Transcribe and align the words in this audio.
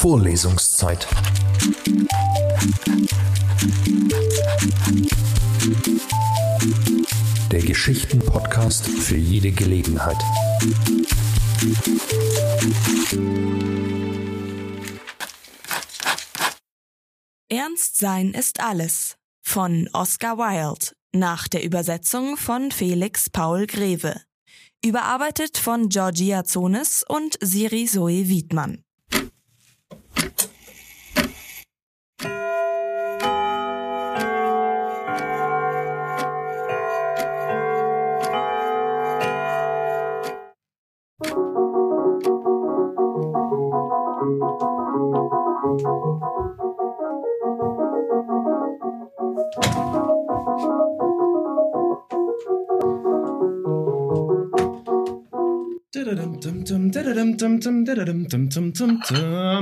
Vorlesungszeit. 0.00 1.06
Der 7.52 7.60
Geschichten-Podcast 7.60 8.86
für 8.86 9.18
jede 9.18 9.52
Gelegenheit. 9.52 10.16
Ernst 17.50 17.98
sein 17.98 18.32
ist 18.32 18.60
alles 18.60 19.16
von 19.42 19.86
Oscar 19.92 20.38
Wilde 20.38 20.92
nach 21.12 21.46
der 21.46 21.62
Übersetzung 21.62 22.38
von 22.38 22.70
Felix 22.70 23.28
Paul 23.28 23.66
Greve. 23.66 24.18
Überarbeitet 24.82 25.58
von 25.58 25.90
Georgia 25.90 26.44
Zones 26.44 27.04
und 27.06 27.36
Siri 27.42 27.84
Zoe 27.84 28.30
Wiedmann. 28.30 28.82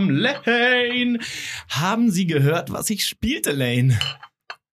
Lane! 0.09 1.19
Haben 1.69 2.11
Sie 2.11 2.27
gehört, 2.27 2.73
was 2.73 2.89
ich 2.89 3.05
spielte, 3.06 3.53
Lane? 3.53 3.98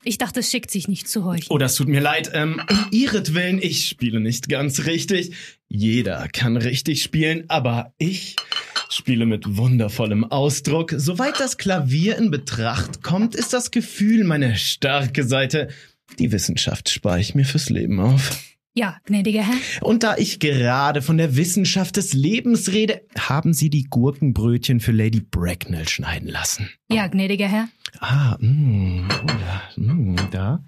Ich 0.04 0.18
dachte, 0.18 0.40
es 0.40 0.50
schickt 0.52 0.72
sich 0.72 0.88
nicht 0.88 1.10
zu 1.10 1.26
euch. 1.26 1.48
Oh, 1.50 1.58
das 1.58 1.76
tut 1.76 1.90
mir 1.90 2.00
leid. 2.00 2.32
Ähm, 2.34 2.62
um 2.70 2.88
Ihretwillen, 2.92 3.60
ich 3.62 3.90
spiele 3.90 4.22
nicht 4.22 4.48
ganz 4.48 4.86
richtig. 4.86 5.34
Jeder 5.68 6.28
kann 6.30 6.56
richtig 6.56 7.04
spielen, 7.04 7.44
aber 7.50 7.94
ich 7.98 8.38
spiele 8.90 9.26
mit 9.26 9.58
wundervollem 9.58 10.24
Ausdruck. 10.24 10.94
Soweit 10.96 11.42
das 11.42 11.58
Klavier 11.58 12.18
in 12.18 12.32
Betracht 12.32 13.04
kommt, 13.04 13.36
ist 13.36 13.52
das 13.52 13.72
Gefühl 13.72 14.24
meine 14.24 14.56
starke 14.56 15.26
Seite. 15.26 15.68
Die 16.20 16.32
Wissenschaft 16.32 16.90
spare 16.90 17.20
ich 17.20 17.36
mir 17.36 17.44
fürs 17.44 17.70
Leben 17.70 18.00
auf. 18.00 18.55
Ja, 18.78 18.98
gnädiger 19.06 19.42
Herr. 19.42 19.56
Und 19.82 20.04
da 20.04 20.18
ich 20.18 20.42
gerade 20.42 21.02
von 21.02 21.18
der 21.18 21.38
Wissenschaft 21.38 21.96
des 21.96 22.12
Lebens 22.12 22.74
rede, 22.74 23.02
haben 23.18 23.54
Sie 23.54 23.70
die 23.70 23.86
Gurkenbrötchen 23.86 24.82
für 24.82 24.92
Lady 24.92 25.22
Bracknell 25.22 25.88
schneiden 25.88 26.28
lassen. 26.28 26.70
Ja, 26.92 27.08
gnädiger 27.08 27.48
Herr. 27.48 27.70
Ah, 28.00 28.36
mh, 28.38 29.08
oh 29.24 29.28
ja, 29.28 29.62
mh, 29.78 30.28
da. 30.30 30.64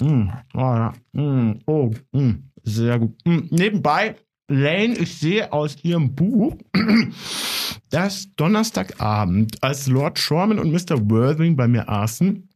Mh, 0.00 0.44
oh, 0.54 0.58
ja, 0.58 0.92
mh, 1.12 1.54
oh, 1.66 1.90
mh, 2.12 2.34
sehr 2.62 3.00
gut. 3.00 3.18
Mh, 3.24 3.42
nebenbei, 3.50 4.14
Lane, 4.46 4.96
ich 4.96 5.18
sehe 5.18 5.52
aus 5.52 5.76
Ihrem 5.82 6.14
Buch, 6.14 6.56
dass 7.90 8.32
Donnerstagabend, 8.36 9.60
als 9.60 9.88
Lord 9.88 10.20
Shorman 10.20 10.60
und 10.60 10.70
Mr. 10.70 11.10
Worthing 11.10 11.56
bei 11.56 11.66
mir 11.66 11.88
aßen, 11.88 12.48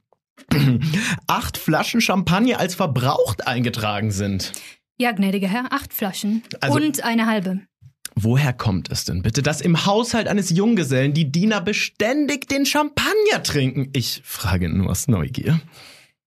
acht 1.27 1.59
Flaschen 1.59 2.01
Champagner 2.01 2.61
als 2.61 2.77
verbraucht 2.77 3.49
eingetragen 3.49 4.13
sind. 4.13 4.53
Ja, 4.99 5.13
gnädiger 5.13 5.49
Herr, 5.49 5.73
acht 5.73 5.93
Flaschen. 5.93 6.43
Also- 6.61 6.77
und 6.77 7.03
eine 7.05 7.27
halbe. 7.27 7.61
Woher 8.17 8.53
kommt 8.53 8.91
es 8.93 9.05
denn 9.05 9.23
bitte, 9.23 9.43
dass 9.43 9.61
im 9.61 9.87
Haushalt 9.87 10.29
eines 10.29 10.51
Junggesellen 10.51 11.15
die 11.15 11.33
Diener 11.33 11.61
beständig 11.61 12.49
den 12.49 12.65
Champagner 12.65 13.43
trinken? 13.43 13.91
Ich 13.93 14.23
frage 14.25 14.69
nur 14.69 14.91
aus 14.91 15.09
Neugier. 15.09 15.61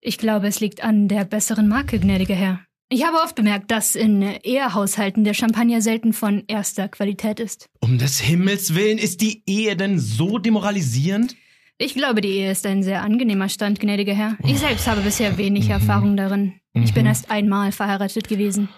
Ich 0.01 0.17
glaube, 0.17 0.47
es 0.47 0.59
liegt 0.59 0.83
an 0.83 1.07
der 1.07 1.23
besseren 1.23 1.69
Marke, 1.69 1.99
gnädiger 1.99 2.35
Herr. 2.35 2.59
Ich 2.89 3.05
habe 3.05 3.17
oft 3.17 3.35
bemerkt, 3.35 3.71
dass 3.71 3.95
in 3.95 4.21
Ehehaushalten 4.21 5.23
der 5.23 5.33
Champagner 5.33 5.81
selten 5.81 6.13
von 6.13 6.43
erster 6.47 6.87
Qualität 6.89 7.39
ist. 7.39 7.67
Um 7.79 7.97
des 7.97 8.19
Himmels 8.19 8.75
willen, 8.75 8.97
ist 8.97 9.21
die 9.21 9.43
Ehe 9.45 9.75
denn 9.75 9.99
so 9.99 10.37
demoralisierend? 10.37 11.35
Ich 11.79 11.93
glaube, 11.93 12.21
die 12.21 12.29
Ehe 12.29 12.51
ist 12.51 12.65
ein 12.65 12.81
sehr 12.81 13.03
angenehmer 13.03 13.49
Stand, 13.49 13.79
gnädiger 13.79 14.13
Herr. 14.15 14.37
Ich 14.43 14.57
selbst 14.59 14.87
habe 14.87 15.01
bisher 15.01 15.37
wenig 15.37 15.69
Erfahrung 15.69 16.17
darin. 16.17 16.53
Ich 16.73 16.93
bin 16.93 17.05
erst 17.05 17.29
einmal 17.29 17.71
verheiratet 17.71 18.27
gewesen. 18.27 18.69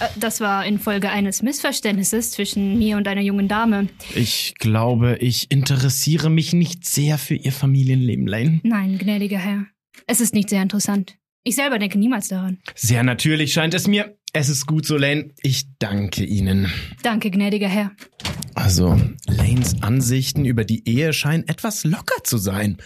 Äh, 0.00 0.06
Das 0.18 0.40
war 0.40 0.66
infolge 0.66 1.10
eines 1.10 1.42
Missverständnisses 1.42 2.32
zwischen 2.32 2.78
mir 2.78 2.96
und 2.96 3.06
einer 3.06 3.20
jungen 3.20 3.46
Dame. 3.46 3.88
Ich 4.16 4.54
glaube, 4.58 5.16
ich 5.20 5.50
interessiere 5.52 6.28
mich 6.28 6.52
nicht 6.52 6.84
sehr 6.84 7.18
für 7.18 7.34
Ihr 7.36 7.52
Familienleben, 7.52 8.26
Lane. 8.26 8.60
Nein, 8.64 8.98
gnädiger 8.98 9.38
Herr. 9.38 9.66
Es 10.08 10.20
ist 10.20 10.34
nicht 10.34 10.48
sehr 10.50 10.62
interessant. 10.62 11.16
Ich 11.44 11.54
selber 11.54 11.78
denke 11.78 11.98
niemals 11.98 12.28
daran. 12.28 12.58
Sehr 12.74 13.02
natürlich 13.04 13.52
scheint 13.52 13.74
es 13.74 13.86
mir. 13.86 14.16
Es 14.36 14.48
ist 14.48 14.66
gut 14.66 14.84
so, 14.84 14.96
Lane. 14.96 15.30
Ich 15.42 15.66
danke 15.78 16.24
Ihnen. 16.24 16.68
Danke, 17.04 17.30
gnädiger 17.30 17.68
Herr. 17.68 17.92
Also, 18.56 19.00
Lanes 19.28 19.80
Ansichten 19.80 20.44
über 20.44 20.64
die 20.64 20.88
Ehe 20.88 21.12
scheinen 21.12 21.46
etwas 21.46 21.84
locker 21.84 22.24
zu 22.24 22.36
sein. 22.36 22.78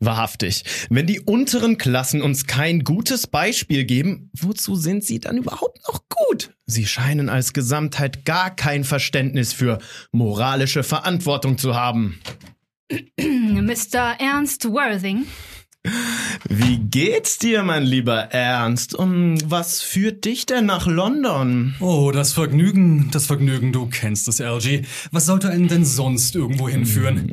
Wahrhaftig. 0.00 0.64
Wenn 0.90 1.06
die 1.06 1.20
unteren 1.20 1.78
Klassen 1.78 2.20
uns 2.20 2.46
kein 2.46 2.80
gutes 2.84 3.26
Beispiel 3.26 3.84
geben, 3.86 4.30
wozu 4.38 4.76
sind 4.76 5.02
sie 5.02 5.18
dann 5.18 5.38
überhaupt 5.38 5.78
noch 5.88 6.02
gut? 6.10 6.54
Sie 6.66 6.86
scheinen 6.86 7.30
als 7.30 7.54
Gesamtheit 7.54 8.26
gar 8.26 8.54
kein 8.54 8.84
Verständnis 8.84 9.54
für 9.54 9.78
moralische 10.12 10.82
Verantwortung 10.82 11.56
zu 11.56 11.74
haben. 11.74 12.20
Mr. 13.18 14.16
Ernst 14.18 14.66
Worthing. 14.66 15.24
Wie 16.48 16.78
geht's 16.78 17.38
dir, 17.38 17.62
mein 17.62 17.84
lieber 17.84 18.14
Ernst? 18.32 18.94
Und 18.94 19.38
was 19.50 19.82
führt 19.82 20.24
dich 20.24 20.46
denn 20.46 20.66
nach 20.66 20.86
London? 20.86 21.74
Oh, 21.80 22.10
das 22.12 22.32
Vergnügen, 22.32 23.08
das 23.12 23.26
Vergnügen, 23.26 23.72
du 23.72 23.86
kennst 23.86 24.28
es, 24.28 24.38
LG. 24.40 24.82
Was 25.10 25.26
sollte 25.26 25.48
einen 25.50 25.68
denn 25.68 25.84
sonst 25.84 26.34
irgendwo 26.36 26.68
hinführen? 26.68 27.32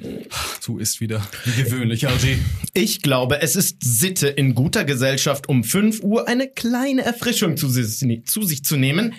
Du 0.65 0.77
isst 0.79 1.01
wieder, 1.01 1.21
wie 1.45 1.63
gewöhnlich, 1.63 2.03
LG. 2.03 2.37
Ich 2.73 3.01
glaube, 3.01 3.41
es 3.41 3.55
ist 3.55 3.77
Sitte, 3.83 4.27
in 4.27 4.55
guter 4.55 4.83
Gesellschaft 4.85 5.49
um 5.49 5.63
5 5.63 6.01
Uhr 6.01 6.27
eine 6.27 6.47
kleine 6.47 7.03
Erfrischung 7.03 7.57
zu, 7.57 7.69
si- 7.69 8.23
zu 8.23 8.43
sich 8.43 8.63
zu 8.63 8.77
nehmen. 8.77 9.13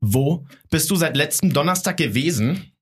Wo 0.00 0.46
bist 0.70 0.90
du 0.90 0.96
seit 0.96 1.16
letztem 1.16 1.52
Donnerstag 1.52 1.96
gewesen? 1.96 2.72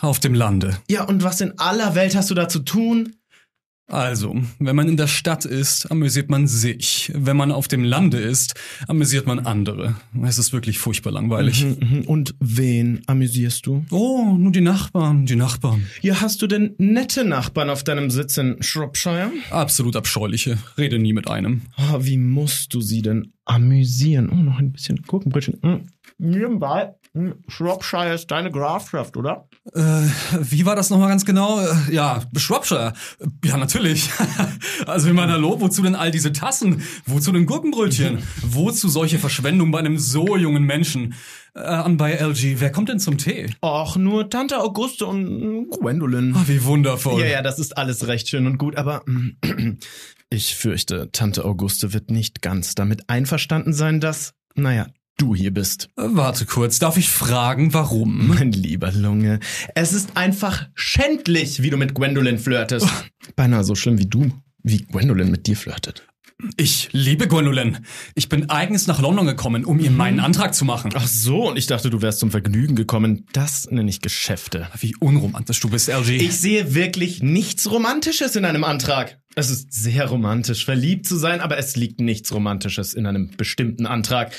Auf 0.00 0.20
dem 0.20 0.34
Lande. 0.34 0.76
Ja, 0.90 1.04
und 1.04 1.22
was 1.22 1.40
in 1.40 1.58
aller 1.58 1.94
Welt 1.94 2.14
hast 2.14 2.30
du 2.30 2.34
da 2.34 2.48
zu 2.48 2.58
tun? 2.58 3.14
Also, 3.86 4.34
wenn 4.58 4.76
man 4.76 4.88
in 4.88 4.96
der 4.96 5.06
Stadt 5.06 5.44
ist, 5.44 5.90
amüsiert 5.90 6.30
man 6.30 6.46
sich. 6.46 7.12
Wenn 7.14 7.36
man 7.36 7.52
auf 7.52 7.68
dem 7.68 7.84
Lande 7.84 8.16
ist, 8.18 8.54
amüsiert 8.88 9.26
man 9.26 9.40
andere. 9.40 9.94
Es 10.24 10.38
ist 10.38 10.52
wirklich 10.54 10.78
furchtbar 10.78 11.12
langweilig. 11.12 11.64
Mhm, 11.64 12.02
Und 12.06 12.34
wen 12.40 13.02
amüsierst 13.06 13.66
du? 13.66 13.84
Oh, 13.90 14.36
nur 14.38 14.52
die 14.52 14.62
Nachbarn, 14.62 15.26
die 15.26 15.36
Nachbarn. 15.36 15.86
Ja, 16.00 16.20
hast 16.22 16.40
du 16.40 16.46
denn 16.46 16.74
nette 16.78 17.24
Nachbarn 17.24 17.68
auf 17.68 17.84
deinem 17.84 18.08
Sitz 18.10 18.38
in 18.38 18.56
Shropshire? 18.62 19.30
Absolut 19.50 19.96
abscheuliche. 19.96 20.58
Rede 20.78 20.98
nie 20.98 21.12
mit 21.12 21.28
einem. 21.28 21.62
Ah, 21.76 21.98
wie 22.00 22.16
musst 22.16 22.72
du 22.72 22.80
sie 22.80 23.02
denn 23.02 23.32
amüsieren? 23.44 24.30
Oh, 24.32 24.36
noch 24.36 24.58
ein 24.58 24.72
bisschen 24.72 25.02
Gurkenbrötchen. 25.06 25.58
Hm. 25.62 25.80
Nebenbei, 26.18 26.94
Shropshire 27.46 28.12
ist 28.12 28.30
deine 28.32 28.50
Grafschaft, 28.50 29.16
oder? 29.16 29.48
Äh, 29.72 29.80
wie 30.40 30.66
war 30.66 30.74
das 30.74 30.90
nochmal 30.90 31.08
ganz 31.08 31.24
genau? 31.24 31.60
Äh, 31.60 31.94
Ja, 31.94 32.22
Shropshire. 32.36 32.92
Ja, 33.44 33.56
natürlich. 33.56 34.10
also 34.86 35.08
ich 35.08 35.14
meine, 35.14 35.32
hallo, 35.32 35.60
wozu 35.60 35.82
denn 35.82 35.94
all 35.94 36.10
diese 36.10 36.32
Tassen? 36.32 36.82
Wozu 37.06 37.30
denn 37.30 37.46
Gurkenbrötchen? 37.46 38.18
wozu 38.42 38.88
solche 38.88 39.20
Verschwendung 39.20 39.70
bei 39.70 39.78
einem 39.78 39.96
so 39.96 40.36
jungen 40.36 40.64
Menschen? 40.64 41.14
Äh, 41.54 41.60
an 41.60 41.96
bei 41.96 42.14
LG, 42.14 42.56
wer 42.58 42.72
kommt 42.72 42.88
denn 42.88 42.98
zum 42.98 43.16
Tee? 43.16 43.46
Och, 43.62 43.96
nur 43.96 44.28
Tante 44.28 44.60
Auguste 44.60 45.06
und 45.06 45.24
hm, 45.24 45.70
Gwendolyn. 45.70 46.34
Ah, 46.34 46.42
wie 46.48 46.64
wundervoll. 46.64 47.20
Ja, 47.20 47.26
ja, 47.26 47.42
das 47.42 47.60
ist 47.60 47.78
alles 47.78 48.08
recht 48.08 48.28
schön 48.28 48.48
und 48.48 48.58
gut, 48.58 48.76
aber 48.76 49.02
mm, 49.06 49.78
ich 50.30 50.56
fürchte, 50.56 51.10
Tante 51.12 51.44
Auguste 51.44 51.92
wird 51.92 52.10
nicht 52.10 52.42
ganz 52.42 52.74
damit 52.74 53.08
einverstanden 53.08 53.72
sein, 53.72 54.00
dass, 54.00 54.34
naja, 54.56 54.88
du 55.16 55.34
hier 55.34 55.52
bist. 55.52 55.90
Warte 55.96 56.46
kurz, 56.46 56.78
darf 56.78 56.96
ich 56.96 57.08
fragen, 57.08 57.72
warum? 57.74 58.28
Mein 58.28 58.52
lieber 58.52 58.92
Lunge, 58.92 59.40
es 59.74 59.92
ist 59.92 60.16
einfach 60.16 60.68
schändlich, 60.74 61.62
wie 61.62 61.70
du 61.70 61.76
mit 61.76 61.94
Gwendolyn 61.94 62.38
flirtest. 62.38 62.88
Beinahe 63.36 63.64
so 63.64 63.74
schlimm 63.74 63.98
wie 63.98 64.06
du, 64.06 64.30
wie 64.62 64.78
Gwendolyn 64.78 65.30
mit 65.30 65.46
dir 65.46 65.56
flirtet. 65.56 66.06
Ich 66.56 66.88
liebe 66.92 67.28
Gwendolyn. 67.28 67.78
Ich 68.14 68.28
bin 68.28 68.50
eigens 68.50 68.86
nach 68.86 69.00
London 69.00 69.26
gekommen, 69.26 69.64
um 69.64 69.78
ihr 69.78 69.92
meinen 69.92 70.18
Antrag 70.20 70.54
zu 70.54 70.64
machen. 70.64 70.90
Ach 70.94 71.06
so, 71.06 71.48
und 71.48 71.56
ich 71.56 71.66
dachte, 71.66 71.90
du 71.90 72.02
wärst 72.02 72.18
zum 72.18 72.30
Vergnügen 72.32 72.74
gekommen. 72.74 73.26
Das 73.32 73.70
nenne 73.70 73.88
ich 73.88 74.00
Geschäfte. 74.00 74.68
Wie 74.78 74.96
unromantisch 74.96 75.60
du 75.60 75.70
bist, 75.70 75.88
LG. 75.88 76.10
Ich 76.20 76.38
sehe 76.38 76.74
wirklich 76.74 77.22
nichts 77.22 77.70
Romantisches 77.70 78.34
in 78.36 78.44
einem 78.44 78.64
Antrag. 78.64 79.18
Es 79.36 79.48
ist 79.48 79.72
sehr 79.72 80.06
romantisch, 80.06 80.64
verliebt 80.64 81.06
zu 81.06 81.16
sein, 81.16 81.40
aber 81.40 81.56
es 81.56 81.76
liegt 81.76 82.00
nichts 82.00 82.32
Romantisches 82.32 82.94
in 82.94 83.06
einem 83.06 83.30
bestimmten 83.36 83.86
Antrag. 83.86 84.32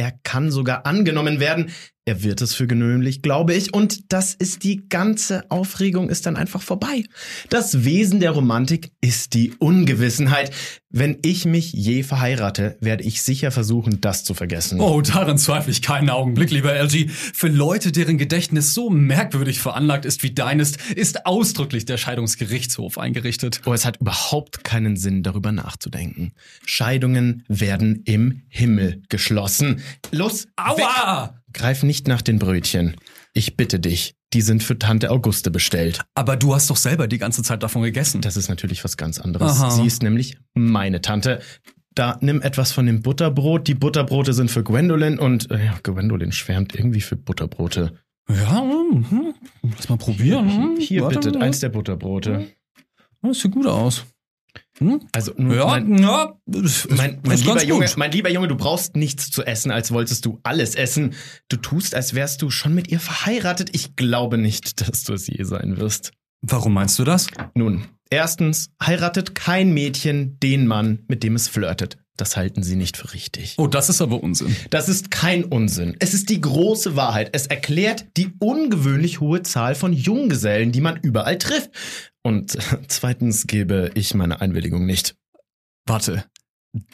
Er 0.00 0.12
kann 0.22 0.50
sogar 0.50 0.86
angenommen 0.86 1.40
werden, 1.40 1.72
Er 2.06 2.22
wird 2.22 2.40
es 2.40 2.54
für 2.54 2.66
gewöhnlich, 2.66 3.22
glaube 3.22 3.54
ich, 3.54 3.72
und 3.72 4.12
das 4.12 4.34
ist 4.34 4.64
die 4.64 4.88
ganze 4.88 5.50
Aufregung 5.50 6.10
ist 6.10 6.26
dann 6.26 6.36
einfach 6.36 6.62
vorbei. 6.62 7.04
Das 7.50 7.84
Wesen 7.84 8.20
der 8.20 8.32
Romantik 8.32 8.90
ist 9.00 9.34
die 9.34 9.52
Ungewissenheit. 9.58 10.50
Wenn 10.88 11.18
ich 11.22 11.44
mich 11.44 11.72
je 11.72 12.02
verheirate, 12.02 12.76
werde 12.80 13.04
ich 13.04 13.22
sicher 13.22 13.52
versuchen, 13.52 14.00
das 14.00 14.24
zu 14.24 14.34
vergessen. 14.34 14.80
Oh, 14.80 15.00
daran 15.02 15.38
zweifle 15.38 15.70
ich 15.70 15.82
keinen 15.82 16.10
Augenblick, 16.10 16.50
lieber 16.50 16.74
LG. 16.74 17.10
Für 17.10 17.46
Leute, 17.46 17.92
deren 17.92 18.18
Gedächtnis 18.18 18.74
so 18.74 18.90
merkwürdig 18.90 19.60
veranlagt 19.60 20.04
ist 20.04 20.24
wie 20.24 20.32
deines, 20.32 20.78
ist 20.96 21.26
ausdrücklich 21.26 21.84
der 21.84 21.96
Scheidungsgerichtshof 21.96 22.98
eingerichtet. 22.98 23.60
Oh, 23.66 23.72
es 23.72 23.84
hat 23.84 24.00
überhaupt 24.00 24.64
keinen 24.64 24.96
Sinn, 24.96 25.22
darüber 25.22 25.52
nachzudenken. 25.52 26.32
Scheidungen 26.66 27.44
werden 27.46 28.02
im 28.04 28.42
Himmel 28.48 29.02
geschlossen. 29.08 29.80
Los, 30.10 30.46
weg! 30.56 31.39
Greif 31.52 31.82
nicht 31.82 32.08
nach 32.08 32.22
den 32.22 32.38
Brötchen. 32.38 32.96
Ich 33.32 33.56
bitte 33.56 33.78
dich, 33.80 34.14
die 34.32 34.42
sind 34.42 34.62
für 34.62 34.78
Tante 34.78 35.10
Auguste 35.10 35.50
bestellt. 35.50 36.02
Aber 36.14 36.36
du 36.36 36.54
hast 36.54 36.70
doch 36.70 36.76
selber 36.76 37.08
die 37.08 37.18
ganze 37.18 37.42
Zeit 37.42 37.62
davon 37.62 37.82
gegessen. 37.82 38.20
Das 38.20 38.36
ist 38.36 38.48
natürlich 38.48 38.84
was 38.84 38.96
ganz 38.96 39.18
anderes. 39.18 39.60
Aha. 39.60 39.70
Sie 39.70 39.86
ist 39.86 40.02
nämlich 40.02 40.38
meine 40.54 41.00
Tante. 41.00 41.40
Da 41.94 42.18
nimm 42.20 42.40
etwas 42.40 42.72
von 42.72 42.86
dem 42.86 43.02
Butterbrot. 43.02 43.66
Die 43.66 43.74
Butterbrote 43.74 44.32
sind 44.32 44.50
für 44.50 44.62
Gwendolyn 44.62 45.18
und 45.18 45.50
äh, 45.50 45.64
ja, 45.64 45.78
Gwendolyn 45.82 46.32
schwärmt 46.32 46.74
irgendwie 46.74 47.00
für 47.00 47.16
Butterbrote. 47.16 47.92
Ja, 48.28 48.62
mhm. 48.62 49.34
lass 49.62 49.88
mal 49.88 49.98
probieren. 49.98 50.76
Hier 50.78 51.02
Warte, 51.02 51.18
bitte 51.18 51.38
ja. 51.38 51.44
eins 51.44 51.60
der 51.60 51.70
Butterbrote. 51.70 52.46
Das 53.22 53.40
sieht 53.40 53.52
gut 53.52 53.66
aus. 53.66 54.04
Hm? 54.80 55.00
Also 55.12 55.32
Ja, 55.38 55.66
mein, 55.66 55.98
ja. 55.98 56.34
Mein, 56.88 57.20
mein 57.24 57.38
lieber 57.38 57.62
Junge, 57.64 57.86
gut. 57.86 57.96
mein 57.96 58.12
lieber 58.12 58.30
Junge, 58.30 58.48
du 58.48 58.56
brauchst 58.56 58.96
nichts 58.96 59.30
zu 59.30 59.44
essen, 59.44 59.70
als 59.70 59.92
wolltest 59.92 60.24
du 60.24 60.40
alles 60.42 60.74
essen. 60.74 61.14
Du 61.48 61.56
tust, 61.56 61.94
als 61.94 62.14
wärst 62.14 62.40
du 62.42 62.50
schon 62.50 62.74
mit 62.74 62.88
ihr 62.88 63.00
verheiratet. 63.00 63.70
Ich 63.74 63.94
glaube 63.96 64.38
nicht, 64.38 64.80
dass 64.88 65.04
du 65.04 65.12
es 65.12 65.26
je 65.26 65.44
sein 65.44 65.76
wirst. 65.76 66.12
Warum 66.42 66.72
meinst 66.72 66.98
du 66.98 67.04
das? 67.04 67.26
Nun, 67.54 67.84
erstens, 68.08 68.70
heiratet 68.82 69.34
kein 69.34 69.72
Mädchen 69.74 70.38
den 70.40 70.66
Mann, 70.66 71.00
mit 71.08 71.22
dem 71.22 71.34
es 71.34 71.48
flirtet. 71.48 71.98
Das 72.16 72.36
halten 72.36 72.62
sie 72.62 72.76
nicht 72.76 72.98
für 72.98 73.14
richtig. 73.14 73.54
Oh, 73.56 73.66
das 73.66 73.88
ist 73.88 74.02
aber 74.02 74.22
Unsinn. 74.22 74.54
Das 74.68 74.90
ist 74.90 75.10
kein 75.10 75.44
Unsinn. 75.44 75.96
Es 76.00 76.12
ist 76.12 76.28
die 76.28 76.40
große 76.40 76.94
Wahrheit. 76.94 77.30
Es 77.32 77.46
erklärt 77.46 78.06
die 78.18 78.32
ungewöhnlich 78.38 79.20
hohe 79.20 79.42
Zahl 79.42 79.74
von 79.74 79.94
Junggesellen, 79.94 80.70
die 80.70 80.82
man 80.82 80.98
überall 81.00 81.38
trifft. 81.38 81.70
Und 82.22 82.56
zweitens 82.88 83.46
gebe 83.46 83.90
ich 83.94 84.14
meine 84.14 84.40
Einwilligung 84.40 84.86
nicht. 84.86 85.16
Warte. 85.86 86.24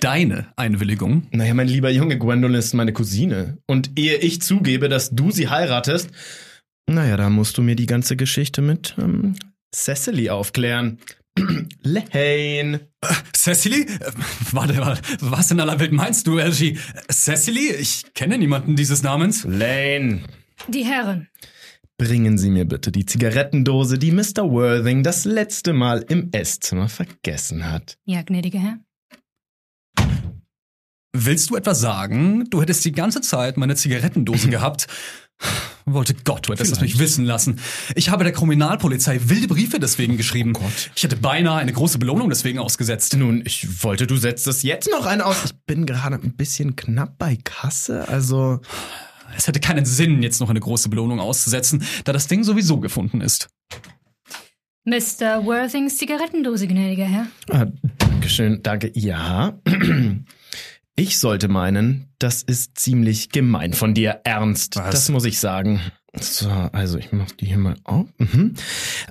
Deine 0.00 0.52
Einwilligung? 0.56 1.26
Naja, 1.32 1.52
mein 1.52 1.68
lieber 1.68 1.90
Junge, 1.90 2.18
Gwendolyn 2.18 2.58
ist 2.58 2.72
meine 2.72 2.94
Cousine. 2.94 3.58
Und 3.66 3.90
ehe 3.98 4.16
ich 4.16 4.40
zugebe, 4.40 4.88
dass 4.88 5.10
du 5.10 5.30
sie 5.30 5.50
heiratest, 5.50 6.10
naja, 6.88 7.16
da 7.16 7.30
musst 7.30 7.58
du 7.58 7.62
mir 7.62 7.74
die 7.74 7.86
ganze 7.86 8.16
Geschichte 8.16 8.62
mit 8.62 8.94
ähm, 8.98 9.34
Cecily 9.74 10.30
aufklären. 10.30 10.98
Lane. 11.82 12.88
Cecily? 13.34 13.82
Äh, 13.82 14.12
Warte 14.52 14.74
mal, 14.74 14.98
was 15.20 15.50
in 15.50 15.60
aller 15.60 15.78
Welt 15.80 15.92
meinst 15.92 16.26
du, 16.26 16.38
LG? 16.38 16.78
Cecily? 17.10 17.72
Ich 17.72 18.04
kenne 18.14 18.38
niemanden 18.38 18.76
dieses 18.76 19.02
Namens. 19.02 19.44
Lane. 19.44 20.22
Die 20.68 20.84
Herren. 20.84 21.28
Bringen 21.98 22.36
Sie 22.36 22.50
mir 22.50 22.66
bitte 22.66 22.92
die 22.92 23.06
Zigarettendose, 23.06 23.98
die 23.98 24.12
Mr. 24.12 24.50
Worthing 24.50 25.02
das 25.02 25.24
letzte 25.24 25.72
Mal 25.72 26.04
im 26.08 26.28
Esszimmer 26.30 26.90
vergessen 26.90 27.70
hat. 27.70 27.96
Ja, 28.04 28.20
gnädiger 28.20 28.58
Herr. 28.58 28.78
Willst 31.14 31.48
du 31.48 31.56
etwa 31.56 31.74
sagen, 31.74 32.44
du 32.50 32.60
hättest 32.60 32.84
die 32.84 32.92
ganze 32.92 33.22
Zeit 33.22 33.56
meine 33.56 33.76
Zigarettendose 33.76 34.48
gehabt? 34.50 34.88
Wollte 35.86 36.14
Gott, 36.24 36.48
du 36.48 36.52
hättest 36.52 36.72
es 36.72 36.80
mich 36.82 36.98
wissen 36.98 37.24
lassen. 37.24 37.60
Ich 37.94 38.10
habe 38.10 38.24
der 38.24 38.32
Kriminalpolizei 38.32 39.20
wilde 39.24 39.48
Briefe 39.48 39.78
deswegen 39.78 40.18
geschrieben. 40.18 40.52
Oh 40.56 40.60
Gott. 40.60 40.90
Ich 40.94 41.02
hätte 41.02 41.16
beinahe 41.16 41.58
eine 41.58 41.72
große 41.72 41.98
Belohnung 41.98 42.28
deswegen 42.28 42.58
ausgesetzt. 42.58 43.16
Nun, 43.16 43.42
ich 43.46 43.82
wollte, 43.84 44.06
du 44.06 44.16
setzt 44.16 44.46
es 44.48 44.62
jetzt 44.62 44.90
noch 44.90 45.06
einen 45.06 45.22
aus. 45.22 45.44
Ich 45.44 45.54
bin 45.64 45.86
gerade 45.86 46.16
ein 46.16 46.36
bisschen 46.36 46.76
knapp 46.76 47.16
bei 47.16 47.38
Kasse, 47.42 48.06
also. 48.08 48.60
Es 49.36 49.48
hätte 49.48 49.60
keinen 49.60 49.84
Sinn, 49.84 50.22
jetzt 50.22 50.40
noch 50.40 50.50
eine 50.50 50.60
große 50.60 50.88
Belohnung 50.88 51.20
auszusetzen, 51.20 51.84
da 52.04 52.12
das 52.12 52.26
Ding 52.26 52.44
sowieso 52.44 52.80
gefunden 52.80 53.20
ist. 53.20 53.48
Mr. 54.84 55.44
Worthings 55.44 55.96
Zigarettendose, 55.96 56.68
gnädiger 56.68 57.06
Herr. 57.06 57.26
Ah, 57.50 57.66
Dankeschön, 57.98 58.62
danke. 58.62 58.90
Ja. 58.94 59.58
Ich 60.98 61.18
sollte 61.18 61.48
meinen, 61.48 62.08
das 62.18 62.42
ist 62.42 62.78
ziemlich 62.78 63.28
gemein 63.28 63.74
von 63.74 63.92
dir, 63.92 64.22
Ernst. 64.24 64.76
Was? 64.76 64.92
Das 64.92 65.08
muss 65.10 65.26
ich 65.26 65.38
sagen. 65.38 65.78
So, 66.18 66.48
also 66.48 66.96
ich 66.96 67.12
mach 67.12 67.30
die 67.32 67.44
hier 67.44 67.58
mal 67.58 67.76
auf. 67.84 68.06
Mhm. 68.16 68.54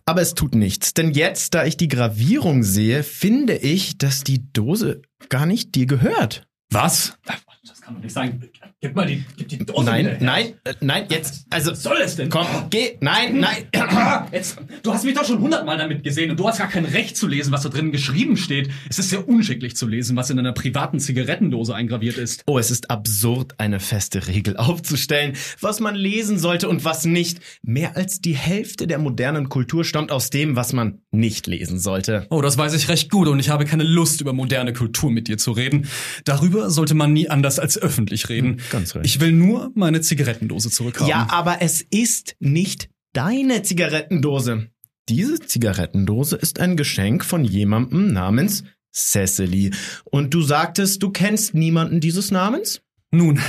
Aber 0.04 0.22
es 0.22 0.34
tut 0.34 0.56
nichts, 0.56 0.96
denn 0.96 1.12
jetzt, 1.12 1.54
da 1.54 1.64
ich 1.64 1.78
die 1.78 1.88
Gravierung 1.88 2.64
sehe, 2.64 3.04
finde 3.04 3.56
ich, 3.58 4.00
dass 4.00 4.24
die 4.24 4.52
Dose 4.52 5.04
gar 5.30 5.46
nicht 5.46 5.76
dir 5.76 5.86
gehört. 5.86 6.48
Was? 6.72 7.20
Das 7.68 7.82
kann 7.82 7.96
doch 7.96 8.02
nicht 8.04 8.14
sein. 8.14 8.44
Gib 8.80 8.96
mal 8.96 9.08
die, 9.08 9.24
gib 9.38 9.48
die 9.48 9.58
Dose 9.58 9.86
nein, 9.86 10.18
nein, 10.20 10.54
äh, 10.66 10.74
nein, 10.82 11.06
jetzt, 11.10 11.48
also. 11.50 11.72
Was 11.72 11.82
soll 11.82 11.98
es 11.98 12.16
denn? 12.16 12.30
Komm, 12.30 12.46
geh, 12.70 12.98
nein, 13.02 13.40
nein. 13.40 13.66
Jetzt, 14.32 14.58
du 14.84 14.94
hast 14.94 15.04
mich 15.04 15.16
doch 15.16 15.26
schon 15.26 15.40
hundertmal 15.40 15.78
damit 15.78 16.04
gesehen 16.04 16.30
und 16.30 16.40
du 16.40 16.48
hast 16.48 16.60
gar 16.60 16.68
kein 16.68 16.86
Recht 16.86 17.18
zu 17.18 17.28
lesen, 17.28 17.52
was 17.52 17.64
da 17.64 17.70
drin 17.70 17.92
geschrieben 17.92 18.38
steht. 18.38 18.70
Es 18.90 19.00
ist 19.00 19.10
sehr 19.10 19.28
unschicklich 19.28 19.76
zu 19.76 19.88
lesen, 19.88 20.16
was 20.16 20.30
in 20.30 20.38
einer 20.38 20.52
privaten 20.52 21.00
Zigarettendose 21.00 21.74
eingraviert 21.74 22.18
ist. 22.18 22.44
Oh, 22.46 22.60
es 22.60 22.70
ist 22.70 22.90
absurd, 22.92 23.56
eine 23.58 23.80
feste 23.80 24.28
Regel 24.28 24.58
aufzustellen, 24.58 25.34
was 25.60 25.80
man 25.80 25.96
lesen 25.96 26.38
sollte 26.38 26.70
und 26.70 26.86
was 26.86 27.06
nicht. 27.06 27.40
Mehr 27.64 27.96
als 27.96 28.22
die 28.22 28.36
Hälfte 28.36 28.88
der 28.88 29.00
modernen 29.00 29.50
Kultur 29.50 29.84
stammt 29.84 30.12
aus 30.12 30.30
dem, 30.30 30.56
was 30.56 30.74
man 30.74 31.02
nicht 31.12 31.48
lesen 31.48 31.80
sollte. 31.80 32.28
Oh, 32.30 32.42
das 32.42 32.58
weiß 32.58 32.74
ich 32.74 32.90
recht 32.90 33.10
gut 33.10 33.28
und 33.28 33.40
ich 33.40 33.50
habe 33.50 33.66
keine 33.66 33.84
Lust, 33.84 34.22
über 34.22 34.34
moderne 34.34 34.74
Kultur 34.74 35.10
mit 35.10 35.28
dir 35.28 35.38
zu 35.38 35.52
reden. 35.52 35.88
Darüber 36.26 36.70
sollte 36.70 36.94
man 36.94 37.14
nie 37.14 37.30
anders 37.30 37.55
als 37.60 37.78
öffentlich 37.78 38.30
reden. 38.30 38.62
ganz 38.72 38.96
recht. 38.96 39.06
Ich 39.06 39.20
will 39.20 39.32
nur 39.32 39.72
meine 39.76 40.02
Zigarettendose 40.02 40.70
zurückhaben. 40.70 41.08
Ja, 41.08 41.28
aber 41.32 41.62
es 41.62 41.82
ist 41.82 42.36
nicht 42.40 42.90
deine 43.14 43.64
Zigarettendose. 43.64 44.68
Diese 45.10 45.40
Zigarettendose 45.40 46.36
ist 46.36 46.60
ein 46.60 46.78
Geschenk 46.78 47.24
von 47.24 47.44
jemandem 47.46 48.12
namens 48.12 48.64
Cecily. 48.94 49.72
Und 50.06 50.34
du 50.34 50.42
sagtest, 50.42 51.04
du 51.04 51.12
kennst 51.12 51.54
niemanden 51.54 52.00
dieses 52.00 52.32
Namens? 52.32 52.82
Nun, 53.12 53.40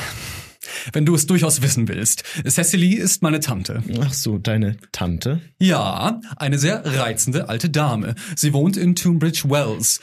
wenn 0.92 1.06
du 1.06 1.14
es 1.14 1.26
durchaus 1.26 1.62
wissen 1.62 1.88
willst. 1.88 2.24
Cecily 2.46 2.94
ist 2.94 3.22
meine 3.22 3.40
Tante. 3.40 3.82
Ach 4.00 4.12
so, 4.12 4.38
deine 4.38 4.76
Tante? 4.92 5.40
Ja, 5.58 6.20
eine 6.36 6.58
sehr 6.58 6.84
reizende 6.84 7.48
alte 7.48 7.70
Dame. 7.70 8.14
Sie 8.34 8.52
wohnt 8.52 8.76
in 8.76 8.94
Tunbridge 8.94 9.44
Wells. 9.46 10.00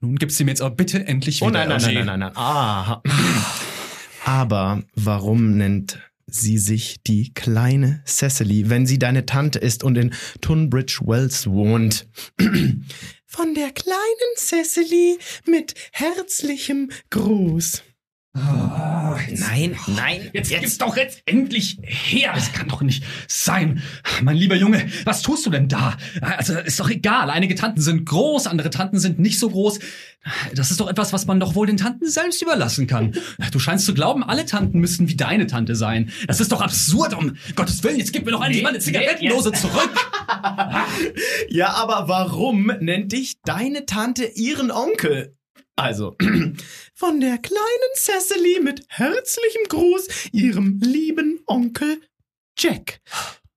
Nun 0.00 0.16
gib 0.16 0.30
sie 0.30 0.44
mir 0.44 0.52
jetzt 0.52 0.60
aber 0.62 0.74
bitte 0.74 1.06
endlich 1.06 1.40
wieder. 1.40 1.48
Oh 1.48 1.50
nein, 1.50 1.68
nein, 1.68 1.80
nein, 1.82 1.94
nein, 1.94 2.06
nein, 2.06 2.18
nein. 2.20 2.32
Ah. 2.36 3.02
Aber 4.24 4.82
warum 4.94 5.56
nennt 5.56 5.98
sie 6.26 6.58
sich 6.58 7.02
die 7.02 7.32
kleine 7.32 8.02
Cecily, 8.06 8.68
wenn 8.68 8.86
sie 8.86 8.98
deine 8.98 9.24
Tante 9.24 9.58
ist 9.58 9.82
und 9.82 9.96
in 9.96 10.12
Tunbridge 10.42 11.00
Wells 11.04 11.46
wohnt? 11.46 12.06
Von 13.26 13.54
der 13.54 13.70
kleinen 13.70 14.34
Cecily 14.36 15.18
mit 15.46 15.74
herzlichem 15.92 16.90
Gruß. 17.10 17.82
Nein, 19.36 19.76
nein, 19.86 20.30
Jetzt, 20.32 20.50
gib's 20.50 20.78
doch 20.78 20.96
jetzt 20.96 21.22
endlich 21.26 21.78
her. 21.82 22.32
Das 22.34 22.52
kann 22.52 22.68
doch 22.68 22.82
nicht 22.82 23.04
sein. 23.26 23.82
Mein 24.22 24.36
lieber 24.36 24.54
Junge, 24.54 24.88
was 25.04 25.22
tust 25.22 25.46
du 25.46 25.50
denn 25.50 25.68
da? 25.68 25.96
Also, 26.20 26.58
ist 26.58 26.78
doch 26.80 26.90
egal. 26.90 27.30
Einige 27.30 27.54
Tanten 27.54 27.80
sind 27.80 28.06
groß, 28.06 28.46
andere 28.46 28.70
Tanten 28.70 28.98
sind 28.98 29.18
nicht 29.18 29.38
so 29.38 29.50
groß. 29.50 29.78
Das 30.54 30.70
ist 30.70 30.80
doch 30.80 30.88
etwas, 30.88 31.12
was 31.12 31.26
man 31.26 31.40
doch 31.40 31.54
wohl 31.54 31.66
den 31.66 31.76
Tanten 31.76 32.08
selbst 32.08 32.42
überlassen 32.42 32.86
kann. 32.86 33.12
Du 33.52 33.58
scheinst 33.58 33.86
zu 33.86 33.94
glauben, 33.94 34.22
alle 34.22 34.46
Tanten 34.46 34.78
müssten 34.78 35.08
wie 35.08 35.16
deine 35.16 35.46
Tante 35.46 35.74
sein. 35.74 36.10
Das 36.26 36.40
ist 36.40 36.52
doch 36.52 36.60
absurd. 36.60 37.14
Um 37.14 37.36
Gottes 37.54 37.82
Willen, 37.84 37.98
jetzt 37.98 38.12
gib 38.12 38.24
mir 38.24 38.32
doch 38.32 38.44
endlich 38.44 38.62
meine 38.62 38.78
Zigarettendose 38.78 39.52
zurück. 39.52 39.90
Ja, 41.48 41.70
aber 41.70 42.08
warum 42.08 42.66
nennt 42.80 43.12
dich 43.12 43.40
deine 43.42 43.86
Tante 43.86 44.24
ihren 44.24 44.70
Onkel? 44.70 45.37
Also, 45.78 46.16
von 46.94 47.20
der 47.20 47.38
kleinen 47.38 47.92
Cecily 47.94 48.60
mit 48.64 48.84
herzlichem 48.88 49.62
Gruß, 49.68 50.08
ihrem 50.32 50.80
lieben 50.80 51.38
Onkel 51.46 52.00
Jack. 52.58 53.00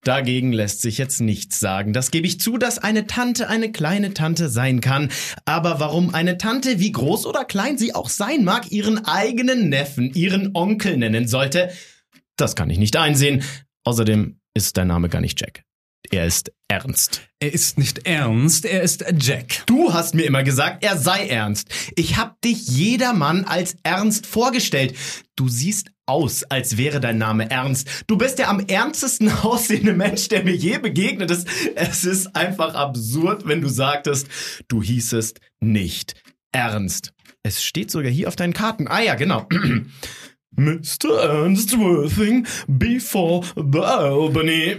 Dagegen 0.03 0.53
lässt 0.53 0.81
sich 0.81 0.99
jetzt 0.99 1.19
nichts 1.19 1.59
sagen. 1.59 1.93
Das 1.93 2.11
gebe 2.11 2.27
ich 2.27 2.39
zu, 2.39 2.59
dass 2.59 2.77
eine 2.77 3.07
Tante 3.07 3.49
eine 3.49 3.71
kleine 3.71 4.13
Tante 4.13 4.49
sein 4.49 4.81
kann. 4.81 5.09
Aber 5.45 5.79
warum 5.79 6.13
eine 6.13 6.37
Tante, 6.37 6.79
wie 6.79 6.91
groß 6.91 7.25
oder 7.25 7.43
klein 7.43 7.79
sie 7.79 7.95
auch 7.95 8.09
sein 8.09 8.43
mag, 8.43 8.71
ihren 8.71 9.03
eigenen 9.05 9.69
Neffen, 9.69 10.13
ihren 10.13 10.51
Onkel 10.53 10.97
nennen 10.97 11.27
sollte, 11.27 11.71
das 12.35 12.55
kann 12.55 12.69
ich 12.69 12.77
nicht 12.77 12.97
einsehen. 12.97 13.43
Außerdem 13.83 14.39
ist 14.53 14.77
dein 14.77 14.87
Name 14.87 15.09
gar 15.09 15.21
nicht 15.21 15.41
Jack. 15.41 15.63
Er 16.10 16.25
ist 16.25 16.51
Ernst. 16.67 17.22
Er 17.39 17.53
ist 17.53 17.77
nicht 17.77 18.08
ernst, 18.08 18.65
er 18.65 18.81
ist 18.81 19.03
Jack. 19.20 19.65
Du 19.65 19.93
hast 19.93 20.15
mir 20.15 20.24
immer 20.24 20.43
gesagt, 20.43 20.84
er 20.84 20.98
sei 20.98 21.27
ernst. 21.27 21.67
Ich 21.96 22.17
hab 22.17 22.39
dich 22.41 22.67
jedermann 22.67 23.46
als 23.46 23.75
ernst 23.84 24.25
vorgestellt. 24.25 24.96
Du 25.36 25.50
siehst 25.50 25.91
aus, 26.05 26.43
als 26.43 26.77
wäre 26.77 27.00
dein 27.00 27.17
Name 27.17 27.50
ernst. 27.50 27.88
Du 28.08 28.17
bist 28.17 28.39
der 28.39 28.50
am 28.50 28.60
ernstesten 28.62 29.31
aussehende 29.43 29.93
Mensch, 29.93 30.29
der 30.29 30.43
mir 30.43 30.55
je 30.55 30.77
begegnet 30.77 31.29
ist. 31.29 31.48
Es 31.75 32.05
ist 32.05 32.36
einfach 32.36 32.74
absurd, 32.74 33.48
wenn 33.48 33.62
du 33.62 33.67
sagtest, 33.67 34.27
du 34.67 34.81
hießest 34.81 35.39
nicht 35.60 36.15
ernst. 36.51 37.13
Es 37.43 37.63
steht 37.63 37.91
sogar 37.91 38.12
hier 38.12 38.27
auf 38.27 38.36
deinen 38.36 38.53
Karten. 38.53 38.88
Ah 38.88 39.01
ja, 39.01 39.15
genau. 39.15 39.48
Mr. 40.58 41.17
Ernst 41.24 41.77
Worthing 41.79 42.46
before 42.67 43.46
the 43.55 43.79
Albany. 43.79 44.75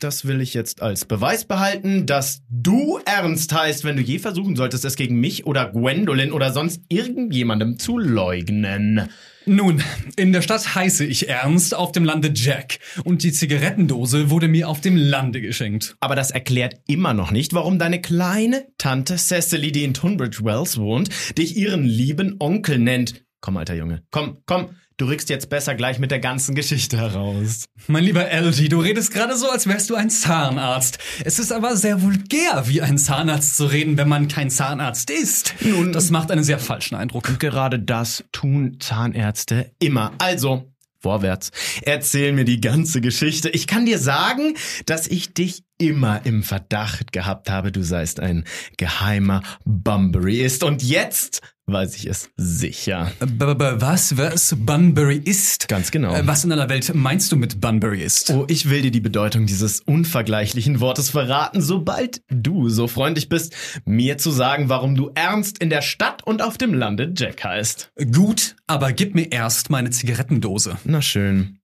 Das 0.00 0.26
will 0.26 0.40
ich 0.40 0.52
jetzt 0.52 0.82
als 0.82 1.04
Beweis 1.04 1.44
behalten, 1.44 2.06
dass 2.06 2.42
du 2.50 2.98
ernst 3.04 3.54
heißt, 3.54 3.84
wenn 3.84 3.94
du 3.94 4.02
je 4.02 4.18
versuchen 4.18 4.56
solltest, 4.56 4.84
es 4.84 4.96
gegen 4.96 5.20
mich 5.20 5.46
oder 5.46 5.70
Gwendolyn 5.70 6.32
oder 6.32 6.52
sonst 6.52 6.82
irgendjemandem 6.88 7.78
zu 7.78 7.98
leugnen. 7.98 9.08
Nun, 9.46 9.80
in 10.16 10.32
der 10.32 10.42
Stadt 10.42 10.74
heiße 10.74 11.04
ich 11.04 11.28
Ernst, 11.28 11.74
auf 11.74 11.92
dem 11.92 12.04
Lande 12.04 12.32
Jack. 12.34 12.80
Und 13.04 13.22
die 13.22 13.32
Zigarettendose 13.32 14.28
wurde 14.28 14.48
mir 14.48 14.68
auf 14.68 14.80
dem 14.80 14.96
Lande 14.96 15.40
geschenkt. 15.40 15.96
Aber 16.00 16.16
das 16.16 16.32
erklärt 16.32 16.80
immer 16.88 17.14
noch 17.14 17.30
nicht, 17.30 17.52
warum 17.52 17.78
deine 17.78 18.00
kleine 18.00 18.66
Tante 18.76 19.16
Cecily, 19.16 19.70
die 19.70 19.84
in 19.84 19.94
Tunbridge 19.94 20.40
Wells 20.42 20.78
wohnt, 20.78 21.10
dich 21.38 21.56
ihren 21.56 21.84
lieben 21.84 22.36
Onkel 22.40 22.78
nennt. 22.78 23.24
Komm, 23.40 23.56
alter 23.56 23.74
Junge, 23.74 24.02
komm, 24.10 24.38
komm. 24.46 24.70
Du 25.02 25.08
rückst 25.08 25.30
jetzt 25.30 25.48
besser 25.48 25.74
gleich 25.74 25.98
mit 25.98 26.12
der 26.12 26.20
ganzen 26.20 26.54
Geschichte 26.54 26.96
heraus. 26.96 27.64
Mein 27.88 28.04
lieber 28.04 28.30
LG, 28.30 28.68
du 28.68 28.78
redest 28.78 29.12
gerade 29.12 29.36
so, 29.36 29.50
als 29.50 29.66
wärst 29.66 29.90
du 29.90 29.96
ein 29.96 30.10
Zahnarzt. 30.10 30.98
Es 31.24 31.40
ist 31.40 31.50
aber 31.50 31.76
sehr 31.76 32.02
vulgär, 32.02 32.68
wie 32.68 32.82
ein 32.82 32.96
Zahnarzt 32.98 33.56
zu 33.56 33.66
reden, 33.66 33.98
wenn 33.98 34.08
man 34.08 34.28
kein 34.28 34.48
Zahnarzt 34.48 35.10
ist. 35.10 35.56
Nun, 35.60 35.92
das 35.92 36.10
macht 36.10 36.30
einen 36.30 36.44
sehr 36.44 36.60
falschen 36.60 36.94
Eindruck. 36.94 37.28
Und 37.28 37.40
gerade 37.40 37.80
das 37.80 38.22
tun 38.30 38.76
Zahnärzte 38.78 39.72
immer. 39.80 40.12
Also, 40.18 40.72
vorwärts. 41.00 41.50
Erzähl 41.82 42.32
mir 42.32 42.44
die 42.44 42.60
ganze 42.60 43.00
Geschichte. 43.00 43.50
Ich 43.50 43.66
kann 43.66 43.84
dir 43.84 43.98
sagen, 43.98 44.54
dass 44.86 45.08
ich 45.08 45.34
dich 45.34 45.64
immer 45.78 46.24
im 46.24 46.44
Verdacht 46.44 47.12
gehabt 47.12 47.50
habe, 47.50 47.72
du 47.72 47.82
seist 47.82 48.20
ein 48.20 48.44
geheimer 48.76 49.42
Bunbury-ist. 49.64 50.62
Und 50.62 50.84
jetzt 50.84 51.40
weiß 51.66 51.96
ich 51.96 52.06
es 52.06 52.30
sicher. 52.36 53.12
B 53.20 53.44
-b 53.44 53.80
was? 53.80 54.16
Was 54.16 54.54
Bunbury 54.58 55.16
ist? 55.16 55.68
Ganz 55.68 55.90
genau. 55.90 56.14
Äh, 56.14 56.26
Was 56.26 56.44
in 56.44 56.52
aller 56.52 56.68
Welt 56.68 56.94
meinst 56.94 57.30
du 57.32 57.36
mit 57.36 57.60
Bunbury 57.60 58.02
ist? 58.02 58.30
Oh, 58.30 58.44
ich 58.48 58.68
will 58.68 58.82
dir 58.82 58.90
die 58.90 59.00
Bedeutung 59.00 59.46
dieses 59.46 59.80
unvergleichlichen 59.80 60.80
Wortes 60.80 61.10
verraten, 61.10 61.60
sobald 61.60 62.22
du 62.28 62.68
so 62.68 62.88
freundlich 62.88 63.28
bist, 63.28 63.54
mir 63.84 64.18
zu 64.18 64.30
sagen, 64.30 64.68
warum 64.68 64.94
du 64.94 65.10
ernst 65.14 65.58
in 65.58 65.70
der 65.70 65.82
Stadt 65.82 66.22
und 66.24 66.42
auf 66.42 66.58
dem 66.58 66.74
Lande 66.74 67.12
Jack 67.16 67.44
heißt. 67.44 67.92
Gut, 68.12 68.56
aber 68.66 68.92
gib 68.92 69.14
mir 69.14 69.30
erst 69.30 69.70
meine 69.70 69.90
Zigarettendose. 69.90 70.78
Na 70.84 71.00
schön. 71.00 71.58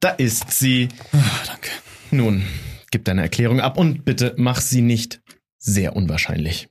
Da 0.00 0.10
ist 0.10 0.50
sie. 0.50 0.88
Ah, 1.12 1.18
danke. 1.46 1.70
Nun, 2.10 2.42
gib 2.90 3.04
deine 3.04 3.22
Erklärung 3.22 3.60
ab 3.60 3.78
und 3.78 4.04
bitte 4.04 4.34
mach 4.36 4.60
sie 4.60 4.82
nicht 4.82 5.22
sehr 5.58 5.94
unwahrscheinlich. 5.94 6.68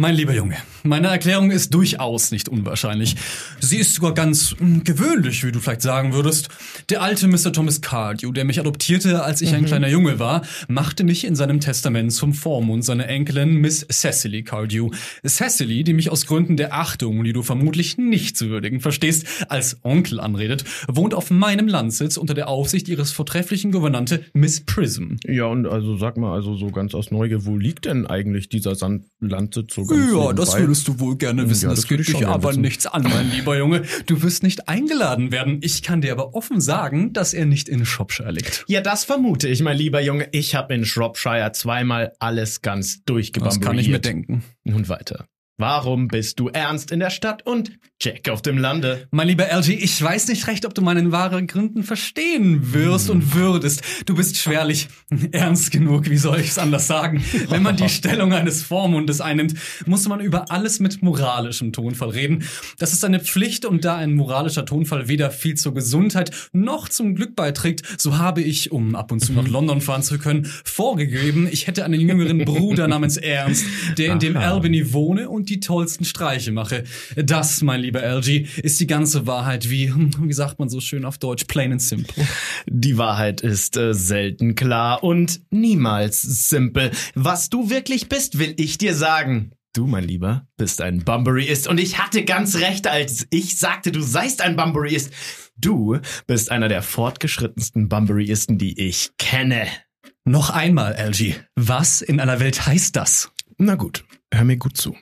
Mein 0.00 0.14
lieber 0.14 0.32
Junge, 0.32 0.56
meine 0.82 1.08
Erklärung 1.08 1.50
ist 1.50 1.74
durchaus 1.74 2.30
nicht 2.30 2.48
unwahrscheinlich. 2.48 3.16
Sie 3.60 3.76
ist 3.76 3.92
sogar 3.92 4.14
ganz 4.14 4.56
mm, 4.58 4.78
gewöhnlich, 4.82 5.44
wie 5.44 5.52
du 5.52 5.60
vielleicht 5.60 5.82
sagen 5.82 6.14
würdest. 6.14 6.48
Der 6.88 7.02
alte 7.02 7.28
Mr. 7.28 7.52
Thomas 7.52 7.82
Cardew, 7.82 8.32
der 8.32 8.46
mich 8.46 8.58
adoptierte, 8.58 9.22
als 9.22 9.42
ich 9.42 9.54
ein 9.54 9.66
kleiner 9.66 9.88
Junge 9.88 10.18
war, 10.18 10.40
machte 10.68 11.04
mich 11.04 11.24
in 11.24 11.36
seinem 11.36 11.60
Testament 11.60 12.14
zum 12.14 12.32
Vormund 12.32 12.82
seiner 12.82 13.08
Enkelin 13.08 13.56
Miss 13.56 13.86
Cecily 13.92 14.42
Cardew. 14.42 14.88
Cecily, 15.22 15.84
die 15.84 15.92
mich 15.92 16.08
aus 16.08 16.24
Gründen 16.24 16.56
der 16.56 16.72
Achtung, 16.72 17.22
die 17.22 17.34
du 17.34 17.42
vermutlich 17.42 17.98
nicht 17.98 18.38
zu 18.38 18.48
würdigen 18.48 18.80
verstehst, 18.80 19.26
als 19.50 19.80
Onkel 19.82 20.18
anredet, 20.18 20.64
wohnt 20.88 21.12
auf 21.12 21.30
meinem 21.30 21.68
Landsitz 21.68 22.16
unter 22.16 22.32
der 22.32 22.48
Aufsicht 22.48 22.88
ihres 22.88 23.12
vortrefflichen 23.12 23.70
Gouvernante 23.70 24.24
Miss 24.32 24.64
Prism. 24.64 25.16
Ja, 25.26 25.44
und 25.44 25.66
also 25.66 25.98
sag 25.98 26.16
mal, 26.16 26.32
also 26.32 26.56
so 26.56 26.70
ganz 26.70 26.94
aus 26.94 27.10
Neugier, 27.10 27.44
wo 27.44 27.58
liegt 27.58 27.84
denn 27.84 28.06
eigentlich 28.06 28.48
dieser 28.48 28.74
Sand 28.74 29.04
Landsitz 29.20 29.74
so 29.74 29.89
Ja, 29.94 30.32
das 30.32 30.56
würdest 30.56 30.88
du 30.88 30.98
wohl 31.00 31.16
gerne 31.16 31.48
wissen. 31.48 31.64
Ja, 31.64 31.70
das, 31.70 31.80
das 31.80 31.88
geht 31.88 32.00
ich 32.00 32.06
dich 32.06 32.26
aber 32.26 32.50
wissen. 32.50 32.62
nichts 32.62 32.86
an, 32.86 33.02
mein 33.02 33.30
lieber 33.30 33.56
Junge. 33.56 33.82
Du 34.06 34.22
wirst 34.22 34.42
nicht 34.42 34.68
eingeladen 34.68 35.32
werden. 35.32 35.60
Ich 35.62 35.82
kann 35.82 36.00
dir 36.00 36.12
aber 36.12 36.34
offen 36.34 36.60
sagen, 36.60 37.12
dass 37.12 37.34
er 37.34 37.46
nicht 37.46 37.68
in 37.68 37.84
Shropshire 37.84 38.30
liegt. 38.30 38.64
Ja, 38.68 38.80
das 38.80 39.04
vermute 39.04 39.48
ich, 39.48 39.62
mein 39.62 39.76
lieber 39.76 40.00
Junge. 40.00 40.28
Ich 40.32 40.54
habe 40.54 40.74
in 40.74 40.84
Shropshire 40.84 41.52
zweimal 41.52 42.12
alles 42.18 42.62
ganz 42.62 43.04
durchgebamburiert. 43.04 43.62
Das 43.62 43.66
kann 43.66 43.78
ich 43.78 43.88
mir 43.88 44.00
denken. 44.00 44.44
Nun 44.64 44.88
weiter. 44.88 45.26
Warum 45.60 46.08
bist 46.08 46.40
du 46.40 46.48
ernst 46.48 46.90
in 46.90 47.00
der 47.00 47.10
Stadt 47.10 47.44
und 47.44 47.72
Jack 48.00 48.30
auf 48.30 48.40
dem 48.40 48.56
Lande? 48.56 49.06
Mein 49.10 49.28
lieber 49.28 49.44
LG, 49.44 49.72
ich 49.72 50.00
weiß 50.00 50.28
nicht 50.28 50.46
recht, 50.46 50.64
ob 50.64 50.72
du 50.72 50.80
meinen 50.80 51.12
wahren 51.12 51.46
Gründen 51.46 51.82
verstehen 51.82 52.72
wirst 52.72 53.10
und 53.10 53.34
würdest. 53.34 53.82
Du 54.06 54.14
bist 54.14 54.38
schwerlich 54.38 54.88
ernst 55.32 55.70
genug, 55.70 56.08
wie 56.08 56.16
soll 56.16 56.40
ich 56.40 56.48
es 56.48 56.56
anders 56.56 56.86
sagen? 56.86 57.22
Wenn 57.50 57.62
man 57.62 57.76
die 57.76 57.88
Stellung 57.90 58.32
eines 58.32 58.62
Vormundes 58.62 59.20
einnimmt, 59.20 59.52
muss 59.84 60.08
man 60.08 60.20
über 60.20 60.50
alles 60.50 60.80
mit 60.80 61.02
moralischem 61.02 61.74
Tonfall 61.74 62.08
reden. 62.08 62.42
Das 62.78 62.94
ist 62.94 63.04
eine 63.04 63.20
Pflicht 63.20 63.66
und 63.66 63.84
da 63.84 63.96
ein 63.96 64.14
moralischer 64.14 64.64
Tonfall 64.64 65.08
weder 65.08 65.30
viel 65.30 65.56
zur 65.56 65.74
Gesundheit 65.74 66.30
noch 66.54 66.88
zum 66.88 67.14
Glück 67.14 67.36
beiträgt, 67.36 67.82
so 67.98 68.16
habe 68.16 68.40
ich, 68.40 68.72
um 68.72 68.94
ab 68.94 69.12
und 69.12 69.20
zu 69.20 69.34
nach 69.34 69.46
London 69.46 69.82
fahren 69.82 70.02
zu 70.02 70.18
können, 70.18 70.46
vorgegeben, 70.64 71.46
ich 71.52 71.66
hätte 71.66 71.84
einen 71.84 72.00
jüngeren 72.00 72.46
Bruder 72.46 72.88
namens 72.88 73.16
Ernst, 73.18 73.66
der 73.98 74.14
in 74.14 74.20
dem. 74.20 74.38
Albany 74.38 74.94
wohne 74.94 75.28
und 75.28 75.49
die 75.50 75.60
tollsten 75.60 76.04
Streiche 76.04 76.52
mache. 76.52 76.84
Das, 77.16 77.62
mein 77.62 77.80
lieber 77.80 78.02
LG, 78.02 78.46
ist 78.62 78.80
die 78.80 78.86
ganze 78.86 79.26
Wahrheit 79.26 79.68
wie, 79.68 79.92
wie 80.20 80.32
sagt 80.32 80.58
man 80.58 80.68
so 80.68 80.80
schön 80.80 81.04
auf 81.04 81.18
Deutsch, 81.18 81.44
plain 81.44 81.72
and 81.72 81.82
simple. 81.82 82.26
Die 82.66 82.96
Wahrheit 82.96 83.40
ist 83.40 83.76
äh, 83.76 83.92
selten 83.92 84.54
klar 84.54 85.02
und 85.02 85.42
niemals 85.50 86.22
simpel. 86.22 86.90
Was 87.14 87.50
du 87.50 87.70
wirklich 87.70 88.08
bist, 88.08 88.38
will 88.38 88.54
ich 88.56 88.78
dir 88.78 88.94
sagen. 88.94 89.52
Du, 89.72 89.86
mein 89.86 90.02
Lieber, 90.02 90.48
bist 90.56 90.80
ein 90.80 91.04
Bunburyist 91.04 91.68
und 91.68 91.78
ich 91.78 91.98
hatte 91.98 92.24
ganz 92.24 92.56
recht, 92.56 92.88
als 92.88 93.28
ich 93.30 93.56
sagte, 93.56 93.92
du 93.92 94.00
seist 94.00 94.42
ein 94.42 94.56
Bunburyist. 94.56 95.12
Du 95.56 95.98
bist 96.26 96.50
einer 96.50 96.68
der 96.68 96.82
fortgeschrittensten 96.82 97.88
Bunburyisten, 97.88 98.58
die 98.58 98.80
ich 98.80 99.10
kenne. 99.16 99.68
Noch 100.24 100.50
einmal, 100.50 100.94
LG, 100.94 101.34
was 101.54 102.02
in 102.02 102.18
aller 102.18 102.40
Welt 102.40 102.66
heißt 102.66 102.96
das? 102.96 103.30
Na 103.62 103.74
gut, 103.74 104.06
hör 104.32 104.44
mir 104.44 104.56
gut 104.56 104.78
zu. 104.78 104.96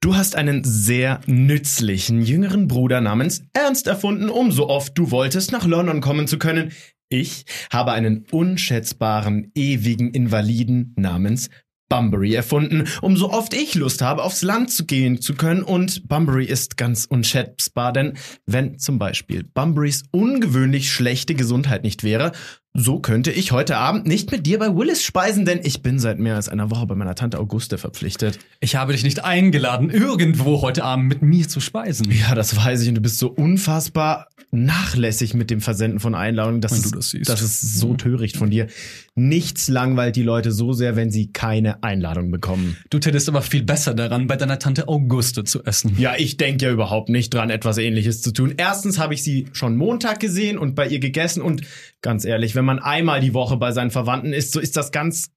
Du 0.00 0.14
hast 0.14 0.36
einen 0.36 0.62
sehr 0.62 1.20
nützlichen 1.26 2.22
jüngeren 2.22 2.68
Bruder 2.68 3.00
namens 3.00 3.42
Ernst 3.52 3.88
erfunden, 3.88 4.28
um 4.28 4.52
so 4.52 4.68
oft 4.68 4.96
du 4.96 5.10
wolltest 5.10 5.50
nach 5.50 5.66
London 5.66 6.00
kommen 6.00 6.28
zu 6.28 6.38
können. 6.38 6.70
Ich 7.08 7.46
habe 7.72 7.90
einen 7.90 8.26
unschätzbaren, 8.30 9.50
ewigen 9.56 10.12
Invaliden 10.12 10.94
namens 10.96 11.50
Bunbury 11.88 12.34
erfunden, 12.34 12.84
um 13.02 13.16
so 13.16 13.30
oft 13.30 13.52
ich 13.54 13.74
Lust 13.74 14.02
habe, 14.02 14.22
aufs 14.22 14.42
Land 14.42 14.70
zu 14.70 14.86
gehen 14.86 15.20
zu 15.20 15.34
können. 15.34 15.64
Und 15.64 16.06
Bunbury 16.06 16.44
ist 16.44 16.76
ganz 16.76 17.06
unschätzbar, 17.06 17.92
denn 17.92 18.12
wenn 18.46 18.78
zum 18.78 19.00
Beispiel 19.00 19.42
Bunburys 19.42 20.04
ungewöhnlich 20.12 20.92
schlechte 20.92 21.34
Gesundheit 21.34 21.82
nicht 21.82 22.04
wäre, 22.04 22.30
so 22.76 22.98
könnte 22.98 23.30
ich 23.30 23.52
heute 23.52 23.76
Abend 23.76 24.04
nicht 24.04 24.32
mit 24.32 24.46
dir 24.46 24.58
bei 24.58 24.74
Willis 24.74 25.04
speisen, 25.04 25.44
denn 25.44 25.60
ich 25.62 25.80
bin 25.80 26.00
seit 26.00 26.18
mehr 26.18 26.34
als 26.34 26.48
einer 26.48 26.72
Woche 26.72 26.86
bei 26.86 26.96
meiner 26.96 27.14
Tante 27.14 27.38
Auguste 27.38 27.78
verpflichtet. 27.78 28.40
Ich 28.58 28.74
habe 28.74 28.92
dich 28.92 29.04
nicht 29.04 29.24
eingeladen, 29.24 29.90
irgendwo 29.90 30.60
heute 30.60 30.82
Abend 30.82 31.08
mit 31.08 31.22
mir 31.22 31.48
zu 31.48 31.60
speisen. 31.60 32.10
Ja, 32.10 32.34
das 32.34 32.56
weiß 32.56 32.82
ich 32.82 32.88
und 32.88 32.96
du 32.96 33.00
bist 33.00 33.18
so 33.18 33.28
unfassbar 33.28 34.26
nachlässig 34.54 35.34
mit 35.34 35.50
dem 35.50 35.60
Versenden 35.60 36.00
von 36.00 36.14
Einladungen. 36.14 36.60
Das, 36.60 36.72
Wenn 36.72 36.78
ist, 36.78 36.92
du 36.92 36.96
das 36.96 37.10
siehst. 37.10 37.28
das 37.28 37.42
ist 37.42 37.78
so 37.78 37.94
töricht 37.94 38.36
von 38.36 38.50
dir. 38.50 38.68
Nichts 39.14 39.68
langweilt 39.68 40.16
die 40.16 40.22
Leute 40.22 40.52
so 40.52 40.72
sehr, 40.72 40.96
wenn 40.96 41.10
sie 41.10 41.32
keine 41.32 41.82
Einladung 41.82 42.30
bekommen. 42.30 42.76
Du 42.90 42.98
tätest 42.98 43.28
aber 43.28 43.42
viel 43.42 43.62
besser 43.62 43.94
daran, 43.94 44.26
bei 44.26 44.36
deiner 44.36 44.58
Tante 44.58 44.88
Auguste 44.88 45.44
zu 45.44 45.64
essen. 45.64 45.96
Ja, 45.98 46.14
ich 46.16 46.36
denke 46.36 46.66
ja 46.66 46.72
überhaupt 46.72 47.08
nicht 47.08 47.32
dran, 47.34 47.50
etwas 47.50 47.78
ähnliches 47.78 48.22
zu 48.22 48.32
tun. 48.32 48.54
Erstens 48.56 48.98
habe 48.98 49.14
ich 49.14 49.22
sie 49.22 49.46
schon 49.52 49.76
Montag 49.76 50.20
gesehen 50.20 50.58
und 50.58 50.74
bei 50.74 50.88
ihr 50.88 51.00
gegessen 51.00 51.42
und 51.42 51.62
ganz 52.00 52.24
ehrlich, 52.24 52.54
wenn 52.54 52.63
man 52.64 52.78
einmal 52.78 53.20
die 53.20 53.34
Woche 53.34 53.56
bei 53.56 53.72
seinen 53.72 53.90
Verwandten 53.90 54.32
ist, 54.32 54.52
so 54.52 54.60
ist 54.60 54.76
das 54.76 54.92
ganz 54.92 55.30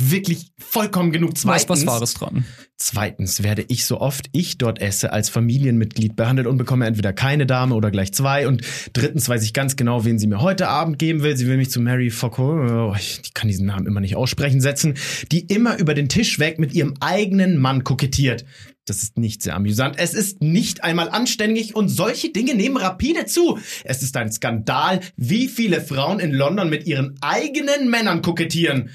wirklich 0.00 0.52
vollkommen 0.58 1.12
genug. 1.12 1.36
Zweitens, 1.36 1.68
was 1.68 1.86
Wahres 1.86 2.14
dran? 2.14 2.44
Zweitens 2.76 3.42
werde 3.42 3.64
ich 3.68 3.84
so 3.84 4.00
oft 4.00 4.28
ich 4.32 4.56
dort 4.58 4.80
esse 4.80 5.12
als 5.12 5.28
Familienmitglied 5.28 6.16
behandelt 6.16 6.46
und 6.46 6.56
bekomme 6.56 6.86
entweder 6.86 7.12
keine 7.12 7.46
Dame 7.46 7.74
oder 7.74 7.90
gleich 7.90 8.12
zwei. 8.14 8.48
Und 8.48 8.62
drittens 8.94 9.28
weiß 9.28 9.44
ich 9.44 9.52
ganz 9.52 9.76
genau, 9.76 10.04
wen 10.04 10.18
sie 10.18 10.26
mir 10.26 10.40
heute 10.40 10.68
Abend 10.68 10.98
geben 10.98 11.22
will. 11.22 11.36
Sie 11.36 11.46
will 11.46 11.58
mich 11.58 11.70
zu 11.70 11.80
Mary 11.80 12.10
Foucault, 12.10 12.70
oh, 12.70 12.94
ich 12.96 13.34
kann 13.34 13.48
diesen 13.48 13.66
Namen 13.66 13.86
immer 13.86 14.00
nicht 14.00 14.16
aussprechen, 14.16 14.60
setzen, 14.60 14.94
die 15.30 15.40
immer 15.40 15.78
über 15.78 15.94
den 15.94 16.08
Tisch 16.08 16.38
weg 16.38 16.58
mit 16.58 16.72
ihrem 16.72 16.94
eigenen 17.00 17.58
Mann 17.58 17.84
kokettiert. 17.84 18.44
Das 18.84 19.02
ist 19.02 19.16
nicht 19.16 19.42
sehr 19.42 19.54
amüsant. 19.54 19.96
Es 19.98 20.12
ist 20.12 20.42
nicht 20.42 20.82
einmal 20.82 21.08
anständig 21.08 21.76
und 21.76 21.88
solche 21.88 22.32
Dinge 22.32 22.54
nehmen 22.54 22.76
rapide 22.76 23.26
zu. 23.26 23.58
Es 23.84 24.02
ist 24.02 24.16
ein 24.16 24.32
Skandal, 24.32 25.00
wie 25.16 25.46
viele 25.46 25.80
Frauen 25.80 26.18
in 26.18 26.32
London 26.32 26.68
mit 26.68 26.86
ihren 26.86 27.16
eigenen 27.20 27.90
Männern 27.90 28.22
kokettieren. 28.22 28.90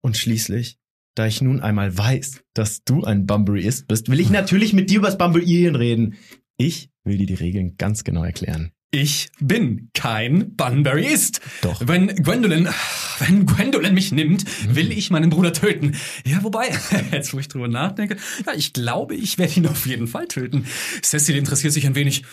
Und 0.00 0.16
schließlich, 0.16 0.78
da 1.14 1.26
ich 1.26 1.40
nun 1.40 1.60
einmal 1.60 1.96
weiß, 1.96 2.42
dass 2.54 2.82
du 2.84 3.04
ein 3.04 3.26
Bunburyist 3.26 3.86
bist, 3.86 4.10
will 4.10 4.20
ich 4.20 4.30
natürlich 4.30 4.72
mit 4.72 4.90
dir 4.90 4.98
übers 4.98 5.18
Bumburieren 5.18 5.76
reden. 5.76 6.16
Ich 6.56 6.90
will 7.04 7.18
dir 7.18 7.26
die 7.26 7.34
Regeln 7.34 7.76
ganz 7.76 8.02
genau 8.02 8.24
erklären. 8.24 8.72
Ich 8.90 9.28
bin 9.38 9.90
kein 9.92 10.56
Bunburyist. 10.56 11.42
Doch. 11.60 11.82
Wenn 11.86 12.08
Gwendolyn, 12.22 12.70
wenn 13.18 13.44
Gwendolyn 13.44 13.92
mich 13.92 14.12
nimmt, 14.12 14.44
will 14.74 14.92
ich 14.92 15.10
meinen 15.10 15.28
Bruder 15.28 15.52
töten. 15.52 15.94
Ja, 16.24 16.42
wobei, 16.42 16.70
jetzt 17.12 17.34
wo 17.34 17.38
ich 17.38 17.48
drüber 17.48 17.68
nachdenke, 17.68 18.16
ja, 18.46 18.54
ich 18.54 18.72
glaube, 18.72 19.14
ich 19.14 19.36
werde 19.36 19.52
ihn 19.56 19.66
auf 19.66 19.84
jeden 19.84 20.06
Fall 20.06 20.26
töten. 20.26 20.64
Cecil 21.02 21.36
interessiert 21.36 21.74
sich 21.74 21.86
ein 21.86 21.96
wenig 21.96 22.24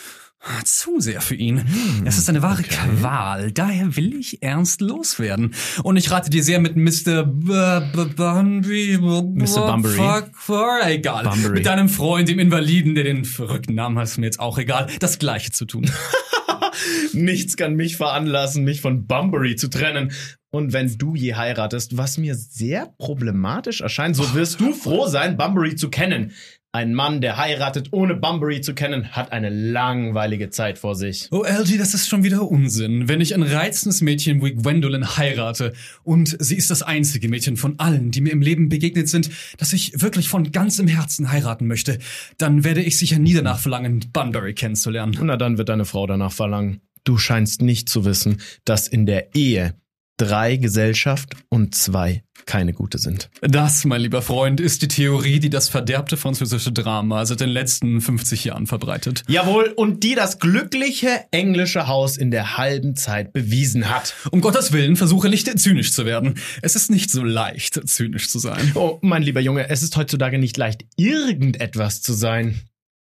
zu 0.64 1.00
sehr 1.00 1.22
für 1.22 1.36
ihn. 1.36 1.64
Es 2.06 2.18
ist 2.18 2.30
eine 2.30 2.42
wahre 2.42 2.64
Qual. 2.64 3.52
Daher 3.52 3.96
will 3.96 4.14
ich 4.14 4.42
ernst 4.42 4.82
loswerden. 4.82 5.54
Und 5.84 5.98
ich 5.98 6.12
rate 6.12 6.30
dir 6.30 6.44
sehr 6.44 6.60
mit 6.60 6.76
Mr. 6.76 7.24
Bunbury. 7.24 8.98
Mr. 9.00 9.68
Bunbury. 9.68 9.96
Fuck, 9.96 10.30
fuck, 10.34 10.86
egal. 10.86 11.24
Bunbury. 11.24 11.56
Mit 11.56 11.66
deinem 11.66 11.90
Freund, 11.90 12.30
dem 12.30 12.40
Invaliden, 12.40 12.96
der 12.96 13.04
den 13.06 13.26
verrückten 13.26 13.76
Namen 13.76 13.98
hat, 13.98 14.06
ist 14.06 14.18
mir 14.18 14.26
jetzt 14.26 14.40
auch 14.40 14.58
egal. 14.58 14.88
Das 15.00 15.20
Gleiche 15.20 15.52
zu 15.52 15.66
tun. 15.66 15.90
Nichts 17.14 17.58
kann 17.58 17.76
mich 17.76 17.98
veranlassen, 17.98 18.64
mich 18.64 18.82
von 18.82 19.08
Bunbury 19.08 19.56
zu 19.56 19.70
trennen. 19.70 20.12
Und 20.52 20.72
wenn 20.72 20.98
du 20.98 21.16
je 21.16 21.36
heiratest, 21.36 21.98
was 21.98 22.18
mir 22.18 22.34
sehr 22.34 22.94
problematisch 22.98 23.82
erscheint, 23.82 24.16
so 24.16 24.34
wirst 24.34 24.62
du 24.62 24.72
froh 24.74 25.08
sein, 25.08 25.36
Bunbury 25.36 25.76
zu 25.76 25.90
kennen. 25.90 26.32
Ein 26.76 26.94
Mann, 26.94 27.22
der 27.22 27.38
heiratet, 27.38 27.88
ohne 27.92 28.16
Bunbury 28.16 28.60
zu 28.60 28.76
kennen, 28.76 29.14
hat 29.14 29.32
eine 29.32 29.50
langweilige 29.50 30.50
Zeit 30.50 30.78
vor 30.78 30.94
sich. 30.94 31.30
Oh, 31.32 31.46
LG, 31.46 31.78
das 31.78 31.94
ist 31.94 32.10
schon 32.10 32.26
wieder 32.26 32.52
Unsinn. 32.52 33.08
Wenn 33.08 33.22
ich 33.22 33.34
ein 33.34 33.44
reizendes 33.44 34.02
Mädchen 34.02 34.44
wie 34.44 34.56
Gwendolyn 34.56 35.16
heirate 35.16 35.72
und 36.04 36.36
sie 36.38 36.58
ist 36.58 36.70
das 36.70 36.84
einzige 36.84 37.30
Mädchen 37.30 37.56
von 37.56 37.80
allen, 37.80 38.12
die 38.12 38.20
mir 38.20 38.34
im 38.34 38.42
Leben 38.42 38.68
begegnet 38.68 39.08
sind, 39.08 39.30
das 39.58 39.72
ich 39.72 40.02
wirklich 40.02 40.28
von 40.28 40.52
ganzem 40.52 40.90
Herzen 40.90 41.32
heiraten 41.32 41.66
möchte, 41.66 41.98
dann 42.38 42.66
werde 42.66 42.82
ich 42.82 42.98
sicher 42.98 43.20
nie 43.20 43.34
danach 43.34 43.60
verlangen, 43.60 44.04
Bunbury 44.12 44.54
kennenzulernen. 44.54 45.18
Na, 45.22 45.38
dann 45.38 45.58
wird 45.58 45.70
deine 45.70 45.86
Frau 45.86 46.06
danach 46.08 46.34
verlangen. 46.34 46.82
Du 47.06 47.18
scheinst 47.18 47.62
nicht 47.62 47.88
zu 47.88 48.04
wissen, 48.04 48.42
dass 48.66 48.90
in 48.90 49.06
der 49.06 49.34
Ehe 49.34 49.76
drei 50.18 50.58
Gesellschaft 50.58 51.36
und 51.50 51.76
zwei 51.76 52.24
keine 52.46 52.74
gute 52.74 52.98
sind. 52.98 53.30
Das, 53.42 53.86
mein 53.86 54.02
lieber 54.02 54.22
Freund, 54.22 54.60
ist 54.60 54.82
die 54.82 54.88
Theorie, 54.88 55.40
die 55.40 55.50
das 55.50 55.70
verderbte 55.70 56.16
französische 56.18 56.72
Drama 56.72 57.26
seit 57.26 57.40
den 57.40 57.50
letzten 57.50 58.02
50 58.02 58.46
Jahren 58.46 58.68
verbreitet. 58.68 59.24
Jawohl, 59.28 59.74
und 59.76 60.04
die 60.04 60.16
das 60.16 60.40
glückliche 60.40 61.26
englische 61.32 61.88
Haus 61.88 62.18
in 62.18 62.32
der 62.32 62.58
halben 62.58 62.96
Zeit 62.96 63.34
bewiesen 63.34 63.90
hat. 63.90 64.14
Um 64.32 64.42
Gottes 64.42 64.72
Willen, 64.72 64.96
versuche 64.96 65.30
nicht 65.30 65.46
zynisch 65.60 65.94
zu 65.94 66.06
werden. 66.06 66.36
Es 66.62 66.76
ist 66.76 66.92
nicht 66.92 67.10
so 67.10 67.24
leicht, 67.24 67.88
zynisch 67.88 68.30
zu 68.30 68.40
sein. 68.40 68.72
Oh, 68.76 69.00
mein 69.02 69.24
lieber 69.24 69.40
Junge, 69.40 69.70
es 69.70 69.82
ist 69.82 69.96
heutzutage 69.98 70.38
nicht 70.38 70.58
leicht, 70.58 70.86
irgendetwas 70.98 72.02
zu 72.02 72.14
sein. 72.14 72.62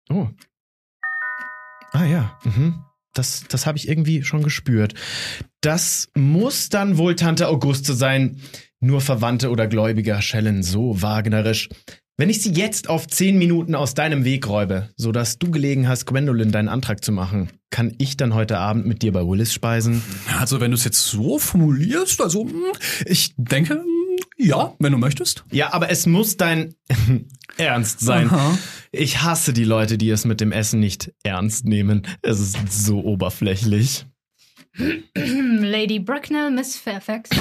Oh. 0.10 0.28
Ah 1.92 2.06
ja, 2.06 2.38
mhm. 2.44 2.84
Das, 3.20 3.44
das 3.50 3.66
habe 3.66 3.78
ich 3.78 3.90
irgendwie 3.90 4.24
schon 4.24 4.44
gespürt. 4.44 4.94
Das 5.60 6.08
muss 6.16 6.70
dann 6.70 6.98
wohl 6.98 7.18
Tante 7.18 7.50
Auguste 7.50 7.94
sein. 7.94 8.40
Nur 8.80 9.02
Verwandte 9.02 9.50
oder 9.50 9.68
Gläubiger 9.68 10.22
schellen 10.22 10.64
so 10.64 11.02
wagnerisch. 11.02 11.68
Wenn 12.16 12.30
ich 12.30 12.42
sie 12.42 12.54
jetzt 12.54 12.88
auf 12.88 13.08
zehn 13.08 13.38
Minuten 13.38 13.76
aus 13.76 13.94
deinem 13.94 14.24
Weg 14.24 14.48
räube, 14.48 14.88
sodass 14.96 15.38
du 15.38 15.52
gelegen 15.52 15.90
hast, 15.90 16.06
Gwendolyn 16.06 16.54
deinen 16.54 16.70
Antrag 16.70 17.04
zu 17.04 17.12
machen, 17.12 17.50
kann 17.72 17.94
ich 17.98 18.16
dann 18.16 18.34
heute 18.34 18.58
Abend 18.58 18.86
mit 18.86 19.02
dir 19.02 19.12
bei 19.12 19.28
Willis 19.28 19.54
speisen? 19.54 20.02
Also, 20.40 20.62
wenn 20.62 20.72
du 20.72 20.76
es 20.76 20.86
jetzt 20.86 21.06
so 21.06 21.40
formulierst, 21.40 22.22
also, 22.22 22.46
hm, 22.46 22.54
ich 23.06 23.34
denke, 23.36 23.74
hm, 23.74 24.09
ja, 24.40 24.74
wenn 24.80 24.94
du 24.94 24.98
möchtest. 24.98 25.44
Ja, 25.52 25.74
aber 25.74 25.90
es 25.90 26.06
muss 26.06 26.38
dein 26.38 26.76
Ernst 27.58 28.00
sein. 28.00 28.28
Aha. 28.28 28.58
Ich 28.92 29.22
hasse 29.22 29.54
die 29.54 29.66
Leute, 29.66 29.98
die 29.98 30.10
es 30.10 30.26
mit 30.26 30.40
dem 30.42 30.52
Essen 30.52 30.80
nicht 30.80 31.14
ernst 31.24 31.66
nehmen. 31.66 32.08
Es 32.22 32.40
ist 32.40 32.58
so 32.72 33.04
oberflächlich. 33.04 34.06
Lady 35.16 36.00
Bracknell, 36.00 36.52
Miss 36.52 36.78
Fairfax. 36.78 37.30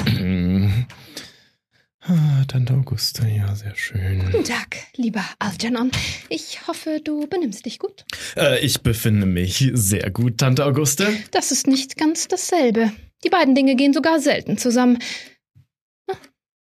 Ah, 2.01 2.43
Tante 2.47 2.73
Auguste, 2.73 3.27
ja, 3.27 3.53
sehr 3.55 3.75
schön. 3.75 4.23
Guten 4.31 4.45
Tag, 4.45 4.77
lieber 4.95 5.23
Algernon. 5.37 5.91
Ich 6.29 6.65
hoffe, 6.65 7.01
du 7.03 7.27
benimmst 7.27 7.65
dich 7.65 7.77
gut. 7.77 8.05
Äh, 8.37 8.65
ich 8.65 8.81
befinde 8.81 9.25
mich 9.25 9.69
sehr 9.73 10.09
gut, 10.09 10.37
Tante 10.37 10.65
Auguste. 10.65 11.07
Das 11.31 11.51
ist 11.51 11.67
nicht 11.67 11.97
ganz 11.97 12.29
dasselbe. 12.29 12.91
Die 13.25 13.29
beiden 13.29 13.53
Dinge 13.53 13.75
gehen 13.75 13.93
sogar 13.93 14.19
selten 14.21 14.57
zusammen. 14.57 14.99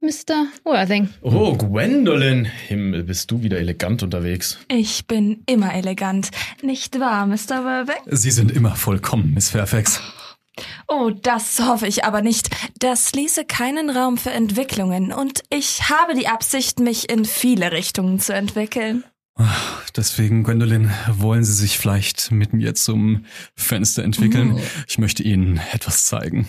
Mr. 0.01 0.47
Worthing. 0.65 1.09
Oh, 1.23 1.57
Gwendolyn. 1.57 2.45
Himmel, 2.45 3.03
bist 3.03 3.31
du 3.31 3.43
wieder 3.43 3.59
elegant 3.59 4.03
unterwegs. 4.03 4.59
Ich 4.69 5.07
bin 5.07 5.43
immer 5.47 5.75
elegant. 5.75 6.31
Nicht 6.63 7.01
wahr, 7.01 7.27
Mr. 7.27 7.65
Werbeck? 7.65 8.03
Sie 8.07 8.31
sind 8.31 8.53
immer 8.53 8.77
vollkommen, 8.77 9.35
Miss 9.35 9.51
Fairfax. 9.51 10.01
Oh, 10.87 11.11
das 11.11 11.61
hoffe 11.61 11.87
ich 11.87 12.05
aber 12.05 12.23
nicht. 12.23 12.49
Das 12.79 13.13
ließe 13.13 13.45
keinen 13.45 13.91
Raum 13.91 14.19
für 14.19 14.31
Entwicklungen 14.31 15.13
und 15.13 15.43
ich 15.51 15.89
habe 15.89 16.15
die 16.15 16.29
Absicht, 16.29 16.81
mich 16.81 17.11
in 17.11 17.25
viele 17.25 17.73
Richtungen 17.73 18.21
zu 18.21 18.33
entwickeln. 18.35 19.05
Deswegen, 19.97 20.43
Gwendolyn, 20.43 20.91
wollen 21.11 21.45
Sie 21.45 21.53
sich 21.53 21.79
vielleicht 21.79 22.33
mit 22.33 22.53
mir 22.53 22.75
zum 22.75 23.25
Fenster 23.55 24.03
entwickeln? 24.03 24.61
Ich 24.89 24.99
möchte 24.99 25.23
Ihnen 25.23 25.61
etwas 25.73 26.07
zeigen. 26.07 26.49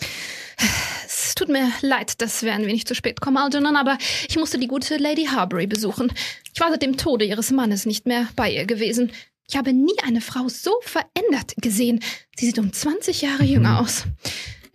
Tut 1.38 1.50
mir 1.50 1.70
leid, 1.82 2.20
dass 2.20 2.42
wir 2.42 2.52
ein 2.52 2.66
wenig 2.66 2.84
zu 2.84 2.96
spät 2.96 3.20
kommen, 3.20 3.36
Algernon, 3.36 3.76
aber 3.76 3.96
ich 4.28 4.36
musste 4.36 4.58
die 4.58 4.66
gute 4.66 4.96
Lady 4.96 5.26
Harbury 5.26 5.68
besuchen. 5.68 6.12
Ich 6.52 6.60
war 6.60 6.68
seit 6.70 6.82
dem 6.82 6.96
Tode 6.96 7.24
ihres 7.24 7.52
Mannes 7.52 7.86
nicht 7.86 8.06
mehr 8.06 8.26
bei 8.34 8.50
ihr 8.52 8.66
gewesen. 8.66 9.12
Ich 9.48 9.56
habe 9.56 9.72
nie 9.72 9.94
eine 10.02 10.20
Frau 10.20 10.48
so 10.48 10.72
verändert 10.82 11.54
gesehen. 11.62 12.00
Sie 12.36 12.46
sieht 12.46 12.58
um 12.58 12.72
20 12.72 13.22
Jahre 13.22 13.44
jünger 13.44 13.78
aus. 13.80 14.06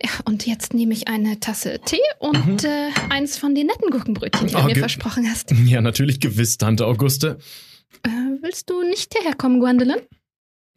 Ja, 0.02 0.08
und 0.24 0.46
jetzt 0.46 0.72
nehme 0.72 0.94
ich 0.94 1.06
eine 1.06 1.38
Tasse 1.38 1.80
Tee 1.84 1.98
und 2.18 2.64
äh, 2.64 2.88
eins 3.10 3.36
von 3.36 3.54
den 3.54 3.66
netten 3.66 3.90
Gurkenbrötchen, 3.90 4.46
die 4.46 4.54
du 4.54 4.60
Oh, 4.60 4.64
mir 4.64 4.74
versprochen 4.76 5.28
hast. 5.30 5.52
Ja, 5.66 5.82
natürlich 5.82 6.18
gewiss, 6.18 6.56
Tante 6.56 6.86
Auguste. 6.86 7.36
Äh, 8.04 8.08
willst 8.40 8.70
du 8.70 8.82
nicht 8.82 9.12
hierher 9.14 9.34
kommen, 9.34 9.60
Gwendolyn? 9.60 10.00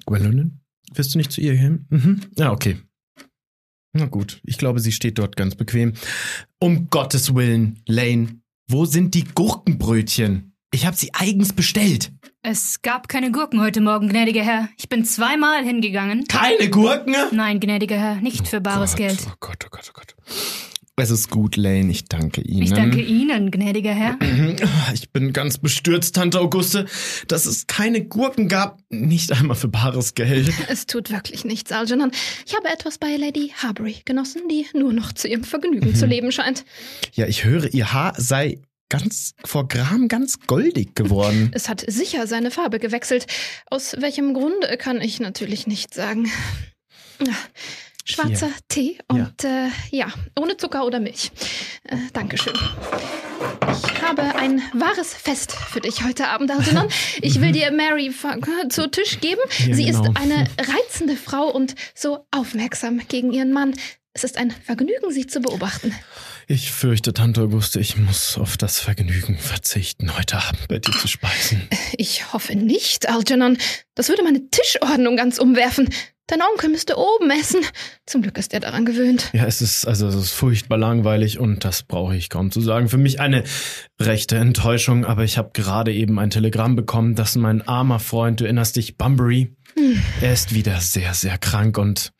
Gwendolyn? 0.05 0.59
Wirst 0.93 1.13
du 1.13 1.17
nicht 1.17 1.31
zu 1.31 1.39
ihr 1.39 1.53
hin? 1.53 1.85
Mhm. 1.89 2.21
Ja, 2.37 2.51
okay. 2.51 2.77
Na 3.97 4.05
gut, 4.05 4.39
ich 4.43 4.59
glaube, 4.59 4.79
sie 4.79 4.91
steht 4.91 5.17
dort 5.17 5.35
ganz 5.35 5.55
bequem. 5.55 5.93
Um 6.59 6.89
Gottes 6.91 7.33
Willen, 7.33 7.79
Lane, 7.87 8.39
wo 8.67 8.85
sind 8.85 9.15
die 9.15 9.23
Gurkenbrötchen? 9.23 10.53
Ich 10.71 10.85
habe 10.85 10.95
sie 10.95 11.13
eigens 11.13 11.53
bestellt. 11.53 12.11
Es 12.43 12.83
gab 12.83 13.09
keine 13.09 13.31
Gurken 13.31 13.59
heute 13.59 13.81
Morgen, 13.81 14.07
gnädiger 14.09 14.43
Herr. 14.43 14.69
Ich 14.77 14.87
bin 14.87 15.03
zweimal 15.03 15.63
hingegangen. 15.63 16.25
Keine 16.27 16.69
Gurken? 16.69 17.15
Nein, 17.31 17.59
gnädiger 17.59 17.97
Herr, 17.97 18.15
nicht 18.17 18.47
für 18.47 18.61
bares 18.61 18.91
Gott, 18.91 18.97
Geld. 18.97 19.19
Oh 19.27 19.33
Gott, 19.39 19.65
oh 19.65 19.69
Gott, 19.71 19.89
oh 19.89 19.93
Gott. 19.93 20.15
Es 20.99 21.11
ist 21.11 21.29
gut, 21.29 21.57
Lane, 21.57 21.91
ich 21.91 22.05
danke 22.05 22.41
Ihnen. 22.41 22.63
Ich 22.63 22.73
danke 22.73 22.99
Ihnen, 22.99 23.51
gnädiger 23.51 23.93
Herr. 23.93 24.17
Ich 24.95 25.11
bin 25.11 25.31
ganz 25.31 25.59
bestürzt, 25.59 26.15
Tante 26.15 26.39
Auguste, 26.39 26.87
dass 27.27 27.45
es 27.45 27.67
keine 27.67 28.03
Gurken 28.03 28.47
gab. 28.47 28.79
Nicht 28.89 29.31
einmal 29.31 29.55
für 29.55 29.67
bares 29.67 30.15
Geld. 30.15 30.51
Es 30.69 30.87
tut 30.87 31.11
wirklich 31.11 31.45
nichts, 31.45 31.71
Algernon. 31.71 32.09
Ich 32.47 32.55
habe 32.55 32.67
etwas 32.69 32.97
bei 32.97 33.15
Lady 33.15 33.53
Harbury 33.61 33.97
genossen, 34.05 34.47
die 34.49 34.65
nur 34.73 34.91
noch 34.91 35.13
zu 35.13 35.27
ihrem 35.27 35.43
Vergnügen 35.43 35.93
zu 35.93 36.07
leben 36.07 36.31
scheint. 36.31 36.65
Ja, 37.13 37.27
ich 37.27 37.45
höre, 37.45 37.71
Ihr 37.71 37.93
Haar 37.93 38.15
sei 38.17 38.57
ganz 38.89 39.35
vor 39.45 39.67
Gram 39.67 40.07
ganz 40.07 40.39
goldig 40.47 40.95
geworden. 40.95 41.51
Es 41.53 41.69
hat 41.69 41.85
sicher 41.87 42.25
seine 42.25 42.49
Farbe 42.49 42.79
gewechselt. 42.79 43.27
Aus 43.67 43.95
welchem 43.99 44.33
Grunde 44.33 44.77
kann 44.77 44.99
ich 44.99 45.19
natürlich 45.19 45.67
nicht 45.67 45.93
sagen. 45.93 46.27
Schwarzer 48.07 48.49
Tee 48.69 48.97
und 49.07 49.43
ja. 49.43 49.67
Äh, 49.67 49.69
ja, 49.91 50.07
ohne 50.39 50.55
Zucker 50.55 50.85
oder 50.85 50.99
Milch. 50.99 51.31
Äh, 51.83 51.97
Dankeschön. 52.13 52.53
Ich 53.69 54.01
habe 54.01 54.21
ein 54.35 54.61
wahres 54.73 55.13
Fest 55.13 55.51
für 55.51 55.81
dich 55.81 56.03
heute 56.05 56.29
Abend, 56.29 56.49
Algernon. 56.51 56.87
Ich 57.21 57.41
will 57.41 57.51
dir 57.51 57.71
Mary 57.71 58.13
zu 58.69 58.89
Tisch 58.89 59.19
geben. 59.19 59.41
Ja, 59.65 59.75
Sie 59.75 59.85
genau. 59.85 60.03
ist 60.03 60.17
eine 60.17 60.47
reizende 60.57 61.17
Frau 61.17 61.49
und 61.49 61.75
so 61.93 62.25
aufmerksam 62.31 63.01
gegen 63.09 63.33
ihren 63.33 63.51
Mann. 63.51 63.73
Es 64.13 64.23
ist 64.23 64.37
ein 64.37 64.51
Vergnügen, 64.51 65.11
sie 65.11 65.27
zu 65.27 65.41
beobachten. 65.41 65.93
Ich 66.47 66.71
fürchte, 66.71 67.13
Tante 67.13 67.41
Auguste, 67.41 67.79
ich 67.79 67.97
muss 67.97 68.37
auf 68.37 68.55
das 68.55 68.79
Vergnügen 68.79 69.37
verzichten, 69.37 70.17
heute 70.17 70.37
Abend 70.37 70.67
bei 70.69 70.79
dir 70.79 70.91
zu 70.93 71.07
speisen. 71.07 71.67
Ich 71.97 72.31
hoffe 72.31 72.55
nicht, 72.55 73.09
Algernon. 73.09 73.57
Das 73.95 74.07
würde 74.09 74.23
meine 74.23 74.49
Tischordnung 74.49 75.17
ganz 75.17 75.37
umwerfen. 75.39 75.89
Dein 76.27 76.41
Onkel 76.41 76.69
müsste 76.69 76.97
oben 76.97 77.31
essen. 77.31 77.61
Zum 78.05 78.21
Glück 78.21 78.37
ist 78.37 78.53
er 78.53 78.59
daran 78.59 78.85
gewöhnt. 78.85 79.29
Ja, 79.31 79.45
es 79.45 79.61
ist 79.61 79.87
also 79.87 80.07
es 80.07 80.15
ist 80.15 80.31
furchtbar 80.31 80.77
langweilig 80.77 81.39
und 81.39 81.63
das 81.63 81.83
brauche 81.83 82.17
ich 82.17 82.29
kaum 82.29 82.51
zu 82.51 82.59
sagen. 82.59 82.89
Für 82.89 82.97
mich 82.97 83.21
eine 83.21 83.45
rechte 83.97 84.35
Enttäuschung, 84.35 85.05
aber 85.05 85.23
ich 85.23 85.37
habe 85.37 85.51
gerade 85.53 85.93
eben 85.93 86.19
ein 86.19 86.29
Telegramm 86.29 86.75
bekommen, 86.75 87.15
dass 87.15 87.37
mein 87.37 87.65
armer 87.65 87.99
Freund, 87.99 88.41
du 88.41 88.43
erinnerst 88.43 88.75
dich, 88.75 88.97
Bunbury, 88.97 89.55
er 90.21 90.33
ist 90.33 90.53
wieder 90.53 90.81
sehr, 90.81 91.13
sehr 91.13 91.37
krank 91.37 91.77
und 91.77 92.11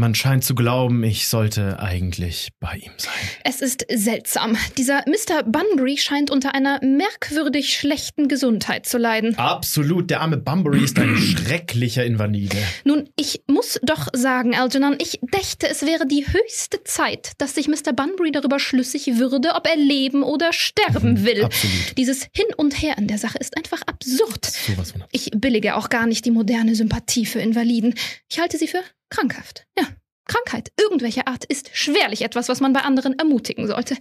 Man 0.00 0.14
scheint 0.14 0.44
zu 0.44 0.54
glauben, 0.54 1.02
ich 1.02 1.26
sollte 1.26 1.80
eigentlich 1.80 2.50
bei 2.60 2.76
ihm 2.76 2.92
sein. 2.98 3.12
Es 3.42 3.60
ist 3.60 3.84
seltsam. 3.92 4.56
Dieser 4.76 5.02
Mr. 5.08 5.42
Bunbury 5.42 5.96
scheint 5.96 6.30
unter 6.30 6.54
einer 6.54 6.78
merkwürdig 6.84 7.76
schlechten 7.76 8.28
Gesundheit 8.28 8.86
zu 8.86 8.96
leiden. 8.96 9.36
Absolut, 9.36 10.08
der 10.08 10.20
arme 10.20 10.36
Bunbury 10.36 10.84
ist 10.84 11.00
ein 11.00 11.16
schrecklicher 11.16 12.04
Invalide. 12.04 12.58
Nun, 12.84 13.08
ich 13.16 13.42
muss 13.48 13.80
doch 13.82 14.06
sagen, 14.12 14.54
Algernon, 14.54 14.98
ich 15.02 15.18
dächte, 15.34 15.68
es 15.68 15.82
wäre 15.82 16.06
die 16.06 16.24
höchste 16.28 16.84
Zeit, 16.84 17.32
dass 17.38 17.56
sich 17.56 17.66
Mr. 17.66 17.92
Bunbury 17.92 18.30
darüber 18.30 18.60
schlüssig 18.60 19.18
würde, 19.18 19.56
ob 19.56 19.66
er 19.66 19.76
leben 19.76 20.22
oder 20.22 20.52
sterben 20.52 21.24
will. 21.24 21.42
Absolut. 21.42 21.98
Dieses 21.98 22.28
Hin 22.32 22.46
und 22.56 22.80
Her 22.80 22.96
in 22.98 23.08
der 23.08 23.18
Sache 23.18 23.38
ist 23.38 23.56
einfach 23.56 23.82
absurd. 23.82 24.44
Sowas 24.44 24.92
von 24.92 25.02
Ich 25.10 25.32
billige 25.34 25.74
auch 25.74 25.88
gar 25.88 26.06
nicht 26.06 26.24
die 26.24 26.30
moderne 26.30 26.76
Sympathie 26.76 27.26
für 27.26 27.40
Invaliden. 27.40 27.94
Ich 28.28 28.38
halte 28.38 28.58
sie 28.58 28.68
für 28.68 28.78
krankhaft. 29.10 29.64
Ja, 29.78 29.86
Krankheit 30.26 30.70
irgendwelcher 30.78 31.26
Art 31.26 31.44
ist 31.46 31.70
schwerlich 31.72 32.20
etwas, 32.22 32.48
was 32.50 32.60
man 32.60 32.74
bei 32.74 32.80
anderen 32.80 33.18
ermutigen 33.18 33.66
sollte. 33.66 33.96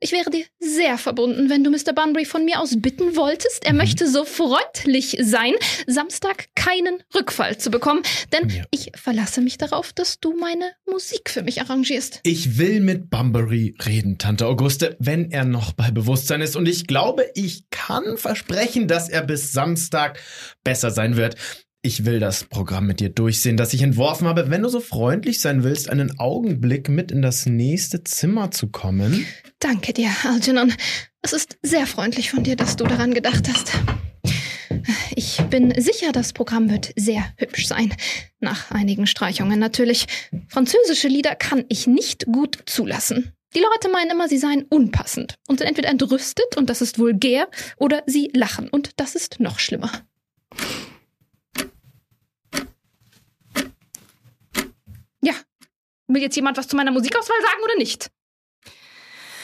Ich 0.00 0.12
wäre 0.12 0.30
dir 0.30 0.44
sehr 0.58 0.98
verbunden, 0.98 1.48
wenn 1.48 1.64
du 1.64 1.70
Mr. 1.70 1.92
Bunbury 1.94 2.24
von 2.26 2.44
mir 2.44 2.60
aus 2.60 2.74
bitten 2.80 3.16
wolltest. 3.16 3.64
Er 3.64 3.72
möchte 3.72 4.08
so 4.10 4.24
freundlich 4.24 5.16
sein, 5.22 5.52
Samstag 5.86 6.46
keinen 6.54 7.02
Rückfall 7.14 7.56
zu 7.58 7.70
bekommen, 7.70 8.02
denn 8.32 8.48
Ja. 8.50 8.64
ich 8.70 8.92
verlasse 8.94 9.40
mich 9.40 9.56
darauf, 9.58 9.92
dass 9.94 10.20
du 10.20 10.34
meine 10.36 10.70
Musik 10.90 11.30
für 11.30 11.42
mich 11.42 11.60
arrangierst. 11.62 12.20
Ich 12.24 12.58
will 12.58 12.80
mit 12.80 13.08
Bunbury 13.10 13.74
reden, 13.86 14.18
Tante 14.18 14.46
Auguste, 14.46 14.96
wenn 14.98 15.30
er 15.30 15.44
noch 15.44 15.72
bei 15.72 15.90
Bewusstsein 15.90 16.40
ist. 16.42 16.56
Und 16.56 16.68
ich 16.68 16.86
glaube, 16.86 17.30
ich 17.34 17.64
kann 17.70 18.16
versprechen, 18.18 18.88
dass 18.88 19.08
er 19.08 19.22
bis 19.22 19.52
Samstag 19.52 20.18
besser 20.62 20.90
sein 20.90 21.16
wird. 21.16 21.36
Ich 21.86 22.04
will 22.04 22.18
das 22.18 22.42
Programm 22.42 22.88
mit 22.88 22.98
dir 22.98 23.10
durchsehen, 23.10 23.56
das 23.56 23.72
ich 23.72 23.80
entworfen 23.80 24.26
habe. 24.26 24.50
Wenn 24.50 24.62
du 24.62 24.68
so 24.68 24.80
freundlich 24.80 25.40
sein 25.40 25.62
willst, 25.62 25.88
einen 25.88 26.18
Augenblick 26.18 26.88
mit 26.88 27.12
in 27.12 27.22
das 27.22 27.46
nächste 27.46 28.02
Zimmer 28.02 28.50
zu 28.50 28.66
kommen. 28.66 29.24
Danke 29.60 29.92
dir, 29.92 30.10
Algernon. 30.24 30.74
Es 31.22 31.32
ist 31.32 31.58
sehr 31.62 31.86
freundlich 31.86 32.32
von 32.32 32.42
dir, 32.42 32.56
dass 32.56 32.74
du 32.74 32.82
daran 32.82 33.14
gedacht 33.14 33.48
hast. 33.48 33.70
Ich 35.14 35.40
bin 35.48 35.80
sicher, 35.80 36.10
das 36.10 36.32
Programm 36.32 36.70
wird 36.70 36.92
sehr 36.96 37.24
hübsch 37.36 37.68
sein. 37.68 37.94
Nach 38.40 38.72
einigen 38.72 39.06
Streichungen 39.06 39.60
natürlich. 39.60 40.06
Französische 40.48 41.06
Lieder 41.06 41.36
kann 41.36 41.66
ich 41.68 41.86
nicht 41.86 42.26
gut 42.26 42.64
zulassen. 42.66 43.30
Die 43.54 43.60
Leute 43.60 43.90
meinen 43.92 44.10
immer, 44.10 44.28
sie 44.28 44.38
seien 44.38 44.64
unpassend 44.64 45.36
und 45.46 45.60
sind 45.60 45.68
entweder 45.68 45.90
entrüstet 45.90 46.56
und 46.56 46.68
das 46.68 46.82
ist 46.82 46.98
vulgär 46.98 47.48
oder 47.76 48.02
sie 48.06 48.28
lachen 48.34 48.68
und 48.70 48.90
das 48.96 49.14
ist 49.14 49.38
noch 49.38 49.60
schlimmer. 49.60 49.92
Ja, 55.26 55.34
will 56.16 56.22
jetzt 56.22 56.34
jemand 56.34 56.56
was 56.56 56.66
zu 56.66 56.76
meiner 56.76 56.90
Musikauswahl 56.90 57.36
sagen 57.42 57.62
oder 57.62 57.76
nicht? 57.76 58.10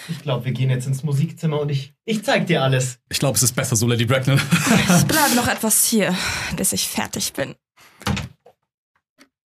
Ich 0.09 0.21
glaube, 0.21 0.47
wir 0.47 0.53
gehen 0.53 0.71
jetzt 0.71 0.87
ins 0.87 1.05
Musikzimmer 1.05 1.61
und 1.61 1.71
ich, 1.71 1.95
ich 2.05 2.25
zeig 2.25 2.47
dir 2.49 2.63
alles. 2.63 2.99
Ich 3.09 3.21
glaube, 3.21 3.37
es 3.37 3.43
ist 3.43 3.53
besser 3.53 3.77
so, 3.77 3.87
Lady 3.87 4.05
Bracknell. 4.05 4.37
Ich 4.37 5.05
bleibe 5.05 5.35
noch 5.37 5.47
etwas 5.47 5.85
hier, 5.85 6.17
bis 6.57 6.73
ich 6.73 6.89
fertig 6.89 7.33
bin. 7.35 7.55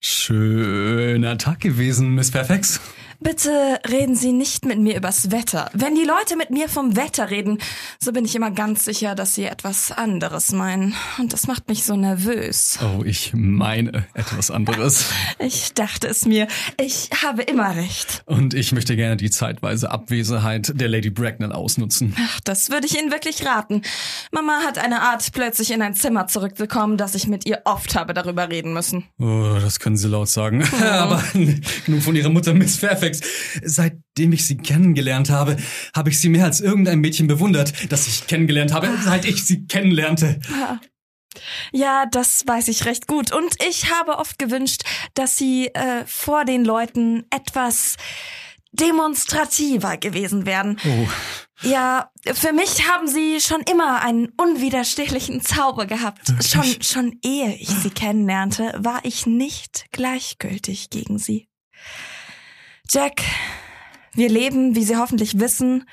Schöner 0.01 1.37
Tag 1.37 1.61
gewesen, 1.61 2.13
Miss 2.13 2.31
Fairfax. 2.31 2.81
Bitte 3.23 3.79
reden 3.89 4.17
Sie 4.17 4.33
nicht 4.33 4.65
mit 4.65 4.79
mir 4.79 4.97
übers 4.97 5.31
Wetter. 5.31 5.69
Wenn 5.73 5.95
die 5.95 6.03
Leute 6.03 6.35
mit 6.35 6.49
mir 6.49 6.67
vom 6.67 6.97
Wetter 6.97 7.29
reden, 7.29 7.57
so 7.97 8.11
bin 8.11 8.25
ich 8.25 8.35
immer 8.35 8.51
ganz 8.51 8.83
sicher, 8.83 9.15
dass 9.15 9.33
sie 9.33 9.45
etwas 9.45 9.93
anderes 9.93 10.51
meinen. 10.51 10.93
Und 11.17 11.31
das 11.31 11.47
macht 11.47 11.69
mich 11.69 11.85
so 11.85 11.95
nervös. 11.95 12.79
Oh, 12.81 13.01
ich 13.05 13.31
meine 13.33 14.05
etwas 14.13 14.51
anderes. 14.51 15.05
Ich 15.39 15.73
dachte 15.73 16.07
es 16.07 16.25
mir. 16.25 16.47
Ich 16.79 17.09
habe 17.21 17.41
immer 17.43 17.75
recht. 17.75 18.23
Und 18.25 18.53
ich 18.53 18.71
möchte 18.71 18.95
gerne 18.95 19.17
die 19.17 19.29
zeitweise 19.29 19.91
Abwesenheit 19.91 20.71
der 20.75 20.87
Lady 20.87 21.09
Bracknell 21.09 21.51
ausnutzen. 21.51 22.15
Ach, 22.19 22.39
das 22.41 22.69
würde 22.69 22.87
ich 22.87 22.97
Ihnen 22.97 23.11
wirklich 23.11 23.45
raten. 23.45 23.81
Mama 24.31 24.61
hat 24.65 24.77
eine 24.77 25.01
Art, 25.01 25.31
plötzlich 25.33 25.71
in 25.71 25.81
ein 25.81 25.95
Zimmer 25.95 26.27
zurückzukommen, 26.27 26.97
dass 26.97 27.15
ich 27.15 27.27
mit 27.27 27.45
ihr 27.45 27.61
oft 27.65 27.95
habe 27.95 28.13
darüber 28.13 28.49
reden 28.49 28.73
müssen. 28.73 29.05
Oh, 29.19 29.57
das 29.61 29.79
können 29.79 29.97
Sie 29.97 30.07
laut 30.07 30.29
sagen. 30.29 30.63
Aber 30.81 31.23
genug 31.85 32.01
von 32.03 32.15
Ihrer 32.15 32.29
Mutter, 32.29 32.53
Miss 32.53 32.77
Fairfax. 32.77 33.12
Seitdem 33.63 34.33
ich 34.33 34.45
sie 34.45 34.57
kennengelernt 34.57 35.29
habe, 35.29 35.57
habe 35.95 36.09
ich 36.09 36.19
sie 36.19 36.29
mehr 36.29 36.45
als 36.45 36.61
irgendein 36.61 36.99
Mädchen 36.99 37.27
bewundert, 37.27 37.91
das 37.91 38.07
ich 38.07 38.27
kennengelernt 38.27 38.73
habe, 38.73 38.89
seit 39.03 39.25
ich 39.25 39.43
sie 39.45 39.65
kennenlernte. 39.65 40.39
Ja, 41.71 42.05
das 42.05 42.43
weiß 42.45 42.67
ich 42.67 42.85
recht 42.85 43.07
gut. 43.07 43.31
Und 43.31 43.55
ich 43.67 43.91
habe 43.91 44.17
oft 44.17 44.37
gewünscht, 44.37 44.83
dass 45.15 45.37
sie 45.37 45.67
äh, 45.67 46.05
vor 46.05 46.45
den 46.45 46.63
Leuten 46.63 47.25
etwas 47.29 47.97
demonstrativer 48.71 49.97
gewesen 49.97 50.45
wären. 50.45 50.77
Oh, 50.85 51.07
Ja, 51.61 52.11
für 52.33 52.53
mich 52.53 52.89
haben 52.89 53.07
sie 53.07 53.39
schon 53.39 53.61
immer 53.61 54.01
einen 54.01 54.29
unwiderstehlichen 54.35 55.41
Zauber 55.41 55.85
gehabt. 55.85 56.33
Schon, 56.43 56.81
schon 56.81 57.19
ehe 57.23 57.53
ich 57.55 57.69
sie 57.69 57.91
kennenlernte, 57.91 58.73
war 58.77 59.01
ich 59.03 59.25
nicht 59.25 59.85
gleichgültig 59.91 60.89
gegen 60.89 61.19
sie. 61.19 61.47
Jack, 62.89 63.21
wir 64.13 64.29
leben, 64.29 64.75
wie 64.75 64.83
Sie 64.83 64.97
hoffentlich 64.97 65.39
wissen, 65.39 65.85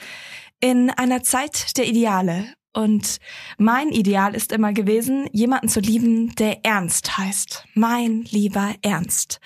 in 0.61 0.91
einer 0.91 1.23
Zeit 1.23 1.77
der 1.77 1.87
Ideale. 1.87 2.53
Und 2.73 3.19
mein 3.59 3.89
Ideal 3.89 4.35
ist 4.35 4.53
immer 4.53 4.73
gewesen, 4.73 5.29
jemanden 5.33 5.69
zu 5.69 5.81
lieben, 5.81 6.35
der 6.37 6.65
Ernst 6.65 7.17
heißt. 7.19 7.65
Mein 7.75 8.23
lieber 8.31 8.75
Ernst. 8.83 9.41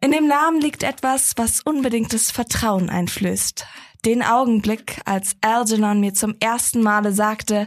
In 0.00 0.12
dem 0.12 0.28
Namen 0.28 0.60
liegt 0.60 0.82
etwas, 0.82 1.32
was 1.36 1.60
unbedingtes 1.60 2.30
Vertrauen 2.30 2.90
einflößt. 2.90 3.66
Den 4.04 4.22
Augenblick, 4.22 5.00
als 5.04 5.34
Algernon 5.40 5.98
mir 5.98 6.14
zum 6.14 6.36
ersten 6.38 6.82
Male 6.82 7.12
sagte, 7.12 7.66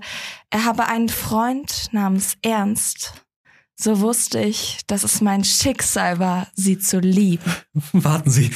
er 0.49 0.63
habe 0.63 0.87
einen 0.87 1.09
Freund 1.09 1.89
namens 1.91 2.37
Ernst, 2.41 3.13
so 3.75 3.99
wusste 3.99 4.39
ich, 4.39 4.77
dass 4.85 5.03
es 5.03 5.21
mein 5.21 5.43
Schicksal 5.43 6.19
war, 6.19 6.47
sie 6.53 6.77
zu 6.77 6.99
lieben. 6.99 7.51
warten 7.93 8.29
Sie. 8.29 8.51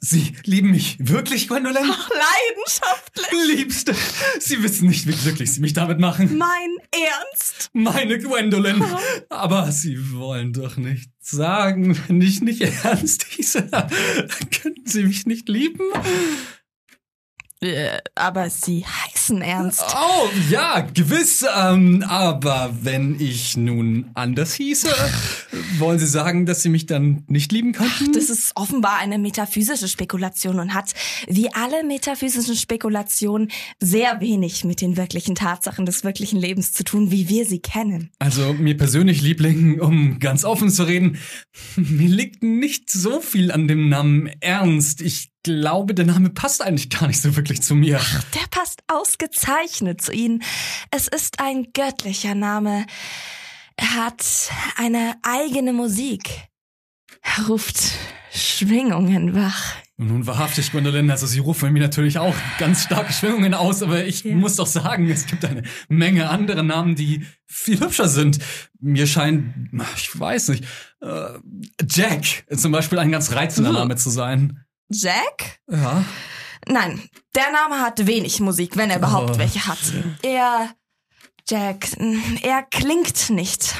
Sie 0.00 0.34
lieben 0.44 0.70
mich 0.70 0.96
wirklich, 0.98 1.48
Gwendolyn? 1.48 1.86
Leidenschaftlich! 1.86 3.56
Liebste, 3.56 3.94
Sie 4.38 4.62
wissen 4.62 4.88
nicht, 4.88 5.06
wie 5.06 5.12
glücklich 5.12 5.52
Sie 5.52 5.60
mich 5.60 5.72
damit 5.72 5.98
machen. 5.98 6.36
Mein 6.36 6.76
Ernst! 6.90 7.70
Meine 7.72 8.18
Gwendolyn. 8.18 8.84
Aber 9.28 9.70
Sie 9.72 10.12
wollen 10.12 10.52
doch 10.52 10.76
nicht 10.76 11.10
sagen, 11.20 11.98
wenn 12.08 12.20
ich 12.20 12.40
nicht 12.40 12.62
ernst 12.62 13.24
hieße. 13.24 13.68
Könnten 14.62 14.86
Sie 14.86 15.04
mich 15.04 15.26
nicht 15.26 15.48
lieben? 15.48 15.84
Äh, 17.62 17.98
aber 18.16 18.50
sie 18.50 18.84
heißen 18.84 19.40
Ernst. 19.40 19.84
Oh, 19.94 20.28
ja, 20.50 20.80
gewiss. 20.80 21.44
Ähm, 21.56 22.04
aber 22.08 22.74
wenn 22.82 23.20
ich 23.20 23.56
nun 23.56 24.10
anders 24.14 24.54
hieße, 24.54 24.88
wollen 25.78 26.00
Sie 26.00 26.06
sagen, 26.06 26.44
dass 26.44 26.62
Sie 26.62 26.68
mich 26.68 26.86
dann 26.86 27.22
nicht 27.28 27.52
lieben 27.52 27.72
könnten? 27.72 28.12
Das 28.14 28.30
ist 28.30 28.50
offenbar 28.56 28.98
eine 28.98 29.18
metaphysische 29.18 29.86
Spekulation 29.86 30.58
und 30.58 30.74
hat, 30.74 30.92
wie 31.28 31.54
alle 31.54 31.84
metaphysischen 31.84 32.56
Spekulationen, 32.56 33.52
sehr 33.78 34.20
wenig 34.20 34.64
mit 34.64 34.80
den 34.80 34.96
wirklichen 34.96 35.36
Tatsachen 35.36 35.86
des 35.86 36.02
wirklichen 36.02 36.40
Lebens 36.40 36.72
zu 36.72 36.82
tun, 36.82 37.12
wie 37.12 37.28
wir 37.28 37.46
sie 37.46 37.60
kennen. 37.60 38.10
Also 38.18 38.54
mir 38.54 38.76
persönlich, 38.76 39.22
Liebling, 39.22 39.80
um 39.80 40.18
ganz 40.18 40.44
offen 40.44 40.68
zu 40.68 40.82
reden, 40.82 41.18
mir 41.76 42.08
liegt 42.08 42.42
nicht 42.42 42.90
so 42.90 43.20
viel 43.20 43.52
an 43.52 43.68
dem 43.68 43.88
Namen 43.88 44.30
Ernst. 44.40 45.00
Ich 45.00 45.31
glaube, 45.42 45.94
der 45.94 46.04
Name 46.06 46.30
passt 46.30 46.62
eigentlich 46.62 46.90
gar 46.90 47.06
nicht 47.06 47.20
so 47.20 47.34
wirklich 47.36 47.62
zu 47.62 47.74
mir. 47.74 48.00
Der 48.34 48.46
passt 48.50 48.82
ausgezeichnet 48.88 50.00
zu 50.00 50.12
Ihnen. 50.12 50.42
Es 50.90 51.08
ist 51.08 51.40
ein 51.40 51.68
göttlicher 51.72 52.34
Name. 52.34 52.86
Er 53.76 53.94
hat 53.94 54.24
eine 54.76 55.14
eigene 55.22 55.72
Musik. 55.72 56.28
Er 57.22 57.46
ruft 57.46 57.76
Schwingungen 58.32 59.34
wach. 59.34 59.74
Und 59.98 60.08
nun 60.08 60.26
wahrhaftig, 60.26 60.72
Gwendolyn, 60.72 61.10
also 61.10 61.26
Sie 61.26 61.38
rufen 61.38 61.72
mir 61.72 61.80
natürlich 61.80 62.18
auch 62.18 62.34
ganz 62.58 62.84
starke 62.84 63.12
Schwingungen 63.12 63.54
aus, 63.54 63.82
aber 63.82 64.04
ich 64.04 64.24
Ja. 64.24 64.34
muss 64.34 64.56
doch 64.56 64.66
sagen, 64.66 65.08
es 65.10 65.26
gibt 65.26 65.44
eine 65.44 65.62
Menge 65.88 66.28
andere 66.30 66.64
Namen, 66.64 66.94
die 66.96 67.26
viel 67.46 67.78
hübscher 67.78 68.08
sind. 68.08 68.38
Mir 68.80 69.06
scheint, 69.06 69.54
ich 69.96 70.18
weiß 70.18 70.48
nicht, 70.48 70.64
äh, 71.02 71.38
Jack 71.88 72.44
zum 72.56 72.72
Beispiel 72.72 72.98
ein 72.98 73.12
ganz 73.12 73.32
reizender. 73.32 73.72
Name 73.72 73.96
zu 73.96 74.10
sein. 74.10 74.64
Jack? 74.88 75.60
Ja. 75.70 76.04
Nein, 76.66 77.08
der 77.34 77.50
Name 77.50 77.80
hat 77.80 78.06
wenig 78.06 78.40
Musik, 78.40 78.76
wenn 78.76 78.90
er 78.90 78.98
überhaupt 78.98 79.30
Oh. 79.34 79.38
welche 79.38 79.66
hat. 79.66 79.78
Er, 80.22 80.70
Jack, 81.48 81.88
er 82.42 82.62
klingt 82.62 83.30
nicht. 83.30 83.74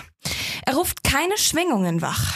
Er 0.64 0.74
ruft 0.74 1.04
keine 1.04 1.36
Schwingungen 1.38 2.02
wach. 2.02 2.34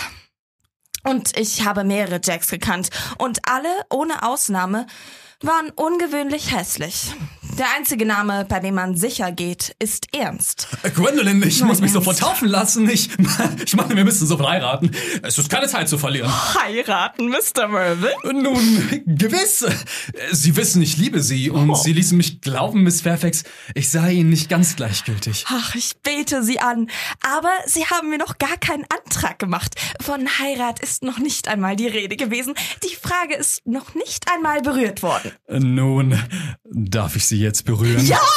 Und 1.03 1.37
ich 1.37 1.65
habe 1.65 1.85
mehrere 1.85 2.21
Jacks 2.23 2.49
gekannt 2.49 2.91
und 3.19 3.49
alle, 3.49 3.69
ohne 3.91 4.23
Ausnahme, 4.25 4.87
waren 5.41 5.71
ungewöhnlich 5.71 6.53
hässlich. 6.55 7.13
Der 7.59 7.67
einzige 7.75 8.05
Name, 8.05 8.45
bei 8.47 8.61
dem 8.61 8.75
man 8.75 8.97
sicher 8.99 9.33
geht, 9.33 9.75
ist 9.79 10.15
Ernst. 10.15 10.69
Äh, 10.83 10.91
Gwendolyn, 10.95 11.43
ich 11.43 11.61
Mein 11.61 11.69
muss 11.69 11.81
mich 11.81 11.93
Ernst. 11.93 12.05
sofort 12.05 12.19
taufen 12.19 12.49
lassen. 12.49 12.89
Ich, 12.91 13.09
ich 13.65 13.75
meine, 13.75 13.97
wir 13.97 14.05
müssen 14.05 14.27
sofort 14.27 14.51
heiraten. 14.51 14.91
Es 15.23 15.39
ist 15.39 15.49
keine 15.49 15.67
Zeit 15.67 15.89
zu 15.89 15.97
verlieren. 15.97 16.31
Heiraten, 16.31 17.29
Mr. 17.29 17.67
Mervyn? 17.69 18.43
Nun, 18.43 19.03
gewiss. 19.07 19.65
Sie 20.33 20.57
wissen, 20.57 20.83
ich 20.83 20.97
liebe 20.99 21.23
Sie 21.23 21.49
und 21.49 21.71
Oh. 21.71 21.75
Sie 21.75 21.93
ließen 21.95 22.17
mich 22.17 22.41
glauben, 22.43 22.83
Miss 22.83 23.01
Fairfax, 23.01 23.45
ich 23.75 23.89
sei 23.91 24.13
Ihnen 24.13 24.31
nicht 24.31 24.49
ganz 24.51 24.77
gleichgültig. 24.77 25.47
Ach, 25.49 25.75
ich 25.75 25.97
bete 26.03 26.43
Sie 26.43 26.61
an. 26.61 26.89
Aber 27.23 27.51
Sie 27.67 27.87
haben 27.87 28.11
mir 28.11 28.19
noch 28.19 28.37
gar 28.39 28.57
keinen 28.59 28.85
Antrag 28.85 29.39
gemacht. 29.39 29.75
Von 30.03 30.27
Heirat 30.39 30.81
ist 30.81 31.03
noch 31.03 31.19
nicht 31.19 31.49
einmal 31.49 31.75
die 31.77 31.87
Rede 31.89 32.17
gewesen. 32.17 32.55
Die 32.85 32.95
Frage 32.95 33.35
ist 33.35 33.67
noch 33.67 33.95
nicht 33.95 34.27
einmal 34.33 34.61
berührt 34.63 35.03
worden. 35.03 35.33
Nun, 35.49 36.19
darf 36.71 37.17
ich 37.17 37.27
Sie 37.27 37.46
jetzt 37.47 37.65
berühren? 37.65 38.05
Ja! 38.07 38.21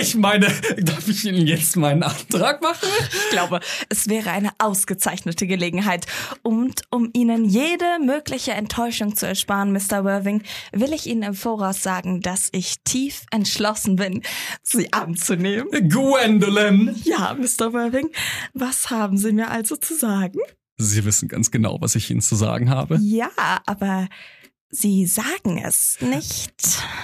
Ich 0.00 0.14
meine, 0.16 0.46
darf 0.78 1.08
ich 1.08 1.24
Ihnen 1.24 1.46
jetzt 1.46 1.76
meinen 1.76 2.02
Antrag 2.02 2.60
machen? 2.62 2.88
Ich 3.10 3.30
glaube, 3.30 3.60
es 3.88 4.08
wäre 4.08 4.30
eine 4.30 4.50
ausgezeichnete 4.58 5.46
Gelegenheit. 5.46 6.06
Und 6.42 6.82
um 6.90 7.10
Ihnen 7.14 7.44
jede 7.44 7.84
mögliche 8.04 8.52
Enttäuschung 8.52 9.16
zu 9.16 9.26
ersparen, 9.26 9.72
Mr. 9.72 10.04
Worthing, 10.04 10.42
will 10.72 10.92
ich 10.92 11.06
Ihnen 11.06 11.22
im 11.22 11.34
Voraus 11.34 11.82
sagen, 11.82 12.20
dass 12.20 12.48
ich 12.52 12.82
tief 12.84 13.22
entschlossen 13.30 13.96
bin, 13.96 14.22
Sie 14.62 14.92
anzunehmen. 14.92 15.68
Gwendolyn! 15.88 16.94
Ja, 17.04 17.34
Mr. 17.34 17.72
Worthing, 17.72 18.10
was 18.52 18.90
haben 18.90 19.16
Sie 19.16 19.32
mir 19.32 19.50
also 19.50 19.76
zu 19.76 19.94
sagen? 19.94 20.38
Sie 20.76 21.04
wissen 21.04 21.28
ganz 21.28 21.50
genau, 21.50 21.80
was 21.80 21.94
ich 21.94 22.10
Ihnen 22.10 22.20
zu 22.20 22.34
sagen 22.34 22.70
habe. 22.70 22.98
Ja, 23.00 23.30
aber 23.66 24.08
Sie 24.76 25.06
sagen 25.06 25.62
es 25.64 25.98
nicht. 26.00 26.52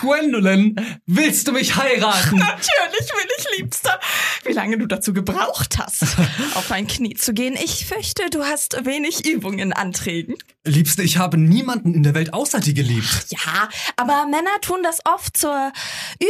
Gwendolyn, 0.01 0.75
willst 1.07 1.47
du 1.47 1.53
mich 1.53 1.77
heiraten? 1.77 2.37
Natürlich 2.39 2.91
will 2.91 3.29
ich, 3.39 3.59
Liebster. 3.59 4.01
Wie 4.45 4.53
lange 4.53 4.77
du 4.77 4.87
dazu 4.87 5.13
gebraucht 5.13 5.79
hast, 5.79 6.03
auf 6.57 6.73
ein 6.73 6.89
Knie 6.89 7.15
zu 7.15 7.33
gehen. 7.33 7.55
Ich 7.55 7.87
fürchte, 7.87 8.29
du 8.29 8.43
hast 8.43 8.85
wenig 8.85 9.25
Übung 9.25 9.61
in 9.61 9.73
Anträgen. 9.73 10.35
Liebste, 10.65 11.05
ich 11.05 11.19
habe 11.19 11.39
niemanden 11.39 11.95
in 11.95 12.03
der 12.03 12.15
Welt 12.15 12.35
außer 12.35 12.59
dir 12.59 12.75
geliebt. 12.75 13.27
Ja, 13.29 13.69
aber 13.95 14.27
Männer 14.27 14.61
tun 14.63 14.83
das 14.83 14.99
oft 15.05 15.37
zur 15.37 15.73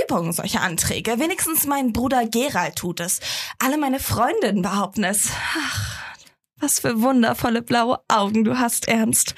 Übung, 0.05 0.35
solche 0.35 0.61
Anträge. 0.61 1.19
Wenigstens 1.19 1.67
mein 1.67 1.95
Bruder 1.95 2.27
Gerald 2.27 2.77
tut 2.77 3.01
es. 3.01 3.21
Alle 3.59 3.79
meine 3.79 3.99
Freundinnen 3.99 4.61
behaupten 4.61 5.05
es. 5.05 5.31
Ach, 5.57 6.15
was 6.59 6.81
für 6.81 7.01
wundervolle 7.01 7.63
blaue 7.63 7.99
Augen 8.09 8.45
du 8.45 8.59
hast, 8.59 8.89
Ernst. 8.89 9.35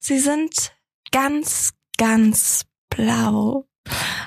Sie 0.00 0.18
sind 0.18 0.72
ganz, 1.10 1.72
ganz 1.96 2.64
blau. 2.90 3.66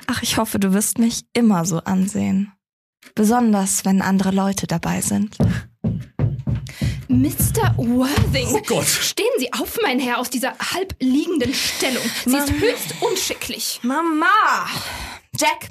Ach, 0.06 0.22
ich 0.22 0.36
hoffe, 0.36 0.58
du 0.58 0.72
wirst 0.72 0.98
mich 0.98 1.24
immer 1.32 1.64
so 1.64 1.78
ansehen. 1.78 2.52
Besonders, 3.14 3.84
wenn 3.84 4.02
andere 4.02 4.30
Leute 4.30 4.66
dabei 4.66 5.00
sind. 5.00 5.36
Mr. 7.08 7.76
Worthing. 7.76 8.48
Oh 8.52 8.62
Gott. 8.66 8.86
Stehen 8.86 9.26
Sie 9.38 9.52
auf, 9.52 9.78
mein 9.82 10.00
Herr, 10.00 10.18
aus 10.18 10.30
dieser 10.30 10.56
halb 10.58 10.94
liegenden 10.98 11.52
Stellung. 11.52 12.02
Sie 12.24 12.36
ist 12.36 12.50
Mann. 12.50 12.60
höchst 12.60 12.94
unschicklich. 13.02 13.80
Mama! 13.82 14.66
Jack! 15.38 15.68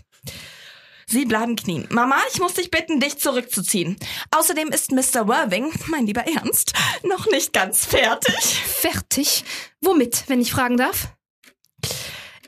Sie 1.12 1.26
bleiben 1.26 1.58
knien. 1.58 1.86
Mama, 1.90 2.16
ich 2.32 2.40
muss 2.40 2.54
dich 2.54 2.72
bitten, 2.72 3.02
dich 3.02 3.18
zurückzuziehen. 3.18 3.98
Außerdem 4.32 4.70
ist 4.70 4.94
Mr. 4.94 5.28
Worthing, 5.28 5.70
mein 5.88 6.06
lieber 6.06 6.22
Ernst, 6.22 6.72
noch 7.04 7.26
nicht 7.28 7.52
ganz 7.52 7.86
fertig. 7.86 8.62
Fertig? 8.66 9.44
Womit, 9.82 10.24
wenn 10.28 10.40
ich 10.40 10.54
fragen 10.54 10.78
darf? 10.78 11.10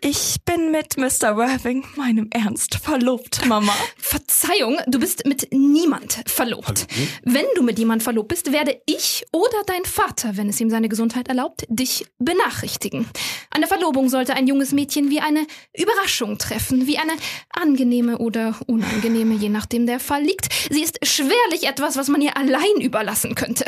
Ich 0.06 0.36
bin 0.44 0.70
mit 0.70 0.98
Mr. 0.98 1.38
Worthing, 1.38 1.86
meinem 1.96 2.28
Ernst, 2.30 2.76
verlobt, 2.76 3.46
Mama. 3.46 3.74
Verzeihung, 3.98 4.78
du 4.86 5.00
bist 5.00 5.26
mit 5.26 5.48
niemand 5.54 6.26
verlobt. 6.28 6.88
Wenn 7.24 7.46
du 7.56 7.64
mit 7.64 7.80
jemand 7.80 8.04
verlobt 8.04 8.28
bist, 8.28 8.52
werde 8.52 8.82
ich 8.86 9.24
oder 9.32 9.64
dein 9.66 9.86
Vater, 9.86 10.36
wenn 10.36 10.50
es 10.50 10.60
ihm 10.60 10.70
seine 10.70 10.90
Gesundheit 10.90 11.30
erlaubt, 11.30 11.64
dich 11.70 12.06
benachrichtigen. 12.20 13.08
Eine 13.50 13.68
Verlobung 13.68 14.10
sollte 14.10 14.34
ein 14.34 14.46
junges 14.46 14.74
Mädchen 14.74 15.10
wie 15.10 15.22
eine 15.22 15.48
Überraschung 15.74 16.38
treffen, 16.38 16.86
wie 16.86 16.98
eine 16.98 17.14
angenehme 17.50 18.18
oder 18.18 18.58
unangenehme, 18.68 19.36
je 19.36 19.48
nachdem 19.48 19.86
der 19.86 20.02
Fall 20.02 20.24
liegt. 20.24 20.50
Sie 20.70 20.84
ist 20.84 21.00
schwerlich 21.06 21.64
etwas, 21.64 21.96
was 21.96 22.10
man 22.10 22.20
ihr 22.20 22.36
allein 22.36 22.82
überlassen 22.82 23.36
könnte. 23.36 23.64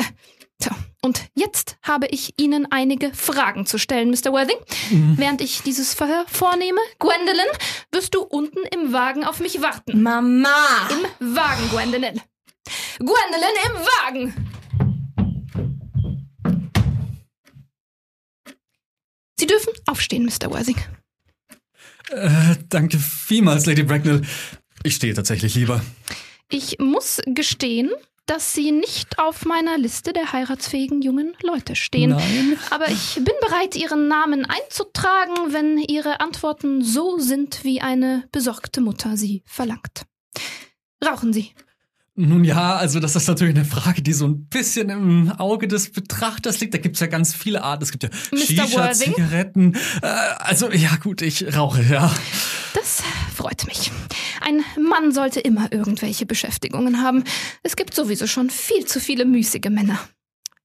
Tja, 0.58 0.74
und 1.02 1.28
jetzt 1.34 1.76
habe 1.82 2.06
ich 2.06 2.34
Ihnen 2.38 2.66
einige 2.70 3.12
Fragen 3.12 3.66
zu 3.66 3.78
stellen, 3.78 4.10
Mr. 4.10 4.32
Worthing. 4.32 4.56
Während 5.16 5.40
ich 5.40 5.62
dieses 5.62 5.94
Verhör 5.94 6.24
vornehme, 6.28 6.80
Gwendolyn, 6.98 7.46
wirst 7.92 8.14
du 8.14 8.22
unten 8.22 8.60
im 8.72 8.92
Wagen 8.92 9.24
auf 9.24 9.40
mich 9.40 9.60
warten. 9.60 10.02
Mama! 10.02 10.88
Im 10.90 11.34
Wagen, 11.36 11.68
Gwendolyn. 11.70 12.20
Gwendolyn 12.98 13.56
im 13.66 13.74
Wagen! 14.32 14.50
Sie 19.38 19.46
dürfen 19.46 19.72
aufstehen, 19.86 20.24
Mr. 20.24 20.50
Worthing. 20.50 20.78
Äh, 22.10 22.56
danke 22.68 22.98
vielmals, 22.98 23.66
Lady 23.66 23.82
Bracknell. 23.82 24.22
Ich 24.82 24.94
stehe 24.94 25.12
tatsächlich 25.14 25.54
lieber. 25.54 25.82
Ich 26.48 26.78
muss 26.78 27.20
gestehen, 27.26 27.90
dass 28.26 28.52
Sie 28.52 28.72
nicht 28.72 29.18
auf 29.18 29.44
meiner 29.44 29.78
Liste 29.78 30.12
der 30.12 30.32
heiratsfähigen 30.32 31.00
jungen 31.00 31.34
Leute 31.42 31.76
stehen. 31.76 32.10
Nein. 32.10 32.58
Aber 32.70 32.88
ich 32.88 33.14
bin 33.14 33.34
bereit, 33.40 33.76
Ihren 33.76 34.08
Namen 34.08 34.44
einzutragen, 34.44 35.52
wenn 35.52 35.78
Ihre 35.78 36.20
Antworten 36.20 36.82
so 36.82 37.18
sind, 37.18 37.62
wie 37.62 37.80
eine 37.80 38.24
besorgte 38.32 38.80
Mutter 38.80 39.16
sie 39.16 39.42
verlangt. 39.46 40.06
Rauchen 41.04 41.32
Sie. 41.32 41.52
Nun 42.18 42.44
ja, 42.44 42.76
also 42.76 42.98
das 42.98 43.14
ist 43.14 43.28
natürlich 43.28 43.54
eine 43.54 43.66
Frage, 43.66 44.00
die 44.00 44.14
so 44.14 44.26
ein 44.26 44.46
bisschen 44.46 44.88
im 44.88 45.32
Auge 45.32 45.68
des 45.68 45.92
Betrachters 45.92 46.60
liegt. 46.60 46.72
Da 46.72 46.78
gibt's 46.78 47.00
ja 47.00 47.08
ganz 47.08 47.34
viele 47.34 47.62
Arten. 47.62 47.82
Es 47.82 47.92
gibt 47.92 48.04
ja 48.04 48.08
Mr. 48.32 48.38
Shisha, 48.38 48.72
Worthing? 48.72 49.14
Zigaretten. 49.14 49.74
Äh, 50.02 50.06
also 50.06 50.70
ja 50.72 50.96
gut, 50.96 51.20
ich 51.20 51.54
rauche, 51.54 51.82
ja. 51.82 52.12
Das 52.72 53.02
freut 53.34 53.66
mich. 53.66 53.92
Ein 54.46 54.64
Mann 54.80 55.10
sollte 55.10 55.40
immer 55.40 55.72
irgendwelche 55.72 56.24
Beschäftigungen 56.24 57.02
haben. 57.02 57.24
Es 57.64 57.74
gibt 57.74 57.94
sowieso 57.94 58.28
schon 58.28 58.48
viel 58.48 58.84
zu 58.84 59.00
viele 59.00 59.24
müßige 59.24 59.70
Männer. 59.70 59.98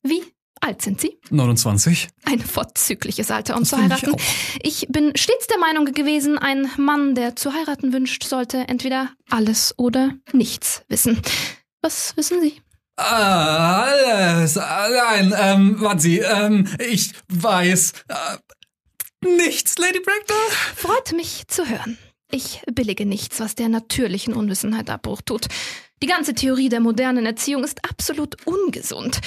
Wie 0.03 0.21
alt 0.59 0.83
sind 0.83 1.01
Sie? 1.01 1.17
29. 1.31 2.07
Ein 2.25 2.39
vorzügliches 2.41 3.31
Alter, 3.31 3.57
um 3.57 3.65
zu 3.65 3.77
finde 3.77 3.95
ich 3.95 4.03
heiraten. 4.03 4.13
auch. 4.21 4.59
Ich 4.61 4.85
bin 4.89 5.13
stets 5.15 5.47
der 5.47 5.57
Meinung 5.57 5.85
gewesen, 5.85 6.37
ein 6.37 6.69
Mann, 6.77 7.15
der 7.15 7.35
zu 7.35 7.53
heiraten 7.53 7.91
wünscht, 7.91 8.23
sollte 8.23 8.67
entweder 8.67 9.09
alles 9.31 9.73
oder 9.77 10.11
nichts 10.31 10.83
wissen. 10.87 11.19
Was 11.81 12.15
wissen 12.17 12.39
Sie? 12.39 12.61
Ah, 12.97 13.81
alles. 13.85 14.57
Nein, 14.57 15.33
ähm, 15.35 15.81
warten 15.81 15.99
Sie, 15.99 16.19
ähm, 16.19 16.67
ich 16.77 17.13
weiß 17.29 17.93
äh, 18.09 19.27
nichts, 19.27 19.79
Lady 19.79 19.99
Bracknell. 19.99 20.37
Freut 20.75 21.13
mich 21.13 21.47
zu 21.47 21.67
hören. 21.67 21.97
Ich 22.31 22.61
billige 22.73 23.05
nichts, 23.05 23.39
was 23.39 23.55
der 23.55 23.69
natürlichen 23.69 24.33
Unwissenheit 24.33 24.89
Abbruch 24.89 25.21
tut. 25.21 25.47
Die 26.01 26.07
ganze 26.07 26.33
Theorie 26.33 26.69
der 26.69 26.79
modernen 26.79 27.25
Erziehung 27.25 27.63
ist 27.63 27.83
absolut 27.87 28.35
ungesund. 28.45 29.19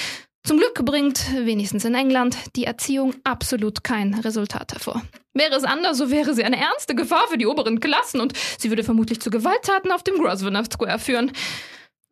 Zum 0.43 0.57
Glück 0.57 0.83
bringt, 0.85 1.25
wenigstens 1.33 1.85
in 1.85 1.95
England, 1.95 2.37
die 2.55 2.65
Erziehung 2.65 3.15
absolut 3.23 3.83
kein 3.83 4.13
Resultat 4.13 4.73
hervor. 4.73 5.01
Wäre 5.33 5.55
es 5.55 5.63
anders, 5.63 5.97
so 5.97 6.11
wäre 6.11 6.33
sie 6.33 6.43
eine 6.43 6.57
ernste 6.57 6.93
Gefahr 6.93 7.27
für 7.29 7.37
die 7.37 7.47
oberen 7.47 7.79
Klassen 7.79 8.21
und 8.21 8.33
sie 8.59 8.69
würde 8.69 8.83
vermutlich 8.83 9.19
zu 9.19 9.29
Gewalttaten 9.29 9.91
auf 9.91 10.03
dem 10.03 10.15
Grosvenor 10.15 10.65
Square 10.65 10.99
führen. 10.99 11.31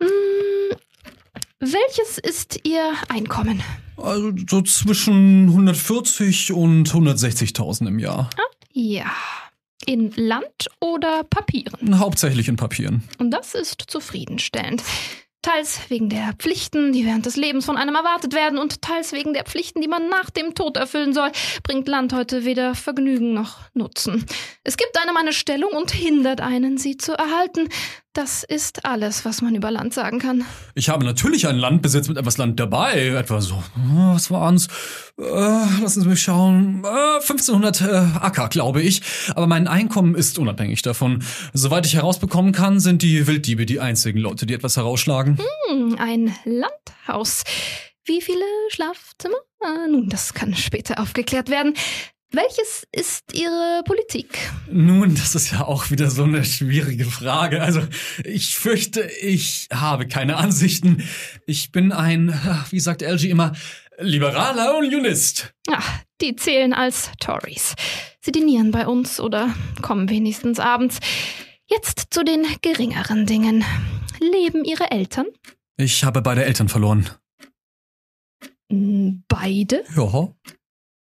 Hm, 0.01 0.09
welches 1.59 2.17
ist 2.17 2.59
Ihr 2.63 2.93
Einkommen? 3.07 3.63
Also 3.95 4.33
so 4.49 4.61
zwischen 4.63 5.47
140 5.49 6.51
und 6.51 6.89
160.000 6.89 7.87
im 7.87 7.99
Jahr. 7.99 8.29
Ja. 8.73 9.11
In 9.85 10.11
Land 10.15 10.69
oder 10.79 11.23
Papieren? 11.23 11.99
Hauptsächlich 11.99 12.47
in 12.47 12.55
Papieren. 12.55 13.03
Und 13.19 13.31
das 13.31 13.53
ist 13.53 13.83
zufriedenstellend. 13.87 14.81
Teils 15.43 15.81
wegen 15.89 16.07
der 16.07 16.33
Pflichten, 16.37 16.93
die 16.93 17.05
während 17.05 17.25
des 17.25 17.35
Lebens 17.35 17.65
von 17.65 17.75
einem 17.75 17.95
erwartet 17.95 18.33
werden, 18.33 18.57
und 18.57 18.81
teils 18.81 19.11
wegen 19.11 19.33
der 19.33 19.43
Pflichten, 19.43 19.81
die 19.81 19.89
man 19.89 20.07
nach 20.07 20.29
dem 20.29 20.55
Tod 20.55 20.77
erfüllen 20.77 21.13
soll, 21.13 21.31
bringt 21.63 21.87
Land 21.89 22.13
heute 22.13 22.45
weder 22.45 22.75
Vergnügen 22.75 23.33
noch 23.33 23.59
Nutzen. 23.73 24.25
Es 24.63 24.77
gibt 24.77 24.97
einem 24.97 25.17
eine 25.17 25.33
Stellung 25.33 25.73
und 25.73 25.91
hindert 25.91 26.39
einen, 26.39 26.77
sie 26.77 26.95
zu 26.95 27.11
erhalten. 27.11 27.67
Das 28.13 28.43
ist 28.43 28.85
alles, 28.85 29.25
was 29.25 29.41
man 29.41 29.55
über 29.55 29.71
Land 29.71 29.95
sagen 29.95 30.19
kann. 30.19 30.45
Ich 30.75 30.89
habe 30.89 31.03
natürlich 31.03 31.47
einen 31.47 31.57
Landbesitz 31.57 32.07
mit 32.07 32.17
etwas 32.17 32.37
Land 32.37 32.59
dabei. 32.59 33.07
Etwa 33.07 33.41
so, 33.41 33.55
äh, 33.55 34.13
was 34.13 34.29
waren's? 34.29 34.67
Äh, 35.19 35.23
lassen 35.23 36.01
Sie 36.01 36.07
mich 36.07 36.21
schauen. 36.21 36.83
Äh, 36.83 37.15
1500 37.21 37.81
äh, 37.81 37.85
Acker, 38.19 38.49
glaube 38.49 38.83
ich. 38.83 39.01
Aber 39.33 39.47
mein 39.47 39.67
Einkommen 39.67 40.13
ist 40.13 40.37
unabhängig 40.37 40.83
davon. 40.83 41.23
Soweit 41.53 41.87
ich 41.87 41.95
herausbekommen 41.95 42.51
kann, 42.51 42.79
sind 42.79 43.01
die 43.01 43.25
Wilddiebe 43.25 43.65
die 43.65 43.79
einzigen 43.79 44.19
Leute, 44.19 44.45
die 44.45 44.53
etwas 44.53 44.77
herausschlagen. 44.77 45.39
Hm, 45.69 45.95
ein 45.97 46.35
Landhaus. 46.45 47.43
Wie 48.05 48.21
viele 48.21 48.45
Schlafzimmer? 48.69 49.37
Äh, 49.63 49.87
nun, 49.89 50.09
das 50.09 50.35
kann 50.35 50.53
später 50.53 50.99
aufgeklärt 50.99 51.49
werden. 51.49 51.73
Welches 52.35 52.87
ist 52.91 53.33
Ihre 53.35 53.83
Politik? 53.85 54.39
Nun, 54.67 55.13
das 55.13 55.35
ist 55.35 55.51
ja 55.51 55.65
auch 55.65 55.91
wieder 55.91 56.09
so 56.09 56.23
eine 56.23 56.43
schwierige 56.43 57.05
Frage. 57.05 57.61
Also, 57.61 57.81
ich 58.23 58.55
fürchte, 58.55 59.01
ich 59.21 59.67
habe 59.71 60.07
keine 60.07 60.37
Ansichten. 60.37 61.03
Ich 61.45 61.71
bin 61.71 61.91
ein, 61.91 62.29
wie 62.71 62.79
sagt 62.79 63.03
LG 63.03 63.25
immer, 63.25 63.53
liberaler 63.99 64.75
Unionist. 64.75 65.53
Ach, 65.69 65.99
die 66.21 66.35
zählen 66.35 66.73
als 66.73 67.11
Tories. 67.19 67.75
Sie 68.21 68.31
dinieren 68.31 68.71
bei 68.71 68.87
uns 68.87 69.19
oder 69.19 69.53
kommen 69.83 70.09
wenigstens 70.09 70.59
abends. 70.59 70.97
Jetzt 71.69 72.07
zu 72.15 72.23
den 72.23 72.47
geringeren 72.63 73.27
Dingen. 73.27 73.63
Leben 74.19 74.65
Ihre 74.65 74.89
Eltern? 74.89 75.27
Ich 75.77 76.03
habe 76.03 76.23
beide 76.23 76.45
Eltern 76.45 76.67
verloren. 76.67 77.09
Hm, 78.71 79.23
Beide? 79.27 79.83
Ja. 79.95 80.33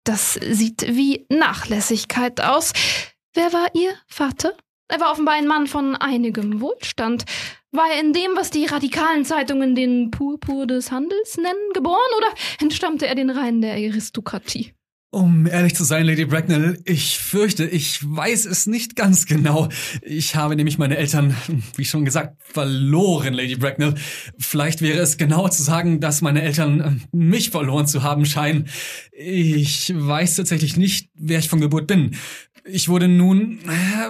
Das 0.08 0.36
sieht 0.36 0.88
wie 0.88 1.26
Nachlässigkeit 1.28 2.40
aus. 2.40 2.72
Wer 3.34 3.52
war 3.52 3.68
Ihr 3.74 3.92
Vater? 4.08 4.54
Er 4.88 5.02
war 5.02 5.12
offenbar 5.12 5.34
ein 5.34 5.48
Mann 5.48 5.68
von 5.68 5.98
einigem 5.98 6.62
Wohlstand. 6.62 7.26
War 7.74 7.92
er 7.92 8.00
in 8.00 8.14
dem, 8.14 8.32
was 8.36 8.50
die 8.50 8.66
radikalen 8.68 9.26
Zeitungen 9.26 9.76
den 9.76 10.10
Purpur 10.10 10.66
des 10.66 10.94
Handels 10.94 11.36
nennen, 11.36 11.74
geboren 11.74 12.00
oder 12.16 12.30
entstammte 12.62 13.06
er 13.06 13.16
den 13.16 13.30
Reihen 13.30 13.60
der 13.60 13.74
Aristokratie? 13.74 14.77
Um 15.10 15.48
ehrlich 15.48 15.74
zu 15.74 15.86
sein, 15.86 16.06
Lady 16.06 16.26
Bracknell, 16.26 16.80
ich 16.84 17.18
fürchte, 17.18 17.66
ich 17.66 18.00
weiß 18.04 18.44
es 18.44 18.68
nicht 18.68 18.98
ganz 18.98 19.26
genau. 19.26 19.70
Ich 20.02 20.36
habe 20.36 20.58
nämlich 20.58 20.78
meine 20.78 20.98
Eltern, 20.98 21.34
wie 21.78 21.86
schon 21.86 22.04
gesagt, 22.04 22.36
verloren, 22.44 23.34
Lady 23.34 23.56
Bracknell. 23.56 23.96
Vielleicht 24.38 24.82
wäre 24.82 25.00
es 25.00 25.16
genauer 25.16 25.52
zu 25.52 25.64
sagen, 25.64 26.02
dass 26.02 26.22
meine 26.22 26.42
Eltern 26.42 26.82
äh, 26.82 27.16
mich 27.16 27.52
verloren 27.52 27.88
zu 27.88 28.04
haben 28.04 28.26
scheinen. 28.26 28.68
Ich 29.14 29.94
weiß 29.96 30.36
tatsächlich 30.36 30.76
nicht, 30.76 31.10
wer 31.16 31.40
ich 31.40 31.48
von 31.48 31.62
Geburt 31.62 31.88
bin. 31.88 32.18
Ich 32.70 32.90
wurde 32.90 33.08
nun, 33.08 33.60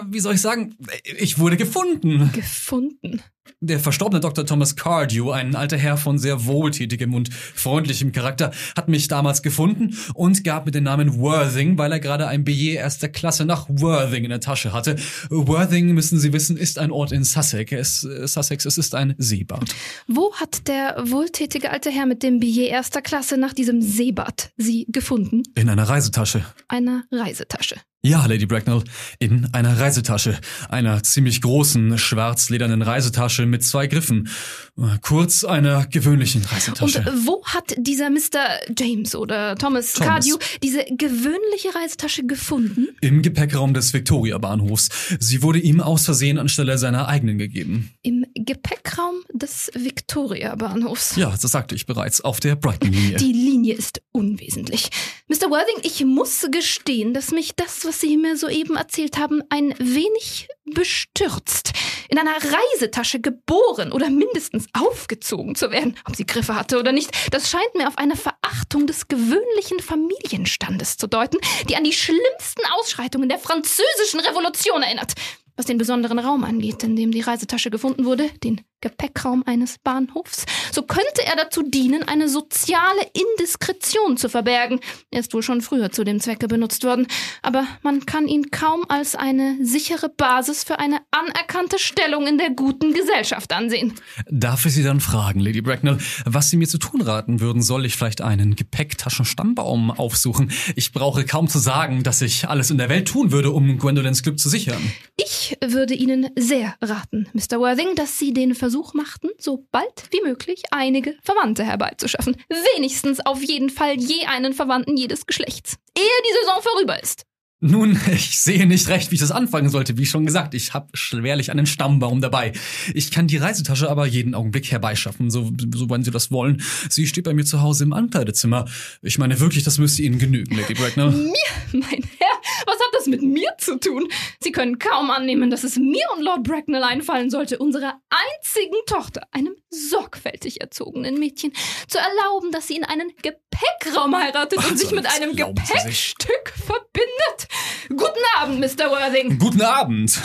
wie 0.10 0.20
soll 0.20 0.36
ich 0.36 0.41
sagen, 0.41 0.76
ich 1.04 1.39
wurde 1.39 1.58
gefunden. 1.58 2.32
Gefunden. 2.34 3.22
Der 3.60 3.80
verstorbene 3.80 4.20
Dr. 4.20 4.46
Thomas 4.46 4.76
Cardew, 4.76 5.32
ein 5.32 5.56
alter 5.56 5.78
Herr 5.78 5.98
von 5.98 6.20
sehr 6.20 6.46
wohltätigem 6.46 7.13
und 7.13 7.34
freundlichem 7.34 8.12
Charakter, 8.12 8.52
hat 8.76 8.88
mich 8.88 9.08
damals 9.08 9.41
gefunden 9.41 9.98
und 10.13 10.43
gab 10.43 10.65
mir 10.65 10.72
den 10.72 10.84
Namen 10.84 11.20
Worthing, 11.20 11.78
weil 11.78 11.91
er 11.91 12.00
gerade 12.00 12.28
ein 12.28 12.43
Billet 12.43 12.76
erster 12.76 13.10
Klasse 13.10 13.46
nach 13.46 13.67
Worthing 13.67 14.26
in 14.26 14.30
der 14.30 14.41
Tasche 14.41 14.74
hatte. 14.74 14.98
Worthing, 15.30 15.93
müssen 15.93 16.20
Sie 16.20 16.34
wissen, 16.34 16.56
ist 16.58 16.78
ein 16.78 16.91
Ort 16.91 17.12
in 17.12 17.24
Sussex. 17.24 17.72
Es, 17.72 18.04
äh, 18.04 18.28
Sussex, 18.28 18.65
es 18.65 18.78
ist 18.78 18.93
ein 18.93 19.15
Seebad. 19.17 19.74
Wo 20.08 20.34
hat 20.36 20.67
der 20.67 21.04
wohltätige 21.08 21.72
alte 21.72 21.89
Herr 21.89 22.06
mit 22.06 22.24
dem 22.24 22.39
Billet 22.39 22.70
erster 22.70 23.02
Klasse 23.02 23.38
nach 23.38 23.54
diesem 23.54 23.82
Seebad 23.82 24.52
Sie 24.58 24.86
gefunden? 24.89 25.43
In 25.56 25.70
einer 25.70 25.89
Reisetasche. 25.89 26.46
Einer 26.67 27.06
Reisetasche. 27.12 27.78
Ja, 28.03 28.25
Lady 28.25 28.45
Bracknell, 28.45 28.83
in 29.19 29.53
einer 29.53 29.79
Reisetasche. 29.79 30.39
Einer 30.69 31.01
ziemlich 31.03 31.41
großen, 31.41 31.97
schwarzledernen 31.97 32.81
Reisetasche 32.81 33.45
mit 33.45 33.63
zwei 33.63 33.88
Griffen. 33.88 34.29
Äh, 34.78 34.98
Kurz 35.02 35.44
einer 35.44 35.86
gewöhnlichen 35.88 36.44
Reisetasche. 36.44 37.00
Und 37.00 37.26
wo 37.26 37.44
hat 37.46 37.74
dieser 37.78 38.10
Mr. 38.10 38.60
James 38.78 39.16
oder 39.16 39.56
Thomas, 39.56 39.94
Thomas. 39.94 40.10
Cardew 40.10 40.38
diese 40.62 40.86
gewöhnliche 40.86 41.74
Reisetasche 41.74 42.26
gefunden? 42.26 42.90
Im 43.02 43.22
Gepäckraum 43.22 43.74
des 43.74 43.94
Victoria-Bahnhofs. 43.94 44.90
Sie 45.20 45.42
wurde 45.42 45.60
ihm 45.60 45.82
aus 45.82 46.06
Versehen 46.06 46.38
anstelle 46.38 46.78
seiner 46.78 47.08
eigenen 47.08 47.38
gegeben. 47.38 47.92
Im 48.04 48.26
Gepäckraum 48.36 49.16
des 49.34 49.72
Victoria-Bahnhofs. 49.74 51.16
Ja, 51.16 51.30
das 51.30 51.52
sagte 51.52 51.74
ich 51.76 51.86
bereits, 51.86 52.22
auf 52.22 52.40
der 52.40 52.56
Brighton-Linie. 52.56 53.18
Die 53.18 53.34
Linie 53.34 53.76
ist 53.76 54.02
unwesentlich. 54.12 54.90
Mr. 55.28 55.50
Worthing, 55.50 55.82
ich 55.84 56.06
muss 56.06 56.46
gestehen, 56.52 57.13
dass 57.13 57.32
mich 57.32 57.56
das, 57.56 57.84
was 57.86 58.02
Sie 58.02 58.18
mir 58.18 58.38
soeben 58.38 58.76
erzählt 58.76 59.18
haben, 59.18 59.42
ein 59.50 59.74
wenig 59.80 60.48
bestürzt. 60.73 61.71
In 62.10 62.17
einer 62.17 62.38
Reisetasche 62.38 63.19
geboren 63.19 63.91
oder 63.91 64.10
mindestens 64.10 64.67
aufgezogen 64.73 65.56
zu 65.56 65.71
werden, 65.71 65.97
ob 66.06 66.15
sie 66.15 66.25
Griffe 66.25 66.56
hatte 66.56 66.80
oder 66.80 66.91
nicht, 66.91 67.12
das 67.32 67.49
scheint 67.49 67.75
mir 67.75 67.88
auf 67.88 67.97
eine 67.97 68.15
Verachtung 68.15 68.88
des 68.88 69.08
gewöhnlichen 69.08 69.80
Familienstandes 69.80 70.97
zu 70.97 71.08
deuten, 71.08 71.38
die 71.69 71.75
an 71.75 71.84
die 71.84 71.93
schlimmsten 71.93 72.65
Ausschreitungen 72.80 73.30
der 73.30 73.39
französischen 73.39 74.19
Revolution 74.19 74.82
erinnert. 74.82 75.13
Was 75.56 75.65
den 75.65 75.80
besonderen 75.80 76.19
Raum 76.19 76.43
angeht, 76.43 76.84
in 76.84 76.95
dem 76.95 77.12
die 77.12 77.21
Reisetasche 77.21 77.71
gefunden 77.71 78.06
wurde, 78.06 78.30
den 78.43 78.62
Gepäckraum 78.80 79.44
eines 79.48 79.80
Bahnhofs, 79.80 80.46
so 80.72 80.84
könnte 80.84 81.26
er 81.26 81.36
dazu 81.36 81.63
dienen, 81.63 82.04
eine 82.04 82.30
soziale 82.30 83.02
Indiskretion 83.13 84.18
zu 84.18 84.30
verbergen. 84.30 84.80
Er 85.10 85.22
ist 85.22 85.34
wohl 85.34 85.42
schon 85.42 85.62
früher 85.62 85.92
zu 85.92 86.04
dem 86.04 86.20
Zwecke 86.20 86.48
benutzt 86.48 86.84
worden, 86.84 87.08
aber 87.42 87.66
man 87.82 88.06
kann 88.06 88.28
ihn 88.28 88.52
kaum 88.52 88.86
als 88.88 89.16
eine 89.16 89.58
sichere 89.63 90.10
Basis 90.10 90.63
für 90.63 90.78
eine 90.78 91.00
anerkannte 91.10 91.80
Stellung 91.80 92.28
in 92.28 92.38
der 92.38 92.52
guten 92.52 92.94
Gesellschaft 92.94 93.52
ansehen. 93.52 93.94
Darf 94.30 94.68
ich 94.68 94.74
Sie 94.74 94.84
dann 94.84 95.00
fragen, 95.00 95.40
Lady 95.40 95.62
Bracknell, 95.62 95.98
was 96.26 96.52
Sie 96.52 96.58
mir 96.58 96.68
zu 96.68 96.78
tun 96.78 97.02
raten 97.02 97.40
würden? 97.40 97.63
Soll 97.63 97.84
ich 97.84 97.96
vielleicht 97.96 98.22
einen 98.22 98.56
Gepäcktaschenstammbaum 98.56 99.90
aufsuchen? 99.90 100.52
Ich 100.76 100.92
brauche 100.92 101.26
kaum 101.26 101.48
zu 101.48 101.58
sagen, 101.58 102.04
dass 102.04 102.22
ich 102.22 102.48
alles 102.48 102.70
in 102.70 102.78
der 102.78 102.90
Welt 102.90 103.08
tun 103.08 103.32
würde, 103.32 103.50
um 103.50 103.80
Gwendolins 103.80 104.22
Glück 104.22 104.38
zu 104.38 104.50
sichern. 104.50 104.94
Ich 105.16 105.58
würde 105.66 105.96
Ihnen 105.96 106.30
sehr 106.38 106.76
raten, 106.80 107.28
Mr. 107.34 107.60
Worthing, 107.60 107.96
dass 107.96 108.20
Sie 108.20 108.34
den 108.34 108.54
Versuch 108.54 108.66
machten, 108.93 109.30
so 109.38 109.67
bald 109.71 110.08
wie 110.12 110.21
möglich 110.23 110.63
einige 110.71 111.15
Verwandte 111.23 111.63
herbeizuschaffen. 111.63 112.36
Wenigstens 112.49 113.25
auf 113.25 113.41
jeden 113.41 113.69
Fall 113.69 113.95
je 113.97 114.25
einen 114.25 114.53
Verwandten 114.53 114.97
jedes 114.97 115.25
Geschlechts. 115.25 115.77
Ehe 115.97 116.03
die 116.03 116.45
Saison 116.45 116.62
vorüber 116.62 117.01
ist. 117.01 117.25
Nun, 117.60 117.99
ich 118.12 118.38
sehe 118.38 118.67
nicht 118.67 118.88
recht, 118.88 119.10
wie 119.10 119.15
ich 119.15 119.21
das 119.21 119.32
anfangen 119.32 119.69
sollte. 119.69 119.97
Wie 119.97 120.06
schon 120.06 120.25
gesagt, 120.25 120.53
ich 120.53 120.73
habe 120.73 120.89
schwerlich 120.93 121.49
einen 121.49 121.65
Stammbaum 121.65 122.21
dabei. 122.21 122.53
Ich 122.93 123.10
kann 123.10 123.27
die 123.27 123.38
Reisetasche 123.38 123.89
aber 123.89 124.06
jeden 124.06 124.36
Augenblick 124.36 124.71
herbeischaffen, 124.71 125.32
so, 125.32 125.51
so 125.73 125.89
wenn 125.89 126.03
Sie 126.03 126.12
das 126.12 126.30
wollen. 126.32 126.62
Sie 126.89 127.08
steht 127.08 127.23
bei 127.23 127.34
mir 127.34 127.45
zu 127.45 127.62
Hause 127.62 127.86
im 127.86 127.93
Ankleidezimmer. 127.93 128.65
Ich 129.01 129.17
meine 129.17 129.39
wirklich, 129.39 129.63
das 129.63 129.80
müsste 129.80 130.03
Ihnen 130.03 130.19
genügen, 130.19 130.56
Lady 130.56 130.75
Bracknell. 130.75 131.10
Mir, 131.10 131.34
mein 131.73 132.03
Herr, 132.19 132.37
was 132.67 132.75
hat 132.75 132.89
das 132.93 133.08
mit 133.08 133.21
mir 133.21 133.49
zu 133.58 133.80
tun? 133.80 134.08
Sie 134.41 134.51
können 134.51 134.77
kaum 134.77 135.10
annehmen, 135.10 135.49
dass 135.49 135.63
es 135.63 135.77
mir 135.77 136.03
und 136.15 136.21
Lord 136.21 136.43
Bracknell 136.43 136.84
einfallen 136.84 137.30
sollte, 137.30 137.58
unserer 137.58 137.99
einzigen 138.10 138.75
Tochter, 138.86 139.21
einem 139.32 139.56
sorgfältig 139.69 140.62
erzogenen 140.62 141.17
Mädchen, 141.17 141.53
zu 141.88 141.97
erlauben, 141.97 142.51
dass 142.51 142.67
sie 142.67 142.75
in 142.75 142.84
einen 142.84 143.13
Gepäckraum 143.21 144.15
heiratet 144.15 144.60
und 144.69 144.77
sich 144.77 144.91
mit 144.91 145.06
einem. 145.06 145.36
Gepäckstück 145.36 146.53
verbindet. 146.65 147.47
Guten 147.89 148.23
Abend, 148.36 148.60
Mr. 148.60 148.89
Worthing. 148.89 149.39
Guten 149.39 149.62
Abend. 149.62 150.19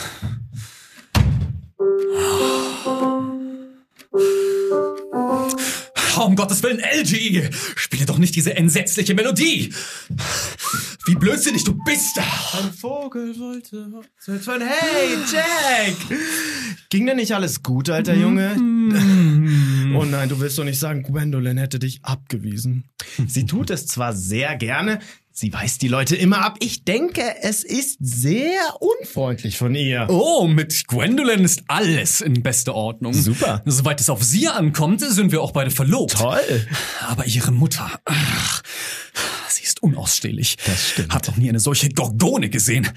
Oh, 6.16 6.25
um 6.25 6.37
Gottes 6.37 6.62
Willen, 6.62 6.81
LG! 6.81 7.51
Spiele 7.77 8.07
doch 8.07 8.18
nicht 8.18 8.37
diese 8.37 8.55
entsetzliche 8.57 9.14
Melodie! 9.14 9.72
Wie 11.07 11.14
blödsinnig 11.14 11.64
du 11.64 11.75
bist! 11.85 12.18
Ein 12.18 12.72
Vogel 12.72 13.38
wollte 13.38 13.90
Hochzeit. 13.92 14.61
Hey, 14.61 15.16
Jack! 15.31 15.96
Ging 16.90 17.07
denn 17.07 17.16
nicht 17.16 17.35
alles 17.35 17.62
gut, 17.62 17.88
alter 17.88 18.14
Junge? 18.14 18.55
Oh 19.94 20.05
nein, 20.05 20.29
du 20.29 20.38
willst 20.40 20.59
doch 20.59 20.64
nicht 20.64 20.79
sagen, 20.79 21.03
Gwendolyn 21.03 21.57
hätte 21.57 21.79
dich 21.79 22.05
abgewiesen. 22.05 22.90
Sie 23.27 23.46
tut 23.46 23.70
es 23.70 23.87
zwar 23.87 24.12
sehr 24.12 24.57
gerne, 24.57 25.01
sie 25.33 25.53
weist 25.53 25.83
die 25.83 25.88
Leute 25.88 26.14
immer 26.14 26.45
ab. 26.45 26.57
Ich 26.61 26.85
denke, 26.85 27.23
es 27.42 27.64
ist 27.64 27.99
sehr 28.01 28.61
unfreundlich 28.81 29.57
von 29.57 29.75
ihr. 29.75 30.07
Oh, 30.09 30.47
mit 30.47 30.87
Gwendolyn 30.87 31.45
ist 31.45 31.62
alles 31.68 32.21
in 32.21 32.42
bester 32.42 32.75
Ordnung. 32.75 33.14
Super. 33.14 33.62
Soweit 33.64 34.01
es 34.01 34.11
auf 34.11 34.23
sie 34.23 34.49
ankommt, 34.49 35.01
sind 35.01 35.33
wir 35.33 35.42
auch 35.42 35.53
beide 35.53 35.71
verlobt. 35.71 36.12
Toll. 36.18 36.66
Aber 37.09 37.27
ihre 37.27 37.51
Mutter, 37.51 37.90
ach, 38.05 38.62
sie 39.48 39.64
ist 39.64 39.83
unausstehlich. 39.83 40.57
Das 40.64 40.90
stimmt. 40.90 41.14
Hat 41.14 41.27
noch 41.29 41.37
nie 41.37 41.48
eine 41.48 41.61
solche 41.61 41.88
Gorgone 41.90 42.48
gesehen. 42.48 42.88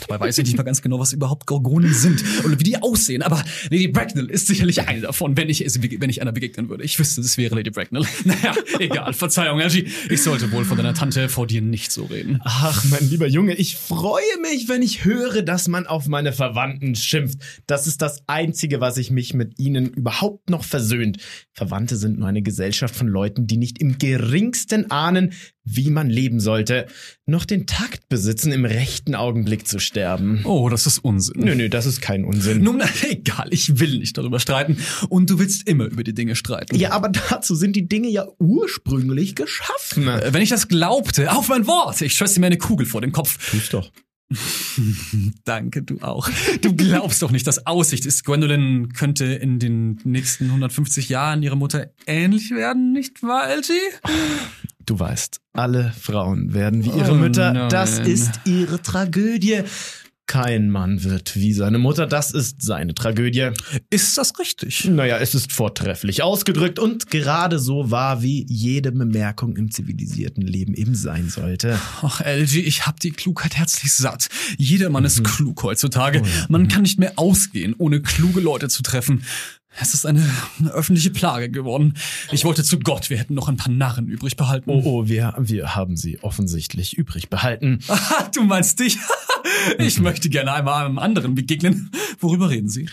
Dabei 0.00 0.26
weiß 0.26 0.38
ich 0.38 0.46
nicht 0.46 0.56
mal 0.56 0.64
ganz 0.64 0.82
genau, 0.82 0.98
was 0.98 1.12
überhaupt 1.12 1.46
Gorgonen 1.46 1.92
sind 1.92 2.22
oder 2.44 2.58
wie 2.58 2.64
die 2.64 2.82
aussehen. 2.82 3.22
Aber 3.22 3.42
Lady 3.70 3.88
Bracknell 3.88 4.26
ist 4.26 4.46
sicherlich 4.46 4.86
eine 4.86 5.00
davon, 5.00 5.36
wenn 5.36 5.48
ich, 5.48 5.60
wenn 5.60 6.10
ich 6.10 6.20
einer 6.20 6.32
begegnen 6.32 6.68
würde. 6.68 6.84
Ich 6.84 6.98
wüsste, 6.98 7.20
es 7.20 7.38
wäre 7.38 7.54
Lady 7.54 7.70
Bracknell. 7.70 8.04
Naja, 8.24 8.54
egal. 8.78 9.12
Verzeihung, 9.12 9.60
Angie. 9.60 9.88
Ich 10.08 10.22
sollte 10.22 10.52
wohl 10.52 10.64
von 10.64 10.76
deiner 10.76 10.94
Tante 10.94 11.28
vor 11.28 11.46
dir 11.46 11.62
nicht 11.62 11.90
so 11.90 12.04
reden. 12.04 12.40
Ach, 12.44 12.84
mein 12.84 13.08
lieber 13.08 13.26
Junge, 13.26 13.54
ich 13.54 13.76
freue 13.76 14.22
mich, 14.42 14.68
wenn 14.68 14.82
ich 14.82 15.04
höre, 15.04 15.42
dass 15.42 15.68
man 15.68 15.86
auf 15.86 16.06
meine 16.06 16.32
Verwandten 16.32 16.94
schimpft. 16.94 17.38
Das 17.66 17.86
ist 17.86 18.02
das 18.02 18.22
Einzige, 18.26 18.80
was 18.80 18.98
ich 18.98 19.10
mich 19.10 19.34
mit 19.34 19.58
ihnen 19.58 19.86
überhaupt 19.86 20.50
noch 20.50 20.64
versöhnt. 20.64 21.18
Verwandte 21.52 21.96
sind 21.96 22.18
nur 22.18 22.28
eine 22.28 22.42
Gesellschaft 22.42 22.94
von 22.94 23.08
Leuten, 23.08 23.46
die 23.46 23.56
nicht 23.56 23.80
im 23.80 23.98
geringsten 23.98 24.90
ahnen, 24.90 25.32
wie 25.64 25.90
man 25.90 26.08
leben 26.08 26.40
sollte, 26.40 26.86
noch 27.26 27.44
den 27.44 27.66
Takt 27.66 28.08
besitzen, 28.08 28.52
im 28.52 28.64
rechten 28.64 29.14
Augenblick 29.14 29.68
zu 29.68 29.78
sterben. 29.78 30.42
Oh, 30.44 30.68
das 30.68 30.86
ist 30.86 30.98
Unsinn. 30.98 31.42
Nö, 31.44 31.54
nö, 31.54 31.68
das 31.68 31.86
ist 31.86 32.00
kein 32.00 32.24
Unsinn. 32.24 32.62
Nun, 32.62 32.82
egal, 33.08 33.48
ich 33.50 33.78
will 33.78 33.98
nicht 33.98 34.16
darüber 34.16 34.40
streiten. 34.40 34.78
Und 35.08 35.30
du 35.30 35.38
willst 35.38 35.68
immer 35.68 35.84
über 35.84 36.02
die 36.02 36.14
Dinge 36.14 36.34
streiten. 36.34 36.76
Ja, 36.76 36.92
aber 36.92 37.10
dazu 37.10 37.54
sind 37.54 37.76
die 37.76 37.88
Dinge 37.88 38.08
ja 38.08 38.26
ursprünglich 38.38 39.36
geschaffen. 39.36 40.08
Äh, 40.08 40.32
Wenn 40.32 40.42
ich 40.42 40.50
das 40.50 40.68
glaubte, 40.68 41.32
auf 41.32 41.48
mein 41.48 41.66
Wort, 41.66 42.00
ich 42.00 42.14
schösse 42.14 42.40
mir 42.40 42.46
eine 42.46 42.58
Kugel 42.58 42.86
vor 42.86 43.00
den 43.00 43.12
Kopf. 43.12 43.50
Tu's 43.50 43.68
doch. 43.68 43.90
Danke, 45.44 45.82
du 45.82 46.00
auch. 46.02 46.28
Du 46.60 46.74
glaubst 46.74 47.22
doch 47.22 47.32
nicht, 47.32 47.46
dass 47.46 47.66
Aussicht 47.66 48.06
ist. 48.06 48.24
Gwendolyn 48.24 48.92
könnte 48.92 49.24
in 49.24 49.58
den 49.58 49.98
nächsten 50.04 50.44
150 50.46 51.08
Jahren 51.08 51.42
ihrer 51.42 51.56
Mutter 51.56 51.90
ähnlich 52.06 52.50
werden, 52.50 52.92
nicht 52.92 53.22
wahr, 53.22 53.48
LG? 53.56 53.70
Du 54.90 54.98
weißt, 54.98 55.38
alle 55.52 55.92
Frauen 55.96 56.52
werden 56.52 56.84
wie 56.84 56.88
ihre 56.88 57.12
Oh 57.12 57.14
Mütter. 57.14 57.52
nein. 57.52 57.68
Das 57.68 58.00
ist 58.00 58.40
ihre 58.44 58.82
Tragödie. 58.82 59.60
Kein 60.26 60.68
Mann 60.68 61.04
wird 61.04 61.36
wie 61.36 61.52
seine 61.52 61.78
Mutter. 61.78 62.08
Das 62.08 62.32
ist 62.32 62.60
seine 62.62 62.92
Tragödie. 62.92 63.50
Ist 63.90 64.18
das 64.18 64.36
richtig? 64.40 64.86
Naja, 64.86 65.18
es 65.18 65.36
ist 65.36 65.52
vortrefflich 65.52 66.24
ausgedrückt 66.24 66.80
und 66.80 67.08
gerade 67.08 67.60
so 67.60 67.92
wahr, 67.92 68.22
wie 68.22 68.44
jede 68.48 68.90
Bemerkung 68.90 69.56
im 69.56 69.70
zivilisierten 69.70 70.42
Leben 70.44 70.74
eben 70.74 70.96
sein 70.96 71.28
sollte. 71.28 71.78
Ach, 72.02 72.20
LG, 72.20 72.56
ich 72.56 72.84
hab 72.88 72.98
die 72.98 73.12
Klugheit 73.12 73.56
herzlich 73.56 73.92
satt. 73.94 74.28
Jeder 74.58 74.90
Mann 74.90 75.04
ist 75.04 75.22
klug 75.22 75.62
heutzutage. 75.62 76.22
Man 76.48 76.66
kann 76.66 76.82
nicht 76.82 76.98
mehr 76.98 77.12
ausgehen, 77.14 77.76
ohne 77.78 78.02
kluge 78.02 78.40
Leute 78.40 78.68
zu 78.68 78.82
treffen. 78.82 79.22
Es 79.78 79.94
ist 79.94 80.04
eine, 80.04 80.28
eine 80.58 80.70
öffentliche 80.72 81.10
Plage 81.10 81.48
geworden. 81.48 81.94
Ich 82.32 82.44
wollte 82.44 82.64
zu 82.64 82.78
Gott, 82.80 83.08
wir 83.08 83.18
hätten 83.18 83.34
noch 83.34 83.48
ein 83.48 83.56
paar 83.56 83.72
Narren 83.72 84.08
übrig 84.08 84.36
behalten. 84.36 84.68
Oh, 84.70 84.82
oh, 84.84 85.08
wir, 85.08 85.34
wir 85.38 85.74
haben 85.74 85.96
sie 85.96 86.20
offensichtlich 86.22 86.98
übrig 86.98 87.30
behalten. 87.30 87.78
Aha, 87.88 88.30
du 88.34 88.42
meinst 88.42 88.80
dich? 88.80 88.98
Ich 89.78 90.00
möchte 90.00 90.28
gerne 90.30 90.52
einmal 90.52 90.86
einem 90.86 90.98
anderen 90.98 91.34
begegnen. 91.34 91.90
Worüber 92.18 92.50
reden 92.50 92.68
Sie? 92.68 92.88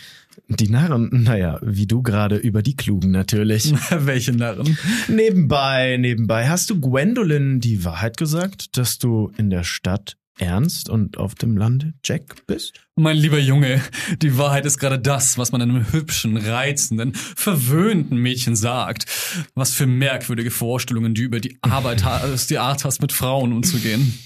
Die 0.48 0.70
Narren, 0.70 1.10
naja, 1.12 1.60
wie 1.62 1.88
du 1.88 2.02
gerade 2.02 2.38
über 2.38 2.62
die 2.62 2.76
Klugen 2.76 3.12
natürlich. 3.12 3.74
Welche 3.90 4.34
Narren? 4.34 4.78
nebenbei, 5.08 5.98
nebenbei, 5.98 6.48
hast 6.48 6.70
du 6.70 6.80
Gwendolyn 6.80 7.60
die 7.60 7.84
Wahrheit 7.84 8.18
gesagt, 8.18 8.78
dass 8.78 8.98
du 8.98 9.32
in 9.38 9.50
der 9.50 9.64
Stadt 9.64 10.18
ernst 10.38 10.90
und 10.90 11.18
auf 11.18 11.36
dem 11.36 11.58
Lande 11.58 11.94
Jack 12.04 12.46
bist? 12.48 12.87
Mein 13.00 13.16
lieber 13.18 13.38
Junge, 13.38 13.80
die 14.24 14.40
Wahrheit 14.40 14.66
ist 14.66 14.80
gerade 14.80 14.98
das, 14.98 15.38
was 15.38 15.52
man 15.52 15.62
einem 15.62 15.92
hübschen, 15.92 16.36
reizenden, 16.36 17.14
verwöhnten 17.14 18.18
Mädchen 18.18 18.56
sagt. 18.56 19.06
Was 19.54 19.72
für 19.76 19.86
merkwürdige 19.86 20.50
Vorstellungen 20.50 21.14
du 21.14 21.22
über 21.22 21.40
die 21.40 21.60
Arbeit 21.62 22.04
hast, 22.04 22.50
die 22.50 22.58
Art 22.58 22.86
hast, 22.86 23.00
mit 23.00 23.12
Frauen 23.12 23.54
umzugehen. 23.54 24.18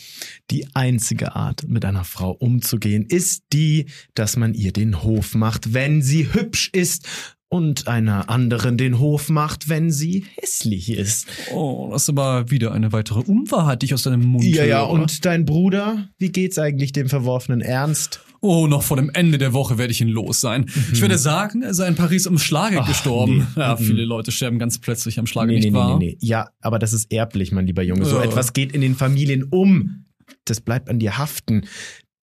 Die 0.51 0.67
einzige 0.73 1.35
Art, 1.35 1.67
mit 1.67 1.83
einer 1.83 2.05
Frau 2.05 2.31
umzugehen, 2.31 3.05
ist 3.09 3.43
die, 3.51 3.87
dass 4.15 4.37
man 4.37 4.53
ihr 4.53 4.71
den 4.71 5.03
Hof 5.03 5.35
macht, 5.35 5.73
wenn 5.73 6.01
sie 6.01 6.33
hübsch 6.33 6.69
ist 6.71 7.05
und 7.49 7.89
einer 7.89 8.29
anderen 8.29 8.77
den 8.77 8.99
Hof 8.99 9.27
macht, 9.27 9.67
wenn 9.67 9.91
sie 9.91 10.25
hässlich 10.37 10.89
ist. 10.91 11.27
Oh, 11.51 11.89
das 11.91 12.03
ist 12.03 12.09
aber 12.09 12.49
wieder 12.49 12.71
eine 12.71 12.93
weitere 12.93 13.19
Unwahrheit, 13.19 13.81
die 13.81 13.87
ich 13.87 13.93
aus 13.93 14.03
deinem 14.03 14.23
Mund 14.25 14.45
Ja, 14.45 14.63
ja, 14.63 14.77
höre. 14.79 14.91
und 14.91 15.25
dein 15.25 15.43
Bruder? 15.43 16.07
Wie 16.17 16.31
geht's 16.31 16.57
eigentlich 16.57 16.93
dem 16.93 17.09
verworfenen 17.09 17.59
Ernst? 17.59 18.21
Oh, 18.43 18.65
noch 18.67 18.81
vor 18.81 18.97
dem 18.97 19.11
Ende 19.13 19.37
der 19.37 19.53
Woche 19.53 19.77
werde 19.77 19.91
ich 19.91 20.01
ihn 20.01 20.07
los 20.07 20.41
sein. 20.41 20.65
Ich 20.91 20.99
werde 21.01 21.17
sagen, 21.19 21.61
er 21.61 21.75
sei 21.75 21.87
in 21.87 21.95
Paris 21.95 22.25
am 22.25 22.39
Schlage 22.39 22.81
Ach, 22.81 22.87
gestorben. 22.87 23.47
nee. 23.55 23.61
Ja, 23.61 23.75
Mhm. 23.79 23.83
viele 23.83 24.03
Leute 24.05 24.31
sterben 24.31 24.57
ganz 24.57 24.79
plötzlich 24.79 25.19
am 25.19 25.27
Schlage, 25.27 25.49
nee, 25.51 25.59
nicht 25.59 25.65
nee, 25.71 25.73
wahr? 25.73 25.99
nee, 25.99 26.05
nee, 26.05 26.17
nee. 26.19 26.27
Ja, 26.27 26.49
aber 26.59 26.79
das 26.79 26.91
ist 26.93 27.11
erblich, 27.11 27.51
mein 27.51 27.67
lieber 27.67 27.83
Junge. 27.83 28.03
So 28.05 28.17
Ja. 28.17 28.23
etwas 28.23 28.53
geht 28.53 28.71
in 28.71 28.81
den 28.81 28.95
Familien 28.95 29.43
um. 29.43 30.05
Das 30.45 30.59
bleibt 30.59 30.89
an 30.89 30.97
dir 30.97 31.19
haften. 31.19 31.65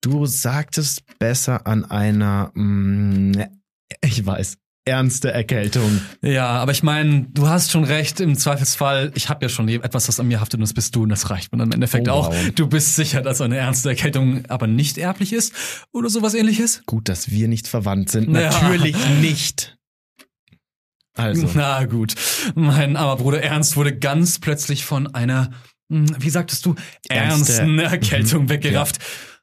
Du 0.01 0.27
sagtest 0.27 1.03
besser 1.21 1.67
an 1.69 1.85
einer, 1.85 2.51
mh, 2.55 3.47
ich 4.05 4.27
weiß, 4.27 4.57
ernste 4.89 5.31
Erkältung. 5.33 6.01
Ja, 6.23 6.49
aber 6.49 6.73
ich 6.73 6.83
meine, 6.83 7.27
du 7.31 7.47
hast 7.49 7.71
schon 7.71 7.85
recht, 7.85 8.19
im 8.21 8.37
Zweifelsfall, 8.37 9.13
ich 9.15 9.29
habe 9.29 9.45
ja 9.45 9.49
schon 9.49 9.69
etwas, 9.69 10.07
das 10.07 10.19
an 10.19 10.27
mir 10.29 10.41
haftet 10.41 10.55
und 10.59 10.63
das 10.63 10.75
bist 10.75 10.97
du 10.97 11.05
und 11.05 11.11
das 11.11 11.31
reicht 11.31 11.53
mir 11.53 11.59
dann 11.59 11.69
im 11.69 11.73
Endeffekt 11.75 12.09
Oh, 12.09 12.13
auch. 12.13 12.31
wow. 12.31 12.51
Du 12.55 12.67
bist 12.67 12.97
sicher, 12.97 13.21
dass 13.23 13.41
eine 13.41 13.57
ernste 13.57 13.91
Erkältung 13.91 14.43
aber 14.49 14.67
nicht 14.67 14.99
erblich 14.99 15.33
ist 15.33 15.53
oder 15.93 16.09
sowas 16.11 16.35
ähnliches? 16.35 16.83
Gut, 16.87 17.09
dass 17.09 17.31
wir 17.31 17.47
nicht 17.49 17.69
verwandt 17.69 18.11
sind. 18.11 18.35
Ja. 18.35 18.51
Natürlich 18.51 18.97
nicht. 19.21 19.77
Also, 21.15 21.49
Na 21.55 21.85
gut, 21.85 22.15
mein 22.55 22.97
armer 22.97 23.17
Bruder 23.17 23.43
Ernst 23.43 23.77
wurde 23.77 23.97
ganz 23.97 24.39
plötzlich 24.39 24.85
von 24.85 25.13
einer, 25.15 25.51
hm, 25.91 26.07
wie 26.21 26.31
sagtest 26.31 26.65
du, 26.65 26.77
Ernste- 27.09 27.59
ernsten 27.59 27.79
Erkältung 27.81 28.45
Mhm. 28.45 28.49
weggerafft. 28.51 28.99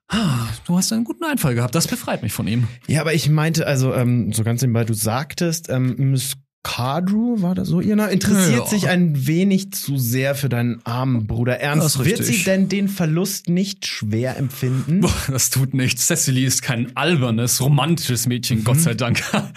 Ah, 0.07 0.47
Du 0.67 0.77
hast 0.77 0.91
einen 0.93 1.03
guten 1.03 1.23
Einfall 1.23 1.55
gehabt, 1.55 1.75
das 1.75 1.87
befreit 1.87 2.21
mich 2.23 2.33
von 2.33 2.47
ihm. 2.47 2.67
ja, 2.87 3.01
aber 3.01 3.13
ich 3.13 3.29
meinte, 3.29 3.67
also, 3.67 3.93
ähm, 3.93 4.31
so 4.33 4.43
ganz 4.43 4.61
nebenbei, 4.61 4.83
du 4.83 4.93
sagtest, 4.93 5.69
ähm, 5.69 5.95
Miss 6.11 6.35
Cardrew, 6.65 7.43
war 7.43 7.53
das 7.53 7.67
so 7.67 7.79
ihr 7.79 7.95
Name, 7.95 8.11
interessiert 8.11 8.57
Ja. 8.57 8.65
sich 8.65 8.89
ein 8.89 9.27
wenig 9.27 9.71
zu 9.71 9.99
sehr 9.99 10.33
für 10.33 10.49
deinen 10.49 10.81
armen 10.83 11.27
Bruder 11.27 11.59
Ernst. 11.59 11.99
Wird 12.03 12.19
richtig. 12.19 12.39
sie 12.39 12.43
denn 12.43 12.67
den 12.69 12.87
Verlust 12.89 13.49
nicht 13.49 13.85
schwer 13.85 14.35
empfinden? 14.37 15.01
Boah, 15.01 15.13
das 15.27 15.51
tut 15.51 15.75
nichts. 15.75 16.07
Cecily 16.07 16.43
ist 16.43 16.63
kein 16.63 16.97
albernes, 16.97 17.61
romantisches 17.61 18.25
Mädchen, 18.25 18.63
Gott 18.63 18.79
sei 18.79 18.95
Dank. 18.95 19.21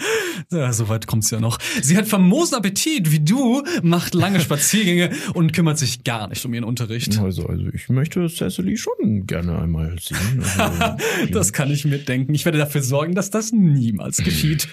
Ja, 0.51 0.71
so 0.73 0.87
weit 0.89 1.05
kommt's 1.05 1.29
ja 1.31 1.39
noch. 1.39 1.59
Sie 1.81 1.95
hat 1.97 2.07
famosen 2.07 2.55
Appetit, 2.57 3.11
wie 3.11 3.19
du, 3.19 3.61
macht 3.83 4.15
lange 4.15 4.39
Spaziergänge 4.39 5.11
und 5.33 5.51
kümmert 5.53 5.77
sich 5.77 6.03
gar 6.05 6.27
nicht 6.29 6.43
um 6.45 6.53
ihren 6.53 6.63
Unterricht. 6.63 7.19
Also, 7.19 7.45
also 7.45 7.65
ich 7.73 7.89
möchte 7.89 8.27
Cecily 8.27 8.77
schon 8.77 9.27
gerne 9.27 9.59
einmal 9.59 9.97
sehen. 10.01 10.41
Also, 10.57 10.95
Das 11.33 11.53
kann 11.53 11.69
ich 11.69 11.83
mir 11.85 11.99
denken. 11.99 12.33
Ich 12.33 12.45
werde 12.45 12.57
dafür 12.57 12.81
sorgen, 12.81 13.13
dass 13.15 13.29
das 13.29 13.51
niemals 13.51 14.17
geschieht. 14.17 14.69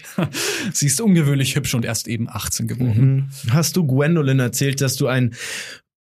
Sie 0.72 0.86
ist 0.86 1.00
ungewöhnlich 1.00 1.56
hübsch 1.56 1.74
und 1.74 1.84
erst 1.84 2.06
eben 2.08 2.25
18 2.28 2.66
geworden. 2.66 3.30
Mhm. 3.44 3.52
Hast 3.52 3.76
du 3.76 3.86
Gwendolyn 3.86 4.40
erzählt, 4.40 4.80
dass 4.80 4.96
du 4.96 5.06
ein 5.06 5.34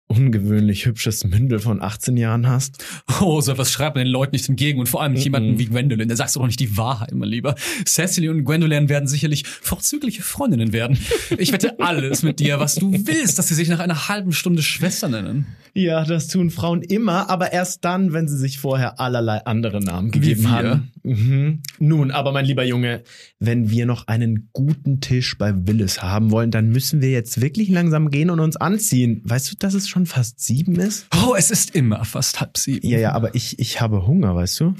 ungewöhnlich 0.07 0.85
hübsches 0.85 1.23
Mündel 1.23 1.59
von 1.59 1.81
18 1.81 2.17
Jahren 2.17 2.47
hast? 2.47 2.83
Oh, 3.21 3.41
so 3.41 3.51
etwas 3.53 3.71
schreibt 3.71 3.95
man 3.95 4.05
den 4.05 4.11
Leuten 4.11 4.35
nicht 4.35 4.47
entgegen 4.47 4.79
und 4.79 4.87
vor 4.87 5.01
allem 5.01 5.13
nicht 5.13 5.21
Mhm. 5.21 5.25
jemanden 5.25 5.59
wie 5.59 5.65
Gwendolyn. 5.65 6.07
Der 6.07 6.17
sagst 6.17 6.35
du 6.35 6.39
doch 6.39 6.47
nicht 6.47 6.59
die 6.59 6.77
Wahrheit, 6.77 7.13
mein 7.13 7.29
Lieber. 7.29 7.55
Cecily 7.85 8.29
und 8.29 8.43
Gwendolyn 8.45 8.89
werden 8.89 9.07
sicherlich 9.07 9.47
vorzügliche 9.47 10.21
Freundinnen 10.21 10.73
werden. 10.73 10.97
Ich 11.37 11.51
wette 11.51 11.79
alles 11.79 12.21
mit 12.23 12.39
dir, 12.39 12.59
was 12.59 12.75
du 12.75 12.91
willst, 12.91 13.39
dass 13.39 13.47
sie 13.47 13.55
sich 13.55 13.69
nach 13.69 13.79
einer 13.79 14.07
halben 14.09 14.33
Stunde 14.33 14.61
Schwester 14.61 15.09
nennen. 15.09 15.47
Ja, 15.73 16.03
das 16.05 16.27
tun 16.27 16.51
Frauen 16.51 16.81
immer, 16.83 17.29
aber 17.29 17.51
erst 17.51 17.83
dann, 17.83 18.13
wenn 18.13 18.27
sie 18.27 18.37
sich 18.37 18.59
vorher 18.59 18.99
allerlei 18.99 19.43
andere 19.45 19.83
Namen 19.83 20.11
gegeben 20.11 20.51
haben. 20.51 20.91
Mhm. 21.03 21.61
Nun, 21.79 22.11
aber 22.11 22.31
mein 22.31 22.45
lieber 22.45 22.63
Junge, 22.63 23.01
wenn 23.39 23.69
wir 23.71 23.85
noch 23.85 24.07
einen 24.07 24.49
guten 24.53 25.01
Tisch 25.01 25.37
bei 25.37 25.53
Willis 25.67 26.01
haben 26.03 26.29
wollen, 26.31 26.51
dann 26.51 26.69
müssen 26.69 27.01
wir 27.01 27.09
jetzt 27.11 27.41
wirklich 27.41 27.69
langsam 27.69 28.09
gehen 28.11 28.29
und 28.29 28.39
uns 28.39 28.55
anziehen. 28.57 29.21
Weißt 29.25 29.51
du, 29.51 29.55
dass 29.57 29.73
es 29.73 29.89
schon 29.93 30.05
fast 30.07 30.39
sieben 30.39 30.75
ist? 30.75 31.05
Oh, 31.23 31.35
es 31.37 31.51
ist 31.51 31.75
immer 31.75 32.03
fast 32.03 32.41
halb 32.41 32.57
sieben. 32.57 32.87
Ja, 32.87 32.97
ja, 32.99 33.11
aber 33.13 33.35
ich, 33.35 33.59
ich 33.59 33.79
habe 33.79 34.07
Hunger, 34.07 34.35
weißt 34.35 34.59
du? 34.61 34.73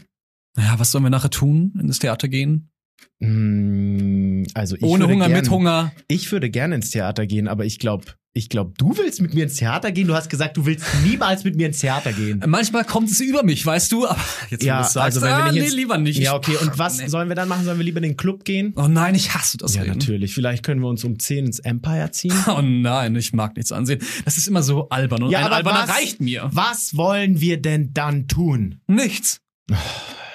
Naja, 0.56 0.80
was 0.80 0.92
sollen 0.92 1.04
wir 1.04 1.10
nachher 1.12 1.30
tun? 1.30 1.74
In 1.80 1.88
das 1.88 2.00
Theater 2.00 2.28
gehen? 2.28 2.72
Mm, 3.20 4.44
Also 4.56 4.76
ich 4.76 4.84
Ohne 4.84 5.04
würde 5.04 5.14
Hunger, 5.14 5.28
gern, 5.28 5.40
mit 5.42 5.50
Hunger. 5.52 5.92
Ich 6.08 6.32
würde 6.32 6.50
gerne 6.50 6.76
ins 6.76 6.90
Theater 6.90 7.28
gehen, 7.28 7.48
aber 7.48 7.66
ich 7.66 7.78
glaube, 7.80 8.06
ich 8.36 8.50
glaube, 8.50 8.74
du 8.80 8.98
willst 8.98 9.22
mit 9.22 9.36
mir 9.36 9.44
ins 9.44 9.58
Theater 9.58 9.92
gehen. 9.92 10.08
Du 10.08 10.16
hast 10.16 10.28
gesagt, 10.28 10.58
du 10.58 10.66
willst 10.66 10.84
niemals 11.06 11.44
mit 11.44 11.56
mir 11.56 11.68
ins 11.68 11.80
Theater 11.80 12.12
gehen. 12.14 12.42
Manchmal 12.48 12.84
kommt 12.84 13.12
es 13.12 13.20
über 13.20 13.44
mich, 13.44 13.64
weißt 13.64 13.92
du? 13.92 14.08
Aber 14.08 14.20
jetzt, 14.50 14.64
Ja, 14.64 14.82
sagst, 14.84 14.98
also 14.98 15.22
wenn 15.22 15.30
wir 15.30 15.36
ah, 15.36 15.52
nicht 15.52 15.60
nee, 15.62 15.66
ins- 15.68 15.76
lieber 15.76 15.98
nicht. 16.00 16.18
Ja, 16.18 16.34
okay. 16.34 16.56
Und 16.60 16.80
was 16.80 16.98
Nee. 16.98 17.08
sollen 17.10 17.30
wir 17.30 17.36
dann 17.36 17.48
machen? 17.48 17.64
Sollen 17.64 17.78
wir 17.78 17.84
lieber 17.86 17.98
in 17.98 18.04
den 18.04 18.18
Club 18.18 18.44
gehen? 18.44 18.74
Oh 18.76 18.88
nein, 18.88 19.14
ich 19.14 19.36
hasse 19.36 19.58
das 19.58 19.76
ja, 19.76 19.84
Reden. 19.84 20.00
natürlich. 20.00 20.34
Vielleicht 20.34 20.64
können 20.64 20.82
wir 20.82 20.88
uns 20.88 21.04
um 21.04 21.20
10 21.20 21.46
ins 21.46 21.60
Empire 21.60 22.10
ziehen. 22.12 22.34
Oh 22.48 22.62
nein, 22.64 23.16
ich 23.16 23.34
mag 23.34 23.56
nichts 23.56 23.72
ansehen. 23.72 24.02
Das 24.26 24.38
ist 24.40 24.48
immer 24.48 24.64
so 24.64 24.90
albern 24.90 25.22
und 25.24 25.30
Ja, 25.30 25.40
ein 25.40 25.46
aber 25.46 25.56
alberner 25.58 25.88
was- 25.88 25.96
reicht 25.96 26.20
mir. 26.20 26.50
Was 26.52 26.98
wollen 26.98 27.40
wir 27.40 27.62
denn 27.62 27.94
dann 27.94 28.28
tun? 28.28 28.80
Nichts. 28.88 29.42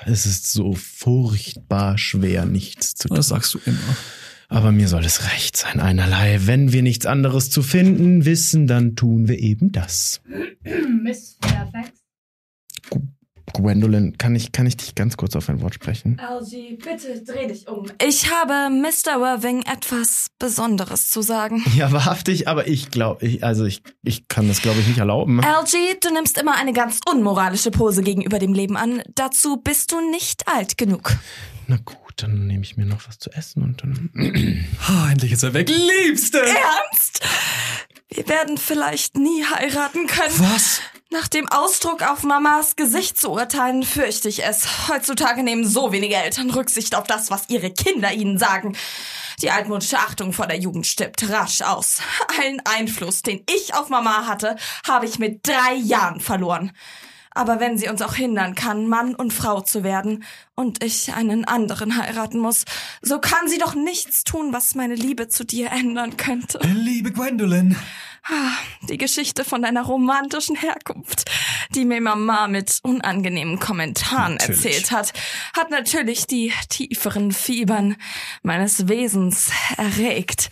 Es 0.07 0.25
ist 0.25 0.53
so 0.53 0.73
furchtbar 0.75 1.99
schwer, 1.99 2.47
nichts 2.47 2.95
zu 2.95 3.09
tun. 3.09 3.17
Das 3.17 3.29
sagst 3.29 3.55
du 3.55 3.59
immer. 3.67 3.77
Aber 4.49 4.73
mir 4.73 4.89
soll 4.89 5.05
es 5.05 5.31
recht 5.31 5.57
sein, 5.57 5.79
einerlei. 5.79 6.41
Wenn 6.47 6.73
wir 6.73 6.83
nichts 6.83 7.05
anderes 7.05 7.51
zu 7.51 7.63
finden 7.63 8.25
wissen, 8.25 8.67
dann 8.67 8.97
tun 8.97 9.29
wir 9.29 9.39
eben 9.39 9.73
das. 9.73 10.23
Miss 11.03 11.37
Fairfax? 11.43 11.91
Gwendolyn, 13.53 14.17
kann 14.19 14.35
ich, 14.37 14.53
kann 14.53 14.67
ich 14.67 14.77
dich 14.77 14.95
ganz 14.95 15.17
kurz 15.17 15.35
auf 15.35 15.49
ein 15.49 15.61
Wort 15.61 15.75
sprechen? 15.75 16.21
Algie, 16.21 16.77
bitte 16.77 17.23
dreh 17.25 17.47
dich 17.47 17.67
um. 17.69 17.87
Ich 18.07 18.31
habe 18.31 18.71
Mr. 18.71 19.21
Worthing 19.21 19.63
etwas 19.63 20.29
Besonderes 20.39 21.11
zu 21.11 21.23
sagen. 21.23 21.63
Ja, 21.75 21.91
wahrhaftig, 21.93 22.49
aber 22.49 22.69
ich 22.69 22.91
glaube, 22.91 23.27
ich, 23.27 23.43
also 23.45 23.65
ich, 23.65 23.83
ich 24.03 24.29
kann 24.29 24.49
das, 24.49 24.63
glaube 24.63 24.81
ich, 24.81 24.87
nicht 24.87 24.99
erlauben. 24.99 25.41
Algie, 25.41 25.97
du 26.01 26.13
nimmst 26.13 26.39
immer 26.39 26.57
eine 26.57 26.73
ganz 26.73 27.01
unmoralische 27.11 27.71
Pose 27.71 28.03
gegenüber 28.03 28.39
dem 28.39 28.53
Leben 28.53 28.77
an. 28.77 29.03
Dazu 29.15 29.57
bist 29.57 29.93
du 29.93 30.11
nicht 30.11 30.47
alt 30.47 30.79
genug. 30.79 31.17
Na 31.67 31.77
gut, 31.85 31.97
dann 32.23 32.47
nehme 32.47 32.63
ich 32.65 32.77
mir 32.77 32.87
noch 32.87 33.07
was 33.09 33.19
zu 33.19 33.31
essen 33.31 33.63
und 33.63 33.83
dann. 33.83 34.67
Ah, 34.89 35.11
endlich 35.11 35.33
ist 35.33 35.43
er 35.43 35.55
weg. 35.55 35.69
Liebste! 35.69 36.41
Ernst? 36.41 37.21
Wir 38.09 38.27
werden 38.29 38.57
vielleicht 38.57 39.17
nie 39.17 39.45
heiraten 39.45 40.07
können. 40.07 40.39
Was? 40.39 40.81
Nach 41.11 41.29
dem 41.29 41.49
Ausdruck 41.49 42.03
auf 42.03 42.23
Mamas 42.23 42.77
Gesicht 42.77 43.19
zu 43.19 43.31
urteilen, 43.31 43.83
fürchte 43.83 44.29
ich 44.29 44.45
es. 44.45 44.89
Heutzutage 44.89 45.43
nehmen 45.43 45.67
so 45.67 45.91
wenige 45.93 46.17
Eltern 46.17 46.51
Rücksicht 46.51 46.95
auf 46.95 47.05
das, 47.07 47.31
was 47.31 47.49
ihre 47.49 47.71
Kinder 47.71 48.13
ihnen 48.13 48.39
sagen. 48.39 48.77
Die 49.41 49.51
altmodische 49.51 49.99
Achtung 49.99 50.33
vor 50.33 50.47
der 50.47 50.59
Jugend 50.59 50.87
stirbt 50.87 51.29
rasch 51.31 51.63
aus. 51.63 52.01
Allen 52.39 52.61
Einfluss, 52.65 53.23
den 53.23 53.45
ich 53.49 53.75
auf 53.75 53.89
Mama 53.89 54.27
hatte, 54.27 54.57
habe 54.87 55.07
ich 55.07 55.19
mit 55.19 55.47
drei 55.47 55.75
Jahren 55.77 56.21
verloren. 56.21 56.73
Aber 57.39 57.61
wenn 57.61 57.79
sie 57.79 57.89
uns 57.89 58.03
auch 58.03 58.15
hindern 58.17 58.57
kann, 58.57 58.89
Mann 58.89 59.15
und 59.15 59.33
Frau 59.33 59.61
zu 59.61 59.85
werden 59.85 60.25
und 60.57 60.83
ich 60.83 61.15
einen 61.15 61.45
anderen 61.45 61.97
heiraten 61.97 62.41
muss, 62.41 62.65
so 63.01 63.21
kann 63.21 63.47
sie 63.47 63.59
doch 63.59 63.77
nichts 63.77 64.25
tun, 64.25 64.53
was 64.53 64.75
meine 64.75 64.97
Liebe 64.97 65.29
zu 65.29 65.45
dir 65.45 65.71
ändern 65.71 66.17
könnte. 66.17 66.59
Liebe 66.65 67.13
Gwendolyn. 67.13 67.77
Ah, 68.25 68.51
Die 68.89 68.99
Geschichte 68.99 69.45
von 69.45 69.63
deiner 69.63 69.83
romantischen 69.85 70.57
Herkunft, 70.57 71.31
die 71.77 71.85
mir 71.85 72.01
Mama 72.01 72.49
mit 72.49 72.81
unangenehmen 72.83 73.61
Kommentaren 73.61 74.33
Natürlich. 74.35 74.65
erzählt 74.65 74.91
hat, 74.91 75.13
hat 75.57 75.71
natürlich 75.71 76.27
die 76.27 76.53
tieferen 76.69 77.31
Fibern 77.31 77.95
meines 78.43 78.89
Wesens 78.89 79.53
erregt. 79.77 80.51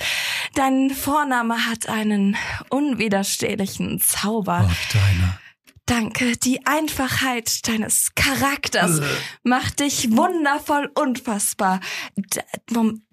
Dein 0.54 0.90
Vorname 0.90 1.66
hat 1.66 1.88
einen 1.88 2.36
unwiderstehlichen 2.70 4.00
Zauber. 4.00 4.70
Ach, 4.70 4.92
deine. 4.92 5.38
Danke, 5.86 6.36
die 6.36 6.66
Einfachheit 6.66 7.68
deines 7.68 8.10
Charakters 8.16 9.00
macht 9.44 9.78
dich 9.78 10.16
wundervoll 10.16 10.90
unfassbar. 10.94 11.80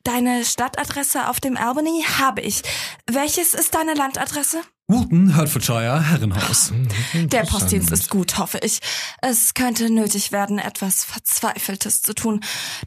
Deine 0.04 0.44
Stadtadresse 0.44 1.30
auf 1.30 1.40
dem 1.40 1.56
Albany 1.56 2.04
habe 2.18 2.42
ich. 2.42 2.64
Welches 3.06 3.54
ist 3.54 3.76
deine 3.76 3.94
Landadresse? 3.94 4.62
Wooten, 4.94 5.34
Hertfordshire, 5.34 6.08
Herrenhaus. 6.08 6.72
Der 7.16 7.42
Postdienst 7.46 7.92
ist 7.92 8.12
gut, 8.12 8.38
hoffe 8.38 8.60
ich. 8.62 8.80
Es 9.24 9.56
könnte 9.56 9.90
nötig 9.90 10.32
werden, 10.32 10.60
etwas 10.60 11.04
Verzweifeltes 11.04 12.04
zu 12.04 12.14
tun. 12.14 12.42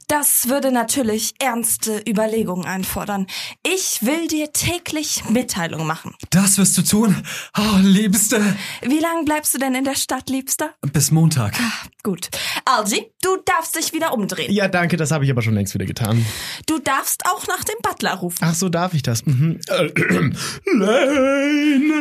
Das 0.07 0.49
würde 0.49 0.71
natürlich 0.71 1.35
ernste 1.41 2.01
Überlegungen 2.09 2.65
einfordern. 2.65 3.27
Ich 3.65 3.99
will 4.03 4.29
dir 4.29 4.53
täglich 4.53 5.29
Mitteilung 5.29 5.85
machen. 5.85 6.15
Das 6.31 6.59
wirst 6.59 6.79
du 6.79 6.83
tun. 6.83 7.17
Oh, 7.59 7.79
Liebste. 7.83 8.41
Wie 8.83 9.01
lange 9.01 9.25
bleibst 9.25 9.53
du 9.55 9.59
denn 9.59 9.75
in 9.75 9.83
der 9.83 9.97
Stadt, 9.97 10.31
Liebster? 10.31 10.75
Bis 10.93 11.11
Montag. 11.11 11.55
Gut. 12.05 12.29
Algie, 12.65 13.03
du 13.21 13.37
darfst 13.45 13.75
dich 13.75 13.93
wieder 13.93 14.15
umdrehen. 14.15 14.53
Ja, 14.53 14.69
danke, 14.69 14.97
das 14.97 15.11
habe 15.11 15.25
ich 15.25 15.31
aber 15.33 15.43
schon 15.43 15.55
längst 15.55 15.75
wieder 15.75 15.87
getan. 15.87 16.25
Du 16.67 16.79
darfst 16.79 17.27
auch 17.27 17.49
nach 17.49 17.65
dem 17.65 17.77
Butler 17.83 18.15
rufen. 18.15 18.39
Ach 18.43 18.55
so, 18.55 18.69
darf 18.69 18.95
ich 18.95 19.03
das? 19.03 19.27
Mhm. 19.27 19.59
Äh, 19.67 19.89
Lane! 20.73 21.95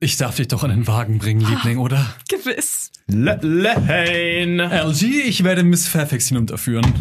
Ich 0.00 0.16
darf 0.16 0.36
dich 0.36 0.48
doch 0.48 0.64
in 0.64 0.70
den 0.70 0.86
Wagen 0.86 1.18
bringen, 1.18 1.40
Liebling, 1.40 1.78
oder? 1.78 2.14
Gewiss. 2.28 2.92
L 3.06 3.38
Lane! 3.42 4.62
LG, 4.70 5.02
ich 5.26 5.44
werde 5.44 5.62
Miss 5.62 5.88
Fairfax 5.88 6.28
hinunterführen. 6.28 6.92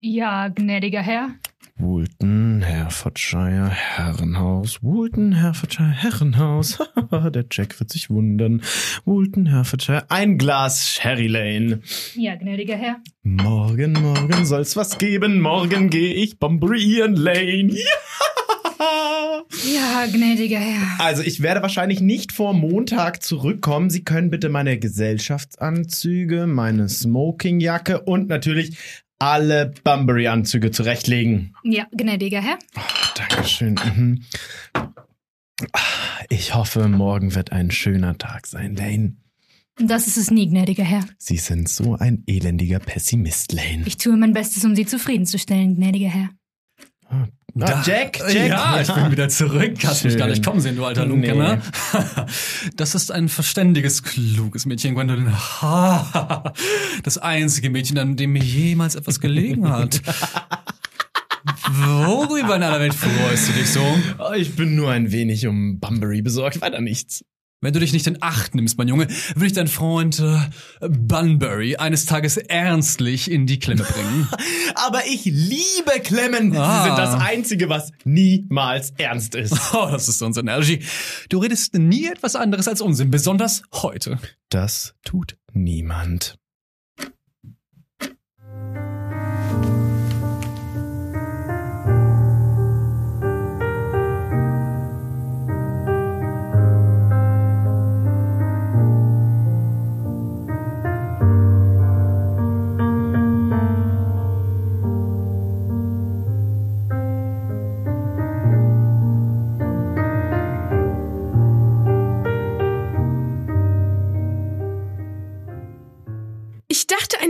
Ja, 0.00 0.48
gnädiger 0.48 1.02
Herr. 1.02 1.30
Woolton, 1.76 2.62
Herefordshire, 2.62 3.68
Herrenhaus. 3.68 4.80
Woolton, 4.82 5.32
Herefordshire, 5.32 5.90
Herrenhaus. 5.90 6.78
Der 7.10 7.44
Jack 7.50 7.80
wird 7.80 7.90
sich 7.90 8.10
wundern. 8.10 8.62
Woolton, 9.04 9.46
Herefordshire, 9.46 10.08
ein 10.08 10.38
Glas 10.38 10.88
Sherry 10.88 11.26
Lane. 11.26 11.80
Ja, 12.14 12.36
gnädiger 12.36 12.76
Herr. 12.76 13.00
Morgen, 13.22 13.92
morgen 13.94 14.44
soll's 14.46 14.76
was 14.76 14.98
geben. 14.98 15.40
Morgen 15.40 15.90
geh 15.90 16.12
ich 16.12 16.38
Bombrian 16.38 17.16
Lane. 17.16 17.72
Ja! 17.72 18.43
Ja, 18.78 20.06
gnädiger 20.06 20.58
Herr. 20.58 21.04
Also 21.04 21.22
ich 21.22 21.40
werde 21.42 21.62
wahrscheinlich 21.62 22.00
nicht 22.00 22.32
vor 22.32 22.54
Montag 22.54 23.22
zurückkommen. 23.22 23.90
Sie 23.90 24.04
können 24.04 24.30
bitte 24.30 24.48
meine 24.48 24.78
Gesellschaftsanzüge, 24.78 26.46
meine 26.46 26.88
Smokingjacke 26.88 28.00
und 28.02 28.28
natürlich 28.28 28.76
alle 29.18 29.72
Bunbury-Anzüge 29.84 30.70
zurechtlegen. 30.70 31.54
Ja, 31.62 31.86
gnädiger 31.92 32.40
Herr. 32.40 32.58
Dankeschön. 33.16 33.74
Mhm. 33.74 34.24
Ich 36.28 36.54
hoffe, 36.54 36.88
morgen 36.88 37.34
wird 37.34 37.52
ein 37.52 37.70
schöner 37.70 38.18
Tag 38.18 38.46
sein, 38.46 38.74
Lane. 38.74 39.16
Das 39.76 40.06
ist 40.06 40.16
es 40.16 40.30
nie, 40.30 40.48
gnädiger 40.48 40.84
Herr. 40.84 41.04
Sie 41.18 41.36
sind 41.36 41.68
so 41.68 41.94
ein 41.94 42.22
elendiger 42.26 42.78
Pessimist, 42.78 43.52
Lane. 43.52 43.82
Ich 43.86 43.96
tue 43.96 44.16
mein 44.16 44.32
Bestes, 44.32 44.64
um 44.64 44.76
Sie 44.76 44.86
zufriedenzustellen, 44.86 45.76
gnädiger 45.76 46.10
Herr. 46.10 46.30
Ah, 47.08 47.26
Da- 47.56 47.82
Jack, 47.86 48.18
Jack. 48.28 48.48
Ja, 48.48 48.80
ich 48.80 48.92
bin 48.92 49.12
wieder 49.12 49.28
zurück. 49.28 49.74
Hast 49.84 50.02
mich 50.02 50.14
Schön. 50.14 50.18
gar 50.18 50.26
nicht 50.28 50.44
kommen 50.44 50.60
sehen, 50.60 50.74
du 50.76 50.84
alter 50.84 51.06
Lunkener. 51.06 51.58
Das 52.76 52.94
ist 52.96 53.12
ein 53.12 53.28
verständiges, 53.28 54.02
kluges 54.02 54.66
Mädchen, 54.66 54.94
Gwendolyn. 54.94 55.32
Das 57.04 57.18
einzige 57.18 57.70
Mädchen, 57.70 57.98
an 57.98 58.16
dem 58.16 58.32
mir 58.32 58.42
jemals 58.42 58.94
etwas 58.96 59.20
gelegen 59.20 59.68
hat. 59.70 60.00
Worüber 61.70 62.56
in 62.56 62.62
aller 62.62 62.80
Welt 62.80 62.94
freust 62.94 63.48
du 63.48 63.52
dich 63.52 63.70
so? 63.70 63.84
Ich 64.36 64.56
bin 64.56 64.74
nur 64.74 64.90
ein 64.90 65.12
wenig 65.12 65.46
um 65.46 65.78
Bunbury 65.78 66.22
besorgt, 66.22 66.60
weiter 66.60 66.80
nichts. 66.80 67.24
Wenn 67.64 67.72
du 67.72 67.80
dich 67.80 67.94
nicht 67.94 68.06
in 68.06 68.18
Acht 68.20 68.54
nimmst, 68.54 68.76
mein 68.76 68.88
Junge, 68.88 69.08
würde 69.08 69.46
ich 69.46 69.54
deinen 69.54 69.68
Freund 69.68 70.18
äh, 70.18 70.38
Bunbury 70.86 71.76
eines 71.76 72.04
Tages 72.04 72.36
ernstlich 72.36 73.30
in 73.30 73.46
die 73.46 73.58
Klemme 73.58 73.84
bringen. 73.84 74.28
Aber 74.74 75.06
ich 75.06 75.24
liebe 75.24 75.98
Klemmen. 76.02 76.54
Ah. 76.54 76.82
Sie 76.82 76.88
sind 76.88 76.98
das 76.98 77.14
Einzige, 77.14 77.70
was 77.70 77.90
niemals 78.04 78.92
ernst 78.98 79.34
ist. 79.34 79.54
Oh, 79.72 79.88
das 79.90 80.08
ist 80.08 80.22
unsere 80.22 80.44
Energy. 80.44 80.82
Du 81.30 81.38
redest 81.38 81.74
nie 81.74 82.06
etwas 82.06 82.36
anderes 82.36 82.68
als 82.68 82.80
Unsinn, 82.80 83.10
besonders 83.10 83.62
heute. 83.72 84.18
Das 84.50 84.94
tut 85.02 85.36
niemand. 85.52 86.36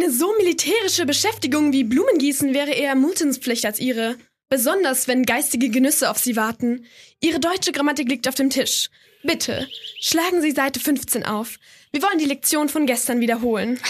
Eine 0.04 0.12
so 0.12 0.34
militärische 0.36 1.06
Beschäftigung 1.06 1.72
wie 1.72 1.82
Blumengießen 1.82 2.52
wäre 2.52 2.72
eher 2.72 2.94
Moultons 2.94 3.38
Pflicht 3.38 3.64
als 3.64 3.80
ihre. 3.80 4.16
Besonders, 4.50 5.08
wenn 5.08 5.24
geistige 5.24 5.70
Genüsse 5.70 6.10
auf 6.10 6.18
sie 6.18 6.36
warten. 6.36 6.84
Ihre 7.20 7.40
deutsche 7.40 7.72
Grammatik 7.72 8.08
liegt 8.10 8.28
auf 8.28 8.34
dem 8.34 8.50
Tisch. 8.50 8.90
Bitte, 9.22 9.66
schlagen 10.00 10.42
Sie 10.42 10.50
Seite 10.50 10.78
15 10.78 11.24
auf. 11.24 11.56
Wir 11.90 12.02
wollen 12.02 12.18
die 12.18 12.26
Lektion 12.26 12.68
von 12.68 12.84
gestern 12.84 13.20
wiederholen. 13.20 13.80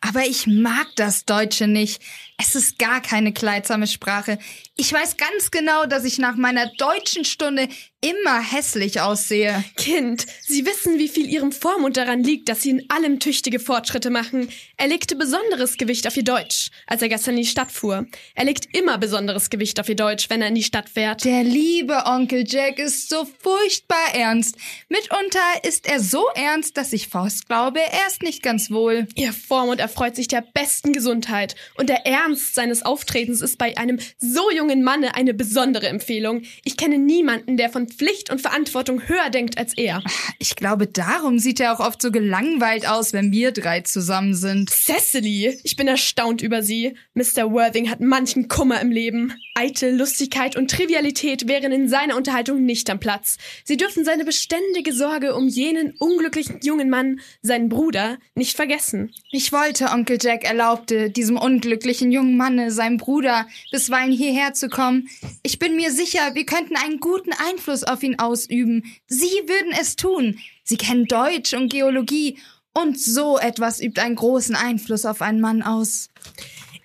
Aber 0.00 0.26
ich 0.26 0.48
mag 0.48 0.88
das 0.96 1.24
Deutsche 1.24 1.68
nicht. 1.68 2.02
Es 2.42 2.54
ist 2.54 2.78
gar 2.78 3.02
keine 3.02 3.34
kleidsame 3.34 3.86
Sprache. 3.86 4.38
Ich 4.74 4.90
weiß 4.90 5.18
ganz 5.18 5.50
genau, 5.50 5.84
dass 5.84 6.04
ich 6.04 6.16
nach 6.16 6.36
meiner 6.36 6.70
deutschen 6.78 7.26
Stunde 7.26 7.68
immer 8.00 8.40
hässlich 8.40 9.02
aussehe. 9.02 9.62
Kind, 9.76 10.24
Sie 10.40 10.64
wissen, 10.64 10.98
wie 10.98 11.08
viel 11.08 11.28
Ihrem 11.28 11.52
Vormund 11.52 11.98
daran 11.98 12.24
liegt, 12.24 12.48
dass 12.48 12.62
Sie 12.62 12.70
in 12.70 12.88
allem 12.88 13.20
tüchtige 13.20 13.60
Fortschritte 13.60 14.08
machen. 14.08 14.48
Er 14.78 14.88
legte 14.88 15.16
besonderes 15.16 15.76
Gewicht 15.76 16.06
auf 16.06 16.16
Ihr 16.16 16.24
Deutsch, 16.24 16.70
als 16.86 17.02
er 17.02 17.10
gestern 17.10 17.34
in 17.34 17.42
die 17.42 17.46
Stadt 17.46 17.70
fuhr. 17.70 18.06
Er 18.34 18.44
legt 18.46 18.74
immer 18.74 18.96
besonderes 18.96 19.50
Gewicht 19.50 19.78
auf 19.78 19.90
Ihr 19.90 19.96
Deutsch, 19.96 20.30
wenn 20.30 20.40
er 20.40 20.48
in 20.48 20.54
die 20.54 20.62
Stadt 20.62 20.88
fährt. 20.88 21.26
Der 21.26 21.44
liebe 21.44 22.04
Onkel 22.06 22.44
Jack 22.46 22.78
ist 22.78 23.10
so 23.10 23.28
furchtbar 23.42 24.14
ernst. 24.14 24.56
Mitunter 24.88 25.64
ist 25.68 25.86
er 25.86 26.00
so 26.00 26.24
ernst, 26.34 26.78
dass 26.78 26.94
ich 26.94 27.08
fast 27.08 27.48
glaube, 27.48 27.80
er 27.80 28.06
ist 28.06 28.22
nicht 28.22 28.42
ganz 28.42 28.70
wohl. 28.70 29.08
Ihr 29.14 29.34
Vormund 29.34 29.78
erfreut 29.78 30.16
sich 30.16 30.28
der 30.28 30.42
besten 30.54 30.94
Gesundheit 30.94 31.54
und 31.76 31.90
der 31.90 32.06
Ernst 32.06 32.29
seines 32.36 32.82
Auftretens 32.82 33.40
ist 33.40 33.58
bei 33.58 33.76
einem 33.76 33.98
so 34.18 34.50
jungen 34.50 34.82
Manne 34.82 35.14
eine 35.14 35.34
besondere 35.34 35.88
Empfehlung. 35.88 36.42
Ich 36.64 36.76
kenne 36.76 36.98
niemanden, 36.98 37.56
der 37.56 37.70
von 37.70 37.88
Pflicht 37.88 38.30
und 38.30 38.40
Verantwortung 38.40 39.08
höher 39.08 39.30
denkt 39.30 39.58
als 39.58 39.76
er. 39.76 40.02
Ich 40.38 40.56
glaube, 40.56 40.86
darum 40.86 41.38
sieht 41.38 41.60
er 41.60 41.72
auch 41.72 41.80
oft 41.80 42.02
so 42.02 42.10
gelangweilt 42.10 42.88
aus, 42.88 43.12
wenn 43.12 43.32
wir 43.32 43.52
drei 43.52 43.80
zusammen 43.80 44.34
sind. 44.34 44.70
Cecily, 44.70 45.58
ich 45.62 45.76
bin 45.76 45.88
erstaunt 45.88 46.42
über 46.42 46.62
Sie. 46.62 46.94
Mr. 47.14 47.52
Worthing 47.52 47.90
hat 47.90 48.00
manchen 48.00 48.48
Kummer 48.48 48.80
im 48.80 48.90
Leben. 48.90 49.34
Eitel, 49.54 49.96
Lustigkeit 49.96 50.56
und 50.56 50.70
Trivialität 50.70 51.48
wären 51.48 51.72
in 51.72 51.88
seiner 51.88 52.16
Unterhaltung 52.16 52.64
nicht 52.64 52.88
am 52.88 53.00
Platz. 53.00 53.36
Sie 53.64 53.76
dürfen 53.76 54.04
seine 54.04 54.24
beständige 54.24 54.92
Sorge 54.92 55.34
um 55.34 55.48
jenen 55.48 55.94
unglücklichen 55.98 56.60
jungen 56.62 56.88
Mann, 56.88 57.20
seinen 57.42 57.68
Bruder, 57.68 58.18
nicht 58.34 58.56
vergessen. 58.56 59.12
Ich 59.30 59.52
wollte, 59.52 59.86
Onkel 59.86 60.18
Jack 60.20 60.44
erlaubte 60.44 61.10
diesem 61.10 61.36
unglücklichen 61.36 62.12
jungen 62.12 62.19
Manne, 62.22 62.70
seinem 62.70 62.96
Bruder, 62.96 63.46
bisweilen 63.70 64.12
hierher 64.12 64.54
zu 64.54 64.68
kommen. 64.68 65.08
Ich 65.42 65.58
bin 65.58 65.76
mir 65.76 65.92
sicher, 65.92 66.34
wir 66.34 66.46
könnten 66.46 66.76
einen 66.76 67.00
guten 67.00 67.32
Einfluss 67.32 67.84
auf 67.84 68.02
ihn 68.02 68.18
ausüben. 68.18 68.84
Sie 69.06 69.24
würden 69.46 69.72
es 69.78 69.96
tun. 69.96 70.38
Sie 70.64 70.76
kennen 70.76 71.06
Deutsch 71.06 71.54
und 71.54 71.70
Geologie. 71.70 72.38
Und 72.72 73.00
so 73.00 73.36
etwas 73.36 73.82
übt 73.82 74.00
einen 74.00 74.14
großen 74.14 74.54
Einfluss 74.54 75.04
auf 75.04 75.22
einen 75.22 75.40
Mann 75.40 75.62
aus. 75.62 76.08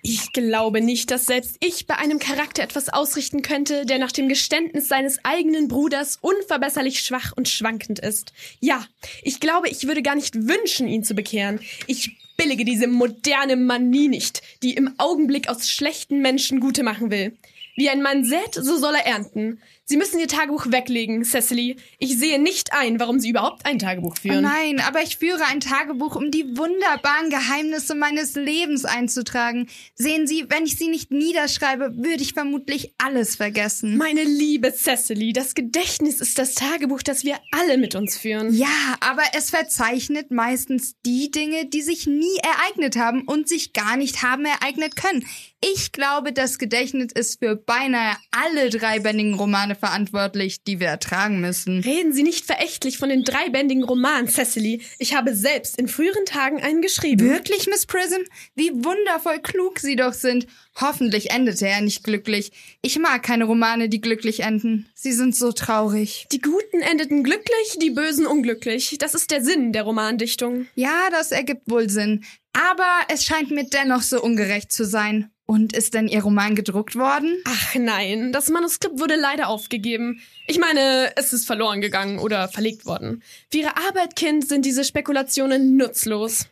Ich 0.08 0.32
glaube 0.32 0.80
nicht, 0.80 1.10
dass 1.10 1.26
selbst 1.26 1.56
ich 1.58 1.88
bei 1.88 1.96
einem 1.96 2.20
Charakter 2.20 2.62
etwas 2.62 2.88
ausrichten 2.88 3.42
könnte, 3.42 3.84
der 3.86 3.98
nach 3.98 4.12
dem 4.12 4.28
Geständnis 4.28 4.86
seines 4.86 5.18
eigenen 5.24 5.66
Bruders 5.66 6.18
unverbesserlich 6.20 7.00
schwach 7.00 7.32
und 7.34 7.48
schwankend 7.48 7.98
ist. 7.98 8.32
Ja, 8.60 8.86
ich 9.24 9.40
glaube, 9.40 9.68
ich 9.68 9.88
würde 9.88 10.02
gar 10.02 10.14
nicht 10.14 10.36
wünschen, 10.36 10.86
ihn 10.86 11.02
zu 11.02 11.14
bekehren. 11.14 11.58
Ich 11.88 12.16
billige 12.36 12.64
diese 12.64 12.86
moderne 12.86 13.56
Manie 13.56 14.06
nicht, 14.06 14.42
die 14.62 14.74
im 14.74 14.94
Augenblick 14.98 15.48
aus 15.48 15.68
schlechten 15.68 16.22
Menschen 16.22 16.60
Gute 16.60 16.84
machen 16.84 17.10
will. 17.10 17.36
Wie 17.74 17.90
ein 17.90 18.00
Mann 18.00 18.24
sät, 18.24 18.54
so 18.54 18.76
soll 18.76 18.94
er 18.94 19.06
ernten. 19.06 19.60
Sie 19.88 19.96
müssen 19.96 20.18
Ihr 20.18 20.26
Tagebuch 20.26 20.66
weglegen, 20.72 21.22
Cecily. 21.22 21.76
Ich 22.00 22.18
sehe 22.18 22.40
nicht 22.42 22.72
ein, 22.72 22.98
warum 22.98 23.20
Sie 23.20 23.30
überhaupt 23.30 23.64
ein 23.66 23.78
Tagebuch 23.78 24.16
Oh 24.18 24.20
führen. 24.20 24.42
nein, 24.42 24.80
aber 24.80 25.00
ich 25.00 25.16
führe 25.18 25.44
ein 25.44 25.60
Tagebuch, 25.60 26.16
um 26.16 26.32
die 26.32 26.44
wunderbaren 26.58 27.30
Geheimnisse 27.30 27.94
meines 27.94 28.34
Lebens 28.34 28.84
einzutragen. 28.84 29.68
Sehen 29.94 30.26
Sie, 30.26 30.46
wenn 30.48 30.64
ich 30.66 30.76
sie 30.76 30.88
nicht 30.88 31.12
niederschreibe, 31.12 31.98
würde 31.98 32.20
ich 32.20 32.32
vermutlich 32.32 32.94
alles 32.98 33.36
vergessen. 33.36 33.96
Meine 33.96 34.24
liebe 34.24 34.74
Cecily, 34.74 35.32
das 35.32 35.54
Gedächtnis 35.54 36.20
ist 36.20 36.36
das 36.38 36.54
Tagebuch, 36.56 37.02
das 37.04 37.22
wir 37.22 37.36
alle 37.52 37.78
mit 37.78 37.94
uns 37.94 38.18
führen. 38.18 38.52
Ja, 38.52 38.96
aber 38.98 39.22
es 39.34 39.50
verzeichnet 39.50 40.32
meistens 40.32 40.96
die 41.06 41.30
Dinge, 41.30 41.66
die 41.66 41.82
sich 41.82 42.08
nie 42.08 42.36
ereignet 42.42 42.96
haben 42.96 43.22
und 43.22 43.46
sich 43.48 43.72
gar 43.72 43.96
nicht 43.96 44.24
haben 44.24 44.46
ereignet 44.46 44.96
können. 44.96 45.24
Ich 45.62 45.90
glaube, 45.92 46.32
das 46.32 46.58
Gedächtnis 46.58 47.12
ist 47.14 47.38
für 47.38 47.56
beinahe 47.56 48.14
alle 48.30 48.68
dreibändigen 48.68 49.34
Romane 49.34 49.74
verantwortlich, 49.74 50.62
die 50.62 50.80
wir 50.80 50.88
ertragen 50.88 51.40
müssen. 51.40 51.80
Reden 51.80 52.12
Sie 52.12 52.22
nicht 52.22 52.44
verächtlich 52.44 52.98
von 52.98 53.08
den 53.08 53.24
dreibändigen 53.24 53.82
Roman, 53.82 54.28
Cecily. 54.28 54.82
Ich 54.98 55.14
habe 55.14 55.34
selbst 55.34 55.78
in 55.78 55.88
früheren 55.88 56.26
Tagen 56.26 56.62
einen 56.62 56.82
geschrieben. 56.82 57.26
Wirklich, 57.26 57.66
Miss 57.68 57.86
Prism? 57.86 58.20
Wie 58.54 58.70
wundervoll 58.72 59.40
klug 59.40 59.78
Sie 59.78 59.96
doch 59.96 60.12
sind. 60.12 60.46
Hoffentlich 60.78 61.30
endete 61.30 61.66
er 61.66 61.80
nicht 61.80 62.04
glücklich. 62.04 62.52
Ich 62.82 62.98
mag 62.98 63.22
keine 63.22 63.44
Romane, 63.44 63.88
die 63.88 64.02
glücklich 64.02 64.40
enden. 64.40 64.86
Sie 64.94 65.12
sind 65.12 65.34
so 65.34 65.52
traurig. 65.52 66.26
Die 66.32 66.40
Guten 66.42 66.82
endeten 66.82 67.24
glücklich, 67.24 67.78
die 67.80 67.90
Bösen 67.90 68.26
unglücklich. 68.26 68.98
Das 68.98 69.14
ist 69.14 69.30
der 69.30 69.42
Sinn 69.42 69.72
der 69.72 69.84
Romandichtung. 69.84 70.66
Ja, 70.74 71.08
das 71.10 71.32
ergibt 71.32 71.62
wohl 71.70 71.88
Sinn. 71.88 72.24
Aber 72.56 73.02
es 73.08 73.24
scheint 73.24 73.50
mir 73.50 73.64
dennoch 73.64 74.02
so 74.02 74.22
ungerecht 74.22 74.72
zu 74.72 74.84
sein. 74.84 75.30
Und 75.48 75.74
ist 75.74 75.94
denn 75.94 76.08
Ihr 76.08 76.22
Roman 76.22 76.56
gedruckt 76.56 76.96
worden? 76.96 77.40
Ach 77.44 77.76
nein, 77.76 78.32
das 78.32 78.50
Manuskript 78.50 78.98
wurde 78.98 79.14
leider 79.14 79.46
aufgegeben. 79.46 80.20
Ich 80.48 80.58
meine, 80.58 81.12
es 81.14 81.32
ist 81.32 81.46
verloren 81.46 81.80
gegangen 81.80 82.18
oder 82.18 82.48
verlegt 82.48 82.84
worden. 82.84 83.22
Für 83.52 83.58
Ihre 83.58 83.76
Arbeit, 83.76 84.16
Kind, 84.16 84.48
sind 84.48 84.64
diese 84.64 84.82
Spekulationen 84.82 85.76
nutzlos. 85.76 86.46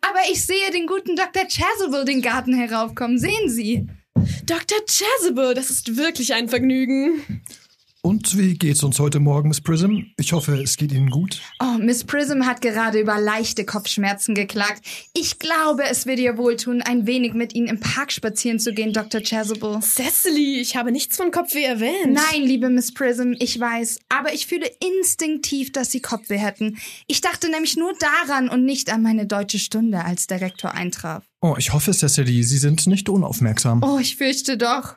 Aber 0.00 0.20
ich 0.32 0.46
sehe 0.46 0.70
den 0.70 0.86
guten 0.86 1.14
Dr. 1.14 1.46
Chasuble 1.46 2.06
den 2.06 2.22
Garten 2.22 2.54
heraufkommen. 2.54 3.18
Sehen 3.18 3.50
Sie? 3.50 3.86
Dr. 4.46 4.78
Chasuble, 4.86 5.52
das 5.52 5.68
ist 5.68 5.98
wirklich 5.98 6.32
ein 6.32 6.48
Vergnügen. 6.48 7.42
Und 8.02 8.38
wie 8.38 8.54
geht's 8.54 8.84
uns 8.84 9.00
heute 9.00 9.18
Morgen, 9.18 9.48
Miss 9.48 9.60
Prism? 9.60 10.02
Ich 10.16 10.32
hoffe, 10.32 10.54
es 10.62 10.76
geht 10.76 10.92
Ihnen 10.92 11.10
gut. 11.10 11.42
Oh, 11.58 11.78
Miss 11.78 12.04
Prism 12.04 12.46
hat 12.46 12.60
gerade 12.60 13.00
über 13.00 13.20
leichte 13.20 13.64
Kopfschmerzen 13.64 14.36
geklagt. 14.36 14.86
Ich 15.14 15.40
glaube, 15.40 15.82
es 15.90 16.06
würde 16.06 16.22
ihr 16.22 16.38
wohltun, 16.38 16.80
ein 16.80 17.06
wenig 17.06 17.34
mit 17.34 17.54
Ihnen 17.54 17.66
im 17.66 17.80
Park 17.80 18.12
spazieren 18.12 18.60
zu 18.60 18.72
gehen, 18.72 18.92
Dr. 18.92 19.20
Chasuble. 19.20 19.80
Cecily, 19.80 20.60
ich 20.60 20.76
habe 20.76 20.92
nichts 20.92 21.16
von 21.16 21.32
Kopfweh 21.32 21.64
erwähnt. 21.64 22.12
Nein, 22.12 22.42
liebe 22.42 22.70
Miss 22.70 22.94
Prism, 22.94 23.32
ich 23.40 23.58
weiß, 23.58 23.98
aber 24.08 24.32
ich 24.32 24.46
fühle 24.46 24.70
instinktiv, 24.80 25.72
dass 25.72 25.90
Sie 25.90 26.00
Kopfweh 26.00 26.38
hätten. 26.38 26.78
Ich 27.08 27.20
dachte 27.20 27.50
nämlich 27.50 27.76
nur 27.76 27.94
daran 27.98 28.48
und 28.48 28.64
nicht 28.64 28.90
an 28.92 29.02
meine 29.02 29.26
deutsche 29.26 29.58
Stunde, 29.58 30.04
als 30.04 30.28
der 30.28 30.40
Rektor 30.40 30.72
eintraf. 30.72 31.24
Oh, 31.40 31.56
ich 31.58 31.72
hoffe, 31.72 31.92
Cecily, 31.92 32.44
Sie 32.44 32.58
sind 32.58 32.86
nicht 32.86 33.08
unaufmerksam. 33.08 33.82
Oh, 33.82 33.98
ich 33.98 34.16
fürchte 34.16 34.56
doch. 34.56 34.94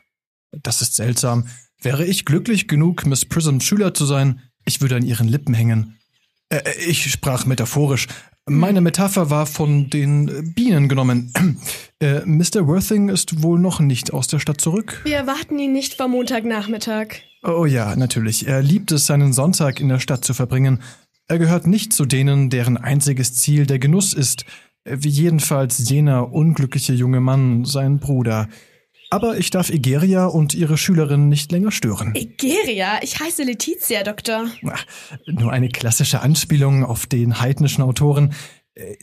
Das 0.52 0.84
ist 0.84 0.96
seltsam. 0.96 1.48
Wäre 1.82 2.06
ich 2.06 2.26
glücklich 2.26 2.68
genug, 2.68 3.06
Miss 3.06 3.26
Prisms 3.26 3.64
Schüler 3.64 3.94
zu 3.94 4.06
sein, 4.06 4.42
ich 4.66 4.82
würde 4.82 4.96
an 4.96 5.04
ihren 5.04 5.28
Lippen 5.28 5.56
hängen. 5.56 5.98
Äh, 6.50 6.62
ich 6.88 7.12
sprach 7.12 7.46
metaphorisch. 7.46 8.08
Meine 8.48 8.82
Metapher 8.82 9.30
war 9.30 9.46
von 9.46 9.90
den 9.90 10.54
Bienen 10.54 10.88
genommen. 10.88 11.34
Äh, 12.00 12.26
Mr. 12.26 12.66
Worthing 12.66 13.10
ist 13.10 13.44
wohl 13.44 13.60
noch 13.60 13.80
nicht 13.80 14.12
aus 14.12 14.28
der 14.28 14.40
Stadt 14.40 14.60
zurück. 14.60 15.02
Wir 15.04 15.18
erwarten 15.18 15.60
ihn 15.60 15.72
nicht 15.72 15.94
vor 15.94 16.08
Montagnachmittag. 16.08 17.18
Oh 17.44 17.68
ja, 17.68 17.96
natürlich. 17.96 18.48
Er 18.48 18.64
liebt 18.64 18.92
es, 18.92 19.06
seinen 19.06 19.34
Sonntag 19.34 19.80
in 19.80 19.88
der 19.88 20.00
Stadt 20.00 20.26
zu 20.26 20.34
verbringen. 20.34 20.82
Er 21.28 21.38
gehört 21.38 21.68
nicht 21.68 21.94
zu 21.94 22.06
denen, 22.06 22.50
deren 22.50 22.78
einziges 22.78 23.36
Ziel 23.36 23.68
der 23.68 23.78
Genuss 23.78 24.16
ist, 24.16 24.46
wie 24.84 25.10
jedenfalls 25.10 25.88
jener 25.88 26.34
unglückliche 26.34 26.94
junge 26.94 27.20
Mann, 27.20 27.66
sein 27.66 28.00
Bruder. 28.00 28.50
Aber 29.12 29.38
ich 29.38 29.50
darf 29.50 29.70
Egeria 29.70 30.26
und 30.26 30.54
ihre 30.54 30.78
Schülerin 30.78 31.28
nicht 31.28 31.52
länger 31.52 31.72
stören. 31.72 32.16
Egeria, 32.16 33.00
ich 33.04 33.20
heiße 33.20 33.44
Letizia, 33.44 34.04
Doktor. 34.04 34.46
Ach, 34.66 34.86
nur 35.28 35.52
eine 35.52 35.68
klassische 35.68 36.22
Anspielung 36.22 36.86
auf 36.86 37.08
den 37.08 37.42
heidnischen 37.42 37.84
Autoren. 37.84 38.34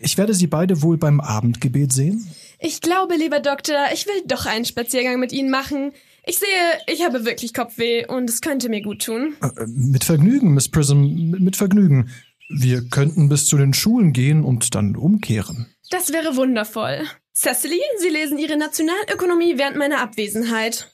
Ich 0.01 0.17
werde 0.17 0.33
sie 0.33 0.47
beide 0.47 0.81
wohl 0.81 0.97
beim 0.97 1.21
Abendgebet 1.21 1.93
sehen. 1.93 2.27
Ich 2.59 2.81
glaube, 2.81 3.17
lieber 3.17 3.41
Doktor, 3.41 3.77
ich 3.93 4.07
will 4.07 4.23
doch 4.27 4.47
einen 4.47 4.65
Spaziergang 4.65 5.21
mit 5.21 5.31
Ihnen 5.33 5.51
machen. 5.51 5.93
Ich 6.25 6.39
sehe, 6.39 6.47
ich 6.87 7.05
habe 7.05 7.27
wirklich 7.27 7.53
Kopfweh 7.53 8.07
und 8.07 8.31
es 8.31 8.41
könnte 8.41 8.71
mir 8.71 8.81
gut 8.83 9.05
tun. 9.05 9.35
Äh, 9.43 9.67
Mit 9.67 10.05
Vergnügen, 10.05 10.55
Miss 10.55 10.71
Prism, 10.71 11.03
mit 11.39 11.57
Vergnügen. 11.57 12.11
Wir 12.49 12.89
könnten 12.89 13.29
bis 13.29 13.47
zu 13.47 13.59
den 13.59 13.75
Schulen 13.75 14.15
gehen 14.15 14.43
und 14.43 14.75
dann 14.75 14.97
umkehren. 14.97 15.67
Das 15.91 16.13
wäre 16.15 16.37
wundervoll. 16.37 17.03
Cecily, 17.39 17.81
Sie 17.99 18.09
lesen 18.09 18.37
Ihre 18.37 18.57
Nationalökonomie 18.57 19.59
während 19.59 19.77
meiner 19.77 20.01
Abwesenheit. 20.01 20.91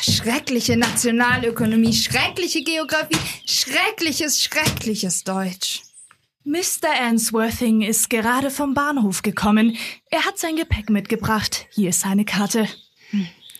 Schreckliche 0.00 0.76
Nationalökonomie, 0.76 1.92
schreckliche 1.92 2.62
Geografie, 2.62 3.18
schreckliches, 3.46 4.40
schreckliches 4.40 5.24
Deutsch. 5.24 5.82
Mr. 6.44 6.88
Answorthing 7.00 7.82
ist 7.82 8.10
gerade 8.10 8.52
vom 8.52 8.74
Bahnhof 8.74 9.22
gekommen. 9.22 9.76
Er 10.08 10.24
hat 10.24 10.38
sein 10.38 10.54
Gepäck 10.54 10.88
mitgebracht. 10.88 11.66
Hier 11.72 11.88
ist 11.88 12.02
seine 12.02 12.24
Karte. 12.24 12.68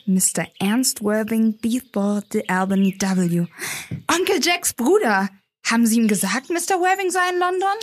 Mr. 0.06 0.46
Ernst 0.60 1.02
Worthing 1.02 1.58
Beathball 1.58 2.22
de 2.32 2.46
Albany 2.46 2.96
W. 3.00 3.46
Onkel 4.06 4.38
Jacks 4.40 4.72
Bruder. 4.72 5.28
Haben 5.68 5.86
Sie 5.86 5.96
ihm 5.96 6.06
gesagt, 6.06 6.50
Mr. 6.50 6.78
Worthing 6.78 7.10
sei 7.10 7.30
in 7.32 7.40
London? 7.40 7.74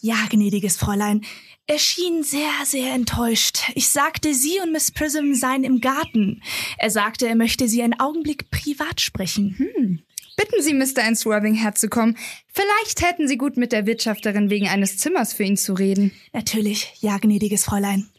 Ja, 0.00 0.16
gnädiges 0.30 0.76
Fräulein. 0.76 1.22
Er 1.66 1.78
schien 1.78 2.22
sehr, 2.22 2.50
sehr 2.64 2.92
enttäuscht. 2.92 3.70
Ich 3.74 3.88
sagte, 3.88 4.34
Sie 4.34 4.58
und 4.62 4.72
Miss 4.72 4.90
Prism 4.90 5.32
seien 5.32 5.64
im 5.64 5.80
Garten. 5.80 6.42
Er 6.76 6.90
sagte, 6.90 7.26
er 7.26 7.36
möchte 7.36 7.68
Sie 7.68 7.82
einen 7.82 7.98
Augenblick 7.98 8.50
privat 8.50 9.00
sprechen. 9.00 9.54
Hm. 9.56 10.02
Bitten 10.36 10.62
Sie 10.62 10.74
Mr. 10.74 11.02
Ernst 11.02 11.24
Worthing 11.24 11.54
herzukommen. 11.54 12.18
Vielleicht 12.52 13.00
hätten 13.00 13.28
Sie 13.28 13.38
gut 13.38 13.56
mit 13.56 13.72
der 13.72 13.86
Wirtschafterin 13.86 14.50
wegen 14.50 14.68
eines 14.68 14.98
Zimmers 14.98 15.32
für 15.32 15.44
ihn 15.44 15.56
zu 15.56 15.72
reden. 15.72 16.12
Natürlich, 16.34 16.92
ja, 17.00 17.16
gnädiges 17.16 17.64
Fräulein. 17.64 18.10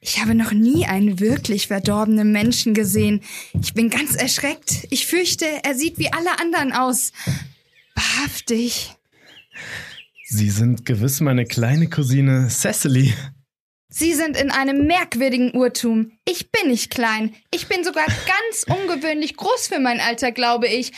Ich 0.00 0.20
habe 0.20 0.36
noch 0.36 0.52
nie 0.52 0.86
einen 0.86 1.18
wirklich 1.18 1.66
verdorbenen 1.66 2.30
Menschen 2.30 2.74
gesehen. 2.74 3.22
Ich 3.60 3.74
bin 3.74 3.90
ganz 3.90 4.14
erschreckt. 4.14 4.86
Ich 4.90 5.06
fürchte, 5.06 5.46
er 5.64 5.74
sieht 5.74 5.98
wie 5.98 6.12
alle 6.12 6.38
anderen 6.38 6.72
aus. 6.72 7.12
Wahrhaftig. 7.96 8.94
Sie 10.36 10.50
sind 10.50 10.84
gewiss 10.84 11.20
meine 11.20 11.44
kleine 11.44 11.88
Cousine 11.88 12.48
Cecily. 12.50 13.14
Sie 13.88 14.14
sind 14.14 14.36
in 14.36 14.50
einem 14.50 14.84
merkwürdigen 14.84 15.52
Urtum. 15.54 16.10
Ich 16.28 16.50
bin 16.50 16.72
nicht 16.72 16.90
klein. 16.90 17.32
Ich 17.54 17.68
bin 17.68 17.84
sogar 17.84 18.06
ganz 18.06 18.66
ungewöhnlich 18.66 19.36
groß 19.36 19.68
für 19.68 19.78
mein 19.78 20.00
Alter, 20.00 20.32
glaube 20.32 20.66
ich. 20.66 20.90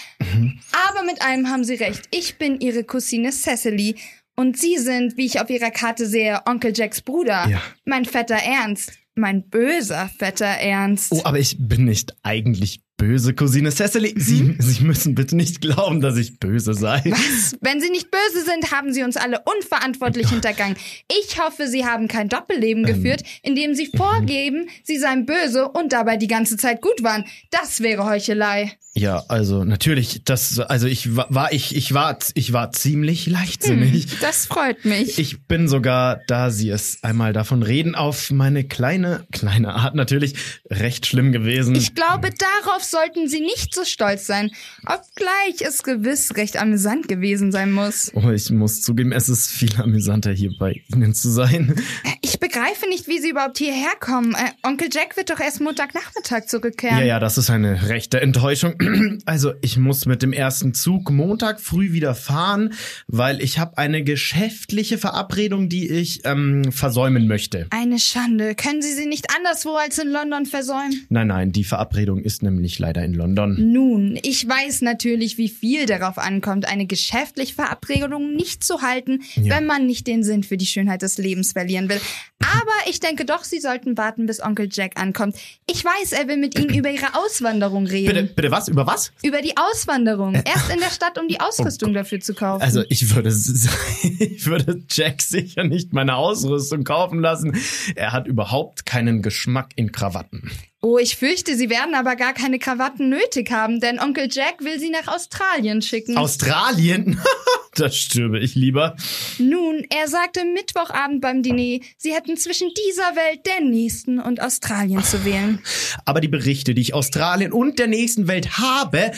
Aber 0.72 1.02
mit 1.04 1.20
einem 1.20 1.50
haben 1.50 1.64
Sie 1.64 1.74
recht. 1.74 2.04
Ich 2.12 2.38
bin 2.38 2.60
Ihre 2.60 2.82
Cousine 2.82 3.30
Cecily. 3.30 3.96
Und 4.36 4.56
Sie 4.56 4.78
sind, 4.78 5.18
wie 5.18 5.26
ich 5.26 5.38
auf 5.38 5.50
Ihrer 5.50 5.70
Karte 5.70 6.06
sehe, 6.06 6.40
Onkel 6.46 6.72
Jacks 6.74 7.02
Bruder. 7.02 7.46
Ja. 7.46 7.60
Mein 7.84 8.06
Vetter 8.06 8.36
Ernst. 8.36 8.92
Mein 9.16 9.50
böser 9.50 10.08
Vetter 10.18 10.46
Ernst. 10.46 11.12
Oh, 11.12 11.20
aber 11.24 11.38
ich 11.38 11.56
bin 11.58 11.84
nicht 11.84 12.16
eigentlich 12.22 12.80
böse, 12.96 13.34
Cousine 13.34 13.70
Cecily. 13.70 14.14
Sie, 14.16 14.56
Sie 14.58 14.84
müssen 14.84 15.14
bitte 15.14 15.36
nicht 15.36 15.60
glauben, 15.60 16.00
dass 16.00 16.16
ich 16.16 16.38
böse 16.38 16.74
sei. 16.74 17.02
Was? 17.06 17.56
Wenn 17.60 17.80
Sie 17.80 17.90
nicht 17.90 18.10
böse 18.10 18.44
sind, 18.44 18.72
haben 18.72 18.92
Sie 18.92 19.02
uns 19.02 19.16
alle 19.16 19.40
unverantwortlich 19.44 20.28
hintergangen. 20.30 20.76
Ich 21.24 21.40
hoffe, 21.40 21.68
Sie 21.68 21.84
haben 21.84 22.08
kein 22.08 22.28
Doppelleben 22.28 22.84
geführt, 22.84 23.22
in 23.42 23.54
dem 23.54 23.74
Sie 23.74 23.86
vorgeben, 23.94 24.68
Sie 24.82 24.98
seien 24.98 25.26
böse 25.26 25.68
und 25.68 25.92
dabei 25.92 26.16
die 26.16 26.28
ganze 26.28 26.56
Zeit 26.56 26.80
gut 26.80 27.02
waren. 27.02 27.24
Das 27.50 27.80
wäre 27.80 28.04
Heuchelei. 28.04 28.72
Ja, 28.98 29.22
also 29.28 29.62
natürlich, 29.64 30.22
das, 30.24 30.58
also 30.58 30.86
ich 30.86 31.14
wa- 31.16 31.26
war, 31.28 31.52
ich, 31.52 31.76
ich 31.76 31.92
war, 31.92 32.18
ich 32.32 32.54
war 32.54 32.72
ziemlich 32.72 33.26
leichtsinnig. 33.26 34.06
Das 34.22 34.46
freut 34.46 34.86
mich. 34.86 35.18
Ich 35.18 35.42
bin 35.46 35.68
sogar, 35.68 36.20
da 36.28 36.50
Sie 36.50 36.70
es 36.70 37.02
einmal 37.02 37.34
davon 37.34 37.62
reden, 37.62 37.94
auf 37.94 38.30
meine 38.30 38.64
kleine, 38.64 39.26
kleine 39.32 39.74
Art 39.74 39.94
natürlich, 39.96 40.32
recht 40.70 41.04
schlimm 41.04 41.30
gewesen. 41.32 41.74
Ich 41.74 41.94
glaube, 41.94 42.30
darauf 42.64 42.82
sollten 42.90 43.28
Sie 43.28 43.40
nicht 43.40 43.74
so 43.74 43.84
stolz 43.84 44.26
sein, 44.26 44.50
obgleich 44.86 45.60
es 45.66 45.82
gewiss 45.82 46.36
recht 46.36 46.56
amüsant 46.56 47.08
gewesen 47.08 47.52
sein 47.52 47.72
muss. 47.72 48.10
oh, 48.14 48.30
ich 48.30 48.50
muss 48.50 48.80
zugeben, 48.82 49.12
es 49.12 49.28
ist 49.28 49.50
viel 49.50 49.74
amüsanter, 49.80 50.32
hier 50.32 50.50
bei 50.58 50.82
Ihnen 50.94 51.14
zu 51.14 51.30
sein. 51.30 51.74
Äh, 52.04 52.10
Ich 52.22 52.38
begreife 52.38 52.88
nicht, 52.88 53.08
wie 53.08 53.18
Sie 53.20 53.30
überhaupt 53.30 53.58
hierher 53.58 53.92
kommen. 54.00 54.34
Äh, 54.34 54.50
Onkel 54.66 54.88
Jack 54.92 55.16
wird 55.16 55.30
doch 55.30 55.40
erst 55.40 55.60
Montagnachmittag 55.60 56.46
zurückkehren. 56.46 56.98
Ja, 56.98 57.04
ja, 57.04 57.20
das 57.20 57.38
ist 57.38 57.50
eine 57.50 57.88
rechte 57.88 58.20
Enttäuschung. 58.20 58.74
Also 59.26 59.52
ich 59.60 59.76
muss 59.76 60.06
mit 60.06 60.22
dem 60.22 60.32
ersten 60.32 60.72
Zug 60.74 61.10
Montag 61.10 61.60
früh 61.60 61.92
wieder 61.92 62.14
fahren, 62.14 62.72
weil 63.08 63.40
ich 63.42 63.58
habe 63.58 63.76
eine 63.78 64.02
geschäftliche 64.04 64.98
Verabredung, 64.98 65.68
die 65.68 65.88
ich 65.88 66.20
ähm, 66.24 66.70
versäumen 66.70 67.26
möchte. 67.26 67.66
Eine 67.70 67.98
Schande. 67.98 68.54
Können 68.54 68.82
Sie 68.82 68.92
sie 68.92 69.06
nicht 69.06 69.26
anderswo 69.36 69.74
als 69.76 69.98
in 69.98 70.10
London 70.10 70.46
versäumen? 70.46 71.06
Nein, 71.08 71.28
nein, 71.28 71.52
die 71.52 71.64
Verabredung 71.64 72.20
ist 72.20 72.42
nämlich 72.42 72.75
leider 72.78 73.04
in 73.04 73.14
London. 73.14 73.72
Nun, 73.72 74.18
ich 74.22 74.48
weiß 74.48 74.82
natürlich, 74.82 75.38
wie 75.38 75.48
viel 75.48 75.86
darauf 75.86 76.18
ankommt, 76.18 76.66
eine 76.68 76.86
geschäftliche 76.86 77.54
Verabredung 77.54 78.34
nicht 78.34 78.64
zu 78.64 78.82
halten, 78.82 79.22
Ja. 79.34 79.56
wenn 79.56 79.66
man 79.66 79.86
nicht 79.86 80.06
den 80.06 80.22
Sinn 80.22 80.42
für 80.42 80.56
die 80.56 80.66
Schönheit 80.66 81.02
des 81.02 81.18
Lebens 81.18 81.52
verlieren 81.52 81.88
will. 81.88 82.00
Aber 82.40 82.72
ich 82.88 83.00
denke 83.00 83.24
doch, 83.24 83.44
Sie 83.44 83.60
sollten 83.60 83.96
warten, 83.96 84.26
bis 84.26 84.42
Onkel 84.42 84.68
Jack 84.70 85.00
ankommt. 85.00 85.36
Ich 85.70 85.84
weiß, 85.84 86.12
er 86.12 86.28
will 86.28 86.36
mit 86.36 86.58
Ihnen 86.58 86.74
über 86.74 86.90
Ihre 86.90 87.14
Auswanderung 87.14 87.86
reden. 87.86 88.06
Bitte, 88.14 88.22
bitte 88.34 88.50
was? 88.50 88.68
Über 88.68 88.86
was? 88.86 89.12
Über 89.22 89.42
die 89.42 89.56
Auswanderung. 89.56 90.34
Erst 90.34 90.70
in 90.72 90.78
der 90.78 90.90
Stadt, 90.90 91.18
um 91.18 91.28
die 91.28 91.40
Ausrüstung 91.40 91.92
dafür 91.92 92.20
zu 92.20 92.34
kaufen. 92.34 92.62
Also 92.62 92.82
ich 92.88 93.14
würde, 93.14 93.28
ich 94.18 94.46
würde 94.46 94.82
Jack 94.90 95.22
sicher 95.22 95.64
nicht 95.64 95.92
meine 95.92 96.16
Ausrüstung 96.16 96.84
kaufen 96.84 97.20
lassen. 97.20 97.56
Er 97.94 98.12
hat 98.12 98.26
überhaupt 98.26 98.86
keinen 98.86 99.22
Geschmack 99.22 99.70
in 99.76 99.90
Krawatten. 99.92 100.50
Oh, 100.82 100.98
ich 100.98 101.16
fürchte, 101.16 101.56
Sie 101.56 101.70
werden 101.70 101.94
aber 101.94 102.16
gar 102.16 102.34
keine 102.34 102.58
Krawatten 102.58 103.08
nötig 103.08 103.50
haben, 103.50 103.80
denn 103.80 103.98
Onkel 103.98 104.28
Jack 104.30 104.62
will 104.62 104.78
Sie 104.78 104.90
nach 104.90 105.08
Australien 105.08 105.80
schicken. 105.80 106.16
Australien? 106.16 107.18
da 107.74 107.90
stürbe 107.90 108.38
ich 108.38 108.54
lieber. 108.54 108.94
Nun, 109.38 109.84
er 109.88 110.08
sagte 110.08 110.44
Mittwochabend 110.44 111.20
beim 111.22 111.42
Diner, 111.42 111.80
Sie 111.96 112.12
hätten 112.12 112.36
zwischen 112.36 112.70
dieser 112.86 113.16
Welt, 113.16 113.46
der 113.46 113.62
nächsten 113.62 114.20
und 114.20 114.40
Australien 114.40 115.02
zu 115.02 115.24
wählen. 115.24 115.60
Aber 116.04 116.20
die 116.20 116.28
Berichte, 116.28 116.74
die 116.74 116.82
ich 116.82 116.94
Australien 116.94 117.52
und 117.52 117.78
der 117.78 117.86
nächsten 117.86 118.28
Welt 118.28 118.58
habe, 118.58 119.12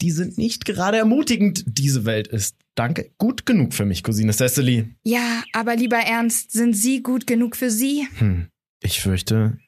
die 0.00 0.10
sind 0.10 0.38
nicht 0.38 0.64
gerade 0.64 0.98
ermutigend. 0.98 1.64
Diese 1.66 2.04
Welt 2.04 2.28
ist, 2.28 2.54
danke, 2.74 3.10
gut 3.18 3.46
genug 3.46 3.74
für 3.74 3.84
mich, 3.84 4.02
Cousine 4.04 4.32
Cecily. 4.32 4.94
Ja, 5.02 5.42
aber 5.52 5.74
lieber 5.74 5.96
Ernst, 5.96 6.52
sind 6.52 6.74
Sie 6.74 7.02
gut 7.02 7.26
genug 7.26 7.56
für 7.56 7.70
Sie? 7.70 8.06
Hm, 8.18 8.46
ich 8.80 9.00
fürchte, 9.00 9.58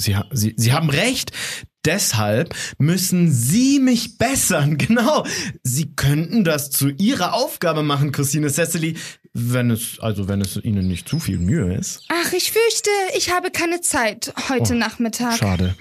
Sie, 0.00 0.16
Sie, 0.32 0.54
Sie 0.56 0.72
haben 0.72 0.90
recht. 0.90 1.32
Deshalb 1.84 2.54
müssen 2.78 3.32
Sie 3.32 3.78
mich 3.80 4.18
bessern. 4.18 4.76
Genau. 4.90 5.24
Sie 5.62 5.94
könnten 5.94 6.44
das 6.44 6.70
zu 6.70 6.88
Ihrer 6.90 7.32
Aufgabe 7.34 7.82
machen, 7.82 8.12
Cousine 8.12 8.50
Cecily, 8.50 8.96
wenn 9.32 9.70
es, 9.70 9.98
also 10.00 10.28
wenn 10.28 10.40
es 10.40 10.56
Ihnen 10.62 10.88
nicht 10.88 11.08
zu 11.08 11.20
viel 11.20 11.38
Mühe 11.38 11.74
ist. 11.74 12.04
Ach, 12.08 12.32
ich 12.32 12.50
fürchte, 12.52 12.90
ich 13.16 13.30
habe 13.32 13.50
keine 13.50 13.80
Zeit 13.80 14.32
heute 14.48 14.74
Oh, 14.74 14.76
Nachmittag. 14.76 15.38
Schade. 15.38 15.74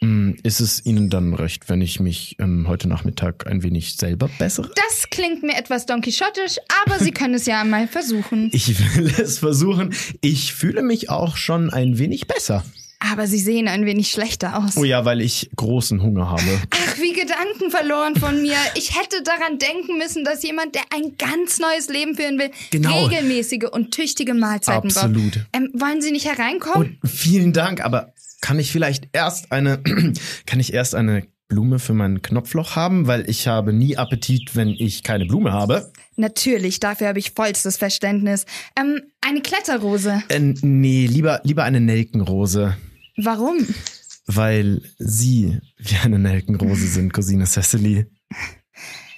Hm, 0.00 0.36
Ist 0.42 0.60
es 0.60 0.84
Ihnen 0.84 1.10
dann 1.10 1.34
recht, 1.34 1.68
wenn 1.68 1.80
ich 1.80 2.00
mich 2.00 2.34
ähm, 2.40 2.66
heute 2.66 2.88
Nachmittag 2.88 3.46
ein 3.46 3.62
wenig 3.62 3.96
selber 3.96 4.28
bessere? 4.38 4.70
Das 4.74 5.10
klingt 5.10 5.44
mir 5.44 5.56
etwas 5.56 5.86
Don 5.86 6.00
Quixotisch, 6.00 6.56
aber 6.84 6.98
Sie 6.98 7.10
können 7.12 7.34
es 7.34 7.46
ja 7.46 7.60
einmal 7.60 7.86
versuchen. 7.86 8.50
Ich 8.52 8.96
will 8.96 9.12
es 9.20 9.38
versuchen. 9.38 9.94
Ich 10.20 10.54
fühle 10.54 10.82
mich 10.82 11.08
auch 11.10 11.36
schon 11.36 11.70
ein 11.70 11.98
wenig 11.98 12.26
besser. 12.26 12.64
Aber 13.10 13.26
Sie 13.26 13.38
sehen 13.38 13.66
ein 13.68 13.84
wenig 13.84 14.10
schlechter 14.10 14.58
aus. 14.58 14.76
Oh 14.76 14.84
ja, 14.84 15.04
weil 15.04 15.20
ich 15.20 15.50
großen 15.56 16.00
Hunger 16.02 16.30
habe. 16.30 16.42
Ach, 16.70 16.98
wie 16.98 17.12
Gedanken 17.12 17.70
verloren 17.70 18.14
von 18.16 18.40
mir. 18.40 18.56
Ich 18.76 18.96
hätte 18.98 19.22
daran 19.24 19.58
denken 19.58 19.98
müssen, 19.98 20.24
dass 20.24 20.42
jemand, 20.42 20.74
der 20.74 20.82
ein 20.94 21.16
ganz 21.18 21.58
neues 21.58 21.88
Leben 21.88 22.14
führen 22.14 22.38
will, 22.38 22.50
Genau. 22.70 23.06
regelmäßige 23.06 23.64
und 23.72 23.90
tüchtige 23.92 24.34
Mahlzeiten 24.34 24.90
Absolut. 24.90 25.32
braucht. 25.34 25.46
Ähm, 25.52 25.70
wollen 25.74 26.00
Sie 26.00 26.12
nicht 26.12 26.26
hereinkommen? 26.26 26.98
Und 27.02 27.10
vielen 27.10 27.52
Dank, 27.52 27.84
aber 27.84 28.12
kann 28.40 28.58
ich 28.58 28.70
vielleicht 28.72 29.08
erst 29.12 29.50
eine, 29.52 29.78
kann 30.46 30.60
ich 30.60 30.72
erst 30.72 30.94
eine 30.94 31.26
Blume 31.48 31.78
für 31.80 31.92
mein 31.94 32.22
Knopfloch 32.22 32.76
haben, 32.76 33.06
weil 33.08 33.28
ich 33.28 33.46
habe 33.46 33.72
nie 33.72 33.96
Appetit, 33.96 34.56
wenn 34.56 34.68
ich 34.68 35.02
keine 35.02 35.26
Blume 35.26 35.52
habe. 35.52 35.90
Natürlich, 36.16 36.80
dafür 36.80 37.08
habe 37.08 37.18
ich 37.18 37.32
vollstes 37.32 37.76
Verständnis. 37.76 38.46
Ähm, 38.78 39.02
eine 39.20 39.40
Kletterrose. 39.42 40.22
Äh, 40.28 40.38
nee, 40.62 41.06
lieber, 41.06 41.40
lieber 41.44 41.64
eine 41.64 41.80
Nelkenrose, 41.80 42.76
Warum? 43.16 43.66
weil 44.26 44.82
Sie 44.98 45.58
wie 45.78 45.96
eine 45.96 46.18
Nelkenrose 46.18 46.86
sind, 46.86 47.12
Cousine 47.12 47.44
Cecily. 47.44 48.06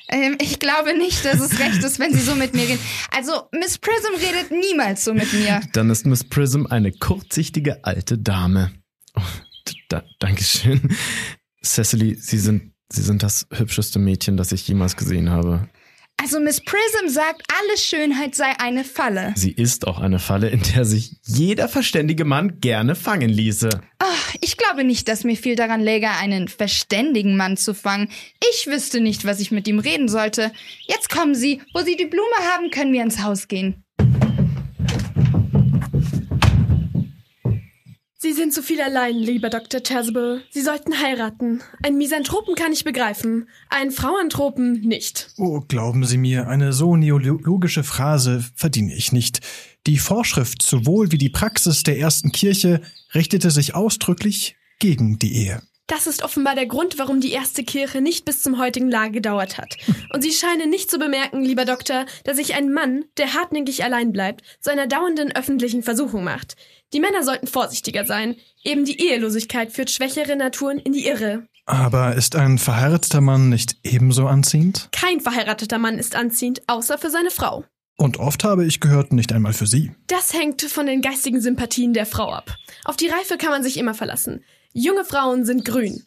Ähm, 0.09 0.37
ich 0.41 0.59
glaube 0.59 0.97
nicht, 0.97 1.25
dass 1.25 1.41
es 1.41 1.59
recht 1.59 1.83
ist, 1.83 1.99
wenn 1.99 2.13
Sie 2.13 2.21
so 2.21 2.35
mit 2.35 2.55
mir 2.55 2.69
reden. 2.69 2.81
Also, 3.11 3.49
Miss 3.53 3.79
Prism 3.79 4.15
redet 4.17 4.51
niemals 4.51 5.05
so 5.05 5.15
mit 5.15 5.33
mir. 5.33 5.61
Dann 5.73 5.91
ist 5.91 6.07
Miss 6.07 6.25
Prism 6.25 6.67
eine 6.67 6.93
kurzsichtige 6.93 7.85
alte 7.85 8.19
Dame. 8.19 8.73
Oh, 9.15 9.23
da, 9.89 10.05
Dankeschön. 10.19 10.95
Cecily, 11.65 12.17
Sie 12.17 12.39
sind, 12.39 12.73
Sie 12.91 13.03
sind 13.03 13.23
das 13.23 13.47
hübscheste 13.51 13.99
Mädchen, 13.99 14.37
das 14.37 14.53
ich 14.53 14.67
jemals 14.69 14.97
gesehen 14.97 15.31
habe. 15.31 15.69
Also, 16.17 16.41
Miss 16.41 16.61
Prism 16.61 17.09
sagt, 17.09 17.43
alle 17.53 17.77
Schönheit 17.77 18.35
sei 18.35 18.53
eine 18.59 18.85
Falle. 18.85 19.33
Sie 19.37 19.53
ist 19.53 19.87
auch 19.87 19.99
eine 19.99 20.19
Falle, 20.19 20.49
in 20.49 20.63
der 20.75 20.85
sich 20.85 21.17
jeder 21.25 21.69
verständige 21.69 22.25
Mann 22.25 22.61
gerne 22.61 22.95
fangen 22.95 23.29
ließe. 23.29 23.69
Ach, 23.99 24.35
ich 24.41 24.57
glaube 24.57 24.85
nicht, 24.85 25.09
dass 25.09 25.25
mir 25.25 25.37
viel 25.37 25.57
daran 25.57 25.81
läge, 25.81 26.09
einen 26.11 26.49
verständigen 26.49 27.37
Mann 27.37 27.57
zu 27.57 27.75
fangen. 27.75 28.09
Ich 28.53 28.67
wüsste 28.67 29.01
nicht, 29.01 29.25
was 29.27 29.41
ich 29.41 29.51
mit 29.51 29.69
ihm 29.69 29.79
reden 29.79 30.09
sollte. 30.09 30.53
Jetzt 30.87 31.11
kommen 31.11 31.35
Sie. 31.35 31.61
Wo 31.75 31.81
Sie 31.81 31.97
die 31.97 32.07
Blume 32.07 32.37
haben, 32.55 32.71
können 32.71 32.93
wir 32.93 33.03
ins 33.03 33.23
Haus 33.23 33.49
gehen. 33.49 33.84
Sie 38.25 38.33
sind 38.33 38.55
zu 38.55 38.63
viel 38.63 38.81
allein, 38.81 39.19
lieber 39.19 39.51
Dr. 39.51 39.83
Chasuble. 39.87 40.41
Sie 40.49 40.63
sollten 40.63 40.99
heiraten. 40.99 41.61
Einen 41.83 41.99
Misanthropen 41.99 42.55
kann 42.55 42.73
ich 42.73 42.83
begreifen, 42.83 43.51
einen 43.69 43.91
Frauanthropen 43.91 44.81
nicht. 44.81 45.29
Oh, 45.37 45.61
glauben 45.61 46.07
Sie 46.07 46.17
mir, 46.17 46.49
eine 46.49 46.73
so 46.73 46.97
neologische 46.97 47.85
Phrase 47.85 48.43
verdiene 48.55 48.95
ich 48.95 49.13
nicht. 49.13 49.41
Die 49.87 49.99
Vorschrift 49.99 50.63
sowohl 50.63 51.13
wie 51.13 51.19
die 51.19 51.29
Praxis 51.29 51.83
der 51.83 51.99
ersten 51.99 52.33
Kirche 52.33 52.81
richtete 53.15 53.51
sich 53.51 53.75
ausdrücklich 53.75 54.57
gegen 54.79 55.19
die 55.19 55.45
Ehe. 55.45 55.63
Das 55.87 56.07
ist 56.07 56.23
offenbar 56.23 56.55
der 56.55 56.65
Grund, 56.65 56.99
warum 56.99 57.21
die 57.21 57.33
erste 57.33 57.63
Kirche 57.63 58.01
nicht 58.01 58.25
bis 58.25 58.43
zum 58.43 58.59
heutigen 58.59 58.89
Lage 58.89 59.13
gedauert 59.13 59.59
hat. 59.59 59.77
Und 60.15 60.23
Sie 60.23 60.33
scheinen 60.33 60.71
nicht 60.71 60.91
zu 60.91 60.99
bemerken, 60.99 61.45
lieber 61.45 61.67
Doktor, 61.67 62.07
dass 62.25 62.39
sich 62.39 62.55
ein 62.55 62.73
Mann, 62.73 63.05
der 63.19 63.35
hartnäckig 63.35 63.85
allein 63.85 64.11
bleibt, 64.11 64.43
zu 64.61 64.73
einer 64.73 64.87
dauernden 64.87 65.37
öffentlichen 65.37 65.83
Versuchung 65.83 66.25
macht. 66.25 66.57
Die 66.95 67.01
Männer 67.01 67.25
sollten 67.25 67.49
vorsichtiger 67.49 68.05
sein. 68.05 68.37
Eben 68.63 68.85
die 68.85 69.01
Ehelosigkeit 69.01 69.73
führt 69.73 69.91
schwächere 69.91 70.37
Naturen 70.37 70.79
in 70.79 70.93
die 70.93 71.07
Irre. 71.07 71.49
Aber 71.67 72.15
ist 72.15 72.37
ein 72.37 72.59
verheirateter 72.59 73.21
Mann 73.21 73.49
nicht 73.49 73.77
ebenso 73.83 74.29
anziehend? 74.29 74.91
Kein 74.93 75.21
verheirateter 75.21 75.79
Mann 75.79 75.99
ist 75.99 76.15
anziehend, 76.15 76.63
außer 76.69 76.97
für 76.97 77.11
seine 77.11 77.33
Frau. 77.33 77.65
Und 77.97 78.19
oft 78.19 78.45
habe 78.45 78.65
ich 78.65 78.81
gehört, 78.81 79.13
nicht 79.13 79.33
einmal 79.33 79.53
für 79.53 79.67
Sie. 79.67 79.93
Das 80.07 80.33
hängt 80.35 80.63
von 80.63 80.87
den 80.87 81.01
geistigen 81.01 81.41
Sympathien 81.41 81.95
der 81.95 82.07
Frau 82.07 82.33
ab. 82.33 82.55
Auf 82.85 82.97
die 82.97 83.09
Reife 83.09 83.39
kann 83.39 83.51
man 83.51 83.63
sich 83.63 83.77
immer 83.77 83.95
verlassen. 83.95 84.45
Junge 84.73 85.05
Frauen 85.05 85.45
sind 85.45 85.65
grün. 85.65 86.03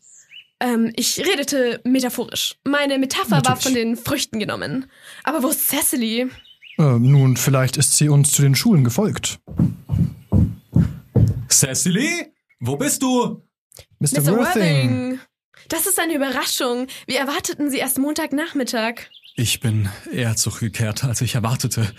Ähm, 0.59 0.91
ich 0.95 1.19
redete 1.19 1.81
metaphorisch. 1.83 2.55
Meine 2.63 2.97
Metapher 2.97 3.31
war 3.31 3.37
Natürlich. 3.41 3.63
von 3.63 3.73
den 3.73 3.97
Früchten 3.97 4.39
genommen. 4.39 4.85
Aber 5.23 5.43
wo 5.43 5.49
ist 5.49 5.67
Cecily? 5.67 6.29
Äh, 6.77 6.83
nun, 6.99 7.35
vielleicht 7.35 7.77
ist 7.77 7.97
sie 7.97 8.09
uns 8.09 8.31
zu 8.31 8.41
den 8.41 8.55
Schulen 8.55 8.83
gefolgt. 8.83 9.39
Cecily? 11.49 12.33
Wo 12.59 12.75
bist 12.75 13.01
du? 13.01 13.43
Mr. 13.99 14.21
Mr. 14.21 14.37
Worthing. 14.37 15.19
Das 15.69 15.85
ist 15.85 15.99
eine 15.99 16.13
Überraschung. 16.15 16.87
Wir 17.05 17.19
erwarteten 17.19 17.69
Sie 17.69 17.77
erst 17.77 17.97
Montagnachmittag. 17.97 19.09
Ich 19.35 19.59
bin 19.59 19.89
eher 20.11 20.35
zurückgekehrt, 20.35 21.03
als 21.03 21.21
ich 21.21 21.35
erwartete. 21.35 21.93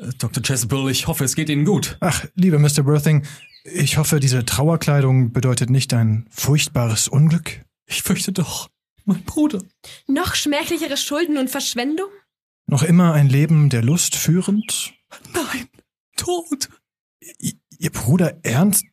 Äh, 0.00 0.08
Dr. 0.18 0.42
Chasuble, 0.42 0.90
ich 0.90 1.06
hoffe, 1.06 1.24
es 1.24 1.36
geht 1.36 1.48
Ihnen 1.48 1.64
gut. 1.64 1.96
Ach, 2.00 2.24
lieber 2.34 2.58
Mr. 2.58 2.84
Worthing, 2.86 3.26
ich 3.64 3.98
hoffe, 3.98 4.20
diese 4.20 4.44
Trauerkleidung 4.44 5.32
bedeutet 5.32 5.70
nicht 5.70 5.92
ein 5.92 6.26
furchtbares 6.30 7.08
Unglück. 7.08 7.64
Ich 7.86 8.02
fürchte 8.02 8.32
doch, 8.32 8.70
mein 9.04 9.22
Bruder. 9.24 9.62
Noch 10.06 10.34
schmählichere 10.34 10.96
Schulden 10.96 11.36
und 11.36 11.50
Verschwendung? 11.50 12.08
Noch 12.66 12.82
immer 12.82 13.12
ein 13.12 13.28
Leben 13.28 13.68
der 13.68 13.82
Lust 13.82 14.16
führend? 14.16 14.94
Nein, 15.34 15.68
tot. 16.16 16.68
Ihr 17.80 17.90
Bruder 17.90 18.36
Ernst 18.42 18.84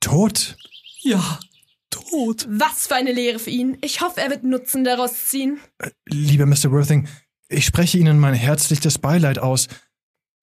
tot? 0.00 0.58
Ja, 1.00 1.40
tot. 1.88 2.46
Was 2.50 2.86
für 2.88 2.94
eine 2.94 3.12
Lehre 3.12 3.38
für 3.38 3.48
ihn. 3.48 3.78
Ich 3.80 4.02
hoffe, 4.02 4.20
er 4.20 4.28
wird 4.28 4.44
Nutzen 4.44 4.84
daraus 4.84 5.24
ziehen. 5.26 5.58
Lieber 6.04 6.44
Mr. 6.44 6.70
Worthing, 6.70 7.08
ich 7.48 7.64
spreche 7.64 7.96
Ihnen 7.96 8.18
mein 8.18 8.34
herzlichstes 8.34 8.98
Beileid 8.98 9.38
aus. 9.38 9.68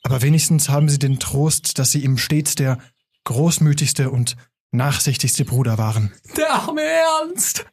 Aber 0.01 0.23
wenigstens 0.23 0.67
haben 0.67 0.89
Sie 0.89 0.97
den 0.97 1.19
Trost, 1.19 1.77
dass 1.77 1.91
Sie 1.91 2.03
ihm 2.03 2.17
stets 2.17 2.55
der 2.55 2.79
großmütigste 3.25 4.09
und 4.09 4.35
nachsichtigste 4.71 5.45
Bruder 5.45 5.77
waren. 5.77 6.11
Der 6.35 6.51
arme 6.53 6.81
Ernst. 6.81 7.65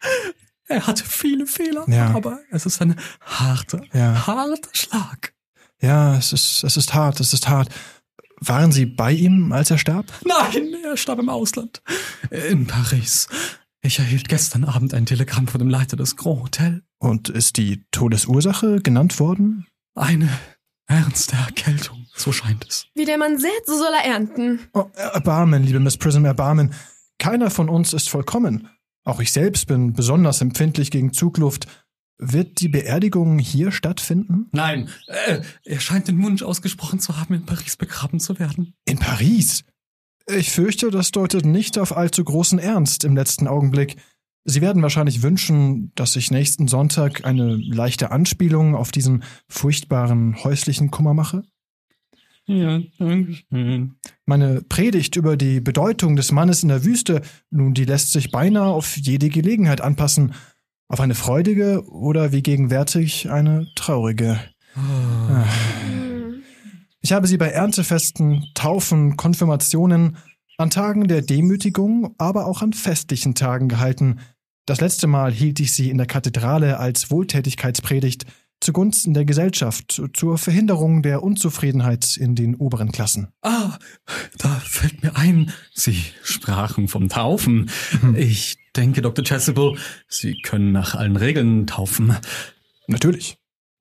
Er 0.67 0.87
hatte 0.87 1.05
viele 1.07 1.47
Fehler, 1.47 1.87
Ja. 1.89 2.11
aber 2.15 2.41
es 2.51 2.67
ist 2.67 2.83
ein 2.83 3.01
harter, 3.23 3.83
Ja. 3.95 4.27
harter 4.27 4.69
Schlag. 4.75 5.33
Ja, 5.81 6.19
es 6.19 6.35
ist, 6.35 6.65
es 6.65 6.77
ist 6.77 6.93
hart, 6.93 7.19
es 7.21 7.33
ist 7.33 7.49
hart. 7.49 7.71
Waren 8.41 8.73
Sie 8.73 8.87
bei 8.87 9.13
ihm, 9.13 9.53
als 9.53 9.71
er 9.71 9.79
starb? 9.79 10.07
Nein, 10.25 10.75
er 10.85 10.97
starb 10.97 11.19
im 11.19 11.29
Ausland. 11.29 11.83
In 12.31 12.67
Paris. 12.67 13.29
Ich 13.81 13.99
erhielt 13.99 14.29
gestern 14.29 14.65
Abend 14.65 14.95
ein 14.95 15.07
Telegramm 15.07 15.49
von 15.49 15.59
dem 15.59 15.69
Leiter 15.69 15.97
des 15.97 16.17
Grand 16.17 16.43
Hotel. 16.43 16.83
Und 16.99 17.29
ist 17.29 17.57
die 17.57 17.85
Todesursache 17.91 18.81
genannt 18.81 19.21
worden? 19.21 19.67
Eine 19.95 20.29
ernste 20.87 21.37
Erkältung, 21.37 22.07
so 22.15 22.33
scheint 22.33 22.67
es. 22.69 22.87
Wie 22.95 23.05
der 23.05 23.19
Mann 23.19 23.39
sät, 23.39 23.67
so 23.67 23.77
soll 23.77 23.93
er 23.93 24.11
ernten. 24.11 24.61
Oh, 24.73 24.87
Erbarmen, 24.95 25.63
liebe 25.63 25.81
Miss 25.81 25.97
Prism, 25.97 26.25
Erbarmen. 26.25 26.75
Keiner 27.19 27.51
von 27.51 27.69
uns 27.69 27.93
ist 27.93 28.09
vollkommen. 28.09 28.69
Auch 29.05 29.21
ich 29.21 29.33
selbst 29.33 29.67
bin 29.67 29.93
besonders 29.93 30.41
empfindlich 30.41 30.91
gegen 30.91 31.13
Zugluft. 31.13 31.67
Wird 32.19 32.61
die 32.61 32.69
Beerdigung 32.69 33.39
hier 33.39 33.71
stattfinden? 33.71 34.49
Nein, 34.53 34.89
äh, 35.07 35.41
er 35.65 35.81
scheint 35.81 36.09
den 36.09 36.21
Wunsch 36.23 36.43
ausgesprochen 36.43 36.99
zu 36.99 37.17
haben, 37.17 37.35
in 37.35 37.47
Paris 37.47 37.77
begraben 37.77 38.19
zu 38.19 38.39
werden. 38.41 38.75
In 38.85 38.99
Paris? 38.99 39.65
Ich 40.27 40.51
fürchte, 40.51 40.91
das 40.91 41.13
deutet 41.13 41.47
nicht 41.47 41.79
auf 41.79 41.97
allzu 41.97 42.25
großen 42.25 42.59
Ernst 42.59 43.05
im 43.05 43.15
letzten 43.17 43.47
Augenblick. 43.47 43.97
Sie 44.45 44.61
werden 44.61 44.83
wahrscheinlich 44.83 45.23
wünschen, 45.23 45.93
dass 45.95 46.17
ich 46.17 46.31
nächsten 46.31 46.69
Sonntag 46.69 47.25
eine 47.25 47.57
leichte 47.57 48.11
Anspielung 48.11 48.75
auf 48.75 48.91
diesen 48.91 49.23
furchtbaren 49.49 50.43
häuslichen 50.43 50.91
Kummer 50.91 51.15
mache? 51.15 51.43
Ja, 52.47 52.81
danke 52.99 53.35
schön. 53.35 53.97
Meine 54.25 54.63
Predigt 54.63 55.17
über 55.17 55.37
die 55.37 55.61
Bedeutung 55.61 56.17
des 56.17 56.33
Mannes 56.33 56.63
in 56.63 56.71
der 56.71 56.83
Wüste, 56.83 57.21
nun, 57.51 57.75
die 57.75 57.85
lässt 57.85 58.11
sich 58.11 58.31
beinahe 58.31 58.71
auf 58.71 58.97
jede 58.97 59.29
Gelegenheit 59.29 59.83
anpassen. 59.83 60.33
Auf 60.89 61.01
eine 61.01 61.15
freudige 61.15 61.85
oder 61.87 62.33
wie 62.33 62.43
gegenwärtig 62.43 63.31
eine 63.31 63.69
traurige. 63.77 64.41
Ich 67.01 67.13
habe 67.13 67.27
sie 67.27 67.37
bei 67.37 67.49
Erntefesten, 67.49 68.47
Taufen, 68.55 69.17
Konfirmationen, 69.17 70.17
an 70.57 70.71
Tagen 70.71 71.07
der 71.07 71.23
Demütigung, 71.23 72.15
aber 72.19 72.47
auch 72.47 72.63
an 72.63 72.73
festlichen 72.73 73.35
Tagen 73.35 73.69
gehalten. 73.69 74.21
Das 74.67 74.81
letzte 74.81 75.07
Mal 75.07 75.31
hielt 75.31 75.61
ich 75.61 75.73
sie 75.73 75.91
in 75.91 75.99
der 75.99 76.07
Kathedrale 76.07 76.79
als 76.79 77.11
Wohltätigkeitspredigt 77.11 78.25
zugunsten 78.61 79.15
der 79.15 79.25
Gesellschaft, 79.25 80.03
zur 80.13 80.39
Verhinderung 80.39 81.03
der 81.03 81.23
Unzufriedenheit 81.23 82.17
in 82.17 82.35
den 82.35 82.57
oberen 82.57 82.91
Klassen. 82.93 83.29
Ah, 83.43 83.79
da 84.39 84.49
fällt 84.65 85.03
mir 85.03 85.17
ein, 85.17 85.53
Sie 85.73 86.03
sprachen 86.23 86.89
vom 86.89 87.09
Taufen. 87.09 87.71
Ich 88.17 88.58
denke, 88.79 89.03
Dr. 89.03 89.25
Chasuble, 89.25 89.77
Sie 90.09 90.41
können 90.41 90.73
nach 90.73 90.95
allen 90.95 91.17
Regeln 91.17 91.67
taufen. 91.67 92.17
Natürlich. 92.87 93.37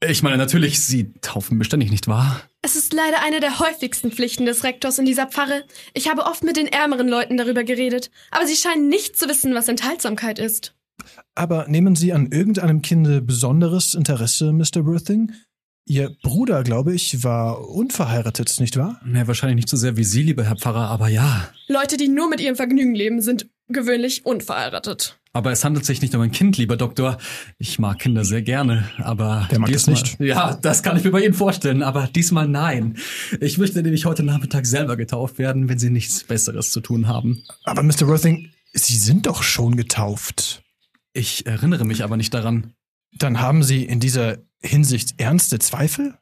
Ich 0.06 0.22
meine, 0.22 0.38
natürlich, 0.38 0.82
Sie 0.82 1.14
taufen 1.22 1.58
beständig, 1.58 1.90
nicht 1.90 2.08
wahr? 2.08 2.42
Es 2.62 2.76
ist 2.76 2.94
leider 2.94 3.24
eine 3.24 3.40
der 3.40 3.60
häufigsten 3.60 4.12
Pflichten 4.12 4.46
des 4.46 4.64
Rektors 4.64 5.00
in 5.00 5.06
dieser 5.06 5.28
Pfarre. 5.28 5.64
Ich 5.94 6.10
habe 6.10 6.26
oft 6.26 6.44
mit 6.44 6.58
den 6.58 6.68
ärmeren 6.68 7.08
Leuten 7.08 7.38
darüber 7.38 7.64
geredet, 7.64 8.12
aber 8.32 8.46
sie 8.46 8.56
scheinen 8.56 8.90
nicht 8.90 9.18
zu 9.18 9.28
wissen, 9.30 9.54
was 9.56 9.68
Enthaltsamkeit 9.68 10.40
ist. 10.40 10.76
Aber 11.36 11.68
nehmen 11.68 11.96
Sie 11.96 12.12
an 12.12 12.32
irgendeinem 12.32 12.82
Kinde 12.82 13.22
besonderes 13.22 13.94
Interesse, 13.94 14.52
Mr. 14.52 14.86
Worthing? 14.86 15.32
Ihr 15.86 16.16
Bruder, 16.22 16.64
glaube 16.64 16.94
ich, 16.94 17.24
war 17.24 17.70
unverheiratet, 17.70 18.60
nicht 18.60 18.76
wahr? 18.78 19.00
Ja, 19.14 19.28
wahrscheinlich 19.28 19.56
nicht 19.56 19.70
so 19.70 19.78
sehr 19.78 19.96
wie 19.96 20.04
Sie, 20.04 20.24
lieber 20.24 20.44
Herr 20.44 20.58
Pfarrer, 20.58 20.90
aber 20.90 21.08
ja. 21.08 21.50
Leute, 21.68 21.98
die 21.98 22.10
nur 22.10 22.30
mit 22.30 22.42
ihrem 22.42 22.56
Vergnügen 22.56 22.94
leben, 22.94 23.22
sind 23.22 23.48
gewöhnlich 23.68 24.26
unverheiratet. 24.26 25.20
Aber 25.34 25.52
es 25.52 25.64
handelt 25.64 25.86
sich 25.86 26.02
nicht 26.02 26.16
um 26.16 26.22
ein 26.22 26.32
Kind, 26.32 26.58
lieber 26.58 26.78
Doktor. 26.78 27.18
Ich 27.60 27.78
mag 27.78 28.00
Kinder 28.00 28.26
sehr 28.26 28.42
gerne, 28.42 28.90
aber 28.98 29.46
Wer 29.50 29.60
mag 29.60 29.72
das 29.72 29.84
diesmal, 29.84 30.02
nicht? 30.02 30.20
Ja, 30.20 30.58
das 30.60 30.82
kann 30.82 30.98
ich 30.98 31.04
mir 31.04 31.12
bei 31.12 31.22
Ihnen 31.22 31.36
vorstellen, 31.36 31.84
aber 31.84 32.08
diesmal 32.08 32.48
nein. 32.48 32.98
Ich 33.40 33.60
möchte 33.60 33.84
nämlich 33.84 34.06
heute 34.06 34.24
Nachmittag 34.24 34.66
selber 34.66 34.98
getauft 34.98 35.38
werden, 35.38 35.70
wenn 35.70 35.78
Sie 35.78 35.92
nichts 35.92 36.24
Besseres 36.24 36.72
zu 36.72 36.82
tun 36.82 37.08
haben. 37.08 37.44
Aber 37.66 37.84
Mr. 37.84 38.08
Worthing, 38.08 38.52
Sie 38.74 38.98
sind 38.98 39.28
doch 39.28 39.44
schon 39.44 39.76
getauft. 39.76 40.64
Ich 41.14 41.46
erinnere 41.46 41.86
mich 41.86 42.04
aber 42.04 42.18
nicht 42.18 42.34
daran. 42.34 42.74
Dann 43.14 43.40
haben 43.40 43.64
Sie 43.64 43.84
in 43.84 44.00
dieser 44.00 44.38
Hinsicht 44.62 45.16
ernste 45.20 45.60
Zweifel? 45.60 46.18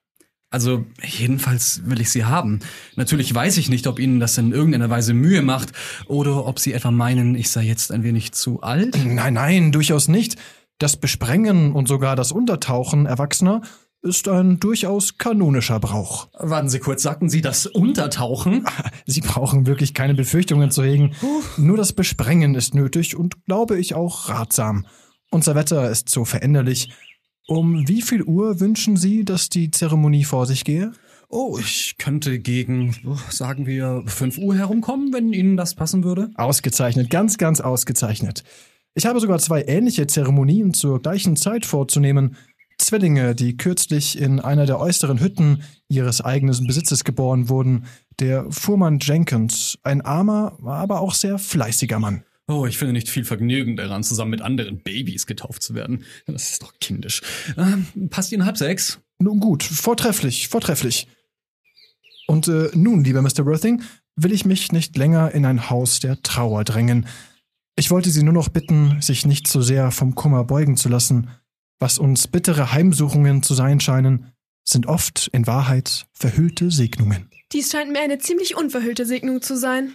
Also, 0.55 0.85
jedenfalls 1.03 1.81
will 1.83 1.99
ich 1.99 2.09
sie 2.09 2.23
haben. 2.23 2.61
Natürlich 2.95 3.35
weiß 3.35 3.57
ich 3.57 3.67
nicht, 3.67 3.87
ob 3.87 3.99
Ihnen 3.99 4.21
das 4.21 4.37
in 4.37 4.53
irgendeiner 4.53 4.89
Weise 4.89 5.13
Mühe 5.13 5.41
macht 5.41 5.73
oder 6.05 6.45
ob 6.45 6.59
Sie 6.59 6.71
etwa 6.71 6.91
meinen, 6.91 7.35
ich 7.35 7.49
sei 7.49 7.63
jetzt 7.63 7.91
ein 7.91 8.03
wenig 8.03 8.31
zu 8.31 8.61
alt. 8.61 8.97
Nein, 9.05 9.33
nein, 9.33 9.73
durchaus 9.73 10.07
nicht. 10.07 10.37
Das 10.79 10.95
Besprengen 10.95 11.73
und 11.73 11.89
sogar 11.89 12.15
das 12.15 12.31
Untertauchen 12.31 13.05
Erwachsener 13.05 13.63
ist 14.01 14.29
ein 14.29 14.57
durchaus 14.61 15.17
kanonischer 15.17 15.81
Brauch. 15.81 16.29
Warten 16.39 16.69
Sie 16.69 16.79
kurz, 16.79 17.03
sagten 17.03 17.27
Sie 17.27 17.41
das 17.41 17.65
Untertauchen? 17.65 18.65
Sie 19.05 19.19
brauchen 19.19 19.65
wirklich 19.65 19.93
keine 19.93 20.13
Befürchtungen 20.13 20.71
zu 20.71 20.85
hegen. 20.85 21.15
Nur 21.57 21.75
das 21.75 21.91
Besprengen 21.91 22.55
ist 22.55 22.73
nötig 22.73 23.17
und 23.17 23.43
glaube 23.43 23.77
ich 23.77 23.93
auch 23.93 24.29
ratsam. 24.29 24.85
Unser 25.31 25.53
Wetter 25.55 25.91
ist 25.91 26.07
so 26.07 26.23
veränderlich. 26.23 26.93
Um 27.47 27.87
wie 27.87 28.01
viel 28.01 28.23
Uhr 28.23 28.59
wünschen 28.59 28.97
Sie, 28.97 29.23
dass 29.23 29.49
die 29.49 29.69
Zeremonie 29.69 30.23
vor 30.23 30.47
sich 30.47 30.63
gehe? 30.63 30.93
Oh, 31.29 31.57
ich 31.59 31.95
könnte 31.97 32.39
gegen, 32.39 32.95
oh, 33.05 33.17
sagen 33.29 33.67
wir, 33.67 34.03
5 34.05 34.37
Uhr 34.39 34.55
herumkommen, 34.55 35.13
wenn 35.13 35.33
Ihnen 35.33 35.57
das 35.57 35.75
passen 35.75 36.03
würde. 36.03 36.31
Ausgezeichnet, 36.35 37.09
ganz, 37.09 37.37
ganz 37.37 37.61
ausgezeichnet. 37.61 38.43
Ich 38.95 39.05
habe 39.05 39.19
sogar 39.19 39.39
zwei 39.39 39.63
ähnliche 39.63 40.07
Zeremonien 40.07 40.73
zur 40.73 41.01
gleichen 41.01 41.35
Zeit 41.35 41.65
vorzunehmen. 41.65 42.35
Zwillinge, 42.77 43.35
die 43.35 43.57
kürzlich 43.57 44.19
in 44.19 44.39
einer 44.39 44.65
der 44.65 44.79
äußeren 44.79 45.19
Hütten 45.19 45.63
ihres 45.87 46.21
eigenen 46.21 46.65
Besitzes 46.65 47.03
geboren 47.03 47.49
wurden. 47.49 47.85
Der 48.19 48.49
Fuhrmann 48.49 48.99
Jenkins, 49.01 49.77
ein 49.83 50.01
armer, 50.01 50.57
aber 50.63 51.01
auch 51.01 51.13
sehr 51.13 51.37
fleißiger 51.37 51.99
Mann. 51.99 52.23
Oh, 52.47 52.67
ich 52.67 52.77
finde 52.77 52.93
nicht 52.93 53.09
viel 53.09 53.25
Vergnügen 53.25 53.75
daran, 53.75 54.03
zusammen 54.03 54.31
mit 54.31 54.41
anderen 54.41 54.77
Babys 54.77 55.25
getauft 55.25 55.63
zu 55.63 55.73
werden. 55.73 56.03
Das 56.27 56.51
ist 56.51 56.61
doch 56.61 56.73
kindisch. 56.79 57.21
Ähm, 57.57 57.87
passt 58.09 58.31
Ihnen 58.31 58.45
halb 58.45 58.57
sechs? 58.57 58.99
Nun 59.17 59.39
gut, 59.39 59.63
vortrefflich, 59.63 60.47
vortrefflich. 60.47 61.07
Und 62.27 62.47
äh, 62.47 62.69
nun, 62.73 63.03
lieber 63.03 63.21
Mr. 63.21 63.45
Worthing, 63.45 63.81
will 64.15 64.31
ich 64.31 64.45
mich 64.45 64.71
nicht 64.71 64.95
länger 64.95 65.31
in 65.31 65.45
ein 65.45 65.69
Haus 65.69 65.99
der 65.99 66.21
Trauer 66.21 66.63
drängen. 66.63 67.07
Ich 67.75 67.91
wollte 67.91 68.09
Sie 68.11 68.23
nur 68.23 68.33
noch 68.33 68.49
bitten, 68.49 69.01
sich 69.01 69.25
nicht 69.25 69.47
so 69.47 69.61
sehr 69.61 69.91
vom 69.91 70.15
Kummer 70.15 70.43
beugen 70.43 70.77
zu 70.77 70.87
lassen. 70.87 71.29
Was 71.79 71.97
uns 71.97 72.27
bittere 72.27 72.71
Heimsuchungen 72.71 73.43
zu 73.43 73.53
sein 73.53 73.79
scheinen, 73.79 74.31
sind 74.63 74.85
oft 74.85 75.29
in 75.33 75.45
Wahrheit 75.47 76.07
verhüllte 76.13 76.71
Segnungen. 76.71 77.29
Dies 77.51 77.71
scheint 77.71 77.91
mir 77.91 78.01
eine 78.01 78.17
ziemlich 78.17 78.55
unverhüllte 78.55 79.05
Segnung 79.05 79.41
zu 79.41 79.57
sein. 79.57 79.93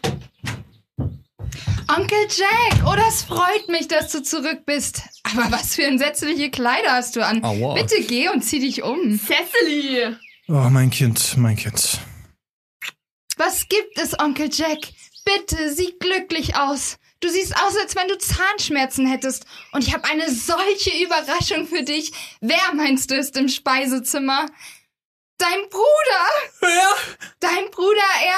Onkel 1.89 2.27
Jack, 2.29 2.87
oh, 2.87 2.95
das 2.95 3.23
freut 3.23 3.69
mich, 3.69 3.89
dass 3.89 4.13
du 4.13 4.23
zurück 4.23 4.65
bist. 4.65 5.03
Aber 5.25 5.51
was 5.51 5.75
für 5.75 5.85
entsetzliche 5.85 6.51
Kleider 6.51 6.93
hast 6.93 7.17
du 7.17 7.25
an? 7.25 7.43
Aua. 7.43 7.75
Bitte 7.75 8.03
geh 8.03 8.29
und 8.29 8.43
zieh 8.43 8.61
dich 8.61 8.83
um. 8.83 9.19
Cecily! 9.19 10.17
Oh, 10.49 10.69
mein 10.71 10.91
Kind, 10.91 11.37
mein 11.37 11.57
Kind. 11.57 12.01
Was 13.37 13.69
gibt 13.69 13.99
es, 13.99 14.19
Onkel 14.19 14.51
Jack? 14.53 14.79
Bitte, 15.25 15.73
sieh 15.75 15.95
glücklich 15.99 16.57
aus. 16.57 16.99
Du 17.21 17.29
siehst 17.29 17.55
aus, 17.55 17.77
als 17.77 17.97
wenn 17.97 18.09
du 18.09 18.17
Zahnschmerzen 18.17 19.07
hättest. 19.07 19.45
Und 19.73 19.87
ich 19.87 19.93
habe 19.93 20.05
eine 20.05 20.31
solche 20.31 20.91
Überraschung 21.05 21.67
für 21.67 21.83
dich. 21.83 22.13
Wer 22.41 22.75
meinst 22.75 23.11
du 23.11 23.17
ist 23.17 23.37
im 23.37 23.49
Speisezimmer? 23.49 24.47
Dein 25.41 25.71
Bruder! 25.71 26.51
Wer? 26.61 27.19
Dein 27.41 27.71
Bruder 27.71 27.97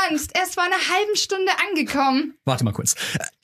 Ernst. 0.09 0.31
Er 0.37 0.45
ist 0.45 0.55
vor 0.55 0.63
einer 0.63 0.77
halben 0.77 1.17
Stunde 1.17 1.51
angekommen. 1.69 2.35
Warte 2.45 2.63
mal 2.63 2.71
kurz. 2.71 2.95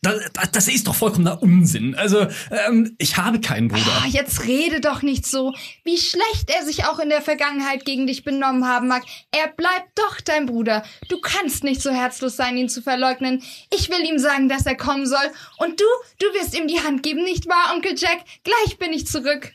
Das, 0.01 0.21
das 0.53 0.69
ist 0.69 0.87
doch 0.87 0.95
vollkommener 0.95 1.43
Unsinn. 1.43 1.97
Also, 1.97 2.29
ähm, 2.53 2.95
ich 2.99 3.17
habe 3.17 3.41
keinen 3.41 3.67
Bruder. 3.67 4.03
Ah, 4.05 4.07
jetzt 4.07 4.45
rede 4.45 4.81
doch 4.81 5.03
nicht 5.03 5.27
so. 5.27 5.55
Wie 5.83 5.99
schlecht 5.99 6.51
er 6.57 6.65
sich 6.65 6.85
auch 6.85 7.01
in 7.01 7.09
der 7.09 7.21
Vergangenheit 7.21 7.85
gegen 7.85 8.07
dich 8.07 8.23
benommen 8.23 8.65
haben 8.65 8.87
mag. 8.87 9.03
Er 9.33 9.49
bleibt 9.49 9.99
doch 9.99 10.21
dein 10.21 10.47
Bruder. 10.47 10.85
Du 11.09 11.21
kannst 11.21 11.65
nicht 11.65 11.83
so 11.83 11.91
herzlos 11.91 12.37
sein, 12.37 12.57
ihn 12.57 12.69
zu 12.69 12.81
verleugnen. 12.81 13.43
Ich 13.75 13.91
will 13.91 14.09
ihm 14.09 14.21
sagen, 14.21 14.49
dass 14.49 14.67
er 14.67 14.77
kommen 14.77 15.07
soll. 15.07 15.19
Und 15.57 15.81
du, 15.81 15.87
du 16.21 16.27
wirst 16.39 16.57
ihm 16.57 16.69
die 16.69 16.81
Hand 16.81 17.03
geben, 17.03 17.25
nicht 17.25 17.49
wahr, 17.49 17.75
Onkel 17.75 17.95
Jack? 17.97 18.19
Gleich 18.45 18.79
bin 18.79 18.93
ich 18.93 19.09
zurück. 19.09 19.51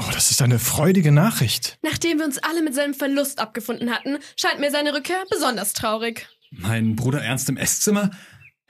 Oh, 0.00 0.10
das 0.12 0.30
ist 0.30 0.40
eine 0.42 0.58
freudige 0.60 1.10
Nachricht. 1.10 1.78
Nachdem 1.82 2.18
wir 2.18 2.24
uns 2.24 2.38
alle 2.38 2.62
mit 2.62 2.74
seinem 2.74 2.94
Verlust 2.94 3.40
abgefunden 3.40 3.90
hatten, 3.90 4.18
scheint 4.36 4.60
mir 4.60 4.70
seine 4.70 4.94
Rückkehr 4.94 5.24
besonders 5.30 5.72
traurig. 5.72 6.28
Mein 6.50 6.94
Bruder 6.96 7.20
Ernst 7.22 7.48
im 7.48 7.56
Esszimmer? 7.56 8.10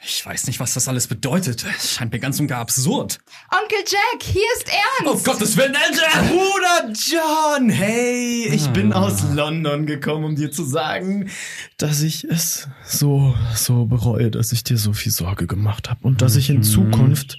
Ich 0.00 0.24
weiß 0.24 0.46
nicht, 0.46 0.60
was 0.60 0.74
das 0.74 0.86
alles 0.86 1.08
bedeutet. 1.08 1.66
Es 1.76 1.92
scheint 1.94 2.12
mir 2.12 2.20
ganz 2.20 2.38
und 2.38 2.46
gar 2.46 2.60
absurd. 2.60 3.18
Onkel 3.50 3.78
Jack, 3.84 4.22
hier 4.22 4.42
ist 4.56 4.68
Ernst. 4.68 5.04
Oh 5.06 5.30
Gottes 5.32 5.56
Willen, 5.56 5.74
Ernst! 5.74 6.00
Bruder 6.30 6.92
John, 6.94 7.68
hey, 7.68 8.46
ich 8.48 8.68
bin 8.68 8.92
Ah. 8.92 9.02
aus 9.06 9.22
London 9.34 9.86
gekommen, 9.86 10.24
um 10.24 10.36
dir 10.36 10.52
zu 10.52 10.64
sagen, 10.64 11.30
dass 11.78 12.00
ich 12.02 12.22
es 12.24 12.68
so, 12.86 13.34
so 13.56 13.86
bereue, 13.86 14.30
dass 14.30 14.52
ich 14.52 14.62
dir 14.62 14.78
so 14.78 14.92
viel 14.92 15.10
Sorge 15.12 15.46
gemacht 15.48 15.90
habe 15.90 16.00
und 16.06 16.22
dass 16.22 16.36
ich 16.36 16.48
in 16.48 16.62
Zukunft 16.62 17.36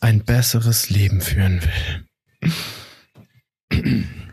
ein 0.00 0.22
besseres 0.22 0.90
Leben 0.90 1.22
führen 1.22 1.62
will. 1.62 2.52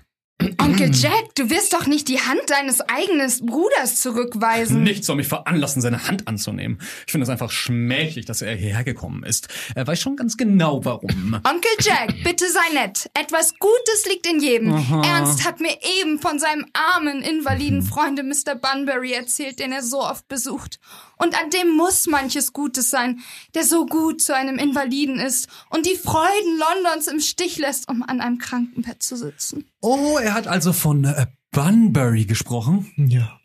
Onkel 0.57 0.91
Jack, 0.93 1.35
du 1.35 1.49
wirst 1.49 1.73
doch 1.73 1.87
nicht 1.87 2.07
die 2.07 2.19
Hand 2.19 2.41
deines 2.47 2.81
eigenen 2.81 3.31
Bruders 3.45 4.01
zurückweisen. 4.01 4.83
Nichts 4.83 5.07
soll 5.07 5.15
mich 5.15 5.27
veranlassen, 5.27 5.81
seine 5.81 6.07
Hand 6.07 6.27
anzunehmen. 6.27 6.79
Ich 7.05 7.11
finde 7.11 7.23
es 7.23 7.29
einfach 7.29 7.51
schmächlich, 7.51 8.25
dass 8.25 8.41
er 8.41 8.55
hierher 8.55 8.83
gekommen 8.83 9.23
ist. 9.23 9.47
Er 9.75 9.87
weiß 9.87 9.99
schon 9.99 10.15
ganz 10.15 10.35
genau, 10.35 10.83
warum. 10.83 11.39
Onkel 11.47 11.71
Jack, 11.79 12.15
bitte 12.23 12.45
sei 12.49 12.73
nett. 12.73 13.09
Etwas 13.13 13.53
Gutes 13.59 14.05
liegt 14.09 14.27
in 14.27 14.41
jedem. 14.41 14.73
Ernst 15.03 15.45
hat 15.45 15.59
mir 15.59 15.77
eben 16.01 16.19
von 16.19 16.39
seinem 16.39 16.65
armen, 16.73 17.21
invaliden 17.21 17.81
Freunde 17.81 18.23
Mr. 18.23 18.55
Bunbury 18.55 19.13
erzählt, 19.13 19.59
den 19.59 19.71
er 19.71 19.83
so 19.83 20.01
oft 20.01 20.27
besucht. 20.27 20.79
Und 21.23 21.39
an 21.39 21.49
dem 21.49 21.69
muss 21.69 22.05
manches 22.07 22.51
Gutes 22.51 22.89
sein, 22.89 23.21
der 23.55 23.63
so 23.63 23.85
gut 23.85 24.21
zu 24.21 24.35
einem 24.35 24.57
Invaliden 24.57 25.19
ist 25.19 25.47
und 25.69 25.85
die 25.85 25.95
Freuden 25.95 26.59
Londons 26.59 27.07
im 27.07 27.21
Stich 27.21 27.57
lässt, 27.57 27.87
um 27.87 28.03
an 28.03 28.19
einem 28.19 28.39
Krankenbett 28.39 29.01
zu 29.01 29.15
sitzen. 29.15 29.65
Oh, 29.81 30.17
er 30.17 30.33
hat 30.33 30.47
also 30.47 30.73
von 30.73 31.05
äh, 31.05 31.27
Bunbury 31.51 32.25
gesprochen. 32.25 32.91
Ja. 32.97 33.39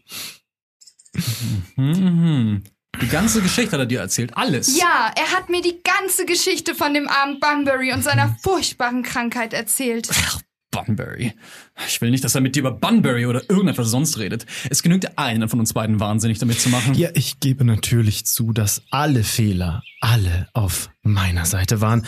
Mhm. 1.76 2.64
Die 3.00 3.08
ganze 3.08 3.42
Geschichte 3.42 3.72
hat 3.72 3.80
er 3.80 3.86
dir 3.86 4.00
erzählt. 4.00 4.36
Alles. 4.36 4.76
Ja, 4.76 5.12
er 5.14 5.32
hat 5.32 5.48
mir 5.48 5.62
die 5.62 5.80
ganze 5.82 6.26
Geschichte 6.26 6.74
von 6.74 6.94
dem 6.94 7.06
armen 7.08 7.38
Bunbury 7.38 7.92
und 7.92 8.02
seiner 8.02 8.36
furchtbaren 8.42 9.02
Krankheit 9.04 9.52
erzählt. 9.52 10.08
Ach, 10.12 10.40
Bunbury. 10.84 11.32
Ich 11.86 12.00
will 12.00 12.10
nicht, 12.10 12.24
dass 12.24 12.34
er 12.34 12.40
mit 12.40 12.56
dir 12.56 12.60
über 12.60 12.72
Bunbury 12.72 13.26
oder 13.26 13.48
irgendetwas 13.48 13.88
sonst 13.88 14.18
redet. 14.18 14.46
Es 14.70 14.82
genügt 14.82 15.18
einen 15.18 15.48
von 15.48 15.60
uns 15.60 15.72
beiden 15.72 16.00
wahnsinnig 16.00 16.38
damit 16.38 16.60
zu 16.60 16.68
machen. 16.68 16.94
Ja, 16.94 17.10
ich 17.14 17.40
gebe 17.40 17.64
natürlich 17.64 18.26
zu, 18.26 18.52
dass 18.52 18.82
alle 18.90 19.24
Fehler, 19.24 19.82
alle 20.00 20.48
auf 20.52 20.90
meiner 21.02 21.46
Seite 21.46 21.80
waren. 21.80 22.06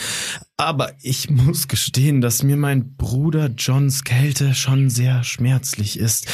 Aber 0.57 0.93
ich 1.03 1.31
muss 1.31 1.69
gestehen, 1.69 2.21
dass 2.21 2.43
mir 2.43 2.57
mein 2.57 2.97
Bruder 2.97 3.47
Johns 3.57 4.05
Kälte 4.05 4.55
schon 4.55 4.91
sehr 4.91 5.25
schmerzlich 5.25 5.99
ist. 5.99 6.27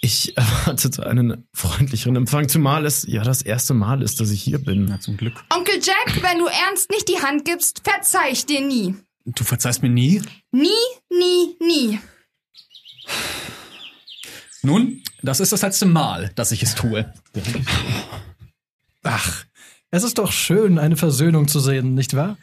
Ich 0.00 0.36
erwartete 0.36 1.06
einen 1.06 1.48
freundlicheren 1.52 2.16
Empfang, 2.16 2.48
zumal 2.48 2.86
es 2.86 3.04
ja 3.06 3.22
das 3.22 3.42
erste 3.42 3.74
Mal 3.74 4.02
ist, 4.02 4.20
dass 4.20 4.30
ich 4.30 4.42
hier 4.42 4.58
bin. 4.58 4.86
Na, 4.86 5.00
zum 5.00 5.16
Glück. 5.16 5.44
Onkel 5.54 5.76
Jack, 5.76 6.22
wenn 6.22 6.38
du 6.38 6.46
Ernst 6.46 6.90
nicht 6.90 7.08
die 7.08 7.20
Hand 7.20 7.44
gibst, 7.44 7.82
verzeih 7.84 8.30
ich 8.30 8.46
dir 8.46 8.60
nie. 8.60 8.94
Du 9.34 9.44
verzeihst 9.44 9.82
mir 9.82 9.90
nie? 9.90 10.22
Nie, 10.52 10.68
nie, 11.10 11.56
nie. 11.60 12.00
Nun, 14.62 15.02
das 15.22 15.40
ist 15.40 15.52
das 15.52 15.62
letzte 15.62 15.86
Mal, 15.86 16.30
dass 16.34 16.52
ich 16.52 16.62
es 16.62 16.74
tue. 16.74 17.12
Ach, 19.02 19.44
es 19.90 20.02
ist 20.02 20.18
doch 20.18 20.32
schön, 20.32 20.78
eine 20.78 20.96
Versöhnung 20.96 21.46
zu 21.48 21.60
sehen, 21.60 21.94
nicht 21.94 22.14
wahr? 22.14 22.36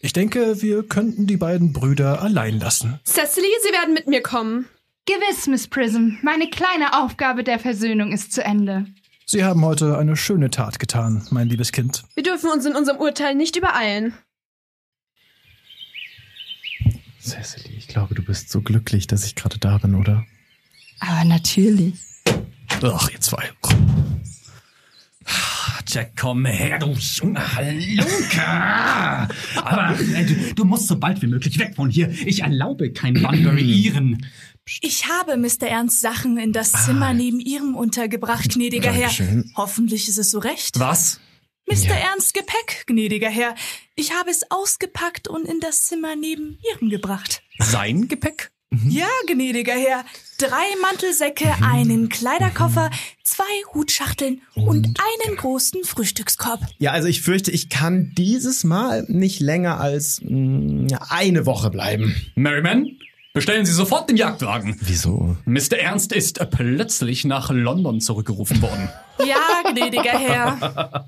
Ich 0.00 0.12
denke, 0.12 0.62
wir 0.62 0.84
könnten 0.86 1.26
die 1.26 1.36
beiden 1.36 1.72
Brüder 1.72 2.22
allein 2.22 2.60
lassen. 2.60 3.00
Cecily, 3.04 3.48
Sie 3.62 3.72
werden 3.72 3.94
mit 3.94 4.06
mir 4.06 4.22
kommen. 4.22 4.66
Gewiss, 5.06 5.46
Miss 5.46 5.66
Prism. 5.66 6.18
Meine 6.22 6.48
kleine 6.50 7.02
Aufgabe 7.02 7.42
der 7.42 7.58
Versöhnung 7.58 8.12
ist 8.12 8.32
zu 8.32 8.44
Ende. 8.44 8.86
Sie 9.26 9.44
haben 9.44 9.64
heute 9.64 9.98
eine 9.98 10.16
schöne 10.16 10.50
Tat 10.50 10.78
getan, 10.78 11.26
mein 11.30 11.48
liebes 11.48 11.72
Kind. 11.72 12.04
Wir 12.14 12.22
dürfen 12.22 12.50
uns 12.50 12.64
in 12.64 12.76
unserem 12.76 12.98
Urteil 12.98 13.34
nicht 13.34 13.56
übereilen. 13.56 14.14
Cecily, 17.28 17.74
ich 17.76 17.88
glaube, 17.88 18.14
du 18.14 18.22
bist 18.22 18.50
so 18.50 18.60
glücklich, 18.60 19.06
dass 19.06 19.24
ich 19.24 19.34
gerade 19.34 19.58
da 19.58 19.78
bin, 19.78 19.94
oder? 19.94 20.24
Aber 21.00 21.24
natürlich. 21.24 21.94
Ach, 22.82 23.10
ihr 23.10 23.20
zwei. 23.20 23.50
Jack, 25.86 26.12
komm 26.20 26.44
her, 26.44 26.78
du 26.78 26.92
junger 26.92 27.56
Halunke. 27.56 28.42
Aber 29.56 29.98
äh, 29.98 30.24
du, 30.24 30.54
du 30.54 30.64
musst 30.64 30.86
so 30.86 30.98
bald 30.98 31.22
wie 31.22 31.26
möglich 31.26 31.58
weg 31.58 31.74
von 31.76 31.88
hier. 31.88 32.10
Ich 32.10 32.42
erlaube 32.42 32.92
kein 32.92 33.14
Bunbury 33.22 33.62
ihren. 33.62 34.26
Ich 34.82 35.06
habe 35.08 35.38
Mr. 35.38 35.66
Ernst 35.66 36.02
Sachen 36.02 36.36
in 36.36 36.52
das 36.52 36.72
Zimmer 36.72 37.14
neben 37.14 37.40
Ihrem 37.40 37.74
untergebracht, 37.74 38.50
gnädiger 38.52 38.92
Herr. 38.92 39.08
Dankeschön. 39.08 39.50
Hoffentlich 39.56 40.08
ist 40.08 40.18
es 40.18 40.30
so 40.30 40.40
recht. 40.40 40.78
Was? 40.78 41.20
Mr. 41.68 41.94
Ernst 41.94 42.32
Gepäck, 42.32 42.84
gnädiger 42.86 43.28
Herr. 43.28 43.54
Ich 43.94 44.14
habe 44.14 44.30
es 44.30 44.50
ausgepackt 44.50 45.28
und 45.28 45.46
in 45.46 45.60
das 45.60 45.84
Zimmer 45.84 46.16
neben 46.16 46.58
Ihrem 46.72 46.88
gebracht. 46.88 47.42
Sein 47.58 48.08
Gepäck? 48.08 48.50
Ja, 48.88 49.08
gnädiger 49.26 49.74
Herr. 49.74 50.04
Drei 50.38 50.64
Mantelsäcke, 50.80 51.46
einen 51.62 52.08
Kleiderkoffer, 52.08 52.90
zwei 53.22 53.44
Hutschachteln 53.74 54.40
und, 54.54 54.98
einen 55.26 55.36
großen 55.36 55.84
Frühstückskorb. 55.84 56.60
Ja, 56.78 56.92
also 56.92 57.06
ich 57.06 57.20
fürchte, 57.20 57.50
ich 57.50 57.68
kann 57.68 58.12
dieses 58.16 58.64
Mal 58.64 59.04
nicht 59.08 59.40
länger 59.40 59.78
als 59.78 60.22
mh, 60.22 60.98
eine 61.10 61.44
Woche 61.44 61.70
bleiben. 61.70 62.14
Merriman, 62.34 62.98
bestellen 63.38 63.64
Sie 63.64 63.72
sofort 63.72 64.08
den 64.10 64.16
Jagdwagen. 64.16 64.76
Wieso? 64.80 65.36
Mr. 65.44 65.78
Ernst 65.78 66.12
ist 66.12 66.40
plötzlich 66.50 67.24
nach 67.24 67.50
London 67.50 68.00
zurückgerufen 68.00 68.60
worden. 68.60 68.88
Ja, 69.24 69.70
gnädiger 69.70 70.18
Herr. 70.18 71.06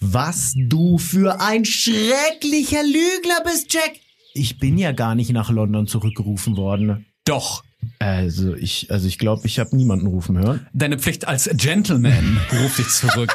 Was 0.00 0.52
du 0.56 0.98
für 0.98 1.40
ein 1.40 1.64
schrecklicher 1.64 2.82
Lügner 2.82 3.40
bist, 3.44 3.72
Jack. 3.72 3.92
Ich 4.34 4.58
bin 4.58 4.76
ja 4.78 4.90
gar 4.90 5.14
nicht 5.14 5.30
nach 5.30 5.48
London 5.48 5.86
zurückgerufen 5.86 6.56
worden. 6.56 7.06
Doch. 7.24 7.62
Also 8.00 8.54
ich, 8.56 8.90
also 8.90 9.06
ich 9.06 9.16
glaube, 9.16 9.46
ich 9.46 9.60
habe 9.60 9.76
niemanden 9.76 10.08
rufen 10.08 10.38
hören. 10.38 10.66
Deine 10.72 10.98
Pflicht 10.98 11.28
als 11.28 11.48
Gentleman 11.54 12.40
ruft 12.52 12.78
dich 12.78 12.88
zurück. 12.88 13.32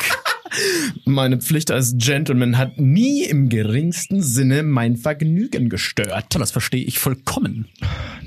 Meine 1.05 1.39
Pflicht 1.39 1.71
als 1.71 1.95
Gentleman 1.97 2.57
hat 2.57 2.79
nie 2.79 3.23
im 3.23 3.49
geringsten 3.49 4.21
Sinne 4.21 4.63
mein 4.63 4.97
Vergnügen 4.97 5.69
gestört. 5.69 6.35
Das 6.35 6.51
verstehe 6.51 6.83
ich 6.83 6.99
vollkommen. 6.99 7.67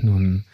Nun, 0.01 0.45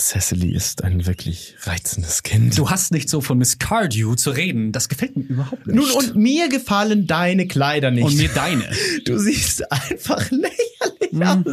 Cecily 0.00 0.54
ist 0.54 0.82
ein 0.82 1.06
wirklich 1.06 1.56
reizendes 1.62 2.22
Kind. 2.22 2.56
Du 2.56 2.70
hast 2.70 2.90
nicht 2.90 3.08
so 3.08 3.20
von 3.20 3.38
Miss 3.38 3.58
Cardew 3.58 4.14
zu 4.14 4.30
reden. 4.30 4.72
Das 4.72 4.88
gefällt 4.88 5.16
mir 5.16 5.24
überhaupt 5.24 5.66
nicht. 5.66 5.76
Nun, 5.76 5.90
und 5.90 6.16
mir 6.16 6.48
gefallen 6.48 7.06
deine 7.06 7.46
Kleider 7.46 7.90
nicht. 7.90 8.04
Und 8.04 8.16
mir 8.16 8.30
deine. 8.30 8.64
Du 9.04 9.18
siehst 9.18 9.70
einfach 9.70 10.30
lächerlich 10.30 10.69
aus. 11.12 11.46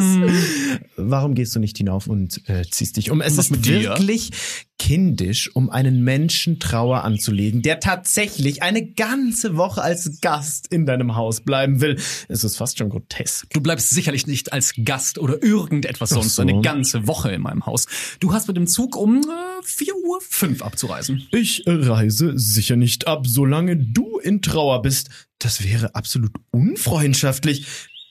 Warum 0.97 1.36
gehst 1.36 1.55
du 1.55 1.60
nicht 1.60 1.78
hinauf 1.78 2.08
und 2.08 2.41
äh, 2.49 2.64
ziehst 2.70 2.97
dich 2.97 3.12
um? 3.12 3.22
Es 3.22 3.38
ist 3.38 3.51
mit 3.51 3.66
dir? 3.66 3.82
wirklich 3.82 4.32
kindisch, 4.80 5.53
um 5.55 5.70
einen 5.70 6.03
Menschen 6.03 6.60
Trauer 6.60 7.03
anzulegen, 7.03 7.62
der 7.62 7.80
tatsächlich 7.80 8.62
eine 8.62 8.86
ganze 8.86 9.58
Woche 9.58 9.82
als 9.82 10.22
Gast 10.22 10.68
in 10.72 10.86
deinem 10.86 11.16
Haus 11.16 11.41
bleiben 11.41 11.82
will. 11.82 11.99
Es 12.28 12.43
ist 12.43 12.58
fast 12.58 12.78
schon 12.78 12.89
grotesk. 12.89 13.49
Du 13.53 13.62
bleibst 13.62 13.89
sicherlich 13.89 14.28
nicht 14.28 14.53
als 14.53 14.74
Gast 14.84 15.18
oder 15.18 15.41
irgendetwas 15.41 16.10
sonst 16.10 16.36
so. 16.36 16.41
eine 16.41 16.62
ganze 16.62 17.08
Woche 17.08 17.32
in 17.32 17.41
meinem 17.41 17.66
Haus. 17.66 17.88
Du 18.20 18.34
hast 18.34 18.47
mit 18.47 18.58
dem 18.58 18.68
Zug 18.68 18.95
um 18.95 19.22
äh, 19.22 19.64
4 19.64 19.95
Uhr 19.95 20.20
fünf 20.22 20.62
abzureisen. 20.62 21.28
Ich 21.32 21.64
reise 21.66 22.38
sicher 22.38 22.76
nicht 22.76 23.08
ab, 23.08 23.26
solange 23.28 23.78
du 23.78 24.20
in 24.20 24.41
Trauer 24.41 24.82
bist. 24.82 25.10
Das 25.39 25.64
wäre 25.64 25.95
absolut 25.95 26.32
unfreundschaftlich. 26.51 27.66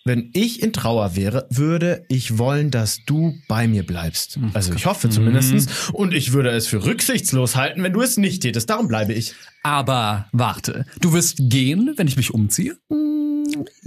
Wenn 0.06 0.30
ich 0.34 0.62
in 0.62 0.72
Trauer 0.72 1.16
wäre, 1.16 1.48
würde 1.50 2.04
ich 2.08 2.38
wollen, 2.38 2.70
dass 2.70 3.04
du 3.06 3.34
bei 3.48 3.66
mir 3.66 3.84
bleibst. 3.84 4.38
Also 4.52 4.72
ich 4.72 4.86
hoffe 4.86 5.10
zumindestens. 5.10 5.90
Und 5.90 6.14
ich 6.14 6.32
würde 6.32 6.50
es 6.50 6.68
für 6.68 6.84
rücksichtslos 6.84 7.56
halten, 7.56 7.82
wenn 7.82 7.92
du 7.92 8.02
es 8.02 8.16
nicht 8.16 8.42
tätest. 8.42 8.70
Darum 8.70 8.86
bleibe 8.86 9.14
ich. 9.14 9.34
Aber 9.64 10.28
warte, 10.30 10.86
du 11.00 11.12
wirst 11.12 11.38
gehen, 11.40 11.94
wenn 11.96 12.06
ich 12.06 12.16
mich 12.16 12.32
umziehe? 12.32 12.76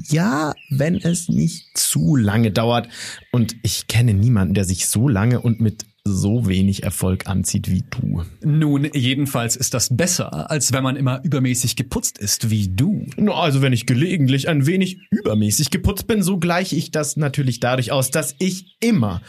Ja, 0.09 0.53
wenn 0.69 0.97
es 0.97 1.29
nicht 1.29 1.77
zu 1.77 2.17
lange 2.17 2.51
dauert. 2.51 2.89
Und 3.31 3.55
ich 3.63 3.87
kenne 3.87 4.13
niemanden, 4.13 4.55
der 4.55 4.65
sich 4.65 4.87
so 4.87 5.07
lange 5.07 5.39
und 5.39 5.61
mit 5.61 5.85
so 6.03 6.47
wenig 6.47 6.83
Erfolg 6.83 7.27
anzieht 7.27 7.69
wie 7.69 7.83
du. 7.89 8.23
Nun, 8.43 8.89
jedenfalls 8.93 9.55
ist 9.55 9.73
das 9.73 9.95
besser, 9.95 10.49
als 10.49 10.73
wenn 10.73 10.83
man 10.83 10.95
immer 10.95 11.21
übermäßig 11.23 11.75
geputzt 11.75 12.17
ist 12.17 12.49
wie 12.49 12.69
du. 12.69 13.05
No, 13.17 13.33
also 13.33 13.61
wenn 13.61 13.73
ich 13.73 13.85
gelegentlich 13.85 14.49
ein 14.49 14.65
wenig 14.65 14.99
übermäßig 15.11 15.69
geputzt 15.71 16.07
bin, 16.07 16.23
so 16.23 16.37
gleiche 16.37 16.75
ich 16.75 16.91
das 16.91 17.17
natürlich 17.17 17.59
dadurch 17.59 17.91
aus, 17.91 18.11
dass 18.11 18.35
ich 18.39 18.77
immer 18.79 19.21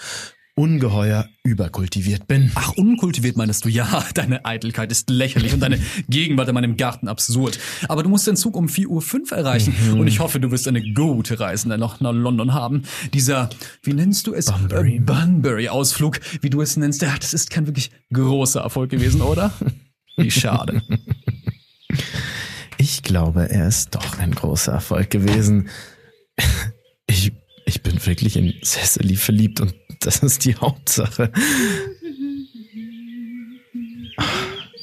ungeheuer 0.54 1.28
überkultiviert 1.42 2.26
bin. 2.26 2.50
Ach, 2.54 2.72
unkultiviert 2.76 3.36
meinst 3.36 3.64
du? 3.64 3.68
Ja, 3.68 4.04
deine 4.14 4.44
Eitelkeit 4.44 4.92
ist 4.92 5.10
lächerlich 5.10 5.54
und 5.54 5.60
deine 5.60 5.78
Gegenwart 6.08 6.48
in 6.48 6.54
meinem 6.54 6.76
Garten 6.76 7.08
absurd. 7.08 7.58
Aber 7.88 8.02
du 8.02 8.08
musst 8.08 8.26
den 8.26 8.36
Zug 8.36 8.56
um 8.56 8.66
4.05 8.66 9.32
Uhr 9.32 9.38
erreichen 9.38 9.74
und 9.98 10.06
ich 10.06 10.20
hoffe, 10.20 10.40
du 10.40 10.50
wirst 10.50 10.68
eine 10.68 10.82
gute 10.92 11.40
Reise 11.40 11.68
noch 11.68 12.00
nach 12.00 12.12
London 12.12 12.52
haben. 12.52 12.82
Dieser, 13.14 13.50
wie 13.82 13.94
nennst 13.94 14.26
du 14.26 14.34
es? 14.34 14.46
Bunbury. 14.46 14.96
Äh, 14.96 15.00
Bunbury-Ausflug, 15.00 16.20
wie 16.40 16.50
du 16.50 16.60
es 16.60 16.76
nennst. 16.76 17.02
Ja, 17.02 17.14
das 17.18 17.34
ist 17.34 17.50
kein 17.50 17.66
wirklich 17.66 17.90
großer 18.12 18.60
Erfolg 18.60 18.90
gewesen, 18.90 19.22
oder? 19.22 19.52
Wie 20.16 20.30
schade. 20.30 20.82
Ich 22.76 23.02
glaube, 23.02 23.50
er 23.50 23.68
ist 23.68 23.94
doch 23.94 24.18
ein 24.18 24.32
großer 24.32 24.72
Erfolg 24.72 25.10
gewesen. 25.10 25.68
Ich, 27.06 27.32
ich 27.66 27.82
bin 27.82 28.04
wirklich 28.06 28.36
in 28.36 28.54
Cecily 28.62 29.16
verliebt 29.16 29.60
und 29.60 29.74
das 30.04 30.22
ist 30.22 30.44
die 30.44 30.56
Hauptsache. 30.56 31.30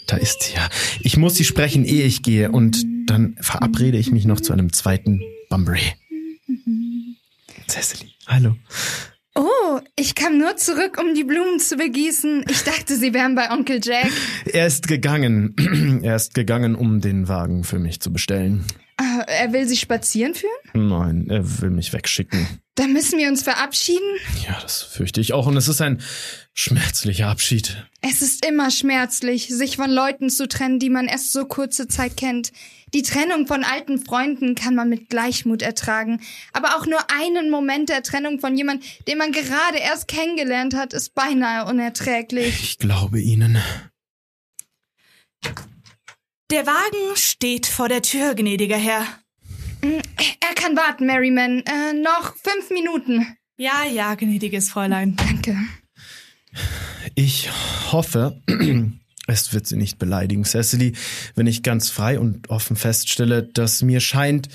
Da 0.05 0.17
ist 0.17 0.43
sie 0.43 0.53
ja. 0.53 0.69
Ich 1.01 1.17
muss 1.17 1.35
sie 1.35 1.43
sprechen, 1.43 1.83
ehe 1.83 2.05
ich 2.05 2.21
gehe 2.21 2.51
und 2.51 2.85
dann 3.07 3.35
verabrede 3.41 3.97
ich 3.97 4.11
mich 4.11 4.25
noch 4.25 4.39
zu 4.39 4.53
einem 4.53 4.71
zweiten 4.71 5.21
Bunbury. 5.49 5.81
Cecily, 7.67 8.11
hallo. 8.27 8.55
Oh, 9.35 9.79
ich 9.95 10.15
kam 10.15 10.37
nur 10.37 10.55
zurück, 10.55 10.97
um 10.99 11.13
die 11.13 11.23
Blumen 11.23 11.59
zu 11.59 11.77
begießen. 11.77 12.45
Ich 12.49 12.63
dachte, 12.63 12.95
sie 12.95 13.13
wären 13.13 13.35
bei 13.35 13.51
Onkel 13.51 13.79
Jack. 13.83 14.09
Er 14.45 14.67
ist 14.67 14.87
gegangen. 14.87 15.55
Er 16.03 16.15
ist 16.15 16.33
gegangen, 16.33 16.75
um 16.75 17.01
den 17.01 17.27
Wagen 17.27 17.63
für 17.63 17.79
mich 17.79 17.99
zu 17.99 18.11
bestellen. 18.11 18.65
Er 18.97 19.53
will 19.53 19.67
sie 19.67 19.77
spazieren 19.77 20.33
führen? 20.33 20.87
Nein, 20.89 21.27
er 21.29 21.61
will 21.61 21.69
mich 21.69 21.93
wegschicken. 21.93 22.47
Da 22.73 22.87
müssen 22.87 23.19
wir 23.19 23.27
uns 23.27 23.43
verabschieden. 23.43 24.17
Ja, 24.47 24.59
das 24.61 24.81
fürchte 24.81 25.21
ich 25.21 25.33
auch. 25.33 25.45
Und 25.47 25.57
es 25.57 25.67
ist 25.67 25.81
ein 25.81 26.01
schmerzlicher 26.53 27.27
Abschied. 27.27 27.87
Es 28.01 28.21
ist 28.21 28.45
immer 28.45 28.71
schmerzlich, 28.71 29.47
sich 29.49 29.77
von 29.77 29.91
Leuten 29.91 30.29
zu 30.29 30.47
trennen, 30.47 30.79
die 30.79 30.89
man 30.89 31.07
erst 31.07 31.31
so 31.31 31.45
kurze 31.45 31.87
Zeit 31.87 32.17
kennt. 32.17 32.51
Die 32.93 33.01
Trennung 33.01 33.47
von 33.47 33.63
alten 33.63 33.99
Freunden 33.99 34.55
kann 34.55 34.73
man 34.73 34.89
mit 34.89 35.09
Gleichmut 35.09 35.61
ertragen. 35.61 36.21
Aber 36.53 36.77
auch 36.77 36.85
nur 36.85 36.99
einen 37.19 37.49
Moment 37.49 37.89
der 37.89 38.01
Trennung 38.01 38.39
von 38.39 38.57
jemand, 38.57 38.83
den 39.07 39.17
man 39.17 39.31
gerade 39.31 39.77
erst 39.79 40.07
kennengelernt 40.07 40.75
hat, 40.75 40.93
ist 40.93 41.13
beinahe 41.13 41.65
unerträglich. 41.65 42.61
Ich 42.63 42.77
glaube 42.77 43.19
Ihnen. 43.19 43.57
Der 46.49 46.65
Wagen 46.65 47.15
steht 47.15 47.65
vor 47.65 47.89
der 47.89 48.01
Tür, 48.01 48.33
gnädiger 48.33 48.77
Herr. 48.77 49.05
Er 49.81 50.55
kann 50.55 50.77
warten, 50.77 51.05
Merriman. 51.05 51.61
Äh, 51.65 51.91
noch 51.91 52.35
fünf 52.37 52.69
Minuten. 52.69 53.35
Ja, 53.57 53.83
ja, 53.83 54.15
gnädiges 54.15 54.69
Fräulein. 54.69 55.17
Danke. 55.17 55.57
Ich 57.15 57.49
hoffe, 57.91 58.41
es 59.27 59.51
wird 59.51 59.67
Sie 59.67 59.75
nicht 59.75 59.99
beleidigen, 59.99 60.45
Cecily, 60.45 60.93
wenn 61.35 61.47
ich 61.47 61.63
ganz 61.63 61.89
frei 61.89 62.17
und 62.17 62.49
offen 62.49 62.77
feststelle, 62.77 63.43
dass 63.43 63.81
mir 63.81 63.99
scheint, 63.99 64.47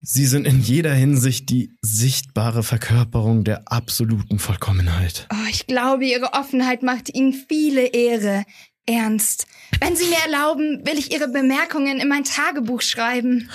Sie 0.00 0.26
sind 0.26 0.46
in 0.46 0.60
jeder 0.60 0.94
Hinsicht 0.94 1.50
die 1.50 1.76
sichtbare 1.82 2.62
Verkörperung 2.62 3.44
der 3.44 3.70
absoluten 3.70 4.38
Vollkommenheit. 4.38 5.28
Oh, 5.32 5.48
ich 5.48 5.66
glaube, 5.66 6.06
Ihre 6.06 6.32
Offenheit 6.32 6.82
macht 6.82 7.14
Ihnen 7.14 7.34
viele 7.34 7.86
Ehre. 7.86 8.44
Ernst. 8.86 9.46
Wenn 9.80 9.96
Sie 9.96 10.08
mir 10.08 10.18
erlauben, 10.24 10.84
will 10.84 10.98
ich 10.98 11.12
Ihre 11.12 11.28
Bemerkungen 11.28 11.98
in 12.00 12.08
mein 12.08 12.24
Tagebuch 12.24 12.82
schreiben. 12.82 13.50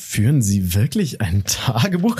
Führen 0.00 0.42
Sie 0.42 0.74
wirklich 0.74 1.20
ein 1.20 1.44
Tagebuch? 1.44 2.16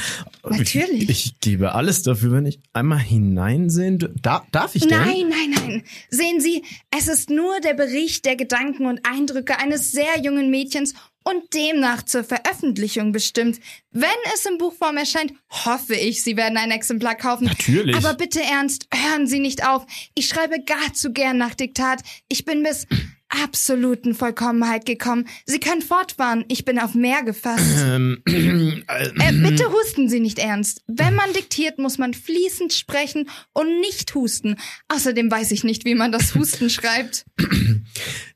Natürlich. 0.49 1.09
Ich, 1.09 1.27
ich 1.27 1.41
gebe 1.41 1.75
alles 1.75 2.03
dafür, 2.03 2.33
wenn 2.33 2.47
ich 2.47 2.61
einmal 2.73 2.99
hineinsehen 2.99 3.99
da, 4.23 4.47
Darf 4.53 4.75
ich 4.75 4.87
denn? 4.87 4.99
Nein, 4.99 5.29
nein, 5.29 5.51
nein. 5.51 5.83
Sehen 6.11 6.41
Sie, 6.41 6.63
es 6.97 7.09
ist 7.09 7.31
nur 7.31 7.61
der 7.61 7.75
Bericht 7.75 8.25
der 8.25 8.37
Gedanken 8.37 8.87
und 8.87 9.01
Eindrücke 9.05 9.59
eines 9.59 9.93
sehr 9.93 10.21
jungen 10.23 10.51
Mädchens 10.51 10.95
und 11.23 11.55
demnach 11.55 12.03
zur 12.03 12.25
Veröffentlichung 12.25 13.13
bestimmt. 13.13 13.61
Wenn 13.91 14.09
es 14.35 14.45
in 14.47 14.59
Buchform 14.59 14.97
erscheint, 14.97 15.33
hoffe 15.51 15.95
ich, 15.95 16.23
Sie 16.23 16.37
werden 16.37 16.57
ein 16.57 16.71
Exemplar 16.71 17.15
kaufen. 17.15 17.45
Natürlich. 17.45 17.97
Aber 17.97 18.15
bitte 18.15 18.43
ernst, 18.43 18.89
hören 18.93 19.27
Sie 19.27 19.41
nicht 19.41 19.67
auf. 19.67 19.87
Ich 20.15 20.29
schreibe 20.29 20.63
gar 20.65 20.93
zu 20.95 21.13
gern 21.13 21.39
nach 21.39 21.55
Diktat. 21.55 22.03
Ich 22.29 22.45
bin 22.45 22.63
bis 22.63 22.87
absoluten 23.31 24.15
Vollkommenheit 24.15 24.87
gekommen. 24.87 25.27
Sie 25.47 25.61
können 25.61 25.83
fortfahren. 25.83 26.45
Ich 26.49 26.65
bin 26.65 26.79
auf 26.79 26.95
mehr 26.95 27.23
gefasst. 27.23 27.65
Ähm, 27.79 28.23
Äh, 28.27 29.33
bitte 29.33 29.71
husten 29.73 30.09
Sie 30.09 30.21
nicht 30.21 30.39
ernst. 30.39 30.83
Wenn 30.87 31.15
man 31.15 31.33
diktiert, 31.33 31.79
muss 31.79 31.99
man 31.99 32.15
fließend 32.15 32.73
sprechen 32.73 33.29
und 33.53 33.81
nicht 33.81 34.15
husten. 34.15 34.57
Außerdem 34.89 35.31
weiß 35.31 35.53
ich 35.53 35.65
nicht, 35.65 35.85
wie 35.85 35.95
man 35.95 36.13
das 36.13 36.35
Husten 36.35 36.71
schreibt. 36.71 37.25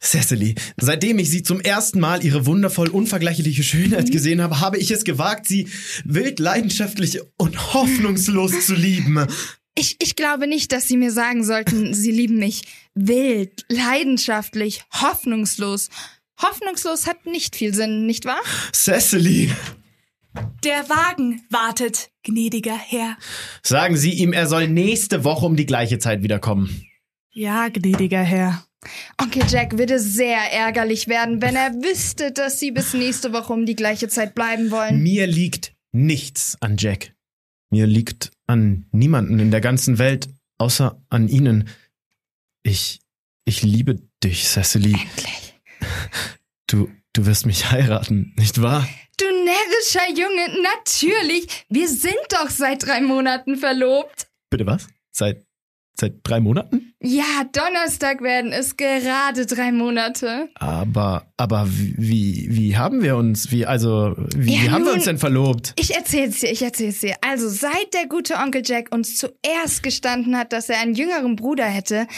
Cecily, 0.00 0.54
seitdem 0.76 1.18
ich 1.18 1.30
Sie 1.30 1.42
zum 1.42 1.60
ersten 1.60 2.00
Mal 2.00 2.24
Ihre 2.24 2.46
wundervoll 2.46 2.88
unvergleichliche 2.88 3.62
Schönheit 3.62 4.10
gesehen 4.10 4.40
habe, 4.42 4.60
habe 4.60 4.78
ich 4.78 4.90
es 4.90 5.04
gewagt, 5.04 5.46
Sie 5.48 5.68
wild 6.04 6.38
leidenschaftlich 6.38 7.20
und 7.36 7.74
hoffnungslos 7.74 8.66
zu 8.66 8.74
lieben. 8.74 9.26
Ich, 9.76 9.96
ich 10.00 10.14
glaube 10.14 10.46
nicht, 10.46 10.70
dass 10.70 10.86
Sie 10.86 10.96
mir 10.96 11.10
sagen 11.10 11.44
sollten, 11.44 11.94
Sie 11.94 12.12
lieben 12.12 12.38
mich. 12.38 12.62
Wild, 12.94 13.64
leidenschaftlich, 13.68 14.84
hoffnungslos. 14.92 15.88
Hoffnungslos 16.40 17.06
hat 17.06 17.26
nicht 17.26 17.56
viel 17.56 17.74
Sinn, 17.74 18.06
nicht 18.06 18.24
wahr? 18.24 18.40
Cecily, 18.72 19.50
Der 20.64 20.88
Wagen 20.88 21.42
wartet, 21.50 22.10
gnädiger 22.24 22.76
Herr. 22.76 23.16
sagen 23.62 23.96
Sie 23.96 24.12
ihm, 24.12 24.32
er 24.32 24.46
soll 24.46 24.68
nächste 24.68 25.24
Woche 25.24 25.46
um 25.46 25.56
die 25.56 25.66
gleiche 25.66 25.98
Zeit 25.98 26.22
wiederkommen. 26.22 26.84
Ja, 27.32 27.68
gnädiger 27.68 28.22
Herr. 28.22 28.64
Onkel 29.20 29.42
Jack 29.48 29.78
würde 29.78 29.98
sehr 29.98 30.52
ärgerlich 30.52 31.08
werden, 31.08 31.40
wenn 31.40 31.56
er 31.56 31.72
wüsste, 31.72 32.32
dass 32.32 32.60
Sie 32.60 32.70
bis 32.70 32.94
nächste 32.94 33.32
Woche 33.32 33.52
um 33.52 33.64
die 33.66 33.76
gleiche 33.76 34.08
Zeit 34.08 34.34
bleiben 34.34 34.70
wollen. 34.70 35.02
Mir 35.02 35.26
liegt 35.26 35.72
nichts 35.92 36.56
an 36.60 36.76
Jack. 36.78 37.12
Mir 37.70 37.86
liegt 37.86 38.30
an 38.46 38.86
niemanden 38.92 39.38
in 39.38 39.50
der 39.50 39.60
ganzen 39.62 39.98
Welt, 39.98 40.28
außer 40.58 41.02
an 41.08 41.28
Ihnen. 41.28 41.68
Ich, 42.66 43.00
ich 43.44 43.62
liebe 43.62 43.96
dich, 44.22 44.44
Cecily. 44.44 44.94
Endlich. 44.94 45.54
Du, 46.66 46.88
du 47.12 47.26
wirst 47.26 47.44
mich 47.44 47.70
heiraten, 47.70 48.32
nicht 48.38 48.62
wahr? 48.62 48.88
Du 49.18 49.26
närrischer 49.26 50.08
Junge, 50.10 50.62
natürlich. 50.62 51.66
Wir 51.68 51.88
sind 51.88 52.16
doch 52.30 52.48
seit 52.48 52.86
drei 52.86 53.00
Monaten 53.02 53.56
verlobt. 53.56 54.28
Bitte 54.50 54.66
was? 54.66 54.88
Seit, 55.12 55.44
seit 56.00 56.14
drei 56.24 56.40
Monaten? 56.40 56.94
Ja, 57.00 57.44
Donnerstag 57.52 58.22
werden 58.22 58.50
es 58.50 58.76
gerade 58.78 59.44
drei 59.44 59.70
Monate. 59.70 60.48
Aber, 60.54 61.30
aber 61.36 61.66
wie, 61.68 62.46
wie 62.50 62.76
haben 62.78 63.02
wir 63.02 63.16
uns, 63.16 63.50
wie, 63.52 63.66
also, 63.66 64.14
wie, 64.34 64.54
Ja, 64.56 64.62
wie 64.62 64.70
haben 64.70 64.82
wir 64.84 64.86
nun- 64.86 64.94
uns 64.94 65.04
denn 65.04 65.18
verlobt? 65.18 65.74
Ich 65.78 65.94
erzähl's 65.94 66.40
dir, 66.40 66.50
ich 66.50 66.62
erzähl's 66.62 67.00
dir. 67.00 67.14
Also, 67.20 67.48
seit 67.50 67.92
der 67.92 68.06
gute 68.08 68.36
Onkel 68.36 68.62
Jack 68.64 68.92
uns 68.92 69.16
zuerst 69.16 69.82
gestanden 69.82 70.36
hat, 70.36 70.52
dass 70.54 70.70
er 70.70 70.78
einen 70.80 70.94
jüngeren 70.94 71.36
Bruder 71.36 71.66
hätte, 71.66 72.08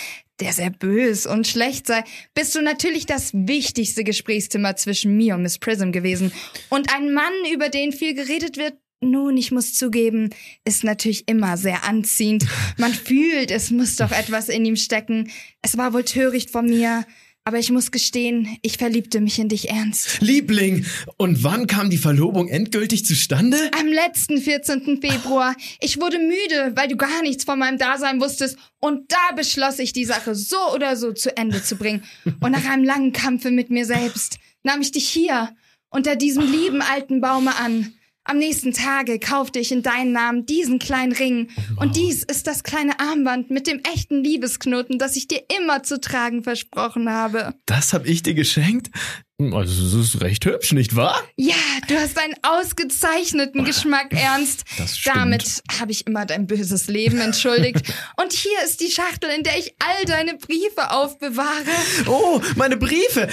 der 0.41 0.53
sehr 0.53 0.70
bös 0.70 1.26
und 1.26 1.47
schlecht 1.47 1.87
sei, 1.87 2.05
bist 2.34 2.55
du 2.55 2.62
natürlich 2.62 3.07
das 3.07 3.32
wichtigste 3.32 4.05
Gesprächsthema 4.05 4.76
zwischen 4.76 5.16
mir 5.16 5.34
und 5.34 5.43
Miss 5.43 5.59
Prism 5.59 5.93
gewesen. 5.93 6.32
Und 6.68 6.93
ein 6.95 7.12
Mann, 7.12 7.32
über 7.53 7.68
den 7.68 7.93
viel 7.93 8.14
geredet 8.14 8.57
wird, 8.57 8.74
nun, 9.01 9.37
ich 9.37 9.53
muss 9.53 9.74
zugeben, 9.74 10.30
ist 10.64 10.82
natürlich 10.82 11.28
immer 11.28 11.57
sehr 11.57 11.84
anziehend. 11.84 12.47
Man 12.78 12.95
fühlt, 12.95 13.51
es 13.51 13.70
muss 13.70 13.97
doch 13.97 14.11
etwas 14.11 14.49
in 14.49 14.64
ihm 14.64 14.76
stecken. 14.76 15.30
Es 15.62 15.76
war 15.76 15.93
wohl 15.93 16.05
töricht 16.05 16.51
von 16.51 16.66
mir, 16.66 17.05
aber 17.47 17.61
ich 17.61 17.70
muss 17.70 17.92
gestehen, 17.92 18.59
ich 18.62 18.76
verliebte 18.76 19.20
mich 19.20 19.38
in 19.38 19.49
dich 19.49 19.70
ernst. 19.70 20.20
Liebling! 20.20 20.84
Und 21.16 21.44
wann 21.44 21.68
kam 21.68 21.90
die 21.90 21.97
Verlobung 21.97 22.49
endgültig 22.49 23.07
zustande? 23.07 23.57
Am 23.78 23.86
letzten 23.86 24.38
14. 24.38 25.01
Februar. 25.01 25.55
Ich 25.80 26.01
wurde 26.01 26.18
müde, 26.18 26.72
weil 26.74 26.88
du 26.88 26.97
gar 26.97 27.22
nichts 27.22 27.44
von 27.44 27.61
meinem 27.61 27.78
Dasein 27.78 28.20
wusstest. 28.20 28.59
Und 28.80 29.12
da 29.12 29.36
beschloss 29.36 29.78
ich, 29.78 29.92
die 29.92 30.05
Sache 30.05 30.34
so 30.34 30.57
oder 30.74 30.97
so 30.97 31.12
zu 31.12 31.36
Ende 31.36 31.62
zu 31.62 31.76
bringen. 31.76 32.03
Und 32.40 32.51
nach 32.51 32.68
einem 32.68 32.82
langen 32.82 33.12
Kampfe 33.12 33.53
mit 33.53 33.70
mir 33.70 33.86
selbst 33.86 34.40
nahm 34.64 34.80
ich 34.80 34.90
dich 34.90 35.09
hier, 35.09 35.55
unter 35.88 36.16
diesem 36.16 36.51
lieben 36.51 36.82
alten 36.82 37.20
Baume 37.20 37.55
an. 37.55 37.94
Am 38.28 38.38
nächsten 38.38 38.72
Tage 38.72 39.20
kaufte 39.20 39.60
ich 39.60 39.70
in 39.70 39.82
deinen 39.82 40.10
Namen 40.10 40.46
diesen 40.46 40.80
kleinen 40.80 41.12
Ring. 41.12 41.48
Und 41.76 41.94
dies 41.94 42.24
ist 42.24 42.48
das 42.48 42.64
kleine 42.64 42.98
Armband 42.98 43.50
mit 43.50 43.68
dem 43.68 43.80
echten 43.94 44.24
Liebesknoten, 44.24 44.98
das 44.98 45.14
ich 45.14 45.28
dir 45.28 45.44
immer 45.56 45.84
zu 45.84 46.00
tragen 46.00 46.42
versprochen 46.42 47.08
habe. 47.08 47.54
Das 47.66 47.92
hab 47.92 48.04
ich 48.04 48.24
dir 48.24 48.34
geschenkt? 48.34 48.90
Also, 49.38 50.00
es 50.00 50.14
ist 50.14 50.22
recht 50.22 50.44
hübsch, 50.44 50.72
nicht 50.72 50.96
wahr? 50.96 51.22
Ja, 51.36 51.54
du 51.88 51.94
hast 51.94 52.18
einen 52.18 52.34
ausgezeichneten 52.42 53.64
Geschmack, 53.64 54.12
Ernst. 54.12 54.64
Das 54.78 54.98
stimmt. 54.98 55.16
Damit 55.16 55.62
habe 55.78 55.92
ich 55.92 56.06
immer 56.06 56.26
dein 56.26 56.48
böses 56.48 56.88
Leben 56.88 57.20
entschuldigt. 57.20 57.82
Und 58.20 58.32
hier 58.32 58.58
ist 58.64 58.80
die 58.80 58.90
Schachtel, 58.90 59.30
in 59.30 59.44
der 59.44 59.56
ich 59.58 59.76
all 59.78 60.04
deine 60.06 60.34
Briefe 60.34 60.90
aufbewahre. 60.90 61.64
Oh, 62.06 62.40
meine 62.56 62.76
Briefe! 62.76 63.28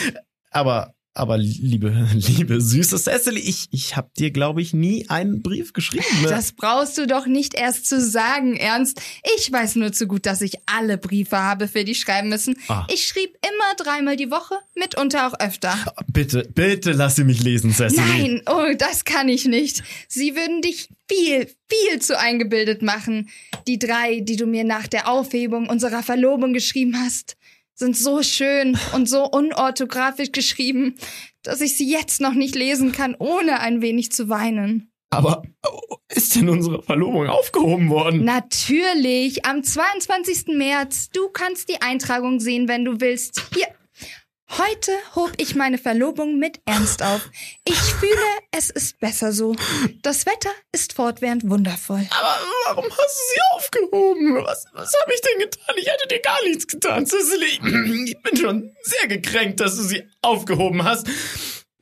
Aber, 0.52 0.94
aber 1.16 1.38
liebe, 1.38 1.90
liebe 2.14 2.60
süße 2.60 2.98
Cecily, 2.98 3.40
ich, 3.40 3.68
ich 3.72 3.96
hab 3.96 4.14
dir, 4.16 4.32
glaube 4.32 4.62
ich, 4.62 4.74
nie 4.74 5.10
einen 5.10 5.42
Brief 5.42 5.74
geschrieben. 5.74 6.06
Ne? 6.22 6.30
Das 6.30 6.54
brauchst 6.54 6.98
du 6.98 7.06
doch 7.06 7.28
nicht 7.28 7.54
erst 7.54 7.86
zu 7.86 8.02
sagen, 8.02 8.56
Ernst. 8.56 9.02
Ich 9.38 9.52
weiß 9.52 9.76
nur 9.76 9.92
zu 9.92 10.08
gut, 10.08 10.26
dass 10.26 10.42
ich 10.42 10.56
alle 10.66 10.98
Briefe 10.98 11.38
habe, 11.38 11.68
für 11.68 11.84
die 11.84 11.96
schreiben 11.96 12.30
müssen. 12.30 12.56
Ah. 12.68 12.88
Ich 12.92 13.06
schrieb 13.06 13.38
immer 13.42 13.76
dreimal 13.78 14.18
die 14.18 14.32
Woche, 14.32 14.56
mitunter 14.76 15.28
auch 15.28 15.40
öfter. 15.40 15.76
Bitte, 16.08 16.50
bitte 16.54 16.94
lass 16.94 17.16
sie 17.16 17.24
mich 17.24 17.44
lesen, 17.44 17.72
Cecily. 17.72 18.02
Nein, 18.02 18.42
oh, 18.48 18.74
das 18.78 19.06
kann 19.06 19.30
ich 19.30 19.46
nicht. 19.46 19.84
Sie 20.08 20.36
würden 20.36 20.62
dich 20.62 20.90
viel, 21.08 21.48
viel 21.70 22.02
zu 22.02 22.18
eingebildet 22.18 22.82
machen. 22.82 23.30
Die 23.68 23.78
drei, 23.78 24.22
die 24.22 24.36
du 24.36 24.46
mir 24.46 24.64
nach 24.64 24.88
der 24.88 25.08
Aufhebung 25.08 25.70
unserer 25.70 26.02
Verlobung 26.02 26.54
geschrieben 26.54 26.96
hast, 26.98 27.38
sind 27.76 27.98
so 27.98 28.22
schön 28.24 28.78
und 28.94 29.10
so 29.10 29.26
unorthografisch 29.26 30.32
geschrieben, 30.32 30.96
dass 31.42 31.62
ich 31.62 31.78
sie 31.78 31.90
jetzt 31.90 32.22
noch 32.22 32.34
nicht 32.34 32.56
lesen 32.56 32.92
kann, 32.92 33.16
ohne 33.18 33.60
ein 33.60 33.82
wenig 33.82 34.12
zu 34.12 34.30
weinen. 34.30 34.92
Aber 35.10 35.44
oh, 35.68 35.98
ist 36.10 36.36
denn 36.36 36.50
unsere 36.50 36.82
Verlobung 36.82 37.28
aufgehoben 37.28 37.90
worden? 37.90 38.24
Natürlich, 38.24 39.46
am 39.46 39.64
22. 39.64 40.56
März. 40.56 41.10
Du 41.10 41.30
kannst 41.30 41.70
die 41.70 41.82
Eintragung 41.82 42.40
sehen, 42.40 42.68
wenn 42.68 42.84
du 42.84 43.00
willst. 43.00 43.42
Hier. 43.54 43.68
Heute 44.58 44.92
hob 45.16 45.32
ich 45.38 45.56
meine 45.56 45.80
Verlobung 45.80 46.38
mit 46.38 46.60
Ernst 46.66 47.02
auf. 47.02 47.28
Ich 47.64 47.80
fühle, 47.80 48.14
es 48.52 48.70
ist 48.70 49.00
besser 49.00 49.32
so. 49.32 49.56
Das 50.04 50.28
Wetter 50.28 50.52
ist 50.72 50.94
fortwährend 50.94 51.50
wundervoll. 51.50 52.06
Aber 52.12 52.38
warum 52.68 52.86
hast 52.86 52.98
du 52.98 53.34
sie 53.34 53.42
aufgehoben? 53.56 54.44
Was, 54.44 54.66
was 54.74 54.94
habe 55.02 55.14
ich 55.14 55.22
denn 55.22 55.40
getan? 55.40 55.76
Ich 55.78 55.88
hätte 55.88 56.03
dir 56.14 56.22
gar 56.22 56.44
nichts 56.48 56.68
getan, 56.68 57.06
Cecily. 57.06 58.06
Ich 58.06 58.18
bin 58.22 58.38
schon 58.38 58.72
sehr 58.84 59.08
gekränkt, 59.08 59.60
dass 59.60 59.76
du 59.76 59.84
sie 59.84 60.04
aufgehoben 60.22 60.84
hast. 60.84 61.08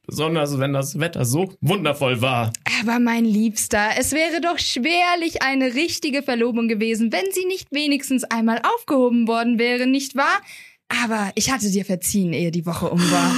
Besonders 0.07 0.59
wenn 0.59 0.73
das 0.73 0.99
Wetter 0.99 1.23
so 1.25 1.53
wundervoll 1.61 2.21
war. 2.21 2.51
Aber 2.81 2.99
mein 2.99 3.23
Liebster, 3.23 3.91
es 3.97 4.11
wäre 4.11 4.41
doch 4.41 4.59
schwerlich 4.59 5.41
eine 5.41 5.73
richtige 5.73 6.21
Verlobung 6.23 6.67
gewesen, 6.67 7.11
wenn 7.11 7.31
sie 7.31 7.45
nicht 7.45 7.71
wenigstens 7.71 8.23
einmal 8.25 8.61
aufgehoben 8.75 9.27
worden 9.27 9.57
wäre, 9.57 9.87
nicht 9.87 10.15
wahr? 10.15 10.41
Aber 10.89 11.31
ich 11.35 11.51
hatte 11.51 11.71
dir 11.71 11.85
verziehen, 11.85 12.33
ehe 12.33 12.51
die 12.51 12.65
Woche 12.65 12.89
um 12.89 12.99
war. 13.11 13.33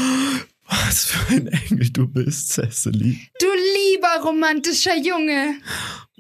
Was 0.88 1.06
für 1.06 1.36
ein 1.36 1.48
Engel 1.48 1.90
du 1.92 2.08
bist, 2.08 2.54
Cecily. 2.54 3.20
Du 3.40 3.48
lieber 3.92 4.24
romantischer 4.24 4.98
Junge. 4.98 5.58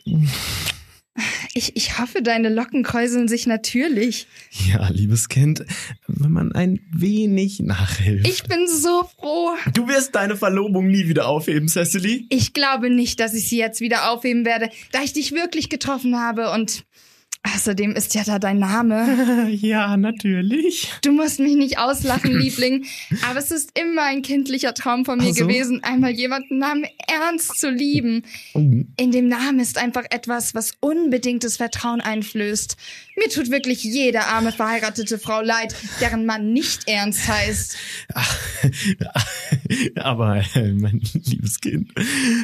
Ich, 1.53 1.75
ich 1.75 1.99
hoffe, 1.99 2.23
deine 2.23 2.49
Locken 2.49 2.81
kräuseln 2.81 3.27
sich 3.27 3.45
natürlich. 3.45 4.25
Ja, 4.71 4.89
liebes 4.89 5.29
Kind, 5.29 5.63
wenn 6.07 6.31
man 6.31 6.51
ein 6.53 6.79
wenig 6.91 7.59
nachhilft. 7.59 8.27
Ich 8.27 8.43
bin 8.43 8.67
so 8.67 9.03
froh. 9.03 9.51
du 9.73 9.87
wirst 9.87 10.15
deine 10.15 10.35
Verlobung 10.35 10.87
nie 10.87 11.07
wieder 11.07 11.27
aufheben, 11.27 11.67
Cecily. 11.67 12.25
Ich 12.29 12.53
glaube 12.53 12.89
nicht, 12.89 13.19
dass 13.19 13.35
ich 13.35 13.47
sie 13.47 13.59
jetzt 13.59 13.81
wieder 13.81 14.09
aufheben 14.09 14.45
werde, 14.45 14.69
da 14.91 15.03
ich 15.03 15.13
dich 15.13 15.33
wirklich 15.33 15.69
getroffen 15.69 16.19
habe 16.19 16.51
und 16.51 16.83
außerdem 17.43 17.93
ist 17.95 18.15
ja 18.15 18.23
da 18.23 18.39
dein 18.39 18.59
Name. 18.59 19.49
Ja, 19.53 19.97
natürlich. 19.97 20.91
Du 21.01 21.11
musst 21.11 21.39
mich 21.39 21.55
nicht 21.55 21.77
auslachen, 21.77 22.31
Liebling, 22.39 22.85
aber 23.29 23.39
es 23.39 23.51
ist 23.51 23.77
immer 23.77 24.03
ein 24.03 24.21
kindlicher 24.21 24.73
Traum 24.73 25.05
von 25.05 25.19
mir 25.19 25.29
Ach 25.31 25.35
so? 25.35 25.47
gewesen, 25.47 25.83
einmal 25.83 26.11
jemanden 26.11 26.57
Namen 26.57 26.85
ernst 27.07 27.59
zu 27.59 27.69
lieben. 27.69 28.23
In 28.53 29.11
dem 29.11 29.27
Namen 29.27 29.59
ist 29.59 29.77
einfach 29.77 30.03
etwas, 30.09 30.55
was 30.55 30.73
unbedingtes 30.79 31.57
Vertrauen 31.57 32.01
einflößt. 32.01 32.77
Mir 33.15 33.29
tut 33.29 33.51
wirklich 33.51 33.83
jede 33.83 34.21
arme 34.21 34.51
verheiratete 34.51 35.19
Frau 35.19 35.41
leid, 35.41 35.75
deren 36.01 36.25
Mann 36.25 36.51
nicht 36.51 36.87
ernst 36.87 37.27
heißt. 37.27 37.77
Ach, 38.13 38.39
aber 39.95 40.43
äh, 40.55 40.71
mein 40.71 41.01
liebes 41.13 41.61
Kind, 41.61 41.91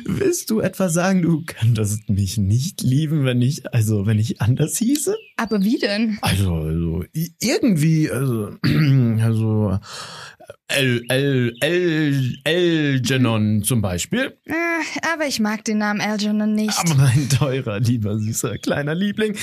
willst 0.06 0.50
du 0.52 0.60
etwa 0.60 0.90
sagen, 0.90 1.22
du 1.24 1.44
könntest 1.46 2.10
mich 2.10 2.38
nicht 2.38 2.82
lieben, 2.82 3.26
wenn 3.26 3.42
ich, 3.42 3.74
also 3.74 4.06
wenn 4.06 4.20
ich 4.20 4.42
anders 4.42 4.78
hieße? 4.78 5.16
Aber 5.38 5.64
wie 5.64 5.80
denn? 5.80 6.20
Also, 6.22 6.54
also 6.54 7.04
irgendwie, 7.40 8.12
also, 8.12 8.58
also 9.22 9.80
El, 10.68 11.04
El, 11.10 11.56
El, 11.62 12.38
Elgenon 12.44 13.64
zum 13.64 13.82
Beispiel. 13.82 14.38
Ah, 14.50 15.14
aber 15.14 15.26
ich 15.28 15.40
mag 15.40 15.66
den 15.66 15.80
Namen 15.80 16.02
Algernon 16.02 16.54
nicht. 16.54 16.78
Aber 16.78 16.96
mein 16.96 17.30
teurer, 17.30 17.80
lieber, 17.80 18.18
süßer, 18.18 18.58
kleiner 18.58 18.96
Liebling, 18.96 19.36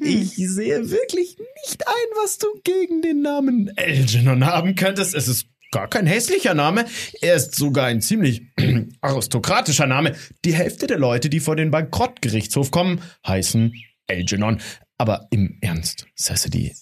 ich 0.00 0.34
sehe 0.36 0.90
wirklich 0.90 1.36
nicht 1.38 1.86
ein, 1.86 2.22
was 2.22 2.38
du 2.38 2.46
gegen 2.64 3.02
den 3.02 3.22
Namen 3.22 3.68
Elgenon 3.76 4.44
haben 4.44 4.74
könntest. 4.74 5.14
Es 5.14 5.28
ist 5.28 5.46
gar 5.70 5.88
kein 5.88 6.06
hässlicher 6.06 6.54
Name. 6.54 6.84
Er 7.20 7.34
ist 7.34 7.54
sogar 7.54 7.86
ein 7.86 8.00
ziemlich 8.00 8.42
aristokratischer 9.00 9.86
Name. 9.86 10.14
Die 10.44 10.54
Hälfte 10.54 10.86
der 10.86 10.98
Leute, 10.98 11.28
die 11.28 11.40
vor 11.40 11.56
den 11.56 11.70
Bankrottgerichtshof 11.70 12.70
kommen, 12.70 13.00
heißen 13.26 13.72
Elgenon. 14.06 14.60
Aber 14.98 15.26
im 15.30 15.58
Ernst, 15.60 16.06
Cecily, 16.16 16.74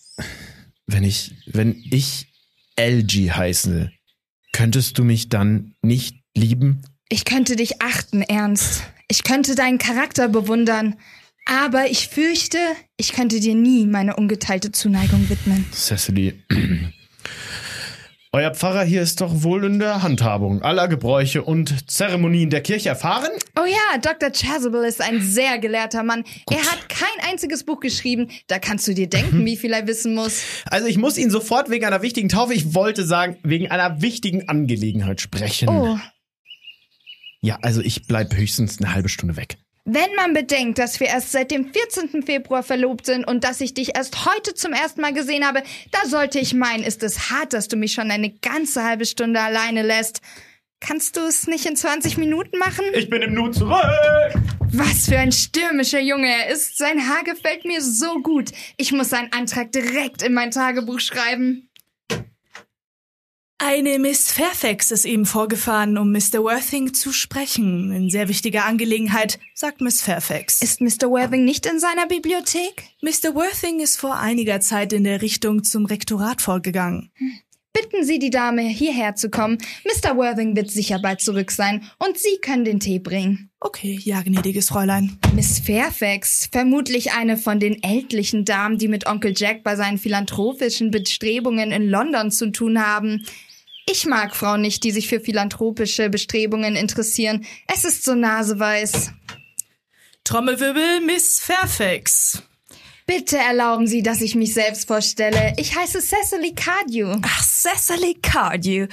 wenn 0.86 1.04
ich, 1.04 1.32
wenn 1.46 1.82
ich 1.90 2.33
LG 2.78 3.30
heiße, 3.32 3.90
könntest 4.52 4.98
du 4.98 5.04
mich 5.04 5.28
dann 5.28 5.74
nicht 5.82 6.16
lieben? 6.36 6.82
Ich 7.08 7.24
könnte 7.24 7.56
dich 7.56 7.80
achten, 7.82 8.22
Ernst. 8.22 8.82
Ich 9.08 9.22
könnte 9.22 9.54
deinen 9.54 9.78
Charakter 9.78 10.28
bewundern. 10.28 10.96
Aber 11.46 11.90
ich 11.90 12.08
fürchte, 12.08 12.58
ich 12.96 13.12
könnte 13.12 13.38
dir 13.38 13.54
nie 13.54 13.86
meine 13.86 14.16
ungeteilte 14.16 14.72
Zuneigung 14.72 15.28
widmen. 15.28 15.66
Cecily. 15.72 16.42
Euer 18.34 18.52
Pfarrer 18.52 18.82
hier 18.82 19.00
ist 19.00 19.20
doch 19.20 19.44
wohl 19.44 19.64
in 19.64 19.78
der 19.78 20.02
Handhabung 20.02 20.60
aller 20.62 20.88
Gebräuche 20.88 21.44
und 21.44 21.88
Zeremonien 21.88 22.50
der 22.50 22.62
Kirche 22.62 22.88
erfahren? 22.88 23.30
Oh 23.56 23.64
ja, 23.64 23.98
Dr. 23.98 24.32
Chasuble 24.32 24.84
ist 24.88 25.00
ein 25.00 25.22
sehr 25.22 25.60
gelehrter 25.60 26.02
Mann. 26.02 26.24
Er 26.50 26.58
hat 26.58 26.88
kein 26.88 27.30
einziges 27.30 27.62
Buch 27.62 27.78
geschrieben. 27.78 28.32
Da 28.48 28.58
kannst 28.58 28.88
du 28.88 28.92
dir 28.92 29.08
denken, 29.08 29.46
wie 29.46 29.56
viel 29.56 29.72
er 29.72 29.86
wissen 29.86 30.16
muss. 30.16 30.42
Also 30.66 30.88
ich 30.88 30.98
muss 30.98 31.16
ihn 31.16 31.30
sofort 31.30 31.70
wegen 31.70 31.84
einer 31.84 32.02
wichtigen 32.02 32.28
Taufe, 32.28 32.54
ich 32.54 32.74
wollte 32.74 33.04
sagen, 33.04 33.36
wegen 33.44 33.70
einer 33.70 34.02
wichtigen 34.02 34.48
Angelegenheit 34.48 35.20
sprechen. 35.20 35.68
Oh, 35.68 35.96
Ja, 37.40 37.60
also 37.62 37.82
ich 37.82 38.08
bleib 38.08 38.34
höchstens 38.34 38.80
eine 38.80 38.92
halbe 38.92 39.10
Stunde 39.10 39.36
weg. 39.36 39.58
Wenn 39.84 40.14
man 40.16 40.32
bedenkt, 40.32 40.78
dass 40.78 40.98
wir 40.98 41.08
erst 41.08 41.32
seit 41.32 41.50
dem 41.50 41.70
14. 41.70 42.22
Februar 42.22 42.62
verlobt 42.62 43.04
sind 43.04 43.24
und 43.26 43.44
dass 43.44 43.60
ich 43.60 43.74
dich 43.74 43.96
erst 43.96 44.24
heute 44.24 44.54
zum 44.54 44.72
ersten 44.72 45.02
Mal 45.02 45.12
gesehen 45.12 45.46
habe, 45.46 45.62
da 45.92 46.08
sollte 46.08 46.38
ich 46.38 46.54
meinen, 46.54 46.82
ist 46.82 47.02
es 47.02 47.30
hart, 47.30 47.52
dass 47.52 47.68
du 47.68 47.76
mich 47.76 47.92
schon 47.92 48.10
eine 48.10 48.30
ganze 48.30 48.82
halbe 48.82 49.04
Stunde 49.04 49.40
alleine 49.40 49.82
lässt. 49.82 50.22
Kannst 50.80 51.16
du 51.16 51.20
es 51.20 51.46
nicht 51.46 51.66
in 51.66 51.76
20 51.76 52.16
Minuten 52.16 52.58
machen? 52.58 52.84
Ich 52.94 53.08
bin 53.10 53.22
im 53.22 53.34
Nu 53.34 53.50
zurück! 53.50 54.34
Was 54.72 55.06
für 55.06 55.18
ein 55.18 55.32
stürmischer 55.32 56.00
Junge 56.00 56.28
er 56.28 56.48
ist. 56.48 56.78
Sein 56.78 57.08
Haar 57.08 57.22
gefällt 57.22 57.64
mir 57.64 57.80
so 57.80 58.20
gut. 58.22 58.50
Ich 58.76 58.90
muss 58.90 59.10
seinen 59.10 59.32
Antrag 59.32 59.70
direkt 59.70 60.22
in 60.22 60.34
mein 60.34 60.50
Tagebuch 60.50 61.00
schreiben. 61.00 61.68
Eine 63.66 63.98
Miss 63.98 64.30
Fairfax 64.30 64.90
ist 64.90 65.06
eben 65.06 65.24
vorgefahren, 65.24 65.96
um 65.96 66.12
Mr. 66.12 66.42
Worthing 66.42 66.92
zu 66.92 67.12
sprechen. 67.12 67.92
In 67.92 68.10
sehr 68.10 68.28
wichtiger 68.28 68.66
Angelegenheit, 68.66 69.38
sagt 69.54 69.80
Miss 69.80 70.02
Fairfax. 70.02 70.60
Ist 70.60 70.82
Mr. 70.82 71.08
Worthing 71.08 71.46
nicht 71.46 71.64
in 71.64 71.80
seiner 71.80 72.06
Bibliothek? 72.06 72.90
Mr. 73.00 73.34
Worthing 73.34 73.80
ist 73.80 73.96
vor 73.96 74.16
einiger 74.16 74.60
Zeit 74.60 74.92
in 74.92 75.04
der 75.04 75.22
Richtung 75.22 75.64
zum 75.64 75.86
Rektorat 75.86 76.42
vorgegangen. 76.42 77.10
Bitten 77.72 78.04
Sie 78.04 78.18
die 78.18 78.30
Dame, 78.30 78.62
hierher 78.62 79.16
zu 79.16 79.30
kommen. 79.30 79.56
Mr. 79.84 80.14
Worthing 80.16 80.54
wird 80.54 80.70
sicher 80.70 81.00
bald 81.00 81.22
zurück 81.22 81.50
sein 81.50 81.82
und 81.98 82.18
Sie 82.18 82.36
können 82.42 82.66
den 82.66 82.80
Tee 82.80 82.98
bringen. 82.98 83.50
Okay, 83.60 83.98
ja, 84.04 84.20
gnädiges 84.20 84.68
Fräulein. 84.68 85.18
Miss 85.34 85.58
Fairfax, 85.58 86.50
vermutlich 86.52 87.12
eine 87.12 87.38
von 87.38 87.58
den 87.58 87.82
ältlichen 87.82 88.44
Damen, 88.44 88.76
die 88.76 88.88
mit 88.88 89.06
Onkel 89.06 89.32
Jack 89.34 89.64
bei 89.64 89.74
seinen 89.74 89.96
philanthropischen 89.96 90.90
Bestrebungen 90.90 91.72
in 91.72 91.88
London 91.88 92.30
zu 92.30 92.52
tun 92.52 92.78
haben. 92.78 93.24
Ich 93.86 94.06
mag 94.06 94.34
Frauen 94.34 94.62
nicht, 94.62 94.82
die 94.84 94.92
sich 94.92 95.08
für 95.08 95.20
philanthropische 95.20 96.08
Bestrebungen 96.08 96.74
interessieren. 96.74 97.44
Es 97.66 97.84
ist 97.84 98.04
so 98.04 98.14
naseweiß. 98.14 99.12
Trommelwirbel, 100.24 101.00
Miss 101.02 101.38
Fairfax. 101.40 102.42
Bitte 103.06 103.36
erlauben 103.36 103.86
Sie, 103.86 104.02
dass 104.02 104.22
ich 104.22 104.34
mich 104.34 104.54
selbst 104.54 104.86
vorstelle. 104.88 105.52
Ich 105.58 105.76
heiße 105.76 105.98
Cecily 106.00 106.54
Cardew. 106.54 107.18
Ach 107.20 107.44
Cecily 107.44 108.14
Cardew. 108.14 108.86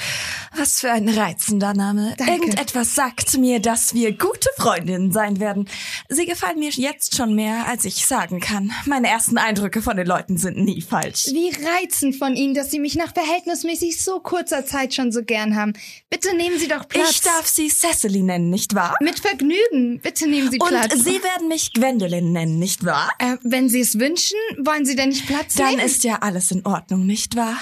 Was 0.58 0.82
für 0.82 0.92
ein 0.92 1.08
reizender 1.08 1.74
Name. 1.74 2.14
Danke. 2.18 2.34
Irgendetwas 2.34 2.94
sagt 2.94 3.38
mir, 3.38 3.62
dass 3.62 3.94
wir 3.94 4.12
gute 4.12 4.50
Freundinnen 4.58 5.14
sein 5.14 5.40
werden. 5.40 5.70
Sie 6.10 6.26
gefallen 6.26 6.60
mir 6.60 6.72
jetzt 6.72 7.16
schon 7.16 7.36
mehr, 7.36 7.68
als 7.68 7.86
ich 7.86 8.06
sagen 8.06 8.42
kann. 8.42 8.74
Meine 8.86 9.08
ersten 9.08 9.38
Eindrücke 9.38 9.82
von 9.82 9.96
den 9.96 10.08
Leuten 10.08 10.38
sind 10.38 10.58
nie 10.58 10.82
falsch. 10.82 11.28
Wie 11.28 11.50
reizend 11.50 12.18
von 12.18 12.36
Ihnen, 12.36 12.54
dass 12.54 12.70
Sie 12.70 12.80
mich 12.80 12.96
nach 12.96 13.14
verhältnismäßig 13.14 14.02
so 14.04 14.20
kurzer 14.20 14.66
Zeit 14.66 14.94
schon 14.94 15.14
so 15.14 15.24
gern 15.24 15.56
haben. 15.56 15.72
Bitte 16.10 16.36
nehmen 16.36 16.60
Sie 16.60 16.68
doch 16.68 16.86
Platz. 16.90 17.12
Ich 17.12 17.22
darf 17.22 17.48
Sie 17.48 17.70
Cecily 17.70 18.24
nennen, 18.24 18.50
nicht 18.50 18.76
wahr? 18.76 18.98
Mit 19.00 19.20
Vergnügen. 19.22 20.02
Bitte 20.04 20.28
nehmen 20.28 20.52
Sie 20.52 20.60
Und 20.60 20.68
Platz. 20.68 20.94
Sie 21.02 21.24
werden 21.24 21.48
mich 21.48 21.72
Gwendolyn 21.72 22.34
nennen, 22.34 22.60
nicht 22.60 22.84
wahr? 22.84 23.10
äh, 23.20 23.38
wenn 23.44 23.70
Sie 23.70 23.80
es 23.80 24.01
wünschen, 24.02 24.38
wollen 24.66 24.86
Sie 24.86 24.98
denn 24.98 25.10
nicht 25.10 25.26
Platz 25.26 25.54
Dann 25.54 25.70
nehmen? 25.76 25.86
ist 25.86 26.04
ja 26.04 26.18
alles 26.18 26.52
in 26.52 26.66
Ordnung, 26.66 27.06
nicht 27.06 27.38
wahr? 27.38 27.56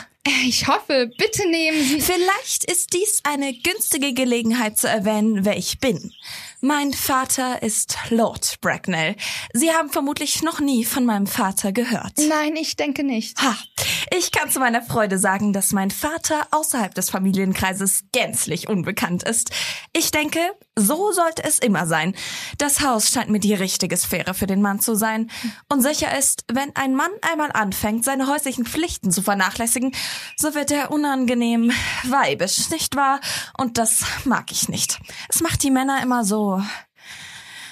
ich 0.48 0.68
hoffe, 0.68 1.12
bitte 1.18 1.48
nehmen 1.50 1.82
Sie. 1.84 2.02
Vielleicht 2.02 2.70
ist 2.70 2.94
dies 2.94 3.22
eine 3.24 3.54
günstige 3.54 4.14
Gelegenheit 4.14 4.78
zu 4.78 4.88
erwähnen, 4.88 5.46
wer 5.46 5.58
ich 5.58 5.80
bin. 5.80 6.12
Mein 6.62 6.94
Vater 6.94 7.64
ist 7.64 7.98
Lord 8.10 8.60
Bracknell. 8.62 9.16
Sie 9.54 9.72
haben 9.72 9.90
vermutlich 9.90 10.42
noch 10.44 10.60
nie 10.60 10.84
von 10.84 11.06
meinem 11.06 11.26
Vater 11.28 11.72
gehört. 11.72 12.14
Nein, 12.28 12.56
ich 12.58 12.76
denke 12.76 13.04
nicht. 13.04 13.42
Ha, 13.42 13.56
ich 14.18 14.32
kann 14.32 14.50
zu 14.50 14.60
meiner 14.60 14.82
Freude 14.82 15.18
sagen, 15.18 15.54
dass 15.54 15.72
mein 15.72 15.90
Vater 15.90 16.48
außerhalb 16.52 16.94
des 16.94 17.10
Familienkreises 17.10 18.04
gänzlich 18.12 18.68
unbekannt 18.68 19.24
ist. 19.24 19.52
Ich 19.94 20.12
denke, 20.12 20.40
so 20.80 21.12
sollte 21.12 21.44
es 21.44 21.60
immer 21.60 21.86
sein. 21.86 22.16
Das 22.58 22.82
Haus 22.82 23.10
scheint 23.10 23.30
mir 23.30 23.40
die 23.40 23.54
richtige 23.54 23.98
Sphäre 23.98 24.34
für 24.34 24.48
den 24.48 24.62
Mann 24.62 24.80
zu 24.80 24.96
sein. 24.96 25.30
Und 25.70 25.82
sicher 25.82 26.18
ist, 26.18 26.44
wenn 26.52 26.76
ein 26.76 26.96
Mann 26.96 27.12
einmal 27.22 27.52
anfängt, 27.52 28.06
seine 28.06 28.28
häuslichen 28.28 28.66
Pflichten 28.66 29.12
zu 29.12 29.22
vernachlässigen, 29.22 29.92
so 30.38 30.56
wird 30.56 30.72
er 30.72 30.92
unangenehm 30.92 31.72
weibisch, 32.04 32.70
nicht 32.70 32.96
wahr? 32.96 33.20
Und 33.58 33.78
das 33.78 34.04
mag 34.26 34.52
ich 34.52 34.70
nicht. 34.70 35.00
Es 35.30 35.42
macht 35.42 35.64
die 35.64 35.72
Männer 35.72 36.02
immer 36.02 36.24
so 36.24 36.62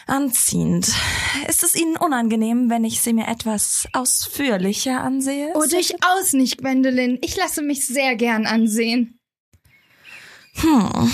anziehend. 0.08 0.92
Ist 1.48 1.64
es 1.64 1.76
Ihnen 1.76 1.98
unangenehm, 1.98 2.70
wenn 2.70 2.84
ich 2.84 3.02
sie 3.02 3.14
mir 3.14 3.28
etwas 3.28 3.88
ausführlicher 3.94 5.02
ansehe? 5.02 5.52
Oh, 5.54 5.66
durchaus 5.70 6.34
nicht, 6.34 6.60
Gwendolyn. 6.60 7.20
Ich 7.22 7.36
lasse 7.36 7.62
mich 7.62 7.86
sehr 7.86 8.16
gern 8.16 8.46
ansehen. 8.46 9.20
Hm. 10.56 11.12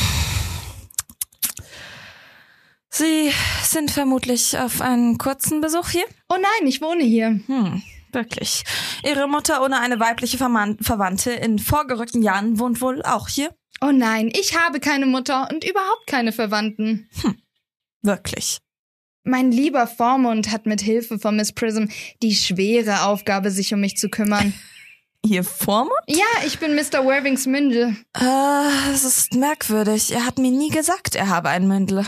Sie 2.95 3.31
sind 3.63 3.89
vermutlich 3.89 4.55
auf 4.55 4.79
einen 4.79 5.17
kurzen 5.17 5.61
Besuch 5.61 5.89
hier? 5.89 6.05
Oh 6.29 6.35
nein, 6.35 6.67
ich 6.67 6.79
wohne 6.79 7.03
hier. 7.03 7.39
Hm, 7.47 7.81
wirklich. 8.11 8.63
Ihre 9.03 9.27
Mutter 9.27 9.63
ohne 9.63 9.79
eine 9.79 9.99
weibliche 9.99 10.37
Verman 10.37 10.77
Verwandte 10.79 11.31
in 11.31 11.57
vorgerückten 11.57 12.21
Jahren 12.21 12.59
wohnt 12.59 12.81
wohl 12.81 13.01
auch 13.01 13.29
hier? 13.29 13.49
Oh 13.81 13.91
nein, 13.91 14.31
ich 14.31 14.55
habe 14.55 14.79
keine 14.79 15.07
Mutter 15.07 15.49
und 15.51 15.63
überhaupt 15.63 16.05
keine 16.05 16.31
Verwandten. 16.31 17.09
Wirklich. 18.03 18.59
Mein 19.23 19.51
lieber 19.51 19.87
Vormund 19.87 20.51
hat 20.51 20.67
mit 20.67 20.81
Hilfe 20.81 21.17
von 21.17 21.35
Miss 21.35 21.51
Prism 21.51 21.85
die 22.21 22.35
schwere 22.35 23.05
Aufgabe, 23.05 23.49
sich 23.49 23.73
um 23.73 23.79
mich 23.79 23.97
zu 23.97 24.09
kümmern. 24.09 24.53
Ihr 25.25 25.43
Vormund? 25.43 25.97
Ja, 26.05 26.45
ich 26.45 26.59
bin 26.59 26.75
Mr. 26.75 27.03
Worthings 27.05 27.47
Mündel. 27.47 27.95
Äh, 28.15 28.93
es 28.93 29.03
ist 29.03 29.33
merkwürdig. 29.33 30.11
Er 30.11 30.27
hat 30.27 30.37
mir 30.37 30.51
nie 30.51 30.69
gesagt, 30.69 31.15
er 31.15 31.29
habe 31.29 31.49
ein 31.49 31.67
Mündel. 31.67 32.05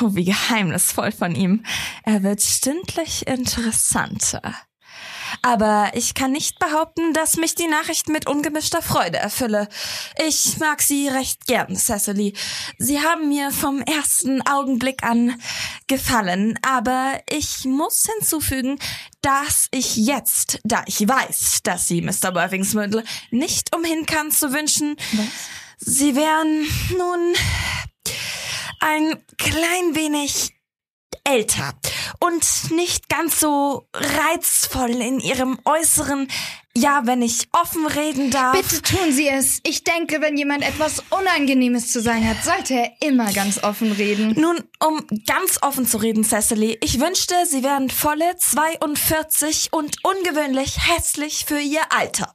Oh, 0.00 0.14
wie 0.14 0.24
geheimnisvoll 0.24 1.12
von 1.12 1.34
ihm. 1.34 1.64
Er 2.04 2.22
wird 2.22 2.42
stündlich 2.42 3.26
interessanter. 3.26 4.54
Aber 5.42 5.90
ich 5.94 6.14
kann 6.14 6.32
nicht 6.32 6.58
behaupten, 6.58 7.12
dass 7.12 7.36
mich 7.36 7.54
die 7.54 7.66
Nachricht 7.66 8.08
mit 8.08 8.26
ungemischter 8.26 8.82
Freude 8.82 9.18
erfülle. 9.18 9.68
Ich 10.26 10.58
mag 10.58 10.82
Sie 10.82 11.08
recht 11.08 11.46
gern, 11.46 11.76
Cecily. 11.76 12.34
Sie 12.78 13.00
haben 13.00 13.28
mir 13.28 13.50
vom 13.50 13.80
ersten 13.80 14.42
Augenblick 14.42 15.02
an 15.02 15.40
gefallen, 15.86 16.58
aber 16.62 17.20
ich 17.30 17.64
muss 17.64 18.06
hinzufügen, 18.06 18.78
dass 19.22 19.68
ich 19.70 19.96
jetzt, 19.96 20.60
da 20.64 20.82
ich 20.86 21.06
weiß, 21.06 21.62
dass 21.62 21.88
Sie 21.88 22.02
Mr. 22.02 22.34
Worthingsmündel 22.34 23.04
nicht 23.30 23.74
umhin 23.74 24.06
kann 24.06 24.30
zu 24.30 24.52
wünschen, 24.52 24.96
Sie 25.78 26.16
wären 26.16 26.66
nun 26.96 27.34
ein 28.80 29.24
klein 29.38 29.94
wenig 29.94 30.56
älter 31.24 31.74
und 32.20 32.70
nicht 32.70 33.08
ganz 33.08 33.40
so 33.40 33.88
reizvoll 33.94 34.90
in 34.90 35.20
ihrem 35.20 35.58
Äußeren. 35.64 36.28
Ja, 36.76 37.02
wenn 37.04 37.22
ich 37.22 37.48
offen 37.52 37.86
reden 37.86 38.30
darf. 38.30 38.54
Bitte 38.54 38.82
tun 38.82 39.10
Sie 39.10 39.28
es. 39.28 39.60
Ich 39.64 39.82
denke, 39.82 40.20
wenn 40.20 40.36
jemand 40.36 40.62
etwas 40.62 41.02
Unangenehmes 41.08 41.90
zu 41.90 42.02
sagen 42.02 42.28
hat, 42.28 42.44
sollte 42.44 42.74
er 42.74 42.92
immer 43.00 43.32
ganz 43.32 43.64
offen 43.64 43.92
reden. 43.92 44.34
Nun, 44.38 44.62
um 44.84 45.06
ganz 45.26 45.58
offen 45.62 45.86
zu 45.86 45.96
reden, 45.96 46.22
Cecily, 46.22 46.76
ich 46.82 47.00
wünschte, 47.00 47.34
Sie 47.46 47.62
wären 47.62 47.88
volle 47.88 48.36
42 48.36 49.68
und 49.72 49.96
ungewöhnlich 50.04 50.76
hässlich 50.86 51.46
für 51.46 51.58
Ihr 51.58 51.80
Alter. 51.90 52.34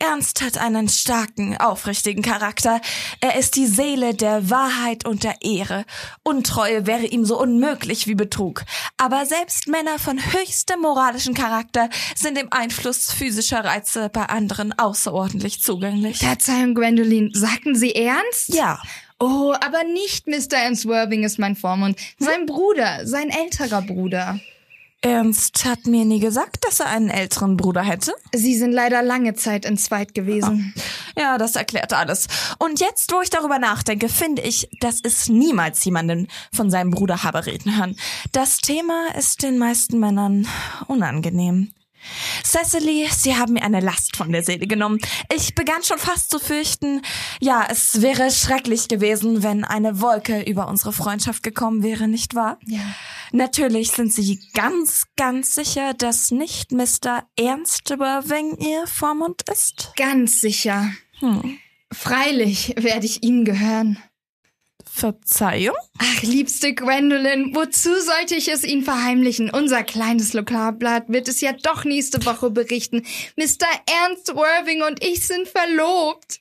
Ernst 0.00 0.40
hat 0.40 0.56
einen 0.56 0.88
starken, 0.88 1.58
aufrichtigen 1.58 2.22
Charakter. 2.22 2.80
Er 3.20 3.38
ist 3.38 3.54
die 3.54 3.66
Seele 3.66 4.14
der 4.14 4.48
Wahrheit 4.48 5.06
und 5.06 5.24
der 5.24 5.42
Ehre. 5.42 5.84
Untreue 6.22 6.86
wäre 6.86 7.04
ihm 7.04 7.26
so 7.26 7.38
unmöglich 7.38 8.06
wie 8.06 8.14
Betrug. 8.14 8.64
Aber 8.96 9.26
selbst 9.26 9.68
Männer 9.68 9.98
von 9.98 10.18
höchstem 10.18 10.80
moralischen 10.80 11.34
Charakter 11.34 11.90
sind 12.16 12.38
dem 12.38 12.50
Einfluss 12.50 13.12
physischer 13.12 13.62
Reize 13.62 14.08
bei 14.08 14.22
anderen 14.22 14.76
außerordentlich 14.78 15.62
zugänglich. 15.62 16.18
Verzeihung, 16.18 16.74
Gwendolyn, 16.74 17.30
sagten 17.34 17.74
Sie 17.74 17.94
ernst? 17.94 18.54
Ja, 18.54 18.80
Oh, 19.22 19.52
aber 19.60 19.84
nicht 19.84 20.26
Mr. 20.28 20.56
Ernst 20.56 20.86
Worthing 20.86 21.24
ist 21.24 21.38
mein 21.38 21.54
Vormund. 21.54 21.98
Sein 22.18 22.46
Bruder, 22.46 23.06
sein 23.06 23.28
älterer 23.28 23.82
Bruder. 23.82 24.40
Ernst 25.02 25.64
hat 25.64 25.86
mir 25.86 26.04
nie 26.04 26.20
gesagt, 26.20 26.58
dass 26.66 26.80
er 26.80 26.86
einen 26.86 27.08
älteren 27.08 27.56
Bruder 27.56 27.82
hätte. 27.82 28.12
Sie 28.34 28.54
sind 28.54 28.72
leider 28.72 29.02
lange 29.02 29.34
Zeit 29.34 29.64
entzweit 29.64 30.14
gewesen. 30.14 30.74
Ja, 31.18 31.38
das 31.38 31.56
erklärt 31.56 31.92
alles. 31.92 32.28
Und 32.58 32.80
jetzt, 32.80 33.12
wo 33.12 33.20
ich 33.22 33.30
darüber 33.30 33.58
nachdenke, 33.58 34.08
finde 34.08 34.42
ich, 34.42 34.68
dass 34.80 35.00
es 35.02 35.28
niemals 35.28 35.84
jemanden 35.84 36.28
von 36.52 36.70
seinem 36.70 36.90
Bruder 36.90 37.22
habe 37.22 37.46
reden 37.46 37.78
hören. 37.78 37.96
Das 38.32 38.58
Thema 38.58 39.08
ist 39.18 39.42
den 39.42 39.58
meisten 39.58 39.98
Männern 39.98 40.46
unangenehm. 40.86 41.72
Cecily, 42.44 43.08
Sie 43.10 43.36
haben 43.36 43.54
mir 43.54 43.62
eine 43.62 43.80
Last 43.80 44.16
von 44.16 44.32
der 44.32 44.42
Seele 44.42 44.66
genommen. 44.66 44.98
Ich 45.34 45.54
begann 45.54 45.82
schon 45.82 45.98
fast 45.98 46.30
zu 46.30 46.38
fürchten, 46.38 47.02
ja, 47.40 47.66
es 47.70 48.02
wäre 48.02 48.30
schrecklich 48.30 48.88
gewesen, 48.88 49.42
wenn 49.42 49.64
eine 49.64 50.00
Wolke 50.00 50.42
über 50.42 50.68
unsere 50.68 50.92
Freundschaft 50.92 51.42
gekommen 51.42 51.82
wäre, 51.82 52.08
nicht 52.08 52.34
wahr? 52.34 52.58
Ja. 52.66 52.80
Natürlich 53.32 53.92
sind 53.92 54.12
Sie 54.12 54.40
ganz, 54.54 55.04
ganz 55.16 55.54
sicher, 55.54 55.94
dass 55.94 56.30
nicht 56.30 56.72
Mr. 56.72 57.24
Ernst 57.38 57.90
Worthing 57.90 58.56
Ihr 58.58 58.86
Vormund 58.86 59.42
ist? 59.50 59.92
Ganz 59.96 60.40
sicher. 60.40 60.92
Hm. 61.20 61.58
Freilich 61.92 62.74
werde 62.76 63.06
ich 63.06 63.22
Ihnen 63.22 63.44
gehören. 63.44 63.98
Verzeihung? 64.92 65.76
Ach, 65.98 66.22
liebste 66.22 66.74
Gwendolyn, 66.74 67.54
wozu 67.54 67.90
sollte 68.00 68.34
ich 68.34 68.48
es 68.48 68.64
Ihnen 68.64 68.82
verheimlichen? 68.82 69.48
Unser 69.48 69.84
kleines 69.84 70.32
Lokalblatt 70.32 71.08
wird 71.08 71.28
es 71.28 71.40
ja 71.40 71.52
doch 71.52 71.84
nächste 71.84 72.24
Woche 72.26 72.50
berichten. 72.50 73.06
Mr. 73.36 73.68
Ernst 73.86 74.34
Worthing 74.34 74.82
und 74.82 75.02
ich 75.02 75.26
sind 75.26 75.46
verlobt. 75.46 76.40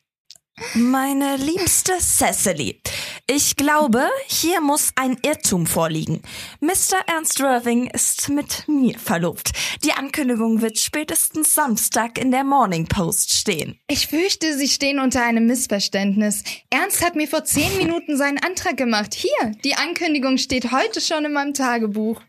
Meine 0.75 1.37
liebste 1.37 1.93
Cecily, 1.99 2.81
ich 3.27 3.55
glaube, 3.55 4.09
hier 4.27 4.59
muss 4.59 4.91
ein 4.95 5.17
Irrtum 5.21 5.65
vorliegen. 5.65 6.21
Mr. 6.59 6.97
Ernst 7.07 7.41
Worthing 7.41 7.87
ist 7.87 8.27
mit 8.29 8.67
mir 8.67 8.99
verlobt. 8.99 9.51
Die 9.83 9.93
Ankündigung 9.93 10.61
wird 10.61 10.77
spätestens 10.77 11.55
Samstag 11.55 12.17
in 12.17 12.31
der 12.31 12.43
Morning 12.43 12.87
Post 12.87 13.33
stehen. 13.33 13.79
Ich 13.87 14.07
fürchte, 14.07 14.57
Sie 14.57 14.67
stehen 14.67 14.99
unter 14.99 15.23
einem 15.23 15.45
Missverständnis. 15.45 16.43
Ernst 16.69 17.05
hat 17.05 17.15
mir 17.15 17.27
vor 17.27 17.45
zehn 17.45 17.77
Minuten 17.77 18.17
seinen 18.17 18.39
Antrag 18.39 18.75
gemacht. 18.75 19.13
Hier, 19.13 19.51
die 19.63 19.75
Ankündigung 19.75 20.37
steht 20.37 20.71
heute 20.71 20.99
schon 20.99 21.23
in 21.23 21.33
meinem 21.33 21.53
Tagebuch. 21.53 22.21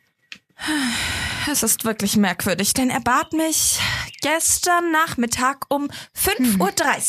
Es 1.50 1.62
ist 1.62 1.84
wirklich 1.84 2.16
merkwürdig, 2.16 2.74
denn 2.74 2.90
er 2.90 3.00
bat 3.00 3.32
mich 3.32 3.80
gestern 4.20 4.92
Nachmittag 4.92 5.64
um 5.68 5.88
5.30 6.16 6.58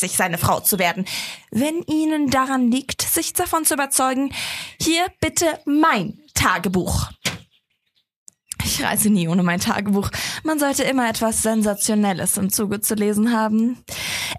Uhr 0.03 0.09
seine 0.09 0.37
Frau 0.37 0.61
zu 0.61 0.79
werden. 0.79 1.05
Wenn 1.51 1.81
Ihnen 1.83 2.29
daran 2.29 2.71
liegt, 2.71 3.01
sich 3.01 3.33
davon 3.33 3.65
zu 3.65 3.73
überzeugen, 3.73 4.33
hier 4.79 5.05
bitte 5.19 5.59
mein 5.65 6.19
Tagebuch. 6.33 7.09
Ich 8.63 8.83
reise 8.83 9.09
nie 9.09 9.27
ohne 9.27 9.43
mein 9.43 9.59
Tagebuch. 9.59 10.09
Man 10.43 10.59
sollte 10.59 10.83
immer 10.83 11.09
etwas 11.09 11.41
Sensationelles 11.41 12.37
im 12.37 12.51
Zuge 12.51 12.79
zu 12.79 12.95
lesen 12.95 13.33
haben. 13.33 13.83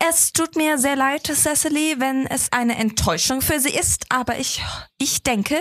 Es 0.08 0.32
tut 0.32 0.56
mir 0.56 0.78
sehr 0.78 0.96
leid, 0.96 1.26
Cecily, 1.26 1.96
wenn 1.98 2.26
es 2.26 2.50
eine 2.52 2.76
Enttäuschung 2.76 3.40
für 3.40 3.60
Sie 3.60 3.74
ist, 3.74 4.06
aber 4.10 4.38
ich, 4.38 4.62
ich 4.98 5.22
denke, 5.22 5.60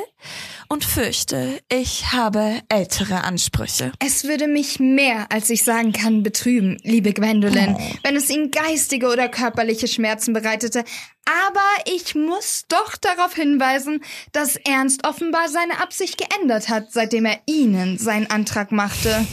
und 0.71 0.85
fürchte, 0.85 1.59
ich 1.67 2.13
habe 2.13 2.61
ältere 2.69 3.25
Ansprüche. 3.25 3.91
Es 3.99 4.23
würde 4.23 4.47
mich 4.47 4.79
mehr, 4.79 5.29
als 5.29 5.49
ich 5.49 5.65
sagen 5.65 5.91
kann, 5.91 6.23
betrüben, 6.23 6.77
liebe 6.83 7.11
Gwendolyn, 7.11 7.75
wenn 8.03 8.15
es 8.15 8.29
Ihnen 8.29 8.51
geistige 8.51 9.09
oder 9.09 9.27
körperliche 9.27 9.89
Schmerzen 9.89 10.31
bereitete. 10.31 10.85
Aber 11.25 11.91
ich 11.93 12.15
muss 12.15 12.63
doch 12.69 12.95
darauf 12.95 13.35
hinweisen, 13.35 14.01
dass 14.31 14.55
Ernst 14.55 15.05
offenbar 15.05 15.49
seine 15.49 15.81
Absicht 15.81 16.17
geändert 16.17 16.69
hat, 16.69 16.93
seitdem 16.93 17.25
er 17.25 17.41
Ihnen 17.47 17.97
seinen 17.97 18.29
Antrag 18.29 18.71
machte. 18.71 19.27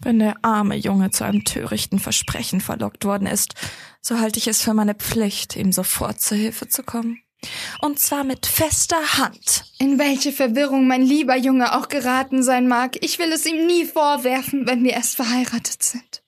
Wenn 0.00 0.18
der 0.18 0.34
arme 0.42 0.74
Junge 0.74 1.12
zu 1.12 1.22
einem 1.22 1.44
törichten 1.44 2.00
Versprechen 2.00 2.60
verlockt 2.60 3.04
worden 3.04 3.28
ist, 3.28 3.54
so 4.00 4.18
halte 4.18 4.40
ich 4.40 4.48
es 4.48 4.60
für 4.60 4.74
meine 4.74 4.96
Pflicht, 4.96 5.54
ihm 5.54 5.70
sofort 5.70 6.20
zur 6.20 6.38
Hilfe 6.38 6.66
zu 6.66 6.82
kommen. 6.82 7.23
Und 7.80 7.98
zwar 7.98 8.24
mit 8.24 8.46
fester 8.46 9.18
Hand. 9.18 9.64
In 9.78 9.98
welche 9.98 10.32
Verwirrung 10.32 10.86
mein 10.86 11.02
lieber 11.02 11.36
Junge 11.36 11.76
auch 11.76 11.88
geraten 11.88 12.42
sein 12.42 12.66
mag, 12.66 12.96
ich 13.04 13.18
will 13.18 13.32
es 13.32 13.46
ihm 13.46 13.66
nie 13.66 13.84
vorwerfen, 13.84 14.66
wenn 14.66 14.82
wir 14.82 14.92
erst 14.92 15.16
verheiratet 15.16 15.82
sind. 15.82 16.23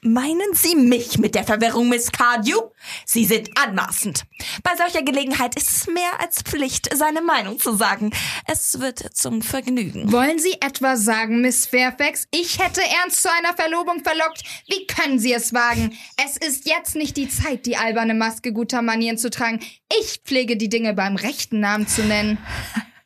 Meinen 0.00 0.54
Sie 0.54 0.76
mich 0.76 1.18
mit 1.18 1.34
der 1.34 1.44
Verwirrung, 1.44 1.88
Miss 1.88 2.12
Cardew? 2.12 2.70
Sie 3.04 3.24
sind 3.24 3.50
anmaßend. 3.58 4.24
Bei 4.62 4.76
solcher 4.76 5.02
Gelegenheit 5.02 5.56
ist 5.56 5.70
es 5.70 5.86
mehr 5.86 6.20
als 6.20 6.42
Pflicht, 6.42 6.88
seine 6.96 7.20
Meinung 7.20 7.58
zu 7.58 7.74
sagen. 7.74 8.12
Es 8.46 8.78
wird 8.78 9.16
zum 9.16 9.42
Vergnügen. 9.42 10.12
Wollen 10.12 10.38
Sie 10.38 10.52
etwa 10.60 10.96
sagen, 10.96 11.40
Miss 11.40 11.66
Fairfax, 11.66 12.28
ich 12.30 12.58
hätte 12.58 12.80
Ernst 13.02 13.22
zu 13.22 13.28
einer 13.30 13.54
Verlobung 13.54 14.04
verlockt? 14.04 14.42
Wie 14.68 14.86
können 14.86 15.18
Sie 15.18 15.32
es 15.32 15.52
wagen? 15.52 15.96
Es 16.24 16.36
ist 16.36 16.66
jetzt 16.66 16.94
nicht 16.94 17.16
die 17.16 17.28
Zeit, 17.28 17.66
die 17.66 17.76
alberne 17.76 18.14
Maske 18.14 18.52
guter 18.52 18.82
Manieren 18.82 19.18
zu 19.18 19.30
tragen. 19.30 19.60
Ich 20.00 20.20
pflege 20.24 20.56
die 20.56 20.68
Dinge 20.68 20.94
beim 20.94 21.16
rechten 21.16 21.60
Namen 21.60 21.88
zu 21.88 22.02
nennen. 22.02 22.38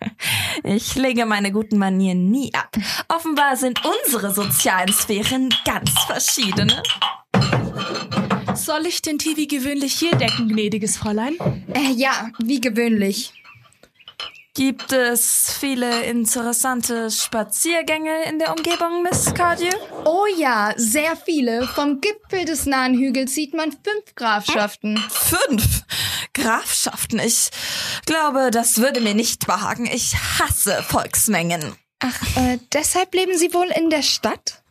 Ich 0.64 0.94
lege 0.94 1.26
meine 1.26 1.52
guten 1.52 1.78
Manieren 1.78 2.30
nie 2.30 2.52
ab. 2.54 2.76
Offenbar 3.08 3.56
sind 3.56 3.80
unsere 3.84 4.32
sozialen 4.32 4.92
Sphären 4.92 5.54
ganz 5.64 5.90
verschiedene. 6.06 6.82
Soll 8.54 8.86
ich 8.86 9.02
den 9.02 9.18
Tee 9.18 9.36
wie 9.36 9.48
gewöhnlich 9.48 9.94
hier 9.94 10.12
decken, 10.12 10.48
gnädiges 10.48 10.96
Fräulein? 10.96 11.36
Äh, 11.74 11.92
ja, 11.92 12.30
wie 12.38 12.60
gewöhnlich. 12.60 13.32
Gibt 14.54 14.92
es 14.92 15.50
viele 15.58 16.02
interessante 16.02 17.10
Spaziergänge 17.10 18.24
in 18.28 18.38
der 18.38 18.50
Umgebung, 18.50 19.02
Miss 19.02 19.32
Cardew? 19.32 19.74
Oh 20.04 20.26
ja, 20.36 20.74
sehr 20.76 21.16
viele. 21.16 21.66
Vom 21.68 22.02
Gipfel 22.02 22.44
des 22.44 22.66
nahen 22.66 22.92
Hügels 22.92 23.34
sieht 23.34 23.54
man 23.54 23.72
fünf 23.72 24.14
Grafschaften. 24.14 24.98
Fünf 25.08 25.84
Grafschaften. 26.34 27.18
Ich 27.20 27.48
glaube, 28.04 28.50
das 28.50 28.76
würde 28.76 29.00
mir 29.00 29.14
nicht 29.14 29.46
behagen. 29.46 29.86
Ich 29.86 30.14
hasse 30.38 30.82
Volksmengen. 30.82 31.74
Ach, 32.00 32.36
äh, 32.36 32.58
deshalb 32.74 33.14
leben 33.14 33.38
Sie 33.38 33.54
wohl 33.54 33.68
in 33.74 33.88
der 33.88 34.02
Stadt? 34.02 34.62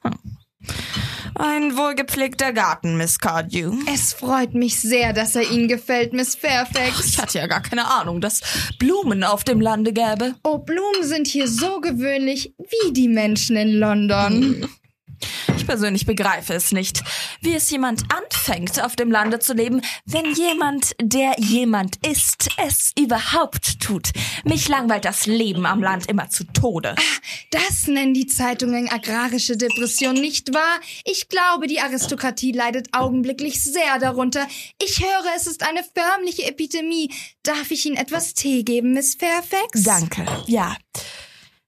Ein 1.35 1.77
wohlgepflegter 1.77 2.53
Garten, 2.53 2.97
Miss 2.97 3.17
Cardew. 3.17 3.73
Es 3.91 4.13
freut 4.13 4.53
mich 4.53 4.79
sehr, 4.79 5.13
dass 5.13 5.35
er 5.35 5.49
Ihnen 5.49 5.67
gefällt, 5.67 6.13
Miss 6.13 6.35
Fairfax. 6.35 7.05
Ich 7.05 7.17
hatte 7.17 7.39
ja 7.39 7.47
gar 7.47 7.61
keine 7.61 7.89
Ahnung, 7.89 8.21
dass 8.21 8.41
Blumen 8.79 9.23
auf 9.23 9.43
dem 9.43 9.61
Lande 9.61 9.93
gäbe. 9.93 10.35
Oh, 10.43 10.57
Blumen 10.57 11.03
sind 11.03 11.27
hier 11.27 11.47
so 11.47 11.79
gewöhnlich 11.79 12.53
wie 12.57 12.91
die 12.91 13.07
Menschen 13.07 13.55
in 13.55 13.73
London. 13.73 14.67
Ich 15.55 15.60
persönlich 15.71 16.05
begreife 16.05 16.53
es 16.53 16.73
nicht, 16.73 17.01
wie 17.39 17.55
es 17.55 17.69
jemand 17.69 18.03
anfängt, 18.13 18.83
auf 18.83 18.97
dem 18.97 19.09
Lande 19.09 19.39
zu 19.39 19.53
leben, 19.53 19.81
wenn 20.05 20.33
jemand, 20.33 20.93
der 21.01 21.35
jemand 21.37 21.95
ist, 22.05 22.49
es 22.57 22.91
überhaupt 22.99 23.79
tut. 23.79 24.09
Mich 24.43 24.67
langweilt 24.67 25.05
das 25.05 25.27
Leben 25.27 25.65
am 25.65 25.81
Land 25.81 26.07
immer 26.07 26.29
zu 26.29 26.43
Tode. 26.43 26.93
Das 27.51 27.87
nennen 27.87 28.13
die 28.13 28.27
Zeitungen 28.27 28.89
agrarische 28.89 29.55
Depression, 29.55 30.15
nicht 30.15 30.53
wahr? 30.53 30.81
Ich 31.05 31.29
glaube, 31.29 31.67
die 31.67 31.79
Aristokratie 31.79 32.51
leidet 32.51 32.89
augenblicklich 32.91 33.63
sehr 33.63 33.97
darunter. 33.97 34.45
Ich 34.83 34.99
höre, 34.99 35.35
es 35.37 35.47
ist 35.47 35.63
eine 35.63 35.85
förmliche 35.95 36.43
Epidemie. 36.43 37.13
Darf 37.43 37.71
ich 37.71 37.85
Ihnen 37.85 37.95
etwas 37.95 38.33
Tee 38.33 38.63
geben, 38.63 38.91
Miss 38.91 39.15
Fairfax? 39.15 39.83
Danke, 39.83 40.25
ja. 40.47 40.75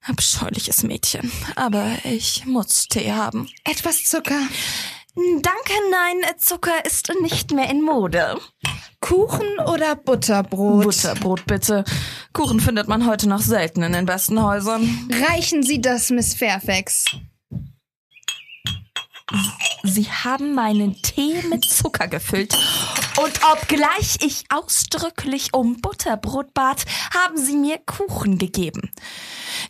Abscheuliches 0.06 0.82
Mädchen. 0.82 1.32
Aber 1.56 1.96
ich 2.04 2.44
muss 2.46 2.88
Tee 2.88 3.12
haben. 3.12 3.48
Etwas 3.64 4.04
Zucker. 4.04 4.40
Danke, 5.16 5.72
nein, 5.90 6.16
Zucker 6.38 6.84
ist 6.84 7.10
nicht 7.22 7.52
mehr 7.52 7.70
in 7.70 7.82
Mode. 7.82 8.38
Kuchen 9.00 9.46
oder 9.66 9.94
Butterbrot? 9.96 10.84
Butterbrot 10.84 11.46
bitte. 11.46 11.84
Kuchen 12.32 12.58
findet 12.58 12.88
man 12.88 13.06
heute 13.06 13.28
noch 13.28 13.40
selten 13.40 13.82
in 13.82 13.92
den 13.92 14.06
besten 14.06 14.42
Häusern. 14.42 15.08
Reichen 15.28 15.62
Sie 15.62 15.80
das, 15.80 16.10
Miss 16.10 16.34
Fairfax. 16.34 17.04
Sie 19.84 20.10
haben 20.10 20.54
meinen 20.54 21.00
Tee 21.02 21.42
mit 21.48 21.64
Zucker 21.64 22.08
gefüllt. 22.08 22.54
Und 23.16 23.40
obgleich 23.52 24.16
ich 24.20 24.44
ausdrücklich 24.48 25.54
um 25.54 25.80
Butterbrot 25.80 26.52
bat, 26.52 26.84
haben 27.14 27.36
Sie 27.36 27.54
mir 27.56 27.78
Kuchen 27.78 28.38
gegeben. 28.38 28.90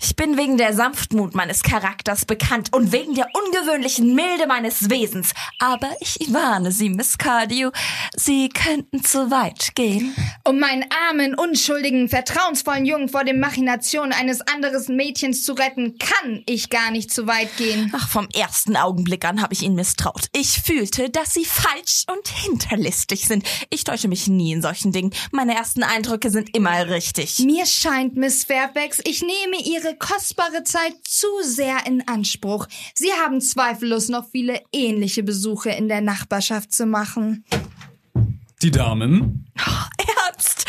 Ich 0.00 0.16
bin 0.16 0.36
wegen 0.36 0.56
der 0.56 0.74
Sanftmut 0.74 1.34
meines 1.34 1.62
Charakters 1.62 2.24
bekannt 2.24 2.72
und 2.72 2.92
wegen 2.92 3.14
der 3.14 3.28
ungewöhnlichen 3.32 4.14
Milde 4.14 4.46
meines 4.46 4.90
Wesens. 4.90 5.32
Aber 5.58 5.90
ich 6.00 6.32
warne 6.32 6.72
Sie, 6.72 6.88
Miss 6.88 7.18
Cardew, 7.18 7.70
Sie 8.14 8.48
könnten 8.48 9.02
zu 9.04 9.30
weit 9.30 9.74
gehen. 9.74 10.14
Um 10.44 10.58
meinen 10.58 10.84
armen, 11.08 11.34
unschuldigen, 11.34 12.08
vertrauensvollen 12.08 12.86
Jungen 12.86 13.08
vor 13.08 13.24
den 13.24 13.40
Machinationen 13.40 14.12
eines 14.12 14.40
anderen 14.40 14.74
Mädchens 14.96 15.44
zu 15.44 15.52
retten, 15.52 15.98
kann 15.98 16.42
ich 16.46 16.70
gar 16.70 16.90
nicht 16.90 17.12
zu 17.12 17.26
weit 17.26 17.56
gehen. 17.56 17.92
Ach, 17.94 18.08
vom 18.08 18.28
ersten 18.34 18.76
Augenblick 18.76 19.24
an 19.24 19.42
habe 19.42 19.54
ich 19.54 19.62
Ihnen 19.62 19.74
misstraut. 19.74 20.26
Ich 20.32 20.62
fühlte, 20.62 21.10
dass 21.10 21.34
Sie 21.34 21.44
falsch 21.44 22.04
und 22.10 22.26
hinterlistig 22.28 23.26
sind. 23.26 23.46
Ich 23.70 23.84
täusche 23.84 24.08
mich 24.08 24.26
nie 24.26 24.52
in 24.52 24.62
solchen 24.62 24.92
Dingen. 24.92 25.12
Meine 25.30 25.54
ersten 25.54 25.82
Eindrücke 25.82 26.30
sind 26.30 26.56
immer 26.56 26.88
richtig. 26.88 27.38
Mir 27.40 27.66
scheint, 27.66 28.16
Miss 28.16 28.44
Fairfax, 28.44 29.00
ich 29.04 29.22
nehme 29.22 29.62
Ihre 29.64 29.83
kostbare 29.92 30.64
Zeit 30.64 30.94
zu 31.06 31.26
sehr 31.42 31.84
in 31.86 32.08
Anspruch. 32.08 32.66
Sie 32.94 33.12
haben 33.12 33.42
zweifellos 33.42 34.08
noch 34.08 34.30
viele 34.30 34.62
ähnliche 34.72 35.22
Besuche 35.22 35.70
in 35.70 35.88
der 35.88 36.00
Nachbarschaft 36.00 36.72
zu 36.72 36.86
machen. 36.86 37.44
Die 38.62 38.70
Damen. 38.70 39.52
Ernst, 39.98 40.64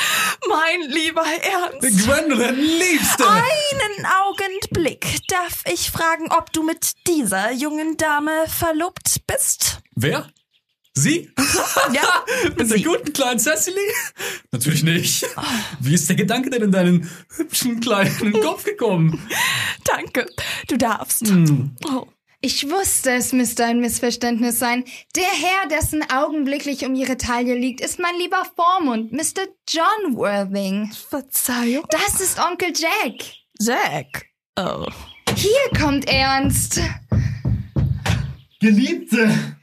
mein 0.50 0.90
lieber 0.90 1.24
Ernst. 1.24 2.04
Gwendolyn, 2.04 2.56
Liebste! 2.56 3.24
Einen 3.26 4.06
Augenblick. 4.06 5.26
Darf 5.30 5.64
ich 5.72 5.92
fragen, 5.92 6.30
ob 6.38 6.52
du 6.52 6.64
mit 6.64 6.92
dieser 7.08 7.54
jungen 7.54 7.96
Dame 7.96 8.46
verlobt 8.48 9.22
bist? 9.28 9.80
Wer? 9.96 10.28
Sie? 10.98 11.30
Ja, 11.94 12.26
Mit 12.44 12.60
der 12.60 12.66
sie. 12.78 12.84
guten 12.84 13.14
kleinen 13.14 13.40
Cecily? 13.40 13.78
Natürlich 14.52 14.82
nicht. 14.84 15.26
Wie 15.80 15.94
ist 15.94 16.10
der 16.10 16.16
Gedanke 16.16 16.50
denn 16.50 16.64
in 16.64 16.72
deinen 16.72 17.10
hübschen 17.36 17.80
kleinen 17.80 18.34
Kopf 18.42 18.64
gekommen? 18.64 19.22
Danke. 19.84 20.26
Du 20.68 20.78
darfst. 20.78 21.32
Oh. 21.88 22.08
Ich 22.42 22.70
wusste, 22.70 23.12
es 23.12 23.34
müsste 23.34 23.66
ein 23.66 23.80
Missverständnis 23.82 24.58
sein. 24.58 24.84
Der 25.16 25.24
Herr, 25.24 25.68
dessen 25.70 26.04
augenblicklich 26.12 26.86
um 26.86 26.96
ihre 26.96 27.18
Taille 27.18 27.56
liegt, 27.56 27.82
ist 27.82 28.00
mein 28.00 28.16
lieber 28.20 28.44
Vormund, 28.56 29.12
Mr. 29.12 29.46
John 29.70 30.16
Worthing. 30.16 30.92
Verzeihung. 31.10 31.86
Das 31.90 32.20
ist 32.20 32.40
Onkel 32.40 32.70
Jack. 32.76 33.22
Jack. 33.60 34.26
Oh. 34.58 34.88
Hier 35.36 35.80
kommt 35.80 36.08
Ernst. 36.10 36.82
Geliebte! 38.60 39.56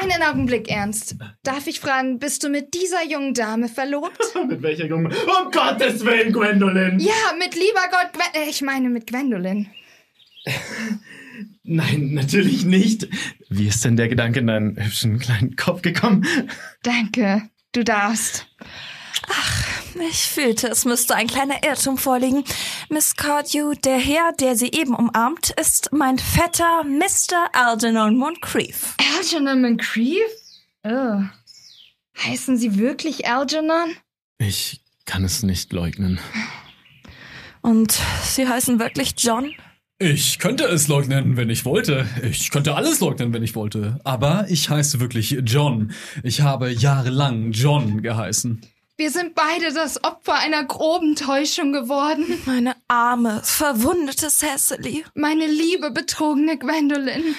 Einen 0.00 0.22
Augenblick, 0.22 0.68
Ernst. 0.68 1.16
Darf 1.42 1.66
ich 1.66 1.80
fragen, 1.80 2.18
bist 2.18 2.42
du 2.42 2.48
mit 2.48 2.74
dieser 2.74 3.04
jungen 3.04 3.32
Dame 3.32 3.68
verlobt? 3.68 4.18
Mit 4.48 4.60
welcher 4.62 4.86
jungen... 4.86 5.06
Um 5.06 5.50
Gottes 5.52 6.04
Willen, 6.04 6.32
Gwendolyn! 6.32 6.98
ja, 6.98 7.12
mit 7.38 7.54
lieber 7.54 7.80
Gott, 7.90 8.12
Gwen 8.12 8.42
äh, 8.42 8.50
ich 8.50 8.60
meine 8.60 8.90
mit 8.90 9.06
Gwendolyn. 9.06 9.68
Nein, 11.62 12.10
natürlich 12.12 12.64
nicht. 12.64 13.08
Wie 13.48 13.68
ist 13.68 13.84
denn 13.84 13.96
der 13.96 14.08
Gedanke 14.08 14.40
in 14.40 14.48
deinen 14.48 14.76
hübschen 14.76 15.18
kleinen 15.18 15.56
Kopf 15.56 15.82
gekommen? 15.82 16.26
Danke, 16.82 17.48
du 17.72 17.84
darfst. 17.84 18.46
Ich 20.00 20.28
fühlte, 20.28 20.68
es 20.68 20.84
müsste 20.84 21.14
ein 21.14 21.28
kleiner 21.28 21.62
Irrtum 21.62 21.98
vorliegen. 21.98 22.44
Miss 22.88 23.14
Cardew, 23.14 23.74
der 23.74 23.98
Herr, 23.98 24.32
der 24.32 24.56
sie 24.56 24.72
eben 24.72 24.94
umarmt, 24.94 25.50
ist 25.50 25.92
mein 25.92 26.18
Vetter 26.18 26.82
Mr. 26.84 27.50
Algernon 27.52 28.16
Moncrief. 28.16 28.94
Algernon 29.16 29.62
Moncrief? 29.62 30.22
Oh. 30.82 31.22
Heißen 32.16 32.56
Sie 32.56 32.78
wirklich 32.78 33.28
Algernon? 33.28 33.94
Ich 34.38 34.80
kann 35.04 35.24
es 35.24 35.42
nicht 35.42 35.72
leugnen. 35.72 36.18
Und 37.62 37.98
Sie 38.24 38.48
heißen 38.48 38.78
wirklich 38.78 39.14
John? 39.16 39.52
Ich 39.98 40.38
könnte 40.38 40.64
es 40.64 40.88
leugnen, 40.88 41.36
wenn 41.36 41.50
ich 41.50 41.64
wollte. 41.64 42.06
Ich 42.22 42.50
könnte 42.50 42.74
alles 42.74 43.00
leugnen, 43.00 43.32
wenn 43.32 43.44
ich 43.44 43.54
wollte. 43.54 44.00
Aber 44.04 44.46
ich 44.48 44.68
heiße 44.68 44.98
wirklich 44.98 45.38
John. 45.44 45.92
Ich 46.22 46.40
habe 46.40 46.70
jahrelang 46.70 47.52
John 47.52 48.02
geheißen. 48.02 48.60
Wir 48.96 49.10
sind 49.10 49.34
beide 49.34 49.72
das 49.72 50.04
Opfer 50.04 50.34
einer 50.34 50.62
groben 50.62 51.16
Täuschung 51.16 51.72
geworden. 51.72 52.40
Meine 52.46 52.76
arme, 52.86 53.40
verwundete 53.42 54.28
Cecily. 54.28 55.04
Meine 55.14 55.48
liebe, 55.48 55.90
betrogene 55.90 56.56
Gwendolyn. 56.56 57.34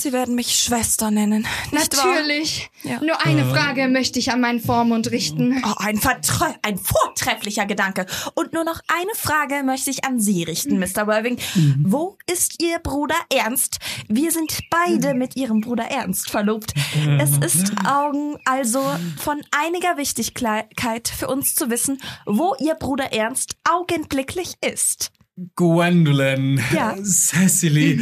Sie 0.00 0.12
werden 0.12 0.34
mich 0.34 0.54
Schwester 0.58 1.10
nennen. 1.10 1.46
Nicht 1.72 1.96
wahr? 1.96 2.06
Natürlich. 2.06 2.70
Ja. 2.82 3.00
Nur 3.00 3.24
eine 3.24 3.44
Frage 3.44 3.88
möchte 3.88 4.18
ich 4.18 4.32
an 4.32 4.40
meinen 4.40 4.60
Vormund 4.60 5.10
richten. 5.10 5.62
Oh, 5.64 5.74
ein, 5.76 5.98
vertre 5.98 6.54
ein 6.62 6.78
vortrefflicher 6.78 7.66
Gedanke. 7.66 8.06
Und 8.34 8.52
nur 8.54 8.64
noch 8.64 8.80
eine 8.88 9.14
Frage 9.14 9.62
möchte 9.62 9.90
ich 9.90 10.04
an 10.04 10.18
Sie 10.18 10.42
richten, 10.42 10.78
Mr. 10.78 11.06
Worthing. 11.06 11.38
Wo 11.82 12.16
ist 12.30 12.62
Ihr 12.62 12.78
Bruder 12.78 13.16
Ernst? 13.32 13.78
Wir 14.08 14.30
sind 14.30 14.58
beide 14.70 15.14
mit 15.14 15.36
Ihrem 15.36 15.60
Bruder 15.60 15.84
Ernst 15.84 16.30
verlobt. 16.30 16.72
Es 17.18 17.36
ist 17.38 17.72
Augen 17.86 18.38
also 18.44 18.82
von 19.18 19.42
einiger 19.50 19.96
Wichtigkeit 19.96 21.08
für 21.08 21.28
uns 21.28 21.54
zu 21.54 21.70
wissen, 21.70 22.00
wo 22.26 22.54
Ihr 22.58 22.74
Bruder 22.74 23.12
Ernst 23.12 23.56
augenblicklich 23.68 24.54
ist. 24.60 25.12
Gwendolyn, 25.56 26.60
Ja. 26.74 26.96
Cecily, 27.02 27.98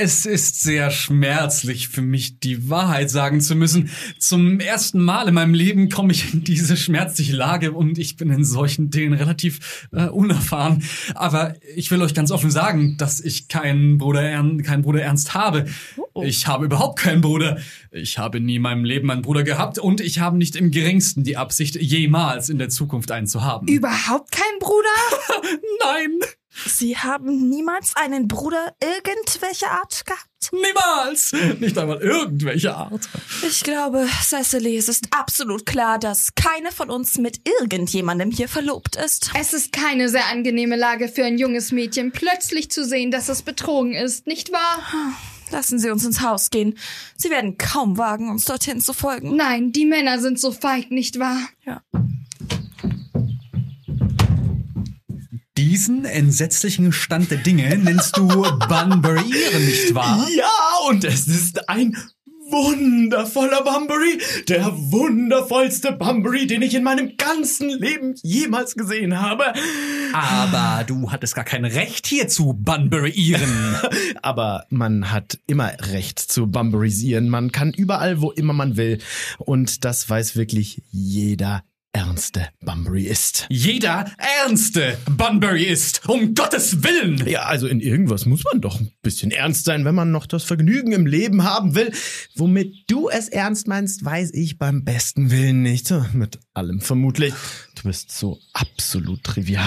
es 0.00 0.24
ist 0.24 0.62
sehr 0.62 0.90
schmerzlich 0.90 1.88
für 1.88 2.00
mich, 2.02 2.40
die 2.40 2.70
Wahrheit 2.70 3.10
sagen 3.10 3.40
zu 3.40 3.54
müssen. 3.54 3.90
Zum 4.18 4.60
ersten 4.60 5.00
Mal 5.00 5.28
in 5.28 5.34
meinem 5.34 5.54
Leben 5.54 5.88
komme 5.90 6.12
ich 6.12 6.32
in 6.32 6.44
diese 6.44 6.76
schmerzliche 6.76 7.36
Lage 7.36 7.72
und 7.72 7.98
ich 7.98 8.16
bin 8.16 8.30
in 8.30 8.44
solchen 8.44 8.90
Dingen 8.90 9.12
relativ 9.12 9.88
äh, 9.92 10.06
unerfahren. 10.06 10.82
Aber 11.14 11.54
ich 11.74 11.90
will 11.90 12.00
euch 12.02 12.14
ganz 12.14 12.30
offen 12.30 12.50
sagen, 12.50 12.96
dass 12.96 13.20
ich 13.20 13.48
keinen 13.48 13.98
Bruder, 13.98 14.22
Ern 14.22 14.62
keinen 14.62 14.82
Bruder 14.82 15.02
Ernst 15.02 15.34
habe. 15.34 15.66
Ich 16.22 16.46
habe 16.46 16.64
überhaupt 16.64 16.98
keinen 16.98 17.20
Bruder. 17.20 17.58
Ich 17.90 18.18
habe 18.18 18.40
nie 18.40 18.56
in 18.56 18.62
meinem 18.62 18.84
Leben 18.84 19.10
einen 19.10 19.22
Bruder 19.22 19.42
gehabt 19.42 19.78
und 19.78 20.00
ich 20.00 20.18
habe 20.20 20.38
nicht 20.38 20.56
im 20.56 20.70
geringsten 20.70 21.24
die 21.24 21.36
Absicht, 21.36 21.76
jemals 21.76 22.48
in 22.48 22.58
der 22.58 22.68
Zukunft 22.68 23.10
einen 23.10 23.26
zu 23.26 23.42
haben. 23.42 23.68
Überhaupt 23.68 24.32
kein 24.32 24.58
Bruder? 24.60 24.88
Nein! 25.84 26.20
Sie 26.66 26.96
haben 26.96 27.48
niemals 27.48 27.94
einen 27.96 28.28
Bruder 28.28 28.74
irgendwelcher 28.82 29.70
Art 29.70 30.04
gehabt? 30.06 30.26
Niemals! 30.52 31.32
Nicht 31.60 31.76
einmal 31.76 31.98
irgendwelche 31.98 32.74
Art. 32.74 33.08
Ich 33.46 33.62
glaube, 33.62 34.06
Cecily, 34.22 34.76
es 34.76 34.88
ist 34.88 35.08
absolut 35.10 35.66
klar, 35.66 35.98
dass 35.98 36.34
keine 36.34 36.72
von 36.72 36.90
uns 36.90 37.18
mit 37.18 37.40
irgendjemandem 37.46 38.30
hier 38.30 38.48
verlobt 38.48 38.96
ist. 38.96 39.30
Es 39.38 39.52
ist 39.52 39.72
keine 39.72 40.08
sehr 40.08 40.26
angenehme 40.26 40.76
Lage 40.76 41.08
für 41.08 41.24
ein 41.24 41.38
junges 41.38 41.72
Mädchen, 41.72 42.12
plötzlich 42.12 42.70
zu 42.70 42.84
sehen, 42.84 43.10
dass 43.10 43.28
es 43.28 43.42
betrogen 43.42 43.92
ist, 43.92 44.26
nicht 44.26 44.52
wahr? 44.52 45.14
Lassen 45.50 45.78
Sie 45.78 45.90
uns 45.90 46.04
ins 46.04 46.20
Haus 46.20 46.50
gehen. 46.50 46.78
Sie 47.16 47.30
werden 47.30 47.58
kaum 47.58 47.98
wagen, 47.98 48.30
uns 48.30 48.44
dorthin 48.44 48.80
zu 48.80 48.92
folgen. 48.92 49.36
Nein, 49.36 49.72
die 49.72 49.84
Männer 49.84 50.20
sind 50.20 50.38
so 50.38 50.52
feig, 50.52 50.90
nicht 50.90 51.18
wahr? 51.18 51.40
Diesen 55.70 56.04
entsetzlichen 56.04 56.90
Stand 56.90 57.30
der 57.30 57.38
Dinge 57.38 57.78
nennst 57.78 58.16
du 58.16 58.26
Bunbury, 58.26 59.32
nicht 59.60 59.94
wahr? 59.94 60.26
Ja, 60.36 60.50
und 60.88 61.04
es 61.04 61.28
ist 61.28 61.68
ein 61.68 61.96
wundervoller 62.50 63.62
Bunbury. 63.62 64.20
Der 64.48 64.66
wundervollste 64.66 65.92
Bunbury, 65.92 66.48
den 66.48 66.62
ich 66.62 66.74
in 66.74 66.82
meinem 66.82 67.16
ganzen 67.16 67.68
Leben 67.68 68.16
jemals 68.20 68.74
gesehen 68.74 69.20
habe. 69.20 69.52
Aber 70.12 70.82
du 70.82 71.12
hattest 71.12 71.36
gar 71.36 71.44
kein 71.44 71.64
Recht 71.64 72.04
hier 72.08 72.26
zu 72.26 72.52
Bunburyieren. 72.52 73.76
Aber 74.22 74.66
man 74.70 75.12
hat 75.12 75.38
immer 75.46 75.70
Recht 75.92 76.18
zu 76.18 76.48
Bunburysieren. 76.48 77.28
Man 77.28 77.52
kann 77.52 77.72
überall, 77.72 78.20
wo 78.20 78.32
immer 78.32 78.54
man 78.54 78.76
will. 78.76 78.98
Und 79.38 79.84
das 79.84 80.10
weiß 80.10 80.34
wirklich 80.34 80.82
jeder 80.90 81.62
ernste 81.92 82.48
Bunbury 82.60 83.04
ist. 83.04 83.46
Jeder 83.50 84.10
ernste 84.42 84.96
Bunbury 85.10 85.64
ist, 85.64 86.08
um 86.08 86.34
Gottes 86.34 86.82
Willen. 86.82 87.26
Ja, 87.26 87.42
also 87.42 87.66
in 87.66 87.80
irgendwas 87.80 88.26
muss 88.26 88.44
man 88.44 88.60
doch 88.60 88.80
ein 88.80 88.92
bisschen 89.02 89.30
ernst 89.30 89.64
sein, 89.64 89.84
wenn 89.84 89.94
man 89.94 90.10
noch 90.10 90.26
das 90.26 90.44
Vergnügen 90.44 90.92
im 90.92 91.06
Leben 91.06 91.44
haben 91.44 91.74
will. 91.74 91.92
Womit 92.36 92.84
du 92.88 93.08
es 93.08 93.28
ernst 93.28 93.66
meinst, 93.66 94.04
weiß 94.04 94.32
ich 94.34 94.58
beim 94.58 94.84
besten 94.84 95.30
Willen 95.30 95.62
nicht. 95.62 95.92
Mit 96.12 96.38
allem 96.54 96.80
vermutlich. 96.80 97.34
Du 97.80 97.88
bist 97.88 98.12
so 98.12 98.38
absolut 98.52 99.24
trivial. 99.24 99.64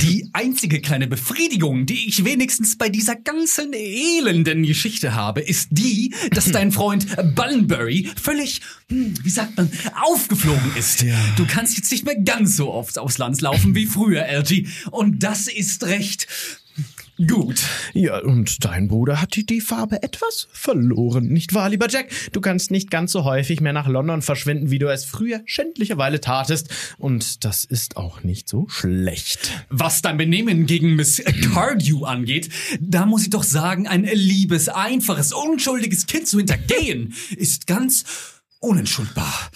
Die 0.00 0.30
einzige 0.32 0.80
kleine 0.80 1.06
Befriedigung, 1.06 1.84
die 1.84 2.08
ich 2.08 2.24
wenigstens 2.24 2.78
bei 2.78 2.88
dieser 2.88 3.16
ganzen 3.16 3.74
elenden 3.74 4.62
Geschichte 4.62 5.14
habe, 5.14 5.42
ist 5.42 5.68
die, 5.70 6.14
dass 6.30 6.46
dein 6.52 6.72
Freund 6.72 7.06
Bunbury 7.34 8.08
völlig, 8.16 8.62
hm, 8.88 9.12
wie 9.22 9.28
sagt 9.28 9.58
man, 9.58 9.70
aufgeflogen 10.00 10.74
ist. 10.78 11.04
Du 11.36 11.44
kannst 11.46 11.76
jetzt 11.76 11.92
nicht 11.92 12.06
mehr 12.06 12.18
ganz 12.18 12.56
so 12.56 12.72
oft 12.72 12.98
aufs 12.98 13.18
Land 13.18 13.38
laufen 13.42 13.74
wie 13.74 13.84
früher, 13.84 14.24
LG. 14.26 14.66
Und 14.90 15.22
das 15.22 15.46
ist 15.46 15.84
recht 15.84 16.28
gut. 17.26 17.62
Ja, 17.92 18.18
und 18.20 18.64
dein 18.64 18.88
Bruder 18.88 19.20
hat 19.20 19.36
die, 19.36 19.44
die 19.44 19.60
Farbe 19.60 20.02
etwas 20.02 20.48
verloren, 20.52 21.28
nicht 21.28 21.54
wahr, 21.54 21.68
lieber 21.68 21.88
Jack? 21.88 22.10
Du 22.32 22.40
kannst 22.40 22.70
nicht 22.70 22.90
ganz 22.90 23.12
so 23.12 23.24
häufig 23.24 23.60
mehr 23.60 23.72
nach 23.72 23.88
London 23.88 24.22
verschwinden, 24.22 24.70
wie 24.70 24.78
du 24.78 24.88
es 24.88 25.04
früher 25.04 25.40
schändlicherweise 25.44 26.20
tatest. 26.20 26.68
Und 26.98 27.44
das 27.44 27.64
ist 27.64 27.96
auch 27.96 28.22
nicht 28.22 28.48
so 28.48 28.68
schlecht. 28.68 29.64
Was 29.68 30.02
dein 30.02 30.16
Benehmen 30.16 30.66
gegen 30.66 30.96
Miss 30.96 31.22
Cardew 31.52 32.04
angeht, 32.04 32.50
da 32.80 33.06
muss 33.06 33.22
ich 33.22 33.30
doch 33.30 33.44
sagen, 33.44 33.86
ein 33.86 34.04
liebes, 34.04 34.68
einfaches, 34.68 35.32
unschuldiges 35.32 36.06
Kind 36.06 36.26
zu 36.26 36.38
hintergehen, 36.38 37.14
ist 37.36 37.66
ganz 37.66 38.04
unentschuldbar. 38.60 39.50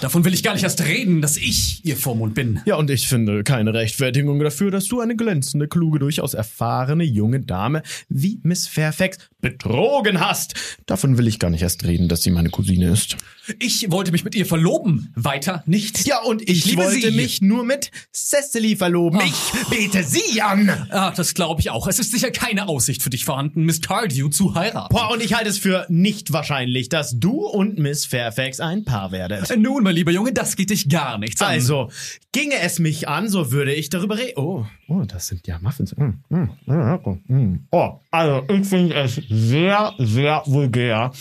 Davon 0.00 0.24
will 0.24 0.34
ich 0.34 0.42
gar 0.42 0.54
nicht 0.54 0.64
erst 0.64 0.82
reden, 0.84 1.20
dass 1.20 1.36
ich 1.36 1.84
ihr 1.84 1.96
Vormund 1.96 2.34
bin. 2.34 2.60
Ja, 2.64 2.76
und 2.76 2.90
ich 2.90 3.06
finde 3.06 3.44
keine 3.44 3.72
Rechtfertigung 3.74 4.40
dafür, 4.40 4.70
dass 4.70 4.88
du 4.88 5.00
eine 5.00 5.14
glänzende, 5.14 5.68
kluge, 5.68 5.98
durchaus 5.98 6.34
erfahrene 6.34 7.04
junge 7.04 7.40
Dame 7.40 7.82
wie 8.08 8.40
Miss 8.42 8.66
Fairfax 8.66 9.18
betrogen 9.40 10.20
hast. 10.20 10.54
Davon 10.86 11.18
will 11.18 11.28
ich 11.28 11.38
gar 11.38 11.50
nicht 11.50 11.62
erst 11.62 11.84
reden, 11.84 12.08
dass 12.08 12.22
sie 12.22 12.30
meine 12.30 12.50
Cousine 12.50 12.90
ist. 12.90 13.16
Ich 13.58 13.90
wollte 13.90 14.12
mich 14.12 14.24
mit 14.24 14.34
ihr 14.34 14.46
verloben, 14.46 15.12
weiter 15.14 15.62
nicht. 15.66 16.06
Ja, 16.06 16.20
und 16.22 16.48
ich, 16.48 16.64
liebe 16.64 16.82
wollte 16.82 17.10
sie. 17.10 17.16
mich 17.16 17.40
nur 17.42 17.64
mit 17.64 17.90
Cecily 18.12 18.76
verloben. 18.76 19.20
Ich 19.24 19.70
bete 19.70 20.02
sie 20.02 20.42
an. 20.42 20.68
Ah, 20.90 21.12
das 21.12 21.34
glaube 21.34 21.60
ich 21.60 21.70
auch. 21.70 21.86
Es 21.86 21.98
ist 21.98 22.10
sicher 22.12 22.30
keine 22.30 22.68
Aussicht 22.68 23.02
für 23.02 23.10
dich 23.10 23.24
vorhanden, 23.24 23.64
Miss 23.64 23.80
Cardew 23.80 24.28
zu 24.28 24.54
heiraten. 24.54 24.94
Boah, 24.94 25.10
und 25.12 25.22
ich 25.22 25.34
halte 25.34 25.50
es 25.50 25.58
für 25.58 25.86
nicht 25.88 26.32
wahrscheinlich, 26.32 26.88
dass 26.88 27.18
du 27.18 27.46
und 27.46 27.78
Miss 27.78 28.06
Fairfax 28.06 28.60
ein 28.60 28.84
Paar 28.84 29.12
werdet. 29.12 29.56
Nun, 29.56 29.82
mein 29.82 29.94
lieber 29.94 30.12
Junge, 30.12 30.32
das 30.32 30.56
geht 30.56 30.70
dich 30.70 30.88
gar 30.88 31.18
nichts 31.18 31.40
an. 31.40 31.48
Also, 31.48 31.90
ginge 32.32 32.58
es 32.60 32.78
mich 32.78 33.08
an, 33.08 33.28
so 33.28 33.52
würde 33.52 33.74
ich 33.74 33.90
darüber 33.90 34.18
reden. 34.18 34.32
Oh, 34.36 34.66
oh, 34.88 35.02
das 35.06 35.28
sind 35.28 35.46
ja 35.46 35.58
Muffins. 35.60 35.96
Mm, 35.96 36.14
mm, 36.28 36.50
mm, 36.66 37.22
mm. 37.28 37.66
Oh, 37.70 38.00
also 38.10 38.42
ich 38.48 38.66
finde 38.66 38.94
es 38.94 39.20
sehr, 39.28 39.94
sehr 39.98 40.42
vulgär, 40.46 41.12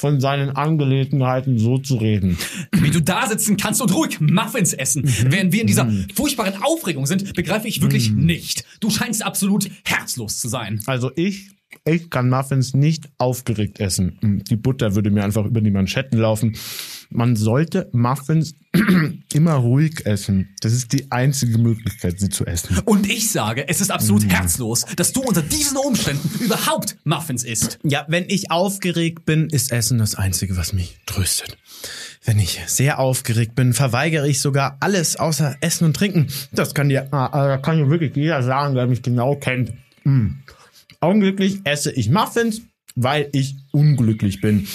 von 0.00 0.18
seinen 0.18 0.56
Angelegenheiten 0.56 1.58
so 1.58 1.76
zu 1.76 1.96
reden. 1.96 2.38
Wie 2.72 2.90
du 2.90 3.02
da 3.02 3.28
sitzen 3.28 3.58
kannst 3.58 3.82
und 3.82 3.94
ruhig 3.94 4.18
Muffins 4.18 4.72
essen, 4.72 5.02
während 5.04 5.52
wir 5.52 5.60
in 5.60 5.66
dieser 5.66 5.92
furchtbaren 6.14 6.62
Aufregung 6.62 7.04
sind, 7.04 7.34
begreife 7.34 7.68
ich 7.68 7.82
wirklich 7.82 8.10
nicht. 8.10 8.64
Du 8.80 8.88
scheinst 8.88 9.22
absolut 9.22 9.70
herzlos 9.84 10.38
zu 10.38 10.48
sein. 10.48 10.80
Also 10.86 11.10
ich, 11.16 11.50
ich 11.84 12.08
kann 12.08 12.30
Muffins 12.30 12.72
nicht 12.72 13.10
aufgeregt 13.18 13.78
essen. 13.78 14.42
Die 14.50 14.56
Butter 14.56 14.94
würde 14.94 15.10
mir 15.10 15.22
einfach 15.22 15.44
über 15.44 15.60
die 15.60 15.70
Manschetten 15.70 16.18
laufen. 16.18 16.56
Man 17.10 17.34
sollte 17.34 17.88
Muffins 17.92 18.54
immer 19.32 19.54
ruhig 19.54 20.06
essen. 20.06 20.54
Das 20.60 20.72
ist 20.72 20.92
die 20.92 21.10
einzige 21.10 21.58
Möglichkeit, 21.58 22.20
sie 22.20 22.28
zu 22.28 22.46
essen. 22.46 22.78
Und 22.84 23.10
ich 23.10 23.32
sage, 23.32 23.68
es 23.68 23.80
ist 23.80 23.90
absolut 23.90 24.26
herzlos, 24.28 24.86
dass 24.94 25.12
du 25.12 25.20
unter 25.22 25.42
diesen 25.42 25.76
Umständen 25.76 26.30
überhaupt 26.44 26.96
Muffins 27.04 27.42
isst. 27.42 27.80
Ja, 27.82 28.04
wenn 28.08 28.26
ich 28.28 28.52
aufgeregt 28.52 29.24
bin, 29.24 29.48
ist 29.48 29.72
Essen 29.72 29.98
das 29.98 30.14
Einzige, 30.14 30.56
was 30.56 30.72
mich 30.72 30.98
tröstet. 31.06 31.58
Wenn 32.24 32.38
ich 32.38 32.60
sehr 32.66 33.00
aufgeregt 33.00 33.56
bin, 33.56 33.72
verweigere 33.72 34.28
ich 34.28 34.40
sogar 34.40 34.76
alles 34.80 35.16
außer 35.16 35.56
Essen 35.60 35.86
und 35.86 35.96
Trinken. 35.96 36.28
Das 36.52 36.74
kann 36.74 36.88
dir, 36.88 37.12
ah, 37.12 37.54
äh, 37.54 37.62
kann 37.62 37.78
dir 37.78 37.90
wirklich 37.90 38.14
jeder 38.14 38.42
sagen, 38.42 38.74
der 38.76 38.86
mich 38.86 39.02
genau 39.02 39.34
kennt. 39.34 39.72
Mm. 40.04 40.28
Augenblicklich 41.00 41.60
esse 41.64 41.90
ich 41.90 42.10
Muffins, 42.10 42.60
weil 42.94 43.28
ich 43.32 43.56
unglücklich 43.72 44.40
bin. 44.40 44.68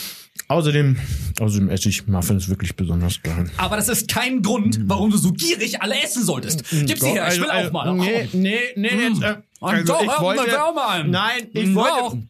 Außerdem, 0.47 0.97
außerdem 1.39 1.69
esse 1.69 1.89
ich 1.89 2.07
Muffins 2.07 2.49
wirklich 2.49 2.75
besonders 2.75 3.21
gern. 3.23 3.49
Aber 3.57 3.77
das 3.77 3.89
ist 3.89 4.07
kein 4.07 4.41
Grund, 4.43 4.79
warum 4.83 5.09
du 5.09 5.17
so 5.17 5.31
gierig 5.31 5.81
alle 5.81 6.01
essen 6.01 6.23
solltest. 6.23 6.63
Gib 6.69 6.99
sie 6.99 7.07
her, 7.09 7.27
ich 7.31 7.39
will 7.39 7.49
auch 7.49 7.71
mal. 7.71 7.93
Nee, 7.95 8.29
nee, 8.33 8.59
nee, 8.75 8.87
jetzt, 8.89 9.23
äh, 9.23 9.35
Und 9.59 9.69
also 9.69 9.93
doch, 9.93 10.03
ich 10.03 10.11
hör 10.11 10.21
wollte, 10.21 10.57
nein, 11.07 11.47
ich 11.53 11.73
wollte. 11.73 12.27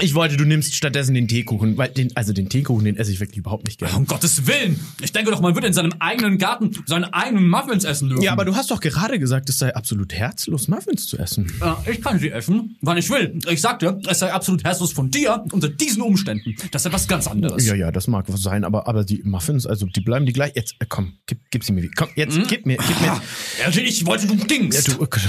Ich 0.00 0.14
wollte, 0.14 0.36
du 0.36 0.44
nimmst 0.44 0.74
stattdessen 0.74 1.14
den 1.14 1.28
Teekuchen, 1.28 1.76
weil 1.76 1.88
den, 1.88 2.14
also 2.16 2.32
den 2.32 2.48
Teekuchen, 2.48 2.84
den 2.84 2.96
esse 2.96 3.12
ich 3.12 3.20
wirklich 3.20 3.38
überhaupt 3.38 3.64
nicht 3.66 3.78
gerne. 3.78 3.94
Um 3.96 4.06
Gottes 4.06 4.46
Willen. 4.46 4.80
Ich 5.02 5.12
denke 5.12 5.30
doch, 5.30 5.40
man 5.40 5.54
würde 5.54 5.66
in 5.66 5.72
seinem 5.72 5.92
eigenen 6.00 6.38
Garten 6.38 6.70
seine 6.86 7.12
eigenen 7.14 7.48
Muffins 7.48 7.84
essen 7.84 8.08
dürfen. 8.08 8.22
Ja, 8.22 8.32
aber 8.32 8.44
du 8.44 8.54
hast 8.56 8.70
doch 8.70 8.80
gerade 8.80 9.18
gesagt, 9.18 9.48
es 9.48 9.58
sei 9.58 9.74
absolut 9.74 10.12
herzlos, 10.14 10.68
Muffins 10.68 11.06
zu 11.06 11.18
essen. 11.18 11.52
Äh, 11.60 11.92
ich 11.92 12.00
kann 12.02 12.18
sie 12.18 12.30
essen, 12.30 12.76
wann 12.80 12.96
ich 12.96 13.08
will. 13.10 13.38
Ich 13.50 13.60
sagte, 13.60 14.00
es 14.08 14.18
sei 14.18 14.32
absolut 14.32 14.64
herzlos 14.64 14.92
von 14.92 15.10
dir 15.10 15.44
unter 15.52 15.68
diesen 15.68 16.02
Umständen. 16.02 16.54
Das 16.70 16.82
ist 16.82 16.86
etwas 16.86 17.06
ganz 17.08 17.26
anderes. 17.26 17.66
Ja, 17.66 17.74
ja, 17.74 17.92
das 17.92 18.06
mag 18.08 18.24
was 18.28 18.42
sein, 18.42 18.64
aber, 18.64 18.88
aber 18.88 19.04
die 19.04 19.22
Muffins, 19.24 19.66
also 19.66 19.86
die 19.86 20.00
bleiben 20.00 20.26
die 20.26 20.32
gleich. 20.32 20.52
Jetzt, 20.54 20.74
äh, 20.78 20.86
komm, 20.88 21.14
gib, 21.26 21.38
gib 21.50 21.64
sie 21.64 21.72
mir 21.72 21.82
wieder. 21.82 21.92
Komm, 21.96 22.08
jetzt, 22.16 22.38
gib 22.48 22.66
mir, 22.66 22.76
gib 22.76 23.00
mir. 23.00 23.20
Also 23.64 23.80
ich 23.80 24.04
wollte, 24.06 24.26
du 24.26 24.34
Ja, 24.34 24.44
dingst. 24.44 24.88
du, 24.88 24.92
du 24.94 25.06
kannst 25.06 25.24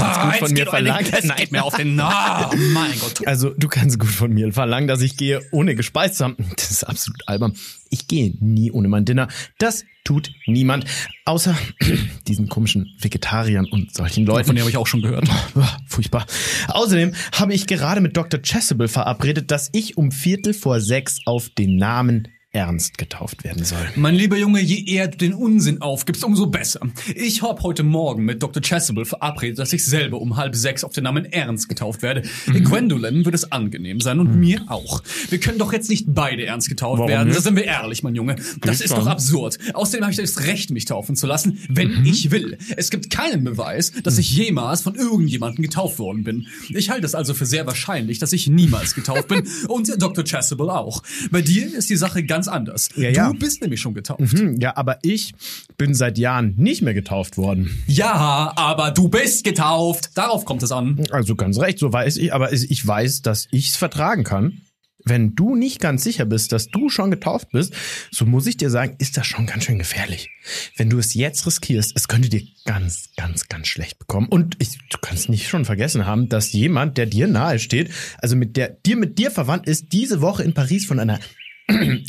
Ah, 0.00 0.30
gut 0.30 0.38
von 0.38 0.52
mir 0.52 0.66
verlangen. 0.66 1.06
Es 1.12 1.36
geht 1.36 1.52
mir 1.52 1.62
auf 1.64 1.74
den 1.76 1.94
Na, 1.96 2.50
mein 2.72 2.92
Gott. 3.00 3.26
Also, 3.26 3.50
du 3.50 3.68
kannst 3.68 3.89
gut 3.98 4.10
von 4.10 4.32
mir 4.32 4.52
verlangen, 4.52 4.88
dass 4.88 5.00
ich 5.00 5.16
gehe, 5.16 5.40
ohne 5.50 5.74
gespeist 5.74 6.16
zu 6.16 6.24
haben. 6.24 6.36
Das 6.56 6.70
ist 6.70 6.84
absolut 6.84 7.26
albern. 7.26 7.54
Ich 7.90 8.08
gehe 8.08 8.34
nie 8.40 8.70
ohne 8.70 8.88
mein 8.88 9.04
Dinner. 9.04 9.28
Das 9.58 9.84
tut 10.04 10.32
niemand. 10.46 10.84
Außer 11.24 11.56
diesen 12.26 12.48
komischen 12.48 12.94
Vegetariern 13.00 13.66
und 13.66 13.94
solchen 13.94 14.26
Leuten. 14.26 14.46
Von 14.46 14.56
denen 14.56 14.62
habe 14.62 14.70
ich 14.70 14.76
auch 14.76 14.86
schon 14.86 15.02
gehört. 15.02 15.28
Furchtbar. 15.86 16.26
Außerdem 16.68 17.14
habe 17.32 17.54
ich 17.54 17.66
gerade 17.66 18.00
mit 18.00 18.16
Dr. 18.16 18.40
Chasuble 18.42 18.88
verabredet, 18.88 19.50
dass 19.50 19.70
ich 19.72 19.96
um 19.96 20.12
Viertel 20.12 20.54
vor 20.54 20.80
sechs 20.80 21.18
auf 21.26 21.48
den 21.48 21.76
Namen 21.76 22.28
Ernst 22.54 22.98
getauft 22.98 23.44
werden 23.44 23.62
soll. 23.64 23.78
Mein 23.94 24.16
lieber 24.16 24.36
Junge, 24.36 24.60
je 24.60 24.82
eher 24.84 25.06
du 25.06 25.16
den 25.18 25.34
Unsinn 25.34 25.80
aufgibst, 25.82 26.24
umso 26.24 26.48
besser. 26.48 26.80
Ich 27.14 27.42
habe 27.42 27.62
heute 27.62 27.84
Morgen 27.84 28.24
mit 28.24 28.42
Dr. 28.42 28.60
Chasuble 28.60 29.04
verabredet, 29.04 29.60
dass 29.60 29.72
ich 29.72 29.84
selber 29.84 30.20
um 30.20 30.36
halb 30.36 30.56
sechs 30.56 30.82
auf 30.82 30.92
den 30.92 31.04
Namen 31.04 31.26
Ernst 31.26 31.68
getauft 31.68 32.02
werde. 32.02 32.24
Mhm. 32.46 32.64
Gwendolyn 32.64 33.24
wird 33.24 33.36
es 33.36 33.52
angenehm 33.52 34.00
sein 34.00 34.18
und 34.18 34.34
mir 34.34 34.64
auch. 34.66 35.00
Wir 35.28 35.38
können 35.38 35.58
doch 35.58 35.72
jetzt 35.72 35.88
nicht 35.90 36.06
beide 36.08 36.44
Ernst 36.44 36.68
getauft 36.68 36.98
Warum 36.98 37.08
werden. 37.08 37.28
nicht? 37.28 37.38
Da 37.38 37.42
sind 37.42 37.54
wir 37.54 37.64
ehrlich, 37.66 38.02
mein 38.02 38.16
Junge. 38.16 38.34
Das 38.62 38.80
ist 38.80 38.94
doch 38.94 39.06
absurd. 39.06 39.56
Außerdem 39.74 40.02
habe 40.02 40.10
ich 40.12 40.18
das 40.18 40.40
Recht, 40.44 40.70
mich 40.72 40.86
taufen 40.86 41.14
zu 41.14 41.28
lassen, 41.28 41.60
wenn 41.68 42.00
Mhm. 42.00 42.06
ich 42.06 42.32
will. 42.32 42.58
Es 42.76 42.90
gibt 42.90 43.10
keinen 43.10 43.44
Beweis, 43.44 43.92
dass 44.02 44.18
ich 44.18 44.28
jemals 44.36 44.82
von 44.82 44.96
irgendjemandem 44.96 45.62
getauft 45.62 46.00
worden 46.00 46.24
bin. 46.24 46.48
Ich 46.68 46.90
halte 46.90 47.06
es 47.06 47.14
also 47.14 47.32
für 47.32 47.46
sehr 47.46 47.66
wahrscheinlich, 47.66 48.18
dass 48.18 48.32
ich 48.32 48.48
niemals 48.48 48.96
getauft 48.96 49.28
bin 49.28 49.44
und 49.68 50.02
Dr. 50.02 50.24
Chasuble 50.24 50.70
auch. 50.70 51.04
Bei 51.30 51.42
dir 51.42 51.72
ist 51.72 51.88
die 51.90 51.96
Sache 51.96 52.24
ganz 52.24 52.39
anders. 52.48 52.88
Ja, 52.96 53.10
ja. 53.10 53.32
Du 53.32 53.38
bist 53.38 53.62
nämlich 53.62 53.80
schon 53.80 53.94
getauft. 53.94 54.20
Hm, 54.20 54.60
ja, 54.60 54.76
aber 54.76 54.98
ich 55.02 55.34
bin 55.76 55.94
seit 55.94 56.18
Jahren 56.18 56.54
nicht 56.56 56.82
mehr 56.82 56.94
getauft 56.94 57.36
worden. 57.36 57.82
Ja, 57.86 58.52
aber 58.56 58.90
du 58.90 59.08
bist 59.08 59.44
getauft. 59.44 60.10
Darauf 60.14 60.44
kommt 60.44 60.62
es 60.62 60.72
an. 60.72 61.02
Also 61.10 61.34
ganz 61.34 61.58
recht, 61.58 61.78
so 61.78 61.92
weiß 61.92 62.16
ich, 62.16 62.32
aber 62.34 62.52
ich 62.52 62.86
weiß, 62.86 63.22
dass 63.22 63.48
ich's 63.50 63.76
vertragen 63.76 64.24
kann. 64.24 64.62
Wenn 65.04 65.34
du 65.34 65.54
nicht 65.54 65.80
ganz 65.80 66.04
sicher 66.04 66.24
bist, 66.24 66.52
dass 66.52 66.68
du 66.68 66.88
schon 66.88 67.10
getauft 67.10 67.50
bist, 67.52 67.72
so 68.10 68.26
muss 68.26 68.46
ich 68.46 68.56
dir 68.56 68.70
sagen, 68.70 68.96
ist 68.98 69.16
das 69.16 69.26
schon 69.26 69.46
ganz 69.46 69.64
schön 69.64 69.78
gefährlich. 69.78 70.30
Wenn 70.76 70.90
du 70.90 70.98
es 70.98 71.14
jetzt 71.14 71.46
riskierst, 71.46 71.92
es 71.94 72.08
könnte 72.08 72.28
dir 72.28 72.42
ganz, 72.64 73.10
ganz, 73.16 73.48
ganz 73.48 73.68
schlecht 73.68 73.98
bekommen. 73.98 74.28
Und 74.28 74.56
ich, 74.58 74.78
du 74.90 74.98
kannst 75.00 75.28
nicht 75.28 75.48
schon 75.48 75.64
vergessen 75.64 76.06
haben, 76.06 76.28
dass 76.28 76.52
jemand, 76.52 76.98
der 76.98 77.06
dir 77.06 77.28
nahe 77.28 77.58
steht, 77.58 77.90
also 78.18 78.36
mit 78.36 78.56
der 78.56 78.68
dir 78.68 78.96
mit 78.96 79.18
dir 79.18 79.30
verwandt 79.30 79.66
ist, 79.66 79.92
diese 79.92 80.20
Woche 80.20 80.42
in 80.42 80.54
Paris 80.54 80.86
von 80.86 80.98
einer 80.98 81.18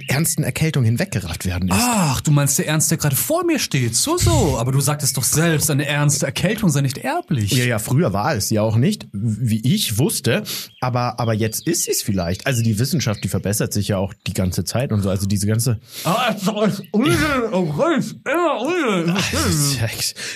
ernsten 0.08 0.44
Erkältung 0.44 0.84
hinweggerafft 0.84 1.46
werden 1.46 1.70
ist. 1.70 1.78
Ach, 1.80 2.22
du 2.22 2.32
meinst 2.32 2.58
der 2.60 2.68
Ernst, 2.68 2.92
der 2.92 2.98
gerade 2.98 3.16
vor 3.16 3.46
mir 3.46 3.60
steht. 3.60 3.96
So, 3.96 4.18
so. 4.18 4.58
Aber 4.60 4.72
du 4.72 4.80
sagtest 4.80 5.18
doch 5.18 5.24
selbst, 5.24 5.70
eine 5.70 5.86
ernste 5.86 6.26
Erkältung 6.26 6.70
sei 6.70 6.82
nicht 6.82 6.98
erblich. 6.98 7.52
Ja, 7.52 7.66
ja, 7.66 7.80
früher 7.80 8.14
war 8.14 8.36
es 8.36 8.50
ja 8.50 8.62
auch 8.62 8.76
nicht, 8.76 9.08
wie 9.12 9.62
ich 9.74 9.98
wusste, 9.98 10.44
aber, 10.80 11.20
aber 11.20 11.34
jetzt 11.34 11.68
ist 11.68 11.88
es 11.88 12.02
vielleicht. 12.02 12.48
Also 12.48 12.62
die 12.64 12.80
Wissenschaft, 12.80 13.24
die 13.24 13.28
verbessert 13.28 13.74
sich 13.74 13.90
ja 13.90 13.98
auch 13.98 14.14
die 14.28 14.34
ganze 14.34 14.64
Zeit 14.64 14.92
und 14.92 15.02
so, 15.02 15.10
also 15.10 15.26
diese 15.28 15.48
ganze... 15.48 15.80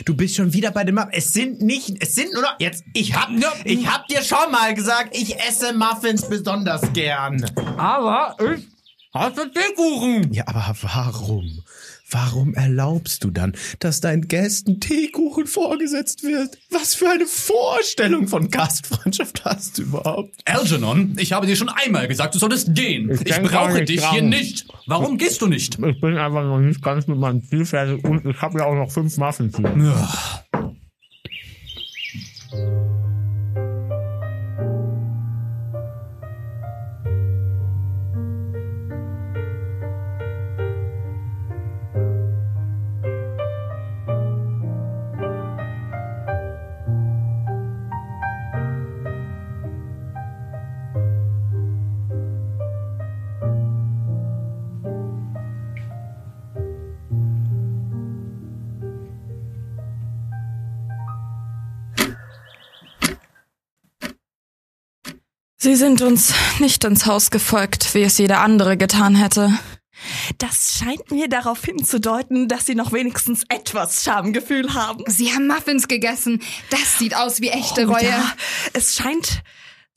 Du 0.06 0.16
bist 0.16 0.36
schon 0.36 0.54
wieder 0.54 0.72
bei 0.72 0.84
dem 0.84 0.96
Muffin. 0.96 1.12
Es 1.14 1.34
sind 1.34 1.62
nicht, 1.62 1.96
es 2.00 2.16
sind 2.16 2.34
nur 2.34 2.42
noch, 2.42 2.56
jetzt, 2.60 2.84
ich 2.94 3.16
hab, 3.16 3.30
ich 3.64 3.88
hab 3.88 4.08
dir 4.08 4.22
schon 4.22 4.52
mal 4.52 4.74
gesagt, 4.74 5.16
ich 5.16 5.38
esse 5.40 5.74
Muffins 5.74 6.28
besonders 6.28 6.94
gern. 6.94 7.46
Aber 7.78 8.36
ich 8.40 8.75
hasse 9.16 9.52
Teekuchen. 9.52 10.32
Ja, 10.34 10.44
aber 10.48 10.76
warum? 10.82 11.64
Warum 12.12 12.54
erlaubst 12.54 13.24
du 13.24 13.32
dann, 13.32 13.54
dass 13.80 14.00
deinen 14.00 14.28
Gästen 14.28 14.80
Teekuchen 14.80 15.48
vorgesetzt 15.48 16.22
wird? 16.24 16.56
Was 16.70 16.94
für 16.94 17.10
eine 17.10 17.26
Vorstellung 17.26 18.28
von 18.28 18.52
Gastfreundschaft 18.52 19.44
hast 19.44 19.80
du 19.80 19.84
überhaupt? 19.84 20.36
Algernon, 20.46 21.16
ich 21.18 21.34
habe 21.34 21.48
dir 21.48 21.56
schon 21.56 21.70
einmal 21.70 22.08
gesagt, 22.08 22.36
du 22.36 22.40
solltest 22.40 22.76
gehen. 22.76 23.10
Ich, 23.10 23.26
gar 23.26 23.40
brauche 23.40 23.84
dich 23.84 24.02
dran. 24.02 24.14
hier 24.14 24.22
nicht. 24.22 24.68
Warum 24.86 25.18
gehst 25.18 25.42
du 25.42 25.48
nicht? 25.48 25.80
Ich 25.80 26.00
bin 26.00 26.18
einfach 26.18 26.44
noch 26.44 26.60
nicht 26.60 26.84
ganz 26.84 27.08
mit 27.08 27.18
meinem 27.18 27.42
Ziel 27.42 27.66
fertig 27.66 28.04
und 28.04 28.24
ich 28.24 28.40
habe 28.40 28.60
ja 28.60 28.66
auch 28.66 28.76
noch 28.76 28.92
fünf 28.92 29.18
Muffins 29.18 29.58
hier. 29.58 29.74
Ja. 29.76 30.46
Sie 65.66 65.76
sind 65.76 66.04
uns 66.04 66.32
nicht 66.60 66.84
ins 66.84 67.08
Haus 67.08 67.32
gefolgt, 67.32 67.96
wie 67.96 68.04
es 68.04 68.20
jeder 68.20 68.42
andere 68.42 68.78
getan 68.78 69.16
hätte. 69.16 69.58
Das 70.38 70.78
scheint 70.78 71.10
mir 71.10 71.28
darauf 71.28 71.66
hinzudeuten, 71.66 72.48
dass 72.48 72.68
Sie 72.68 72.76
noch 72.76 72.92
wenigstens 72.92 73.46
etwas 73.50 74.04
Schamgefühl 74.04 74.76
haben. 74.76 75.04
Sie 75.08 75.34
haben 75.34 75.48
Muffins 75.48 75.88
gegessen. 75.88 76.40
Das 76.70 77.00
sieht 77.00 77.16
aus 77.16 77.42
wie 77.42 77.50
echte 77.50 77.88
Oh 77.88 77.94
Reue. 77.94 78.06
Ja, 78.06 78.32
es 78.74 78.94
scheint, 78.94 79.42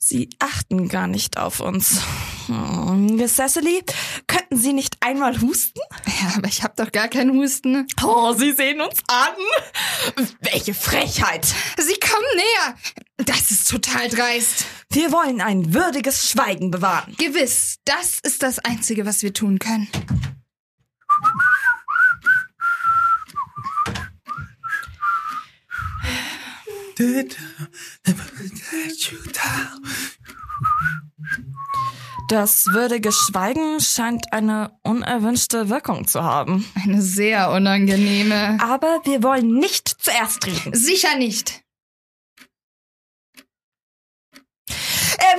Sie 0.01 0.29
achten 0.39 0.87
gar 0.87 1.07
nicht 1.07 1.37
auf 1.37 1.59
uns. 1.59 2.01
Hm, 2.47 3.17
Miss 3.17 3.35
Cecily, 3.35 3.83
könnten 4.27 4.55
Sie 4.55 4.71
nicht 4.71 4.95
einmal 5.01 5.41
husten? 5.41 5.81
Ja, 6.05 6.35
aber 6.37 6.47
ich 6.47 6.63
habe 6.63 6.73
doch 6.77 6.91
gar 6.93 7.09
keinen 7.09 7.37
Husten. 7.37 7.85
Oh, 8.01 8.31
Sie 8.31 8.53
sehen 8.53 8.79
uns 8.79 9.03
an. 9.07 10.25
Welche 10.39 10.73
Frechheit. 10.73 11.45
Sie 11.45 11.99
kommen 11.99 12.25
näher. 12.35 12.75
Das 13.17 13.51
ist 13.51 13.69
total 13.69 14.07
dreist. 14.07 14.65
Wir 14.89 15.11
wollen 15.11 15.41
ein 15.41 15.73
würdiges 15.73 16.29
Schweigen 16.29 16.71
bewahren. 16.71 17.13
Gewiss, 17.17 17.79
das 17.83 18.19
ist 18.23 18.41
das 18.41 18.59
Einzige, 18.59 19.05
was 19.05 19.21
wir 19.21 19.33
tun 19.33 19.59
können. 19.59 19.89
Das 32.29 32.67
würdige 32.67 33.11
Schweigen 33.11 33.79
scheint 33.79 34.33
eine 34.33 34.77
unerwünschte 34.83 35.69
Wirkung 35.69 36.07
zu 36.07 36.23
haben. 36.23 36.65
Eine 36.75 37.01
sehr 37.01 37.51
unangenehme. 37.51 38.57
Aber 38.61 39.01
wir 39.05 39.23
wollen 39.23 39.55
nicht 39.55 39.87
zuerst 39.87 40.45
reden. 40.45 40.73
Sicher 40.75 41.17
nicht. 41.17 41.63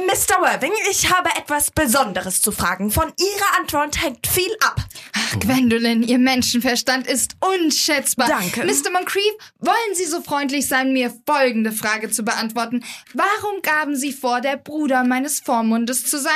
Mr. 0.06 0.40
Worthing, 0.40 0.72
ich 0.90 1.10
habe 1.10 1.28
etwas 1.38 1.70
Besonderes 1.70 2.40
zu 2.40 2.52
fragen. 2.52 2.90
Von 2.90 3.12
Ihrer 3.18 3.60
Antwort 3.60 4.02
hängt 4.02 4.26
viel 4.26 4.50
ab. 4.60 4.80
Ach, 5.12 5.38
Gwendolyn, 5.40 6.02
Ihr 6.02 6.18
Menschenverstand 6.18 7.06
ist 7.06 7.36
unschätzbar. 7.40 8.26
Danke. 8.28 8.64
Mr. 8.64 8.90
Moncrief, 8.92 9.32
wollen 9.58 9.94
Sie 9.94 10.06
so 10.06 10.20
freundlich 10.22 10.66
sein, 10.66 10.92
mir 10.92 11.12
folgende 11.26 11.72
Frage 11.72 12.10
zu 12.10 12.24
beantworten. 12.24 12.84
Warum 13.14 13.62
gaben 13.62 13.96
Sie 13.96 14.12
vor, 14.12 14.40
der 14.40 14.56
Bruder 14.56 15.04
meines 15.04 15.40
Vormundes 15.40 16.06
zu 16.06 16.18
sein? 16.18 16.32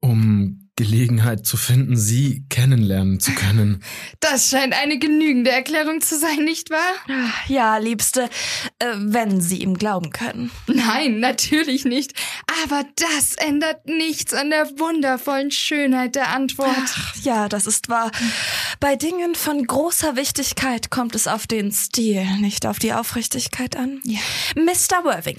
Um 0.00 0.45
Gelegenheit 0.76 1.46
zu 1.46 1.56
finden, 1.56 1.96
Sie 1.96 2.44
kennenlernen 2.50 3.18
zu 3.18 3.32
können. 3.32 3.82
Das 4.20 4.50
scheint 4.50 4.74
eine 4.74 4.98
genügende 4.98 5.50
Erklärung 5.50 6.00
zu 6.00 6.18
sein, 6.18 6.44
nicht 6.44 6.70
wahr? 6.70 6.80
Ja, 7.48 7.76
Liebste, 7.76 8.28
äh, 8.78 8.86
wenn 8.96 9.40
Sie 9.40 9.58
ihm 9.58 9.74
glauben 9.74 10.10
können. 10.10 10.50
Nein, 10.66 11.20
natürlich 11.20 11.84
nicht. 11.84 12.12
Aber 12.64 12.84
das 12.96 13.34
ändert 13.36 13.86
nichts 13.86 14.34
an 14.34 14.50
der 14.50 14.66
wundervollen 14.78 15.50
Schönheit 15.50 16.16
der 16.16 16.28
Antwort. 16.28 16.70
Ach, 16.76 17.16
ja, 17.22 17.48
das 17.48 17.66
ist 17.66 17.88
wahr. 17.88 18.10
Bei 18.80 18.96
Dingen 18.96 19.34
von 19.34 19.64
großer 19.64 20.16
Wichtigkeit 20.16 20.90
kommt 20.90 21.14
es 21.14 21.28
auf 21.28 21.46
den 21.46 21.70
Stil, 21.72 22.24
nicht 22.40 22.66
auf 22.66 22.78
die 22.78 22.92
Aufrichtigkeit 22.92 23.76
an. 23.76 24.00
Ja. 24.04 24.18
Mr. 24.56 25.04
Worthing, 25.04 25.38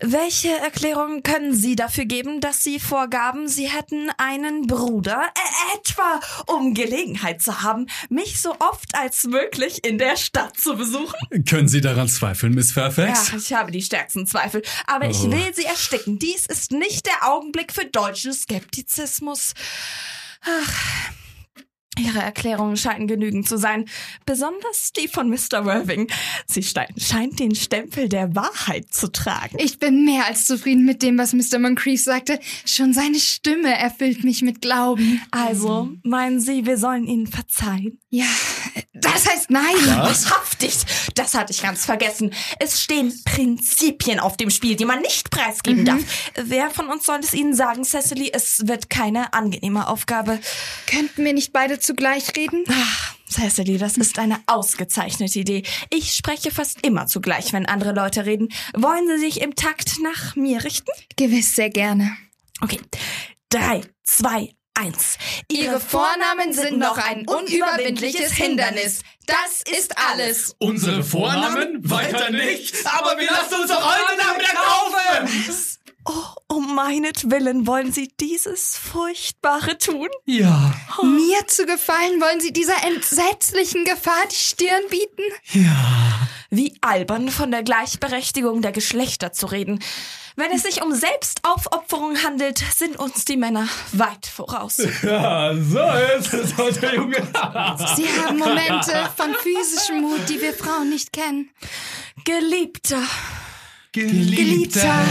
welche 0.00 0.50
Erklärung 0.58 1.22
können 1.22 1.54
Sie 1.54 1.76
dafür 1.76 2.04
geben, 2.04 2.40
dass 2.40 2.62
Sie 2.62 2.78
vorgaben, 2.78 3.48
Sie 3.48 3.68
hätten 3.68 4.10
einen 4.16 4.66
Bruder, 4.78 5.22
äh, 5.34 5.76
etwa 5.76 6.20
um 6.46 6.72
Gelegenheit 6.72 7.42
zu 7.42 7.62
haben, 7.62 7.86
mich 8.10 8.40
so 8.40 8.54
oft 8.60 8.94
als 8.94 9.24
möglich 9.24 9.84
in 9.84 9.98
der 9.98 10.16
Stadt 10.16 10.56
zu 10.56 10.76
besuchen? 10.76 11.16
Können 11.48 11.66
Sie 11.66 11.80
daran 11.80 12.08
zweifeln, 12.08 12.54
Miss 12.54 12.70
Fairfax? 12.72 13.32
Ja, 13.32 13.36
ich 13.38 13.52
habe 13.52 13.72
die 13.72 13.82
stärksten 13.82 14.26
Zweifel. 14.26 14.62
Aber 14.86 15.10
ich 15.10 15.18
Oh. 15.18 15.30
will 15.32 15.52
sie 15.52 15.64
ersticken. 15.64 16.18
Dies 16.20 16.46
ist 16.46 16.70
nicht 16.70 17.06
der 17.06 17.28
Augenblick 17.28 17.72
für 17.72 17.86
deutschen 17.86 18.32
Skeptizismus. 18.32 19.54
Ach. 20.42 20.72
Ihre 21.98 22.20
Erklärungen 22.20 22.76
scheinen 22.76 23.06
genügend 23.06 23.48
zu 23.48 23.58
sein. 23.58 23.84
Besonders 24.26 24.92
die 24.92 25.08
von 25.08 25.28
Mr. 25.28 25.64
Worthing. 25.64 26.08
Sie 26.46 26.62
scheint 26.62 27.38
den 27.38 27.54
Stempel 27.54 28.08
der 28.08 28.34
Wahrheit 28.34 28.92
zu 28.92 29.10
tragen. 29.10 29.56
Ich 29.58 29.78
bin 29.78 30.04
mehr 30.04 30.26
als 30.26 30.46
zufrieden 30.46 30.84
mit 30.84 31.02
dem, 31.02 31.18
was 31.18 31.32
Mr. 31.32 31.58
Moncrief 31.58 32.02
sagte. 32.02 32.38
Schon 32.64 32.92
seine 32.92 33.18
Stimme 33.18 33.76
erfüllt 33.76 34.24
mich 34.24 34.42
mit 34.42 34.62
Glauben. 34.62 35.20
Also, 35.30 35.90
meinen 36.02 36.40
Sie, 36.40 36.66
wir 36.66 36.78
sollen 36.78 37.06
Ihnen 37.06 37.26
verzeihen? 37.26 37.98
Ja, 38.10 38.26
das 38.94 39.28
heißt 39.28 39.50
nein. 39.50 39.76
Wahrhaftig! 39.84 40.74
Das 41.14 41.34
hatte 41.34 41.52
ich 41.52 41.62
ganz 41.62 41.84
vergessen. 41.84 42.32
Es 42.58 42.82
stehen 42.82 43.12
Prinzipien 43.24 44.18
auf 44.18 44.38
dem 44.38 44.48
Spiel, 44.48 44.76
die 44.76 44.86
man 44.86 45.02
nicht 45.02 45.30
preisgeben 45.30 45.84
darf. 45.84 46.00
Wer 46.34 46.70
von 46.70 46.88
uns 46.88 47.04
soll 47.04 47.20
es 47.20 47.34
Ihnen 47.34 47.54
sagen, 47.54 47.84
Cecily? 47.84 48.30
Es 48.32 48.66
wird 48.66 48.88
keine 48.88 49.34
angenehme 49.34 49.88
Aufgabe. 49.88 50.40
Könnten 50.86 51.24
wir 51.24 51.34
nicht 51.34 51.52
beide 51.52 51.80
zugleich 51.80 52.34
reden? 52.34 52.64
Ach, 52.70 53.14
Cecily, 53.30 53.76
das 53.76 53.98
ist 53.98 54.18
eine 54.18 54.38
ausgezeichnete 54.46 55.40
Idee. 55.40 55.62
Ich 55.90 56.12
spreche 56.12 56.50
fast 56.50 56.86
immer 56.86 57.06
zugleich, 57.06 57.52
wenn 57.52 57.66
andere 57.66 57.92
Leute 57.92 58.24
reden. 58.24 58.48
Wollen 58.74 59.06
Sie 59.06 59.18
sich 59.18 59.42
im 59.42 59.54
Takt 59.54 59.98
nach 60.02 60.34
mir 60.34 60.64
richten? 60.64 60.90
Gewiss 61.16 61.54
sehr 61.54 61.70
gerne. 61.70 62.16
Okay. 62.62 62.80
Drei, 63.50 63.82
zwei, 64.02 64.54
eins. 64.78 65.18
Ihre 65.50 65.80
Vornamen 65.80 66.52
sind 66.52 66.78
noch 66.78 66.98
ein 66.98 67.26
unüberwindliches 67.26 68.32
Hindernis. 68.32 69.02
Das 69.26 69.62
ist 69.76 69.94
alles. 69.98 70.54
Unsere 70.58 71.02
Vornamen? 71.02 71.78
Weiter 71.88 72.30
nicht. 72.30 72.74
Aber 72.86 73.18
wir 73.18 73.30
lassen 73.30 73.62
uns 73.62 73.70
doch 73.70 73.84
heute 73.84 74.16
Nachmittag 74.16 74.54
kaufen. 74.54 75.77
Oh, 76.10 76.54
um 76.56 76.74
meinetwillen 76.74 77.66
wollen 77.66 77.92
Sie 77.92 78.08
dieses 78.18 78.78
Furchtbare 78.78 79.76
tun? 79.76 80.08
Ja, 80.24 80.72
Mir 81.02 81.46
zu 81.48 81.66
gefallen, 81.66 82.18
wollen 82.20 82.40
Sie 82.40 82.50
dieser 82.52 82.82
entsetzlichen 82.86 83.84
Gefahr 83.84 84.24
die 84.30 84.34
Stirn 84.36 84.82
bieten? 84.90 85.22
ja. 85.52 86.28
Wie 86.50 86.78
albern 86.80 87.28
von 87.28 87.50
der 87.50 87.62
Gleichberechtigung 87.62 88.62
der 88.62 88.72
Geschlechter 88.72 89.32
zu 89.32 89.44
reden. 89.44 89.80
Wenn 90.34 90.50
es 90.50 90.62
sich 90.62 90.80
um 90.82 90.94
Selbstaufopferung 90.94 92.22
handelt, 92.24 92.64
sind 92.74 92.98
uns 92.98 93.26
die 93.26 93.36
Männer 93.36 93.68
weit 93.92 94.24
voraus. 94.24 94.78
Ja, 95.02 95.54
so 95.54 95.78
ist 96.18 96.32
es 96.32 96.56
heute, 96.56 96.86
Junge. 96.94 97.16
Sie 97.96 98.06
haben 98.22 98.38
Momente 98.38 99.10
von 99.14 99.34
physischem 99.34 100.00
Mut, 100.00 100.26
die 100.30 100.40
wir 100.40 100.54
Frauen 100.54 100.88
nicht 100.88 101.12
kennen. 101.12 101.50
Geliebter, 102.24 103.02
Geliebter. 103.92 105.04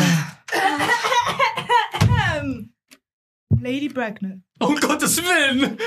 Lady 3.61 3.89
Bracknell. 3.89 4.41
Um 4.59 4.75
Gottes 4.79 5.17
Willen. 5.17 5.77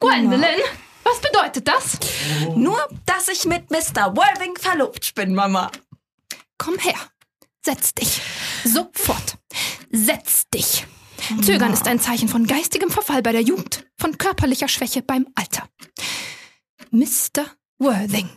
Gwendolyn, 0.00 0.60
was 1.02 1.20
bedeutet 1.20 1.66
das? 1.66 1.98
nur 2.54 2.78
dass 3.04 3.28
ich 3.28 3.44
mit 3.44 3.70
Mr. 3.70 4.14
Worthing 4.16 4.56
verlobt 4.56 5.14
bin, 5.14 5.34
Mama. 5.34 5.70
Komm 6.58 6.78
her. 6.78 6.98
Setz 7.64 7.94
dich. 7.94 8.20
Sofort. 8.64 9.38
Setz 9.90 10.48
dich. 10.50 10.86
Zögern 11.42 11.72
ist 11.72 11.88
ein 11.88 11.98
Zeichen 11.98 12.28
von 12.28 12.46
geistigem 12.46 12.90
Verfall 12.90 13.22
bei 13.22 13.32
der 13.32 13.40
Jugend, 13.42 13.86
von 13.98 14.16
körperlicher 14.16 14.68
Schwäche 14.68 15.02
beim 15.02 15.26
Alter. 15.34 15.68
Mr. 16.90 17.46
Worthing. 17.78 18.28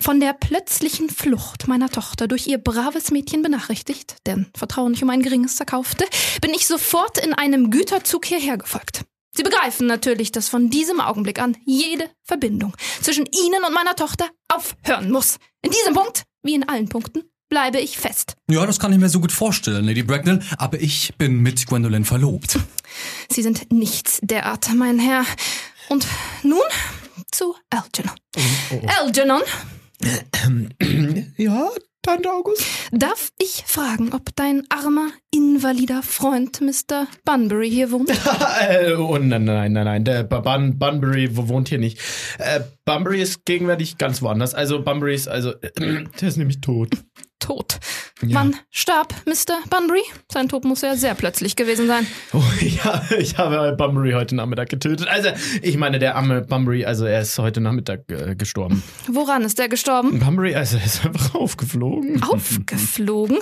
Von 0.00 0.20
der 0.20 0.32
plötzlichen 0.32 1.10
Flucht 1.10 1.66
meiner 1.66 1.88
Tochter 1.88 2.28
durch 2.28 2.46
ihr 2.46 2.58
braves 2.58 3.10
Mädchen 3.10 3.42
benachrichtigt, 3.42 4.16
deren 4.26 4.46
Vertrauen 4.56 4.94
ich 4.94 5.02
um 5.02 5.10
ein 5.10 5.22
geringes 5.22 5.56
zerkaufte, 5.56 6.04
bin 6.40 6.54
ich 6.54 6.66
sofort 6.66 7.18
in 7.18 7.34
einem 7.34 7.70
Güterzug 7.70 8.24
hierher 8.24 8.56
gefolgt. 8.56 9.02
Sie 9.36 9.42
begreifen 9.42 9.86
natürlich, 9.86 10.32
dass 10.32 10.48
von 10.48 10.70
diesem 10.70 11.00
Augenblick 11.00 11.40
an 11.40 11.56
jede 11.66 12.08
Verbindung 12.22 12.74
zwischen 13.02 13.26
Ihnen 13.26 13.64
und 13.66 13.74
meiner 13.74 13.94
Tochter 13.94 14.30
aufhören 14.48 15.10
muss. 15.10 15.36
In 15.62 15.70
diesem 15.72 15.92
Punkt, 15.92 16.22
wie 16.42 16.54
in 16.54 16.66
allen 16.68 16.88
Punkten, 16.88 17.24
bleibe 17.48 17.78
ich 17.78 17.98
fest. 17.98 18.36
Ja, 18.50 18.64
das 18.64 18.78
kann 18.78 18.92
ich 18.92 18.98
mir 18.98 19.08
so 19.08 19.20
gut 19.20 19.32
vorstellen, 19.32 19.84
Lady 19.84 20.02
Bracknell. 20.02 20.40
Aber 20.56 20.80
ich 20.80 21.14
bin 21.18 21.40
mit 21.40 21.66
Gwendolyn 21.66 22.04
verlobt. 22.04 22.58
Sie 23.28 23.42
sind 23.42 23.70
nichts 23.72 24.20
derart, 24.22 24.70
mein 24.74 24.98
Herr. 24.98 25.24
Und 25.88 26.06
nun 26.42 26.58
zu 27.30 27.54
Algernon. 27.70 28.14
Algernon, 29.00 29.42
Ja, 31.36 31.68
Tante 32.02 32.30
August? 32.30 32.62
darf 32.92 33.30
ich 33.38 33.64
fragen, 33.66 34.12
ob 34.12 34.34
dein 34.36 34.62
armer, 34.70 35.08
invalider 35.32 36.02
Freund 36.02 36.60
Mr. 36.60 37.06
Bunbury 37.24 37.70
hier 37.70 37.90
wohnt? 37.90 38.10
äh, 38.60 38.92
oh 38.98 39.18
nein, 39.18 39.44
nein, 39.44 39.72
nein, 39.72 39.84
nein. 39.84 40.04
Der 40.04 40.22
Bun 40.22 40.78
Bunbury 40.78 41.36
wo- 41.36 41.48
wohnt 41.48 41.68
hier 41.68 41.78
nicht. 41.78 41.98
Äh, 42.38 42.60
Bunbury 42.84 43.22
ist 43.22 43.44
gegenwärtig 43.44 43.98
ganz 43.98 44.22
woanders. 44.22 44.54
Also 44.54 44.82
Bunbury 44.82 45.14
ist, 45.14 45.28
also, 45.28 45.52
der 45.78 46.22
ist 46.22 46.36
nämlich 46.36 46.60
tot. 46.60 46.90
Tot. 47.40 47.78
Wann 48.22 48.56
starb 48.70 49.14
Mr. 49.26 49.58
Bunbury? 49.68 50.00
Sein 50.32 50.48
Tod 50.48 50.64
muss 50.64 50.80
ja 50.80 50.96
sehr 50.96 51.14
plötzlich 51.14 51.54
gewesen 51.54 51.86
sein. 51.86 52.06
Oh 52.32 52.42
ja, 52.60 53.02
ich 53.18 53.36
habe 53.36 53.76
Bunbury 53.76 54.12
heute 54.12 54.34
Nachmittag 54.34 54.70
getötet. 54.70 55.06
Also, 55.06 55.28
ich 55.60 55.76
meine, 55.76 55.98
der 55.98 56.16
arme 56.16 56.40
Bunbury, 56.40 56.86
also 56.86 57.04
er 57.04 57.20
ist 57.20 57.38
heute 57.38 57.60
Nachmittag 57.60 58.10
äh, 58.10 58.34
gestorben. 58.34 58.82
Woran 59.06 59.42
ist 59.42 59.58
er 59.60 59.68
gestorben? 59.68 60.18
Bunbury, 60.18 60.54
also 60.54 60.78
er 60.78 60.86
ist 60.86 61.04
einfach 61.04 61.34
aufgeflogen. 61.34 62.22
Aufgeflogen? 62.22 63.36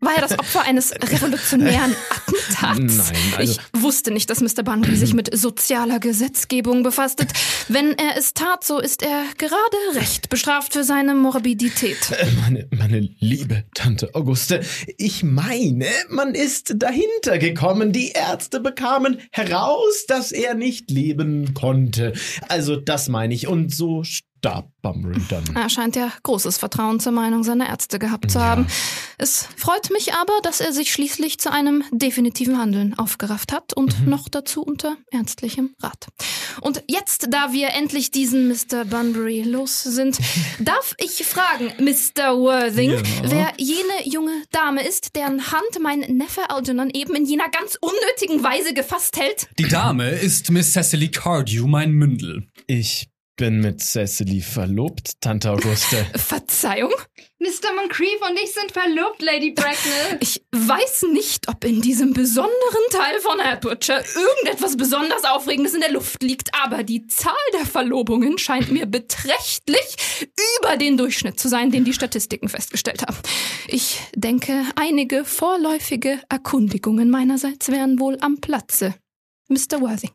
War 0.00 0.14
er 0.16 0.22
das 0.22 0.38
Opfer 0.38 0.62
eines 0.62 0.92
revolutionären 0.92 1.94
Attentats? 2.10 3.12
Nein, 3.12 3.16
also- 3.38 3.52
ich 3.52 3.82
wusste 3.82 4.10
nicht, 4.10 4.28
dass 4.28 4.40
Mr. 4.40 4.64
Bunbury 4.64 4.96
sich 4.96 5.14
mit 5.14 5.36
sozialer 5.38 6.00
Gesetzgebung 6.00 6.82
befasst. 6.82 7.24
Wenn 7.68 7.92
er 7.96 8.16
es 8.18 8.34
tat, 8.34 8.64
so 8.64 8.80
ist 8.80 9.02
er 9.02 9.22
gerade 9.38 9.60
recht 9.94 10.28
bestraft 10.30 10.72
für 10.72 10.82
seine 10.82 11.14
Morbidität. 11.14 12.10
Äh, 12.10 12.26
Meine, 12.42 12.66
meine 12.76 13.08
liebe 13.20 13.64
Tante 13.74 14.14
Auguste, 14.16 14.60
ich 14.96 15.22
meine, 15.22 15.86
man 16.08 16.34
ist 16.34 16.76
dahinter 16.78 17.36
gekommen. 17.38 17.92
Die 17.92 18.12
Ärzte 18.12 18.60
bekamen 18.60 19.18
heraus, 19.30 20.06
dass 20.08 20.32
er 20.32 20.54
nicht 20.54 20.90
leben 20.90 21.52
konnte. 21.52 22.14
Also 22.48 22.76
das 22.76 23.08
meine 23.08 23.34
ich. 23.34 23.46
Und 23.46 23.74
so 23.74 24.02
starb 24.38 24.70
Bunbury 24.82 25.20
dann. 25.28 25.44
Er 25.56 25.68
scheint 25.68 25.96
ja 25.96 26.12
großes 26.22 26.58
Vertrauen 26.58 27.00
zur 27.00 27.12
Meinung 27.12 27.42
seiner 27.42 27.68
Ärzte 27.68 27.98
gehabt 27.98 28.30
zu 28.30 28.40
haben. 28.40 28.66
Es 29.18 29.48
freut 29.56 29.90
mich 29.90 30.12
aber, 30.14 30.32
dass 30.42 30.60
er 30.60 30.72
sich 30.72 30.92
schließlich 30.92 31.38
zu 31.40 31.50
einem 31.50 31.82
definitiven 31.90 32.58
Handeln 32.58 32.96
aufgerafft 32.98 33.52
hat 33.52 33.72
und 33.72 34.06
noch 34.06 34.28
dazu 34.28 34.62
unter 34.62 34.96
ernstlichem 35.10 35.74
Rat. 35.82 36.06
Und 36.60 36.82
jetzt, 36.86 37.26
da 37.30 37.52
wir 37.52 37.70
endlich 37.70 38.10
diesen 38.10 38.48
Mr. 38.48 38.84
Bunbury 38.84 39.42
los 39.42 39.82
sind, 39.82 40.18
darf 40.60 40.94
ich 40.98 41.24
fragen, 41.24 41.72
Mr. 41.80 42.36
Worthing, 42.38 42.90
Ja. 42.92 43.00
wer 43.24 43.52
jene 43.56 44.04
junge 44.08 44.42
Dame 44.52 44.86
ist, 44.86 45.16
deren 45.16 45.50
Hand 45.50 45.80
mein 45.80 46.00
Neffe 46.00 46.50
Algernon 46.50 46.90
eben 46.90 47.14
in 47.16 47.24
jener 47.24 47.48
ganz 47.48 47.76
unnötigen 47.80 48.42
Weise 48.44 48.74
gefasst 48.74 49.16
hält? 49.18 49.48
Die 49.58 49.66
Dame 49.68 50.10
ist 50.10 50.50
Miss 50.50 50.72
Cecily 50.72 51.10
Cardew, 51.10 51.66
mein 51.66 51.90
Mündel. 51.92 52.46
Ich 52.66 53.08
bin 53.36 53.60
mit 53.60 53.82
Cecily 53.82 54.40
verlobt, 54.40 55.20
Tante 55.20 55.50
Auguste. 55.50 56.06
Verzeihung? 56.16 56.92
Mr. 57.38 57.74
Moncrief 57.76 58.18
und 58.28 58.38
ich 58.42 58.52
sind 58.52 58.72
verlobt, 58.72 59.20
Lady 59.20 59.50
Bracknell. 59.50 60.18
Ich 60.20 60.42
weiß 60.52 61.06
nicht, 61.12 61.48
ob 61.48 61.64
in 61.64 61.82
diesem 61.82 62.14
besonderen 62.14 62.50
Teil 62.90 63.20
von 63.20 63.38
Hertfordshire 63.38 64.02
irgendetwas 64.14 64.76
besonders 64.76 65.24
Aufregendes 65.24 65.74
in 65.74 65.80
der 65.80 65.92
Luft 65.92 66.22
liegt, 66.22 66.48
aber 66.54 66.82
die 66.82 67.06
Zahl 67.08 67.34
der 67.52 67.66
Verlobungen 67.66 68.38
scheint 68.38 68.72
mir 68.72 68.86
beträchtlich 68.86 69.96
über 70.60 70.78
den 70.78 70.96
Durchschnitt 70.96 71.38
zu 71.38 71.48
sein, 71.48 71.70
den 71.70 71.84
die 71.84 71.92
Statistiken 71.92 72.48
festgestellt 72.48 73.02
haben. 73.02 73.18
Ich 73.68 74.00
denke, 74.14 74.64
einige 74.76 75.24
vorläufige 75.24 76.20
Erkundigungen 76.30 77.10
meinerseits 77.10 77.68
wären 77.68 78.00
wohl 78.00 78.16
am 78.20 78.40
Platze. 78.40 78.94
Mr. 79.48 79.80
Worthing, 79.80 80.10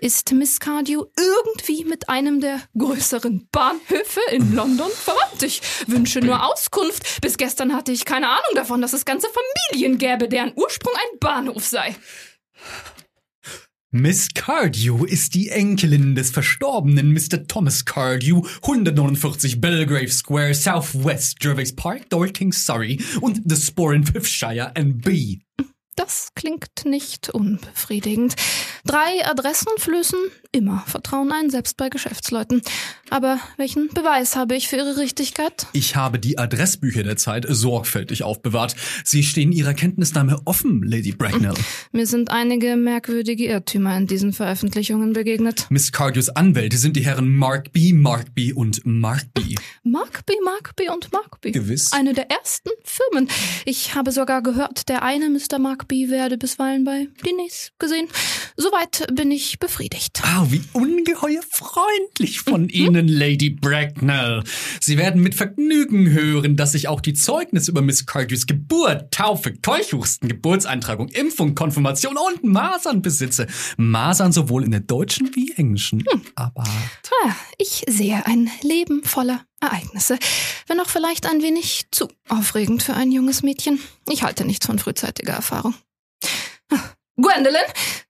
ist 0.00 0.32
Miss 0.32 0.60
Cardew 0.60 1.04
irgendwie 1.18 1.84
mit 1.84 2.08
einem 2.08 2.40
der 2.40 2.60
größeren 2.78 3.48
Bahnhöfe 3.50 4.20
in 4.30 4.54
London 4.54 4.90
verwandt? 4.90 5.42
Ich 5.42 5.60
wünsche 5.88 6.20
nur 6.20 6.44
Auskunft. 6.46 7.20
Bis 7.20 7.36
gestern 7.36 7.74
hatte 7.74 7.90
ich 7.90 8.04
keine 8.04 8.28
Ahnung 8.28 8.54
davon, 8.54 8.80
dass 8.80 8.92
es 8.92 9.04
ganze 9.04 9.26
Familien 9.70 9.98
gäbe, 9.98 10.28
deren 10.28 10.52
Ursprung 10.54 10.92
ein 10.94 11.18
Bahnhof 11.18 11.64
sei. 11.64 11.96
Miss 13.94 14.28
Cardew 14.32 15.04
ist 15.04 15.34
die 15.34 15.50
Enkelin 15.50 16.14
des 16.14 16.30
verstorbenen 16.30 17.12
Mr. 17.12 17.46
Thomas 17.46 17.84
Cardew, 17.84 18.42
149 18.62 19.60
Belgrave 19.60 20.08
Square, 20.08 20.54
Southwest 20.54 21.36
Jervis 21.42 21.76
Park, 21.76 22.08
Dorking, 22.08 22.52
Surrey 22.52 22.98
und 23.20 23.42
The 23.44 23.56
Spore 23.56 23.94
in 23.96 24.06
Fifthshire 24.06 24.72
NB. 24.74 25.40
Das 25.96 26.34
klingt 26.34 26.84
nicht 26.84 27.30
unbefriedigend. 27.30 28.34
Drei 28.84 29.24
Adressen 29.26 29.72
flößen 29.78 30.18
immer 30.52 30.84
Vertrauen 30.86 31.32
ein, 31.32 31.50
selbst 31.50 31.76
bei 31.76 31.88
Geschäftsleuten. 31.88 32.62
Aber 33.10 33.40
welchen 33.56 33.88
Beweis 33.88 34.36
habe 34.36 34.54
ich 34.54 34.68
für 34.68 34.76
ihre 34.76 34.96
Richtigkeit? 34.96 35.66
Ich 35.72 35.96
habe 35.96 36.18
die 36.18 36.38
Adressbücher 36.38 37.02
der 37.02 37.16
Zeit 37.16 37.46
sorgfältig 37.48 38.22
aufbewahrt. 38.22 38.76
Sie 39.04 39.22
stehen 39.22 39.52
Ihrer 39.52 39.74
Kenntnisnahme 39.74 40.40
offen, 40.44 40.82
Lady 40.82 41.12
Bracknell. 41.12 41.54
Mir 41.92 42.06
sind 42.06 42.30
einige 42.30 42.76
merkwürdige 42.76 43.46
Irrtümer 43.46 43.96
in 43.96 44.06
diesen 44.06 44.32
Veröffentlichungen 44.32 45.12
begegnet. 45.12 45.66
Miss 45.70 45.92
Cardews 45.92 46.28
Anwälte 46.28 46.76
sind 46.76 46.96
die 46.96 47.04
Herren 47.04 47.34
Markby, 47.34 47.92
Markby 47.92 48.52
und 48.52 48.84
Markby. 48.84 49.56
Markby, 49.82 50.34
Markby 50.44 50.88
und 50.90 51.12
Markby. 51.12 51.52
Gewiss. 51.52 51.92
Eine 51.92 52.12
der 52.12 52.30
ersten 52.30 52.70
Firmen. 52.84 53.28
Ich 53.64 53.94
habe 53.94 54.12
sogar 54.12 54.42
gehört, 54.42 54.88
der 54.88 55.02
eine 55.02 55.30
Mr. 55.30 55.58
Markby 55.58 56.10
werde 56.10 56.38
bisweilen 56.38 56.84
bei 56.84 57.08
Diners 57.26 57.72
gesehen. 57.78 58.08
Soweit 58.56 59.06
bin 59.14 59.30
ich 59.30 59.58
befriedigt. 59.58 60.20
Ah, 60.22 60.41
wie 60.50 60.62
ungeheuer 60.72 61.42
freundlich 61.50 62.40
von 62.40 62.68
Ihnen, 62.68 63.06
Lady 63.08 63.50
Bracknell. 63.50 64.42
Sie 64.80 64.98
werden 64.98 65.22
mit 65.22 65.34
Vergnügen 65.34 66.10
hören, 66.10 66.56
dass 66.56 66.74
ich 66.74 66.88
auch 66.88 67.00
die 67.00 67.12
Zeugnisse 67.12 67.70
über 67.70 67.82
Miss 67.82 68.06
Cardews 68.06 68.46
Geburt, 68.46 69.12
Taufe, 69.12 69.54
Keuchhusten, 69.54 70.28
Geburtseintragung, 70.28 71.08
Impfung, 71.08 71.54
Konfirmation 71.54 72.16
und 72.16 72.44
Masern 72.44 73.02
besitze. 73.02 73.46
Masern 73.76 74.32
sowohl 74.32 74.64
in 74.64 74.70
der 74.70 74.80
deutschen 74.80 75.34
wie 75.34 75.52
englischen. 75.52 76.04
Aber 76.34 76.64
Ah, 77.24 77.34
ich 77.58 77.84
sehe 77.88 78.24
ein 78.26 78.50
Leben 78.62 79.02
voller 79.04 79.44
Ereignisse, 79.60 80.18
wenn 80.66 80.80
auch 80.80 80.88
vielleicht 80.88 81.26
ein 81.26 81.42
wenig 81.42 81.86
zu 81.90 82.08
aufregend 82.28 82.82
für 82.82 82.94
ein 82.94 83.12
junges 83.12 83.42
Mädchen. 83.42 83.78
Ich 84.10 84.22
halte 84.22 84.44
nichts 84.44 84.66
von 84.66 84.78
frühzeitiger 84.78 85.34
Erfahrung. 85.34 85.74
Gwendolyn, 87.16 87.60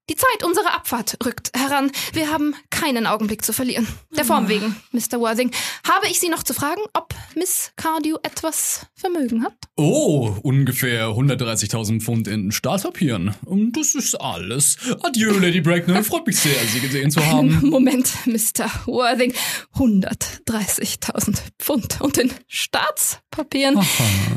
die 0.09 0.17
Zeit 0.17 0.45
unserer 0.45 0.75
Abfahrt 0.75 1.17
rückt 1.25 1.51
heran. 1.57 1.91
Wir 2.13 2.31
haben 2.31 2.55
keinen 2.71 3.07
Augenblick 3.07 3.45
zu 3.45 3.53
verlieren. 3.53 3.89
Der 4.17 4.25
Form 4.25 4.49
wegen, 4.49 4.77
Mr. 4.93 5.19
Worthing. 5.19 5.51
Habe 5.89 6.07
ich 6.07 6.21
Sie 6.21 6.29
noch 6.29 6.43
zu 6.43 6.55
fragen, 6.55 6.83
ob 6.93 7.15
Miss 7.35 7.73
Cardew 7.77 8.17
etwas 8.23 8.87
Vermögen 8.95 9.43
hat? 9.43 9.55
Oh, 9.77 10.37
ungefähr 10.43 11.09
130.000 11.09 12.01
Pfund 12.01 12.29
in 12.29 12.53
Startpapieren. 12.53 13.35
Und 13.45 13.77
das 13.77 13.95
ist 13.95 14.15
alles. 14.15 14.77
Adieu, 15.03 15.39
Lady 15.39 15.61
Bracknell. 15.61 16.05
Freut 16.05 16.27
mich 16.27 16.39
sehr, 16.39 16.59
Sie 16.73 16.81
gesehen 16.81 17.11
zu 17.11 17.25
haben. 17.25 17.61
Moment, 17.69 18.13
Mr. 18.27 18.71
Worthing. 18.87 19.33
130.000 19.75 21.39
Pfund. 21.59 22.01
Und 22.01 22.19
in 22.19 22.33
Staatspapieren. 22.47 23.85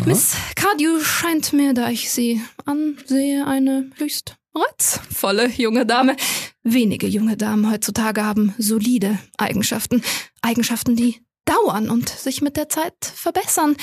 Miss 0.06 0.36
Cardew 0.56 1.02
scheint 1.04 1.54
mir, 1.54 1.74
da 1.74 1.90
ich 1.90 2.10
sie 2.10 2.42
ansehe, 2.66 3.46
eine 3.46 3.92
höchst 3.98 4.38
reizvolle 4.56 5.48
junge 5.50 5.86
Dame. 5.86 6.16
Wenige 6.64 7.08
junge 7.08 7.38
Damen 7.38 7.70
heutzutage 7.70 8.24
haben 8.24 8.56
solide 8.58 9.20
Eigenschaften. 9.38 10.02
Eigenschaften, 10.42 10.96
die 10.96 11.22
dauern 11.46 11.90
und 11.90 12.10
sich 12.10 12.42
mit 12.42 12.58
der 12.58 12.70
Zeit 12.70 12.96
verbessern. 13.02 13.76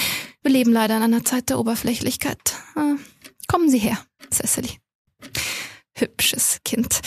Wir 0.43 0.51
leben 0.51 0.73
leider 0.73 0.97
in 0.97 1.03
einer 1.03 1.24
Zeit 1.24 1.49
der 1.49 1.59
Oberflächlichkeit. 1.59 2.55
Äh, 2.77 2.97
kommen 3.47 3.69
Sie 3.69 3.78
her, 3.78 3.99
Cecily. 4.32 4.78
Hübsches 5.94 6.59
Kind. 6.65 7.01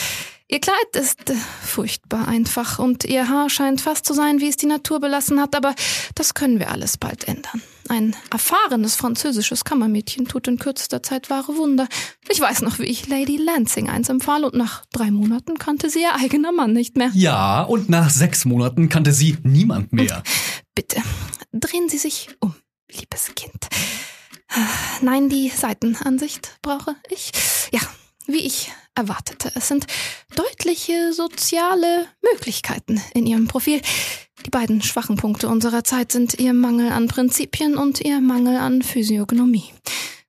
Ihr 0.47 0.59
Kleid 0.59 0.95
ist 0.95 1.29
äh, 1.29 1.35
furchtbar 1.35 2.27
einfach 2.27 2.79
und 2.79 3.03
ihr 3.03 3.27
Haar 3.27 3.49
scheint 3.49 3.81
fast 3.81 4.05
zu 4.05 4.13
sein, 4.13 4.39
wie 4.39 4.47
es 4.47 4.57
die 4.57 4.67
Natur 4.67 4.99
belassen 4.99 5.41
hat, 5.41 5.55
aber 5.55 5.75
das 6.13 6.33
können 6.33 6.59
wir 6.59 6.71
alles 6.71 6.97
bald 6.97 7.27
ändern. 7.27 7.61
Ein 7.87 8.15
erfahrenes 8.31 8.95
französisches 8.95 9.63
Kammermädchen 9.63 10.27
tut 10.27 10.47
in 10.47 10.57
kürzester 10.57 11.03
Zeit 11.03 11.29
wahre 11.29 11.55
Wunder. 11.55 11.87
Ich 12.29 12.39
weiß 12.39 12.61
noch, 12.61 12.79
wie 12.79 12.85
ich 12.85 13.07
Lady 13.07 13.37
Lansing 13.37 13.89
eins 13.89 14.09
empfahl 14.09 14.43
und 14.43 14.55
nach 14.55 14.85
drei 14.91 15.11
Monaten 15.11 15.59
kannte 15.59 15.89
sie 15.89 16.01
ihr 16.01 16.15
eigener 16.15 16.51
Mann 16.51 16.73
nicht 16.73 16.97
mehr. 16.97 17.11
Ja, 17.13 17.61
und 17.61 17.89
nach 17.89 18.09
sechs 18.09 18.45
Monaten 18.45 18.89
kannte 18.89 19.11
sie 19.11 19.37
niemand 19.43 19.93
mehr. 19.93 20.23
Bitte, 20.73 21.01
drehen 21.53 21.87
Sie 21.87 21.97
sich 21.97 22.29
um, 22.39 22.55
liebes 22.91 23.33
Kind. 23.35 23.67
Nein, 25.01 25.29
die 25.29 25.49
Seitenansicht 25.49 26.57
brauche 26.61 26.95
ich. 27.09 27.31
Ja, 27.71 27.81
wie 28.25 28.45
ich 28.45 28.71
erwartete. 28.95 29.51
Es 29.55 29.67
sind 29.67 29.85
deutliche 30.35 31.13
soziale 31.13 32.07
Möglichkeiten 32.31 33.01
in 33.13 33.27
Ihrem 33.27 33.47
Profil. 33.47 33.81
Die 34.45 34.51
beiden 34.51 34.81
schwachen 34.83 35.15
Punkte 35.15 35.47
unserer 35.47 35.83
Zeit 35.83 36.11
sind 36.11 36.35
Ihr 36.39 36.53
Mangel 36.53 36.91
an 36.91 37.07
Prinzipien 37.07 37.77
und 37.77 38.01
Ihr 38.01 38.21
Mangel 38.21 38.57
an 38.57 38.83
Physiognomie. 38.83 39.73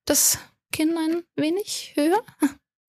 Das 0.07 0.39
Kinn 0.73 0.97
ein 0.97 1.23
wenig 1.37 1.93
höher? 1.97 2.23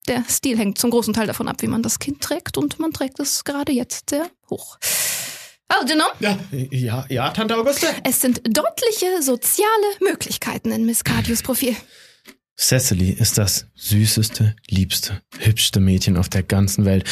Der 0.08 0.24
Stil 0.26 0.56
hängt 0.56 0.78
zum 0.78 0.90
großen 0.90 1.12
Teil 1.12 1.26
davon 1.26 1.48
ab, 1.48 1.60
wie 1.60 1.66
man 1.66 1.82
das 1.82 1.98
Kind 1.98 2.22
trägt, 2.22 2.56
und 2.56 2.78
man 2.78 2.92
trägt 2.92 3.20
es 3.20 3.44
gerade 3.44 3.72
jetzt 3.72 4.08
sehr 4.08 4.30
hoch. 4.48 4.78
Algernon, 5.68 6.06
Ja, 6.20 6.38
ja, 6.50 7.04
ja, 7.10 7.30
Tante 7.30 7.56
Auguste. 7.58 7.88
es 8.04 8.22
sind 8.22 8.40
deutliche 8.48 9.20
soziale 9.20 9.68
Möglichkeiten 10.00 10.72
in 10.72 10.86
Miss 10.86 11.04
Cardews 11.04 11.42
Profil. 11.42 11.76
Cecily 12.58 13.10
ist 13.10 13.36
das 13.36 13.66
süßeste, 13.74 14.56
liebste, 14.66 15.20
hübschste 15.38 15.78
Mädchen 15.78 16.16
auf 16.16 16.30
der 16.30 16.42
ganzen 16.42 16.86
Welt. 16.86 17.04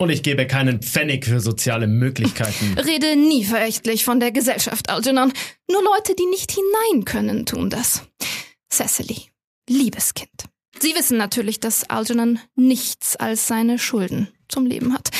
Und 0.00 0.10
ich 0.10 0.22
gebe 0.22 0.46
keinen 0.46 0.80
Pfennig 0.80 1.24
für 1.24 1.40
soziale 1.40 1.88
Möglichkeiten. 1.88 2.78
Rede 2.78 3.16
nie 3.16 3.44
verächtlich 3.44 4.04
von 4.04 4.20
der 4.20 4.30
Gesellschaft, 4.30 4.90
Algernon. 4.90 5.32
Nur 5.68 5.82
Leute, 5.82 6.14
die 6.14 6.26
nicht 6.26 6.52
hinein 6.52 7.04
können, 7.04 7.46
tun 7.46 7.68
das. 7.68 8.02
Cecily, 8.72 9.22
liebes 9.68 10.14
Kind. 10.14 10.44
Sie 10.80 10.94
wissen 10.94 11.18
natürlich, 11.18 11.58
dass 11.58 11.90
Algernon 11.90 12.38
nichts 12.54 13.16
als 13.16 13.48
seine 13.48 13.80
Schulden 13.80 14.28
zum 14.48 14.66
Leben 14.66 14.94
hat. 14.94 15.10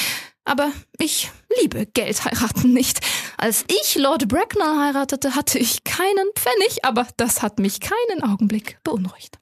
Aber 0.45 0.71
ich 1.01 1.31
liebe 1.61 1.85
Geldheiraten 1.87 2.73
nicht. 2.73 3.01
Als 3.37 3.65
ich 3.69 3.97
Lord 3.97 4.29
Bracknell 4.29 4.79
heiratete, 4.79 5.35
hatte 5.35 5.59
ich 5.59 5.83
keinen 5.83 6.31
Pfennig, 6.37 6.85
aber 6.85 7.09
das 7.17 7.43
hat 7.43 7.59
mich 7.59 7.81
keinen 7.81 8.23
Augenblick 8.23 8.79
beunruhigt. 8.85 9.41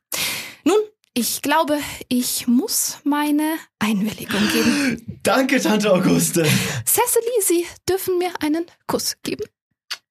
Nun, 0.65 0.79
ich 1.19 1.41
glaube, 1.41 1.81
ich 2.09 2.47
muss 2.47 2.99
meine 3.05 3.57
Einwilligung 3.79 4.41
geben. 4.53 5.19
Danke, 5.23 5.59
Tante 5.61 5.91
Auguste. 5.91 6.45
Cecily, 6.85 7.41
Sie 7.43 7.67
dürfen 7.89 8.19
mir 8.19 8.31
einen 8.43 8.67
Kuss 8.87 9.17
geben. 9.23 9.45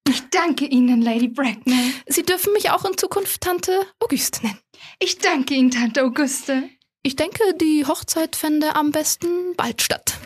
Ich 0.08 0.22
danke 0.30 0.66
Ihnen, 0.66 1.02
Lady 1.02 1.28
Bracknell. 1.28 1.94
Sie 2.08 2.24
dürfen 2.24 2.54
mich 2.54 2.70
auch 2.70 2.86
in 2.86 2.98
Zukunft 2.98 3.42
Tante 3.42 3.86
Auguste 4.00 4.46
nennen. 4.46 4.60
Ich 5.00 5.18
danke 5.20 5.54
Ihnen, 5.54 5.72
Tante 5.72 6.04
Auguste. 6.04 6.70
Ich 7.04 7.16
denke, 7.16 7.44
die 7.60 7.86
Hochzeit 7.86 8.36
fände 8.36 8.76
am 8.76 8.92
besten 8.92 9.56
bald 9.56 9.82
statt. 9.82 10.18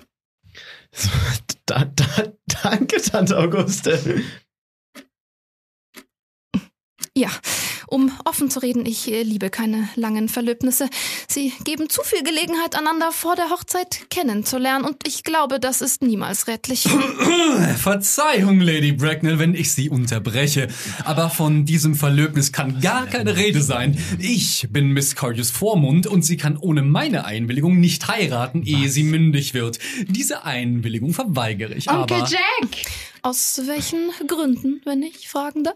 Da, 1.66 1.86
da, 1.86 2.34
danke, 2.64 3.00
Tante 3.00 3.38
Auguste. 3.38 4.24
Ja, 7.16 7.30
um 7.90 8.11
offen 8.26 8.49
zu 8.49 8.60
reden, 8.60 8.86
ich 8.86 9.11
äh, 9.11 9.24
liebe 9.24 9.49
keine 9.49 9.90
langen 9.95 10.30
Verlöbnisse. 10.30 10.90
Sie 11.28 11.53
geben 11.64 11.90
zu 11.90 12.03
viel 12.03 12.24
Gelegenheit, 12.24 12.76
einander 12.76 13.11
vor 13.11 13.36
der 13.36 13.49
Hochzeit 13.49 14.10
kennenzulernen 14.10 14.86
und 14.86 15.07
ich 15.07 15.24
glaube, 15.24 15.60
das 15.60 15.82
ist 15.82 16.02
niemals 16.02 16.48
rätlich. 16.48 16.88
Verzeihung, 17.78 18.60
Lady 18.60 18.91
Bracknell, 18.91 19.40
wenn 19.40 19.56
ich 19.56 19.72
Sie 19.72 19.90
unterbreche. 19.90 20.68
Aber 21.06 21.30
von 21.30 21.66
diesem 21.66 21.95
Verlöbnis 21.95 22.52
kann 22.52 22.80
gar 22.82 23.07
keine 23.07 23.36
Rede 23.38 23.61
sein. 23.61 23.98
Ich 24.20 24.68
bin 24.72 24.91
Miss 24.91 25.16
Cardews 25.16 25.52
Vormund 25.52 26.07
und 26.07 26.24
sie 26.24 26.38
kann 26.38 26.57
ohne 26.57 26.82
meine 26.82 27.26
Einwilligung 27.26 27.80
nicht 27.80 28.07
heiraten, 28.07 28.64
ehe 28.64 28.90
sie 28.90 29.03
mündig 29.03 29.53
wird. 29.53 29.80
Diese 30.07 30.44
Einwilligung 30.44 31.14
verweigere 31.14 31.74
ich 31.74 31.90
Onkel 31.90 32.18
aber. 32.18 32.30
Jack! 32.30 32.70
Aus 33.22 33.61
welchen 33.66 34.11
Gründen, 34.28 34.82
wenn 34.86 35.03
ich 35.03 35.28
fragen 35.28 35.64
darf? 35.64 35.76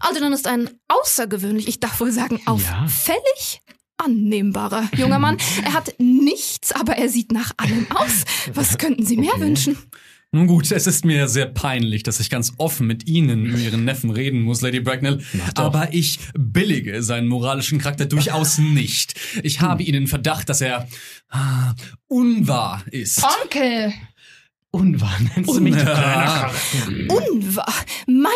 Algernon 0.00 0.32
ist 0.32 0.46
ein 0.46 0.70
außergewöhnlich, 0.88 1.68
ich 1.68 1.80
darf 1.80 2.00
wohl 2.00 2.12
sagen, 2.12 2.40
auffällig 2.46 3.62
annehmbarer 3.98 4.88
junger 4.96 5.18
Mann. 5.18 5.36
Er 5.64 5.74
hat 5.74 5.94
nichts, 5.98 6.72
aber 6.72 6.96
er 6.96 7.08
sieht 7.08 7.32
nach 7.32 7.52
allem 7.56 7.86
aus. 7.90 8.24
Was 8.54 8.78
könnten 8.78 9.06
Sie 9.06 9.16
mehr 9.16 9.38
wünschen? 9.38 9.76
Nun 10.34 10.46
gut, 10.46 10.72
es 10.72 10.86
ist 10.86 11.04
mir 11.04 11.28
sehr 11.28 11.44
peinlich, 11.44 12.04
dass 12.04 12.18
ich 12.18 12.30
ganz 12.30 12.54
offen 12.56 12.86
mit 12.86 13.06
Ihnen 13.06 13.44
über 13.44 13.58
Ihren 13.58 13.84
Neffen 13.84 14.10
reden 14.10 14.40
muss, 14.40 14.62
Lady 14.62 14.80
Bracknell. 14.80 15.22
Aber 15.56 15.92
ich 15.92 16.20
billige 16.32 17.02
seinen 17.02 17.28
moralischen 17.28 17.78
Charakter 17.78 18.06
durchaus 18.06 18.56
nicht. 18.58 19.14
Ich 19.42 19.60
habe 19.60 19.82
Ihnen 19.82 20.06
Verdacht, 20.06 20.48
dass 20.48 20.62
er 20.62 20.88
ah, 21.28 21.74
unwahr 22.08 22.82
ist. 22.90 23.22
Onkel! 23.42 23.92
Unwahr 24.76 25.18
nennst 25.20 25.50
du 25.54 25.60
mich, 25.60 25.74
du 25.74 25.82
Ja. 25.82 26.50
Unwahr! 27.08 27.74
Mein 28.06 28.32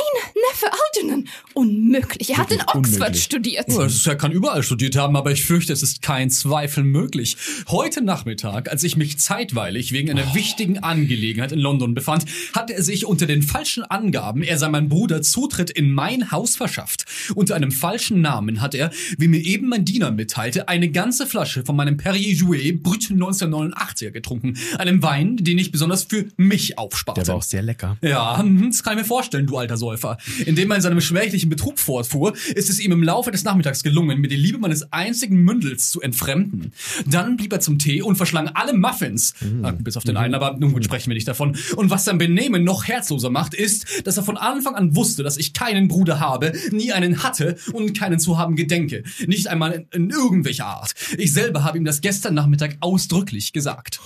Neffe 0.51 0.67
Algernon! 0.95 1.27
Unmöglich. 1.55 2.29
Er 2.29 2.37
hat 2.37 2.53
in 2.53 2.61
Oxford 2.61 2.85
unmöglich. 2.93 3.23
studiert. 3.23 3.65
Oh, 3.71 3.79
das 3.81 3.95
ist- 3.95 4.07
Er 4.07 4.17
kann 4.17 4.33
überall 4.33 4.63
studiert 4.63 4.97
haben, 4.97 5.17
aber 5.17 5.33
ich 5.33 5.45
fürchte, 5.47 5.73
es 5.73 5.83
ist 5.83 6.03
kein 6.03 6.29
Zweifel 6.29 6.85
möglich. 6.85 7.39
Heute 7.69 8.03
Nachmittag, 8.03 8.71
als 8.71 8.83
ich 8.85 8.99
mich 8.99 9.17
zeitweilig 9.19 9.93
wegen 9.93 10.11
einer 10.11 10.35
wichtigen 10.35 10.79
Angelegenheit 10.81 11.53
in 11.53 11.59
London 11.59 11.95
befand, 11.95 12.27
hat 12.55 12.71
er 12.71 12.83
sich 12.83 13.07
unter 13.07 13.25
den 13.25 13.41
falschen 13.43 13.85
Angaben, 13.85 14.43
er 14.43 14.59
sei 14.59 14.69
mein 14.69 14.91
Bruder, 14.91 15.23
Zutritt 15.23 15.71
in 15.71 15.91
mein 15.91 16.33
Haus 16.33 16.55
verschafft. 16.55 17.07
Unter 17.35 17.55
einem 17.55 17.73
falschen 17.73 18.21
Namen 18.21 18.61
hat 18.61 18.75
er, 18.75 18.91
wie 19.17 19.29
mir 19.29 19.41
eben 19.43 19.69
mein 19.71 19.87
Diener 19.87 20.11
mitteilte, 20.11 20.69
eine 20.69 20.91
ganze 20.91 21.27
Flasche 21.27 21.65
von 21.65 21.77
meinem 21.77 21.97
Perrier 21.97 22.35
Jouet 22.35 22.83
Brut 22.83 23.05
1989er 23.05 24.11
getrunken. 24.11 24.59
Einem 24.77 25.03
Wein, 25.03 25.39
den 25.39 25.57
ich 25.57 25.73
besonders 25.73 26.05
für 26.05 26.26
mich 26.37 26.79
aufsparte. 26.79 27.21
Der 27.21 27.29
war 27.29 27.37
auch 27.37 27.43
sehr 27.43 27.63
lecker. 27.63 27.97
Ja, 28.03 28.39
hm, 28.39 28.71
das 28.71 28.83
kann 28.83 28.95
ich 28.95 29.03
mir 29.03 29.07
vorstellen, 29.07 29.47
du 29.47 29.57
alter 29.57 29.77
Säufer. 29.77 30.19
Indem 30.45 30.71
er 30.71 30.77
in 30.77 30.83
seinem 30.83 31.01
schwächlichen 31.01 31.49
Betrug 31.49 31.79
fortfuhr, 31.79 32.35
ist 32.55 32.71
es 32.71 32.81
ihm 32.81 32.93
im 32.93 33.03
Laufe 33.03 33.31
des 33.31 33.45
Nachmittags 33.45 33.83
gelungen, 33.83 34.21
mir 34.21 34.29
die 34.29 34.37
Liebe 34.37 34.59
meines 34.59 34.93
einzigen 34.93 35.43
Mündels 35.43 35.91
zu 35.91 36.01
entfremden. 36.01 36.73
Dann 37.07 37.37
blieb 37.37 37.53
er 37.53 37.61
zum 37.61 37.79
Tee 37.79 38.03
und 38.03 38.17
verschlang 38.17 38.49
alle 38.49 38.75
Muffins. 38.75 39.35
Ah, 39.63 39.73
bis 39.73 39.97
auf 39.97 40.05
den 40.05 40.17
einen, 40.17 40.35
aber 40.35 40.57
nun 40.59 40.73
gut, 40.73 40.85
sprechen 40.85 41.11
wir 41.11 41.15
nicht 41.15 41.29
davon. 41.29 41.57
Und 41.77 41.91
was 41.91 42.05
sein 42.05 42.19
Benehmen 42.19 42.65
noch 42.65 42.87
herzloser 42.87 43.31
macht, 43.31 43.55
ist, 43.55 44.07
dass 44.07 44.17
er 44.17 44.23
von 44.23 44.37
Anfang 44.37 44.75
an 44.75 44.97
wusste, 44.97 45.23
dass 45.23 45.37
ich 45.37 45.53
keinen 45.53 45.89
Bruder 45.89 46.21
habe, 46.21 46.53
nie 46.71 46.93
einen 46.93 47.23
hatte 47.23 47.57
und 47.73 47.99
keinen 47.99 48.19
zu 48.19 48.39
haben 48.39 48.57
gedenke. 48.57 49.03
Nicht 49.27 49.49
einmal 49.49 49.73
in, 49.73 49.87
in 49.93 50.11
irgendwelcher 50.11 50.67
Art. 50.67 50.95
Ich 51.19 51.33
selber 51.33 51.65
habe 51.65 51.79
ihm 51.79 51.85
das 51.85 52.01
gestern 52.01 52.35
Nachmittag 52.35 52.77
ausdrücklich 52.81 53.53
gesagt. 53.53 54.01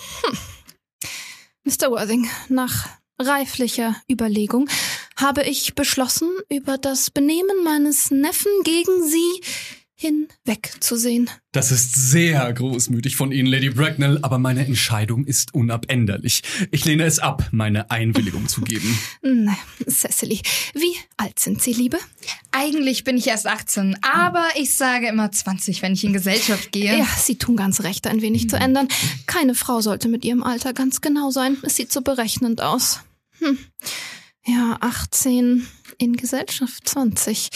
Mr. 1.65 1.91
Worthing, 1.91 2.29
nach 2.49 2.89
reiflicher 3.19 3.95
Überlegung 4.11 4.69
habe 5.17 5.43
ich 5.43 5.75
beschlossen, 5.75 6.31
über 6.49 6.79
das 6.79 7.11
Benehmen 7.11 7.63
meines 7.63 8.11
Neffen 8.11 8.51
gegen 8.65 9.03
Sie 9.05 9.43
hinwegzusehen. 10.01 11.29
Das 11.53 11.71
ist 11.71 11.95
sehr 11.95 12.51
großmütig 12.51 13.17
von 13.17 13.33
Ihnen, 13.33 13.47
Lady 13.47 13.69
Bracknell, 13.69 14.19
aber 14.23 14.39
meine 14.39 14.65
Entscheidung 14.65 15.27
ist 15.27 15.53
unabänderlich. 15.53 16.43
Ich 16.71 16.87
lehne 16.87 17.05
es 17.05 17.19
ab, 17.19 17.49
meine 17.51 17.91
Einwilligung 17.91 18.49
zu 18.49 18.63
geben. 18.63 18.99
Na, 19.23 19.55
Cecily, 19.87 20.41
wie 20.73 20.97
alt 21.19 21.39
sind 21.39 21.61
Sie, 21.61 21.75
Liebe? 21.75 21.99
Eigentlich 22.51 23.05
bin 23.05 23.19
ich 23.19 23.27
erst 23.27 23.47
18, 23.47 23.99
aber 24.01 24.47
ich 24.57 24.75
sage 24.75 25.09
immer 25.09 25.31
20, 25.31 25.83
wenn 25.83 25.93
ich 25.93 26.03
in 26.03 26.15
Gesellschaft 26.15 26.73
gehe. 26.73 26.97
Ja, 26.99 27.07
Sie 27.19 27.37
tun 27.37 27.57
ganz 27.57 27.83
recht, 27.83 28.07
ein 28.07 28.23
wenig 28.23 28.49
zu 28.49 28.57
ändern. 28.57 28.89
Keine 29.27 29.55
Frau 29.55 29.83
sollte 29.83 30.09
mit 30.09 30.25
ihrem 30.25 30.43
Alter 30.43 30.73
ganz 30.73 31.03
genau 31.03 31.31
sein. 31.31 31.59
Es 31.63 31.77
sieht 31.77 31.93
so 31.93 32.01
berechnend 32.01 32.63
aus. 32.63 33.01
Hm. 33.41 33.59
Ja, 34.47 34.79
18, 34.81 35.67
in 35.99 36.17
Gesellschaft 36.17 36.89
20. 36.89 37.51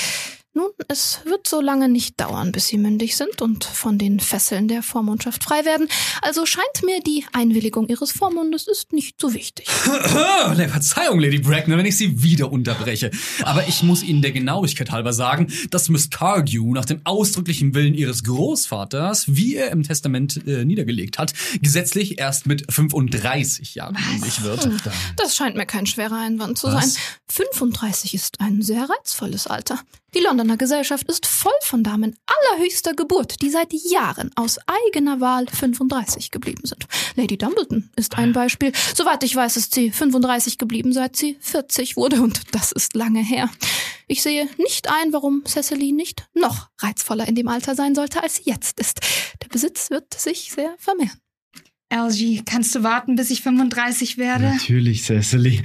Nun, 0.56 0.70
es 0.86 1.18
wird 1.24 1.48
so 1.48 1.60
lange 1.60 1.88
nicht 1.88 2.20
dauern, 2.20 2.52
bis 2.52 2.68
Sie 2.68 2.78
mündig 2.78 3.16
sind 3.16 3.42
und 3.42 3.64
von 3.64 3.98
den 3.98 4.20
Fesseln 4.20 4.68
der 4.68 4.84
Vormundschaft 4.84 5.42
frei 5.42 5.64
werden. 5.64 5.88
Also 6.22 6.46
scheint 6.46 6.84
mir, 6.84 7.00
die 7.00 7.24
Einwilligung 7.32 7.88
Ihres 7.88 8.12
Vormundes 8.12 8.68
ist 8.68 8.92
nicht 8.92 9.20
so 9.20 9.34
wichtig. 9.34 9.66
Ah, 10.14 10.54
Verzeihung, 10.54 11.18
Lady 11.18 11.38
Bracknell, 11.38 11.78
wenn 11.78 11.86
ich 11.86 11.96
Sie 11.96 12.22
wieder 12.22 12.52
unterbreche. 12.52 13.10
Aber 13.42 13.66
ich 13.66 13.82
muss 13.82 14.02
Ihnen 14.02 14.22
der 14.22 14.32
Genauigkeit 14.32 14.90
halber 14.90 15.12
sagen, 15.12 15.52
dass 15.70 15.88
Miss 15.88 16.10
Cardew 16.10 16.72
nach 16.72 16.84
dem 16.84 17.00
ausdrücklichen 17.04 17.74
Willen 17.74 17.94
Ihres 17.94 18.22
Großvaters, 18.22 19.24
wie 19.28 19.56
er 19.56 19.70
im 19.72 19.82
Testament 19.82 20.46
äh, 20.46 20.64
niedergelegt 20.64 21.18
hat, 21.18 21.32
gesetzlich 21.60 22.18
erst 22.18 22.46
mit 22.46 22.72
35 22.72 23.74
Jahren 23.74 23.96
mündig 24.10 24.42
wird. 24.42 24.68
Das 25.16 25.34
scheint 25.34 25.56
mir 25.56 25.66
kein 25.66 25.86
schwerer 25.86 26.20
Einwand 26.20 26.58
zu 26.58 26.68
Was? 26.68 26.94
sein. 26.94 27.02
35 27.28 28.14
ist 28.14 28.40
ein 28.40 28.62
sehr 28.62 28.88
reizvolles 28.88 29.46
Alter. 29.46 29.80
Die 30.14 30.20
Londoner 30.20 30.56
Gesellschaft 30.56 31.08
ist 31.08 31.26
voll 31.26 31.52
von 31.62 31.82
Damen 31.82 32.16
allerhöchster 32.26 32.94
Geburt, 32.94 33.42
die 33.42 33.50
seit 33.50 33.72
Jahren 33.72 34.30
aus 34.36 34.58
eigener 34.66 35.20
Wahl 35.20 35.46
35 35.48 36.30
geblieben 36.30 36.62
sind. 36.64 36.86
Lady 37.16 37.36
Dumbledon 37.36 37.90
ist 37.96 38.16
ein 38.16 38.32
Beispiel. 38.32 38.70
Soweit 38.94 39.24
ich 39.24 39.34
weiß, 39.34 39.56
ist 39.56 39.74
sie 39.74 39.90
35 39.90 40.56
geblieben, 40.58 40.92
seit 40.92 41.16
sie 41.16 41.36
40 41.40 41.96
wurde 41.96 42.22
und 42.22 42.54
das 42.54 42.70
ist 42.70 42.94
lange 42.94 43.24
her. 43.24 43.50
Ich 44.06 44.22
sehe 44.22 44.48
nicht 44.58 44.88
ein, 44.88 45.12
warum 45.12 45.44
Cecily 45.46 45.90
nicht 45.90 46.28
noch 46.32 46.68
reizvoller 46.78 47.26
in 47.26 47.34
dem 47.34 47.48
Alter 47.48 47.74
sein 47.74 47.96
sollte, 47.96 48.22
als 48.22 48.36
sie 48.36 48.44
jetzt 48.44 48.78
ist. 48.78 49.00
Der 49.42 49.48
Besitz 49.48 49.90
wird 49.90 50.14
sich 50.14 50.52
sehr 50.52 50.76
vermehren. 50.78 51.18
LG, 51.92 52.44
kannst 52.44 52.72
du 52.74 52.84
warten, 52.84 53.16
bis 53.16 53.30
ich 53.30 53.42
35 53.42 54.16
werde? 54.16 54.44
Natürlich, 54.44 55.02
Cecily. 55.02 55.60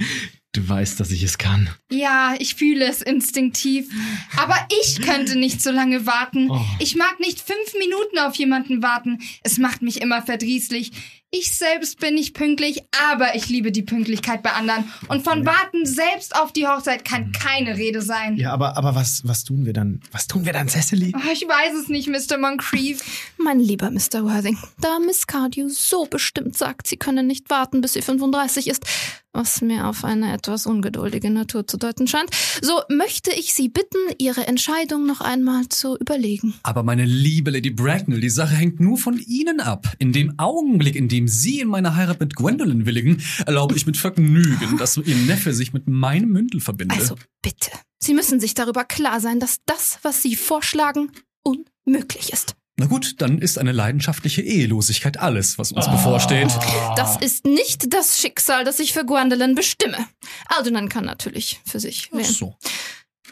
Du 0.52 0.68
weißt, 0.68 0.98
dass 0.98 1.12
ich 1.12 1.22
es 1.22 1.38
kann. 1.38 1.70
Ja, 1.92 2.34
ich 2.40 2.56
fühle 2.56 2.84
es 2.84 3.02
instinktiv. 3.02 3.88
Aber 4.36 4.56
ich 4.82 5.00
könnte 5.00 5.38
nicht 5.38 5.62
so 5.62 5.70
lange 5.70 6.06
warten. 6.06 6.50
Oh. 6.50 6.60
Ich 6.80 6.96
mag 6.96 7.20
nicht 7.20 7.40
fünf 7.40 7.74
Minuten 7.78 8.18
auf 8.18 8.34
jemanden 8.34 8.82
warten. 8.82 9.20
Es 9.44 9.58
macht 9.58 9.82
mich 9.82 10.00
immer 10.00 10.22
verdrießlich. 10.22 10.90
Ich 11.32 11.56
selbst 11.56 12.00
bin 12.00 12.14
nicht 12.14 12.34
pünktlich, 12.34 12.82
aber 13.08 13.36
ich 13.36 13.48
liebe 13.48 13.70
die 13.70 13.84
Pünktlichkeit 13.84 14.42
bei 14.42 14.50
anderen. 14.50 14.90
Und 15.06 15.22
von 15.22 15.46
Warten 15.46 15.86
selbst 15.86 16.34
auf 16.34 16.52
die 16.52 16.66
Hochzeit 16.66 17.04
kann 17.04 17.30
keine 17.30 17.76
Rede 17.76 18.02
sein. 18.02 18.36
Ja, 18.36 18.52
aber, 18.52 18.76
aber 18.76 18.96
was, 18.96 19.22
was 19.24 19.44
tun 19.44 19.64
wir 19.64 19.72
dann? 19.72 20.00
Was 20.10 20.26
tun 20.26 20.44
wir 20.44 20.52
dann, 20.52 20.68
Cecily? 20.68 21.12
Oh, 21.14 21.30
ich 21.32 21.42
weiß 21.42 21.74
es 21.80 21.88
nicht, 21.88 22.08
Mr. 22.08 22.36
Moncrief. 22.36 23.04
Mein 23.38 23.60
lieber 23.60 23.92
Mr. 23.92 24.24
Worthing, 24.24 24.58
da 24.80 24.98
Miss 24.98 25.28
Cardew 25.28 25.68
so 25.68 26.04
bestimmt 26.04 26.58
sagt, 26.58 26.88
sie 26.88 26.96
könne 26.96 27.22
nicht 27.22 27.48
warten, 27.48 27.80
bis 27.80 27.92
sie 27.92 28.02
35 28.02 28.66
ist, 28.66 28.84
was 29.32 29.62
mir 29.62 29.86
auf 29.86 30.04
eine 30.04 30.32
etwas 30.32 30.66
ungeduldige 30.66 31.30
Natur 31.30 31.66
zu 31.66 31.76
deuten 31.76 32.06
scheint, 32.08 32.30
so 32.62 32.80
möchte 32.88 33.30
ich 33.30 33.54
Sie 33.54 33.68
bitten, 33.68 33.98
Ihre 34.18 34.46
Entscheidung 34.46 35.06
noch 35.06 35.20
einmal 35.20 35.68
zu 35.68 35.96
überlegen. 35.96 36.54
Aber 36.62 36.82
meine 36.82 37.04
liebe 37.04 37.50
Lady 37.50 37.70
Bracknell, 37.70 38.20
die 38.20 38.30
Sache 38.30 38.54
hängt 38.54 38.80
nur 38.80 38.98
von 38.98 39.18
Ihnen 39.18 39.60
ab. 39.60 39.86
In 39.98 40.12
dem 40.12 40.38
Augenblick, 40.38 40.96
in 40.96 41.08
dem 41.08 41.19
Sie 41.28 41.60
in 41.60 41.68
meine 41.68 41.96
Heirat 41.96 42.20
mit 42.20 42.36
Gwendolyn 42.36 42.86
willigen, 42.86 43.22
erlaube 43.46 43.76
ich 43.76 43.86
mit 43.86 43.96
Vergnügen, 43.96 44.78
dass 44.78 44.96
Ihr 44.96 45.16
Neffe 45.16 45.54
sich 45.54 45.72
mit 45.72 45.88
meinem 45.88 46.30
Mündel 46.30 46.60
verbinde. 46.60 46.94
Also 46.94 47.16
bitte, 47.42 47.70
Sie 47.98 48.14
müssen 48.14 48.40
sich 48.40 48.54
darüber 48.54 48.84
klar 48.84 49.20
sein, 49.20 49.40
dass 49.40 49.58
das, 49.66 49.98
was 50.02 50.22
Sie 50.22 50.36
vorschlagen, 50.36 51.12
unmöglich 51.42 52.32
ist. 52.32 52.54
Na 52.76 52.86
gut, 52.86 53.20
dann 53.20 53.38
ist 53.38 53.58
eine 53.58 53.72
leidenschaftliche 53.72 54.40
Ehelosigkeit 54.40 55.18
alles, 55.18 55.58
was 55.58 55.70
uns 55.70 55.86
bevorsteht. 55.90 56.48
Das 56.96 57.20
ist 57.20 57.44
nicht 57.44 57.92
das 57.92 58.18
Schicksal, 58.18 58.64
das 58.64 58.80
ich 58.80 58.94
für 58.94 59.04
Gwendolyn 59.04 59.54
bestimme. 59.54 59.98
Algernon 60.46 60.88
kann 60.88 61.04
natürlich 61.04 61.60
für 61.66 61.78
sich 61.78 62.08
Ach 62.10 62.16
wählen. 62.16 62.32
so. 62.32 62.56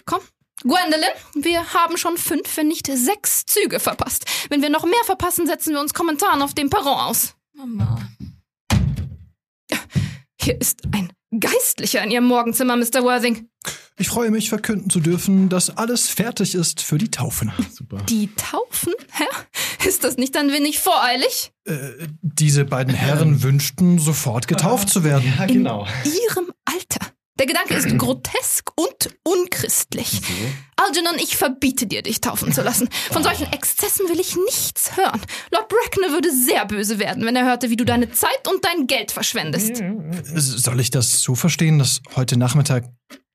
Komm, 0.05 0.21
Gwendolyn, 0.65 1.09
wir 1.35 1.73
haben 1.73 1.97
schon 1.97 2.19
fünf, 2.19 2.57
wenn 2.57 2.69
nicht 2.69 2.89
sechs 2.89 3.47
Züge 3.47 3.81
verpasst. 3.81 4.27
Wenn 4.51 4.61
wir 4.61 4.71
noch 4.71 4.85
mehr 4.85 5.05
verpassen, 5.07 5.47
setzen 5.47 5.73
wir 5.73 5.81
uns 5.81 5.95
Kommentaren 5.95 6.43
auf 6.43 6.53
dem 6.53 6.69
Perron 6.69 6.99
aus. 6.99 7.35
Mama. 7.59 7.99
Hier 10.41 10.61
ist 10.61 10.83
ein 10.93 11.11
Geistlicher 11.41 12.05
in 12.05 12.13
Ihrem 12.13 12.27
Morgenzimmer, 12.27 12.77
Mr. 12.77 13.03
Worthing. 13.03 13.49
Ich 13.99 14.07
freue 14.07 14.31
mich, 14.31 14.49
verkünden 14.49 14.91
zu 14.91 15.01
dürfen, 15.01 15.49
dass 15.49 15.77
alles 15.77 16.09
fertig 16.09 16.55
ist 16.55 16.81
für 16.81 16.99
die 16.99 17.11
Taufen. 17.11 17.51
Super. 17.75 17.97
Die 18.09 18.31
Taufen, 18.37 18.93
Herr? 19.11 19.27
Ist 19.89 20.05
das 20.05 20.17
nicht 20.19 20.37
ein 20.37 20.53
wenig 20.53 20.79
voreilig? 20.79 21.51
Äh, 21.65 22.07
diese 22.23 22.65
beiden 22.65 22.95
Herren 22.95 23.43
wünschten, 23.43 23.99
sofort 23.99 24.47
getauft 24.47 24.89
zu 24.89 25.03
werden. 25.03 25.33
Ja, 25.37 25.47
genau. 25.47 25.85
Ihrem 26.05 26.53
Alter. 26.65 26.78
Der 27.39 27.47
Gedanke 27.47 27.75
ist 27.75 27.97
grotesk 27.99 28.71
und 28.77 29.11
unchristlich. 29.23 30.21
Algernon, 30.77 31.17
ich 31.23 31.37
verbiete 31.37 31.87
dir, 31.87 32.03
dich 32.03 32.21
taufen 32.21 32.53
zu 32.53 32.63
lassen. 32.63 32.89
Von 33.11 33.23
solchen 33.23 33.53
Exzessen 33.53 34.09
will 34.09 34.19
ich 34.21 34.37
nichts 34.37 34.97
hören. 34.97 35.21
Lord 35.53 35.69
Bracknell 35.69 36.11
würde 36.13 36.31
sehr 36.33 36.65
böse 36.67 36.99
werden, 36.99 37.25
wenn 37.25 37.37
er 37.37 37.45
hörte, 37.47 37.71
wie 37.71 37.77
du 37.77 37.85
deine 37.85 38.11
Zeit 38.11 38.49
und 38.53 38.65
dein 38.65 38.87
Geld 38.87 39.13
verschwendest. 39.13 39.83
Soll 40.35 40.81
ich 40.81 40.91
das 40.91 41.21
so 41.23 41.35
verstehen, 41.35 41.79
dass 41.79 42.01
heute 42.17 42.37
Nachmittag 42.37 42.85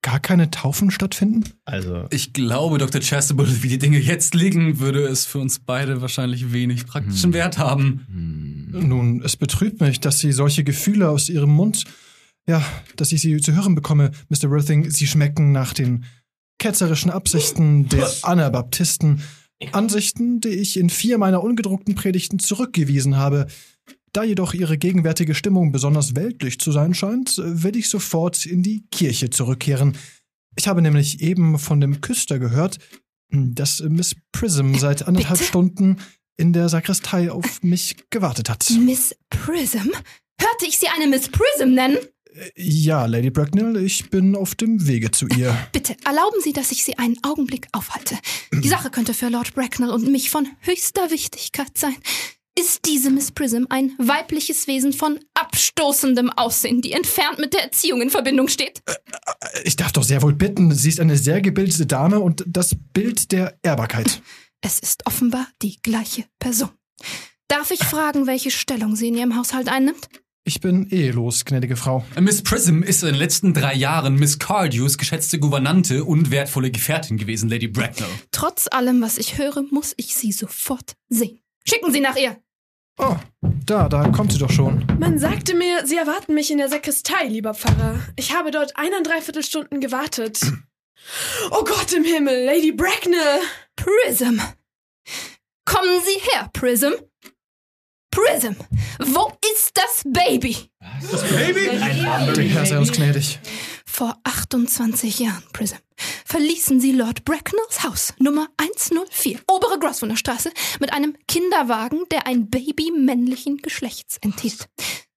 gar 0.01 0.19
keine 0.19 0.51
Taufen 0.51 0.91
stattfinden? 0.91 1.45
Also, 1.63 2.05
Ich 2.09 2.33
glaube, 2.33 2.77
Dr. 2.77 2.99
Chastable, 3.01 3.63
wie 3.63 3.69
die 3.69 3.77
Dinge 3.79 3.99
jetzt 3.99 4.35
liegen, 4.35 4.79
würde 4.79 5.03
es 5.07 5.25
für 5.25 5.39
uns 5.39 5.59
beide 5.59 6.01
wahrscheinlich 6.01 6.51
wenig 6.51 6.85
praktischen 6.85 7.33
Wert 7.33 7.57
haben. 7.57 8.05
Nun, 8.71 9.21
es 9.23 9.37
betrübt 9.37 9.79
mich, 9.79 10.01
dass 10.01 10.19
Sie 10.19 10.33
solche 10.33 10.63
Gefühle 10.65 11.09
aus 11.09 11.29
Ihrem 11.29 11.51
Mund, 11.51 11.85
ja, 12.47 12.63
dass 12.95 13.11
ich 13.11 13.21
sie 13.21 13.37
zu 13.37 13.53
hören 13.53 13.75
bekomme, 13.75 14.11
Mr. 14.29 14.49
Worthing. 14.49 14.89
Sie 14.89 15.07
schmecken 15.07 15.51
nach 15.51 15.73
den 15.73 16.05
ketzerischen 16.59 17.11
Absichten 17.11 17.89
der 17.89 18.09
Anabaptisten. 18.21 19.21
Ansichten, 19.71 20.41
die 20.41 20.49
ich 20.49 20.77
in 20.77 20.89
vier 20.89 21.17
meiner 21.17 21.43
ungedruckten 21.43 21.95
Predigten 21.95 22.39
zurückgewiesen 22.39 23.17
habe. 23.17 23.47
Da 24.11 24.23
jedoch 24.23 24.53
ihre 24.53 24.77
gegenwärtige 24.77 25.35
Stimmung 25.35 25.71
besonders 25.71 26.15
weltlich 26.15 26.59
zu 26.59 26.71
sein 26.71 26.93
scheint, 26.93 27.37
werde 27.37 27.79
ich 27.79 27.89
sofort 27.89 28.45
in 28.45 28.61
die 28.61 28.85
Kirche 28.91 29.29
zurückkehren. 29.29 29.97
Ich 30.55 30.67
habe 30.67 30.81
nämlich 30.81 31.21
eben 31.21 31.57
von 31.57 31.81
dem 31.81 32.01
Küster 32.01 32.39
gehört, 32.39 32.77
dass 33.31 33.81
Miss 33.81 34.15
Prism 34.31 34.75
seit 34.75 35.07
anderthalb 35.07 35.39
Bitte? 35.39 35.49
Stunden 35.49 35.97
in 36.37 36.53
der 36.53 36.69
Sakristei 36.69 37.31
auf 37.31 37.63
mich 37.63 37.95
gewartet 38.09 38.49
hat. 38.49 38.69
Miss 38.79 39.15
Prism? 39.29 39.89
Hörte 40.39 40.65
ich 40.67 40.77
Sie 40.77 40.87
eine 40.87 41.07
Miss 41.07 41.29
Prism 41.29 41.73
nennen? 41.73 41.97
Ja, 42.55 43.05
Lady 43.05 43.29
Bracknell, 43.29 43.77
ich 43.77 44.09
bin 44.09 44.35
auf 44.35 44.55
dem 44.55 44.87
Wege 44.87 45.11
zu 45.11 45.27
ihr. 45.27 45.55
Bitte 45.71 45.95
erlauben 46.05 46.41
Sie, 46.41 46.53
dass 46.53 46.71
ich 46.71 46.83
Sie 46.83 46.97
einen 46.97 47.17
Augenblick 47.23 47.67
aufhalte. 47.71 48.17
Die 48.51 48.67
Sache 48.67 48.89
könnte 48.89 49.13
für 49.13 49.29
Lord 49.29 49.53
Bracknell 49.53 49.89
und 49.89 50.07
mich 50.07 50.29
von 50.29 50.47
höchster 50.61 51.11
Wichtigkeit 51.11 51.77
sein. 51.77 51.95
Ist 52.57 52.85
diese 52.85 53.09
Miss 53.09 53.31
Prism 53.31 53.65
ein 53.69 53.93
weibliches 53.97 54.67
Wesen 54.67 54.93
von 54.93 55.19
abstoßendem 55.33 56.29
Aussehen, 56.29 56.81
die 56.81 56.91
entfernt 56.91 57.39
mit 57.39 57.53
der 57.53 57.63
Erziehung 57.63 58.01
in 58.01 58.11
Verbindung 58.11 58.47
steht? 58.47 58.83
Ich 59.63 59.75
darf 59.75 59.91
doch 59.91 60.03
sehr 60.03 60.21
wohl 60.21 60.33
bitten, 60.33 60.71
sie 60.71 60.89
ist 60.89 60.99
eine 60.99 61.17
sehr 61.17 61.41
gebildete 61.41 61.87
Dame 61.87 62.19
und 62.19 62.43
das 62.45 62.75
Bild 62.93 63.31
der 63.31 63.57
Ehrbarkeit. 63.63 64.21
Es 64.65 64.79
ist 64.79 65.05
offenbar 65.05 65.45
die 65.61 65.81
gleiche 65.81 66.23
Person. 66.39 66.69
Darf 67.49 67.71
ich 67.71 67.83
fragen, 67.83 68.27
welche 68.27 68.49
Stellung 68.49 68.95
sie 68.95 69.09
in 69.09 69.15
Ihrem 69.15 69.35
Haushalt 69.35 69.67
einnimmt? 69.67 70.07
Ich 70.45 70.59
bin 70.59 70.89
ehelos, 70.89 71.45
gnädige 71.45 71.77
Frau. 71.77 72.03
Miss 72.19 72.43
Prism 72.43 72.83
ist 72.83 73.01
in 73.01 73.09
den 73.09 73.15
letzten 73.15 73.53
drei 73.53 73.73
Jahren 73.73 74.15
Miss 74.15 74.39
Cardews 74.39 74.97
geschätzte 74.97 75.39
Gouvernante 75.39 76.03
und 76.03 76.31
wertvolle 76.31 76.69
Gefährtin 76.69 77.15
gewesen, 77.15 77.47
Lady 77.47 77.67
Bracknell. 77.67 78.09
Trotz 78.31 78.67
allem, 78.69 79.01
was 79.01 79.17
ich 79.17 79.37
höre, 79.37 79.63
muss 79.71 79.93
ich 79.95 80.15
sie 80.15 80.33
sofort 80.33 80.95
sehen. 81.07 81.39
Schicken 81.65 81.93
Sie 81.93 82.01
nach 82.01 82.17
ihr! 82.17 82.37
Oh, 82.99 83.15
da, 83.65 83.87
da 83.87 84.09
kommt 84.09 84.33
sie 84.33 84.37
doch 84.37 84.51
schon. 84.51 84.85
Man 84.99 85.17
sagte 85.17 85.55
mir, 85.55 85.87
Sie 85.87 85.95
erwarten 85.95 86.33
mich 86.33 86.51
in 86.51 86.57
der 86.57 86.67
Sakristei, 86.67 87.25
lieber 87.27 87.53
Pfarrer. 87.53 88.01
Ich 88.17 88.35
habe 88.35 88.51
dort 88.51 88.75
eineindreiviertel 88.75 89.43
Stunden 89.43 89.79
gewartet. 89.79 90.41
Oh 91.51 91.65
Gott 91.65 91.91
im 91.91 92.05
Himmel, 92.05 92.45
Lady 92.45 92.71
Bracknell! 92.71 93.41
Prism! 93.75 94.39
Kommen 95.65 96.01
Sie 96.05 96.31
her, 96.31 96.49
Prism! 96.53 96.93
Prism! 98.13 98.53
Wo 98.99 99.31
ist 99.51 99.71
das 99.73 100.03
Baby? 100.05 100.55
Der 102.35 102.43
Herr 102.43 102.65
sei 102.65 102.77
uns 102.77 102.91
gnädig. 102.91 103.39
Vor 103.87 104.15
28 104.23 105.17
Jahren, 105.17 105.43
Prism, 105.51 105.77
verließen 106.23 106.79
Sie 106.79 106.91
Lord 106.91 107.25
Bracknells 107.25 107.83
Haus, 107.83 108.13
Nummer 108.19 108.49
104, 108.57 109.39
obere 109.47 109.79
Grosvenor 109.79 110.15
Straße, 110.15 110.51
mit 110.79 110.93
einem 110.93 111.17
Kinderwagen, 111.27 112.03
der 112.11 112.27
ein 112.27 112.51
Baby 112.51 112.91
männlichen 112.91 113.57
Geschlechts 113.57 114.19
enthielt. 114.21 114.67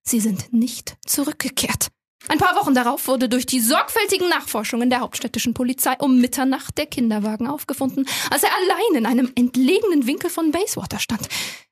Sie 0.03 0.21
sind 0.21 0.55
nicht 0.55 0.97
zurückgekehrt. 1.07 1.89
Ein 2.29 2.39
paar 2.39 2.57
Wochen 2.57 2.75
darauf 2.75 3.09
wurde 3.09 3.29
durch 3.29 3.45
die 3.45 3.61
sorgfältigen 3.61 4.31
Nachforschungen 4.31 4.89
der 4.89 5.01
hauptstädtischen 5.01 5.53
Polizei 5.53 5.97
um 5.99 6.19
Mitternacht 6.19 6.79
der 6.79 6.87
Kinderwagen 6.87 7.47
aufgefunden, 7.47 8.07
als 8.31 8.43
er 8.43 8.51
allein 8.55 8.97
in 8.97 9.07
einem 9.07 9.31
entlegenen 9.35 10.07
Winkel 10.07 10.31
von 10.31 10.51
Bayswater 10.51 10.99
stand. 10.99 11.29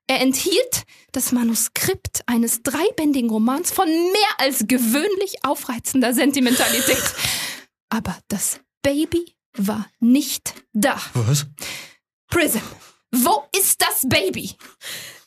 Er 0.06 0.20
enthielt 0.20 0.85
das 1.12 1.32
Manuskript 1.32 2.22
eines 2.26 2.62
dreibändigen 2.62 3.31
Romans 3.31 3.70
von 3.70 3.89
mehr 3.89 4.39
als 4.39 4.64
gewöhnlich 4.68 5.44
aufreizender 5.44 6.12
Sentimentalität. 6.12 7.02
Aber 7.89 8.18
das 8.28 8.60
Baby 8.82 9.35
war 9.56 9.89
nicht 10.01 10.55
da. 10.72 11.01
Was? 11.14 11.47
Prism, 12.28 12.60
wo 13.12 13.44
ist 13.56 13.81
das 13.81 14.06
Baby? 14.09 14.56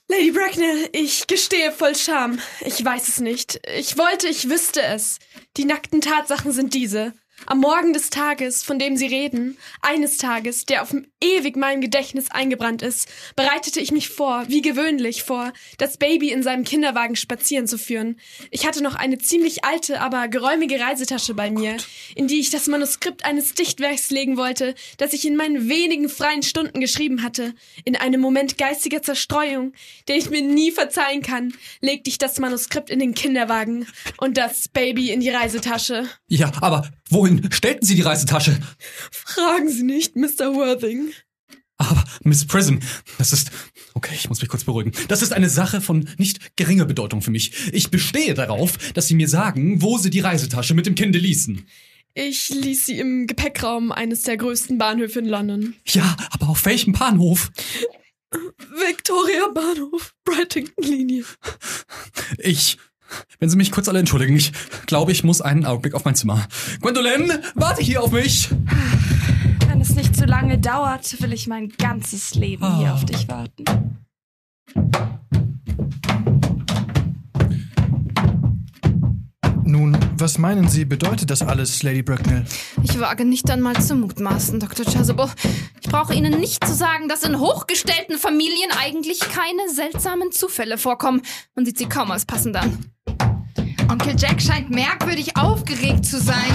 Lady 0.10 0.32
Bracknell, 0.32 0.90
ich 0.94 1.28
gestehe 1.28 1.72
voll 1.72 1.96
Scham. 1.96 2.40
Ich 2.62 2.84
weiß 2.84 3.08
es 3.08 3.20
nicht. 3.20 3.60
Ich 3.76 3.98
wollte, 3.98 4.28
ich 4.28 4.50
wüsste 4.50 4.82
es. 4.82 5.20
Die 5.58 5.66
nackten 5.66 6.02
Tatsachen 6.02 6.52
sind 6.52 6.74
diese. 6.74 7.14
Am 7.46 7.60
Morgen 7.60 7.94
des 7.94 8.10
Tages, 8.10 8.64
von 8.64 8.80
dem 8.80 8.98
Sie 8.98 9.06
reden, 9.06 9.58
eines 9.82 10.18
Tages, 10.18 10.66
der 10.66 10.82
auf 10.82 10.94
ewig 11.22 11.56
meinem 11.56 11.82
Gedächtnis 11.82 12.30
eingebrannt 12.32 12.82
ist, 12.82 13.08
bereitete 13.36 13.80
ich 13.80 13.92
mich 13.92 14.10
vor, 14.10 14.44
wie 14.50 14.62
gewöhnlich 14.62 15.24
vor, 15.24 15.54
das 15.78 15.98
Baby 15.98 16.32
in 16.32 16.44
seinem 16.44 16.64
Kinderwagen 16.64 17.16
spazieren 17.16 17.68
zu 17.68 17.78
führen. 17.78 18.20
Ich 18.52 18.66
hatte 18.66 18.84
noch 18.84 18.96
eine 18.96 19.18
ziemlich 19.20 19.64
alte, 19.64 20.02
aber 20.02 20.28
geräumige 20.28 20.80
Reisetasche 20.80 21.36
bei 21.36 21.50
mir, 21.50 21.78
in 22.16 22.28
die 22.28 22.40
ich 22.40 22.50
das 22.50 22.68
Manuskript 22.68 23.24
eines 23.24 23.54
Dichtwerks 23.54 24.10
legen 24.10 24.36
wollte, 24.36 24.76
das 24.98 25.14
ich 25.14 25.26
in 25.26 25.38
meinen 25.38 25.70
wenigen 25.70 26.10
freien 26.10 26.44
Stunden 26.44 26.82
geschrieben 26.82 27.24
hatte. 27.24 27.54
In 27.86 27.96
einem 27.96 28.20
Moment 28.20 28.58
geistiger 28.58 29.02
Zerstreuung, 29.02 29.74
den 30.10 30.18
ich 30.18 30.30
mir 30.30 30.42
nie 30.42 30.72
verzeihen 30.72 31.22
kann, 31.22 31.54
legte 31.82 32.10
ich 32.10 32.18
das 32.18 32.40
Manuskript 32.40 32.90
in 32.90 33.00
den 33.00 33.14
Kinderwagen 33.14 33.88
und 34.18 34.38
das 34.38 34.68
Baby 34.68 35.12
in 35.12 35.22
die 35.22 35.30
Reisetasche. 35.30 36.10
Ja, 36.28 36.52
aber 36.60 36.90
wohin 37.10 37.52
stellten 37.52 37.86
Sie 37.86 37.96
die 37.96 38.02
Reisetasche? 38.02 38.60
Fragen 39.12 39.70
Sie 39.70 39.84
nicht, 39.84 40.16
Mr. 40.16 40.54
Worthing. 40.54 41.12
Aber 41.78 42.04
Miss 42.24 42.46
Prism, 42.46 42.78
das 43.18 43.34
ist. 43.34 43.52
Okay, 43.94 44.16
ich 44.16 44.30
muss 44.30 44.42
mich 44.42 44.50
kurz 44.50 44.64
beruhigen. 44.64 44.92
Das 45.08 45.22
ist 45.22 45.32
eine 45.32 45.50
Sache 45.50 45.80
von 45.80 46.10
nicht 46.18 46.56
geringer 46.56 46.86
Bedeutung 46.86 47.22
für 47.22 47.32
mich. 47.32 47.72
Ich 47.72 47.92
bestehe 47.92 48.34
darauf, 48.34 48.78
dass 48.94 49.08
Sie 49.08 49.16
mir 49.16 49.28
sagen, 49.28 49.82
wo 49.82 49.98
Sie 49.98 50.10
die 50.10 50.20
Reisetasche 50.20 50.74
mit 50.74 50.88
dem 50.88 50.96
Kinde 50.96 51.20
ließen. 51.20 51.68
Ich 52.20 52.50
ließ 52.50 52.88
sie 52.88 52.98
im 52.98 53.28
Gepäckraum 53.28 53.92
eines 53.92 54.24
der 54.24 54.38
größten 54.38 54.80
Bahnhöfe 54.80 55.20
in 55.20 55.28
London. 55.28 55.76
Ja, 55.86 56.18
aber 56.32 56.50
auf 56.50 56.66
welchem 56.66 56.94
Bahnhof? 56.94 57.52
Victoria 58.32 59.50
Bahnhof, 59.54 60.16
Brightington-Linie. 60.26 61.26
Ich. 62.40 62.80
Wenn 63.40 63.50
Sie 63.50 63.58
mich 63.58 63.72
kurz 63.72 63.88
alle 63.90 64.00
entschuldigen, 64.00 64.36
ich 64.36 64.52
glaube, 64.86 65.12
ich 65.12 65.24
muss 65.24 65.42
einen 65.42 65.66
Augenblick 65.66 65.94
auf 65.94 66.06
mein 66.06 66.16
Zimmer. 66.16 66.48
Gwendolyn, 66.82 67.32
warte 67.56 67.82
hier 67.82 68.02
auf 68.04 68.12
mich! 68.12 68.50
Wenn 69.70 69.82
es 69.82 69.92
nicht 69.96 70.16
zu 70.16 70.26
lange 70.26 70.58
dauert, 70.58 71.22
will 71.22 71.34
ich 71.34 71.48
mein 71.48 71.70
ganzes 71.70 72.36
Leben 72.36 72.78
hier 72.78 72.90
Ah. 72.90 72.94
auf 72.94 73.06
dich 73.06 73.28
warten. 73.28 73.64
Nun, 79.64 79.98
was 80.18 80.38
meinen 80.38 80.70
Sie, 80.70 80.86
bedeutet 80.86 81.30
das 81.30 81.42
alles, 81.42 81.84
Lady 81.84 82.02
Bracknell? 82.02 82.46
Ich 82.84 82.98
wage 83.00 83.26
nicht 83.26 83.50
einmal 83.52 83.80
zu 83.82 83.96
mutmaßen, 83.96 84.60
Dr. 84.62 84.86
Chasuble. 84.86 85.30
Ich 85.82 85.90
brauche 85.90 86.14
Ihnen 86.14 86.40
nicht 86.40 86.66
zu 86.66 86.74
sagen, 86.74 87.10
dass 87.10 87.24
in 87.24 87.38
hochgestellten 87.40 88.18
Familien 88.18 88.72
eigentlich 88.80 89.20
keine 89.20 89.70
seltsamen 89.74 90.32
Zufälle 90.32 90.78
vorkommen. 90.78 91.22
Man 91.56 91.66
sieht 91.66 91.78
sie 91.78 91.88
kaum 91.90 92.12
als 92.12 92.26
passend 92.26 92.56
an. 92.56 92.86
Onkel 93.90 94.16
Jack 94.18 94.42
scheint 94.42 94.70
merkwürdig 94.70 95.38
aufgeregt 95.38 96.06
zu 96.06 96.20
sein. 96.20 96.52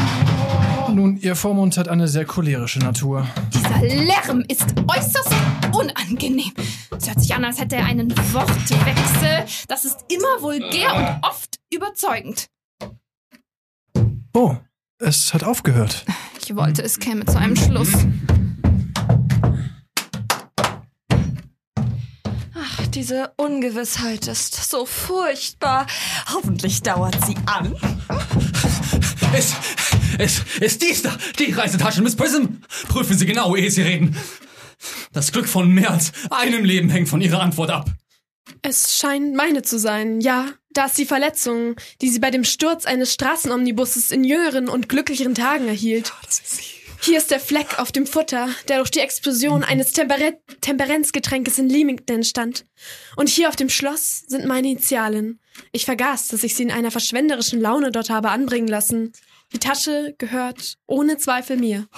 Nun, 0.93 1.17
Ihr 1.17 1.35
Vormund 1.35 1.77
hat 1.79 1.89
eine 1.89 2.07
sehr 2.07 2.27
cholerische 2.27 2.79
Natur. 2.81 3.27
Dieser 3.55 3.81
Lärm 3.81 4.45
ist 4.49 4.75
äußerst 4.87 5.33
unangenehm. 5.73 6.53
Es 6.97 7.09
hört 7.09 7.21
sich 7.21 7.35
an, 7.35 7.45
als 7.45 7.59
hätte 7.59 7.77
er 7.77 7.87
einen 7.87 8.11
Wortwechsel. 8.33 9.45
Das 9.69 9.85
ist 9.85 10.05
immer 10.09 10.43
vulgär 10.43 10.95
und 10.95 11.27
oft 11.29 11.59
überzeugend. 11.73 12.49
Oh, 14.35 14.57
es 14.99 15.33
hat 15.33 15.43
aufgehört. 15.45 16.05
Ich 16.43 16.55
wollte, 16.55 16.83
es 16.83 16.99
käme 16.99 17.25
zu 17.25 17.39
einem 17.39 17.57
Schluss. 17.57 17.93
Diese 22.95 23.33
Ungewissheit 23.37 24.27
ist 24.27 24.71
so 24.71 24.85
furchtbar. 24.85 25.87
Hoffentlich 26.33 26.83
dauert 26.83 27.17
sie 27.25 27.37
an. 27.47 27.75
Es, 29.35 29.55
es, 30.19 30.43
ist 30.61 30.83
dies 30.83 31.03
da, 31.03 31.17
die 31.39 31.53
Reisetasche, 31.53 32.03
Miss 32.03 32.17
Prism. 32.17 32.45
Prüfen 32.89 33.17
Sie 33.17 33.25
genau, 33.25 33.57
ehe 33.57 33.71
Sie 33.71 33.81
reden. 33.81 34.17
Das 35.13 35.33
Glück 35.33 35.49
von 35.49 35.71
mehr 35.71 35.91
als 35.91 36.13
einem 36.31 36.65
Leben 36.65 36.91
hängt 36.91 37.09
von 37.09 37.23
Ihrer 37.23 37.41
Antwort 37.41 37.71
ab. 37.71 37.91
Es 38.61 38.97
scheint 38.97 39.35
meine 39.35 39.63
zu 39.63 39.79
sein, 39.79 40.21
ja. 40.21 40.49
Da 40.71 40.87
ist 40.87 40.99
die 40.99 41.07
Verletzung, 41.07 41.77
die 42.01 42.09
sie 42.09 42.19
bei 42.19 42.31
dem 42.31 42.45
Sturz 42.45 42.87
eines 42.87 43.13
Straßenomnibusses 43.13 44.11
in 44.11 44.25
jüngeren 44.25 44.69
und 44.69 44.89
glücklicheren 44.89 45.35
Tagen 45.35 45.69
erhielt. 45.69 46.13
Das 46.25 46.41
ist 46.41 46.57
sie. 46.57 46.82
Hier 47.05 47.19
ist 47.19 47.33
der 47.33 47.41
Fleck 47.41 47.81
auf 47.81 47.91
dem 47.91 48.07
Futter, 48.07 48.49
der 48.69 48.79
durch 48.79 48.93
die 48.93 49.01
Explosion 49.01 49.65
eines 49.65 49.91
Tempere 49.91 50.39
Temperenzgetränkes 50.61 51.59
in 51.59 51.69
Leamington 51.69 52.17
entstand. 52.17 52.65
Und 53.17 53.29
hier 53.29 53.49
auf 53.49 53.57
dem 53.57 53.69
Schloss 53.69 54.23
sind 54.29 54.47
meine 54.47 54.71
Initialen. 54.71 55.41
Ich 55.73 55.85
vergaß, 55.85 56.29
dass 56.29 56.45
ich 56.45 56.55
sie 56.55 56.63
in 56.63 56.71
einer 56.71 56.93
verschwenderischen 56.93 57.61
Laune 57.61 57.91
dort 57.91 58.09
habe 58.09 58.31
anbringen 58.31 58.69
lassen. 58.69 59.11
Die 59.53 59.59
Tasche 59.59 60.15
gehört 60.17 60.79
ohne 60.87 61.19
Zweifel 61.19 61.57
mir. 61.57 61.89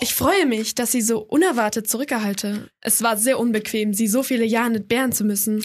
Ich 0.00 0.14
freue 0.14 0.46
mich, 0.46 0.74
dass 0.74 0.92
sie 0.92 1.02
so 1.02 1.18
unerwartet 1.18 1.86
zurückerhalte. 1.86 2.70
Es 2.80 3.02
war 3.02 3.18
sehr 3.18 3.38
unbequem, 3.38 3.92
sie 3.92 4.08
so 4.08 4.22
viele 4.22 4.46
Jahre 4.46 4.76
entbehren 4.76 5.12
zu 5.12 5.24
müssen. 5.24 5.62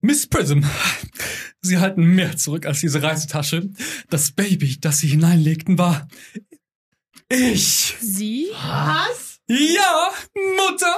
Miss 0.00 0.26
Prism, 0.26 0.62
Sie 1.60 1.78
halten 1.78 2.02
mehr 2.02 2.36
zurück 2.36 2.66
als 2.66 2.80
diese 2.80 3.02
Reisetasche. 3.02 3.70
Das 4.10 4.32
Baby, 4.32 4.80
das 4.80 4.98
Sie 4.98 5.06
hineinlegten, 5.06 5.78
war 5.78 6.08
ich. 7.32 7.96
Sie? 8.00 8.48
Ja, 9.48 10.10
Mutter. 10.56 10.94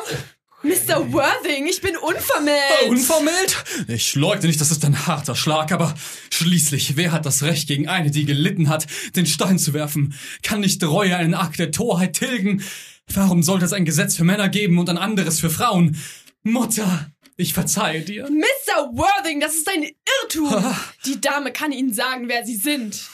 Mr. 0.62 1.12
Worthing, 1.12 1.66
ich 1.66 1.82
bin 1.82 1.94
unvermählt. 1.96 2.88
Unvermählt? 2.88 3.64
Ich 3.86 4.14
leugne 4.14 4.46
nicht, 4.46 4.60
das 4.60 4.70
ist 4.70 4.82
ein 4.84 5.06
harter 5.06 5.36
Schlag, 5.36 5.72
aber 5.72 5.94
schließlich, 6.30 6.96
wer 6.96 7.12
hat 7.12 7.26
das 7.26 7.42
Recht, 7.42 7.68
gegen 7.68 7.86
eine, 7.86 8.10
die 8.10 8.24
gelitten 8.24 8.70
hat, 8.70 8.86
den 9.14 9.26
Stein 9.26 9.58
zu 9.58 9.74
werfen? 9.74 10.14
Kann 10.42 10.60
nicht 10.60 10.82
Reue 10.82 11.16
einen 11.16 11.34
Akt 11.34 11.58
der 11.58 11.70
Torheit 11.70 12.14
tilgen? 12.14 12.64
Warum 13.12 13.42
sollte 13.42 13.66
es 13.66 13.74
ein 13.74 13.84
Gesetz 13.84 14.16
für 14.16 14.24
Männer 14.24 14.48
geben 14.48 14.78
und 14.78 14.88
ein 14.88 14.96
anderes 14.96 15.38
für 15.38 15.50
Frauen? 15.50 15.98
Mutter, 16.42 17.10
ich 17.36 17.52
verzeihe 17.52 18.00
dir. 18.00 18.24
Mr. 18.30 18.88
Worthing, 18.94 19.40
das 19.40 19.56
ist 19.56 19.68
ein 19.68 19.82
Irrtum. 20.22 20.64
Die 21.04 21.20
Dame 21.20 21.52
kann 21.52 21.72
Ihnen 21.72 21.92
sagen, 21.92 22.28
wer 22.28 22.46
Sie 22.46 22.56
sind. 22.56 23.10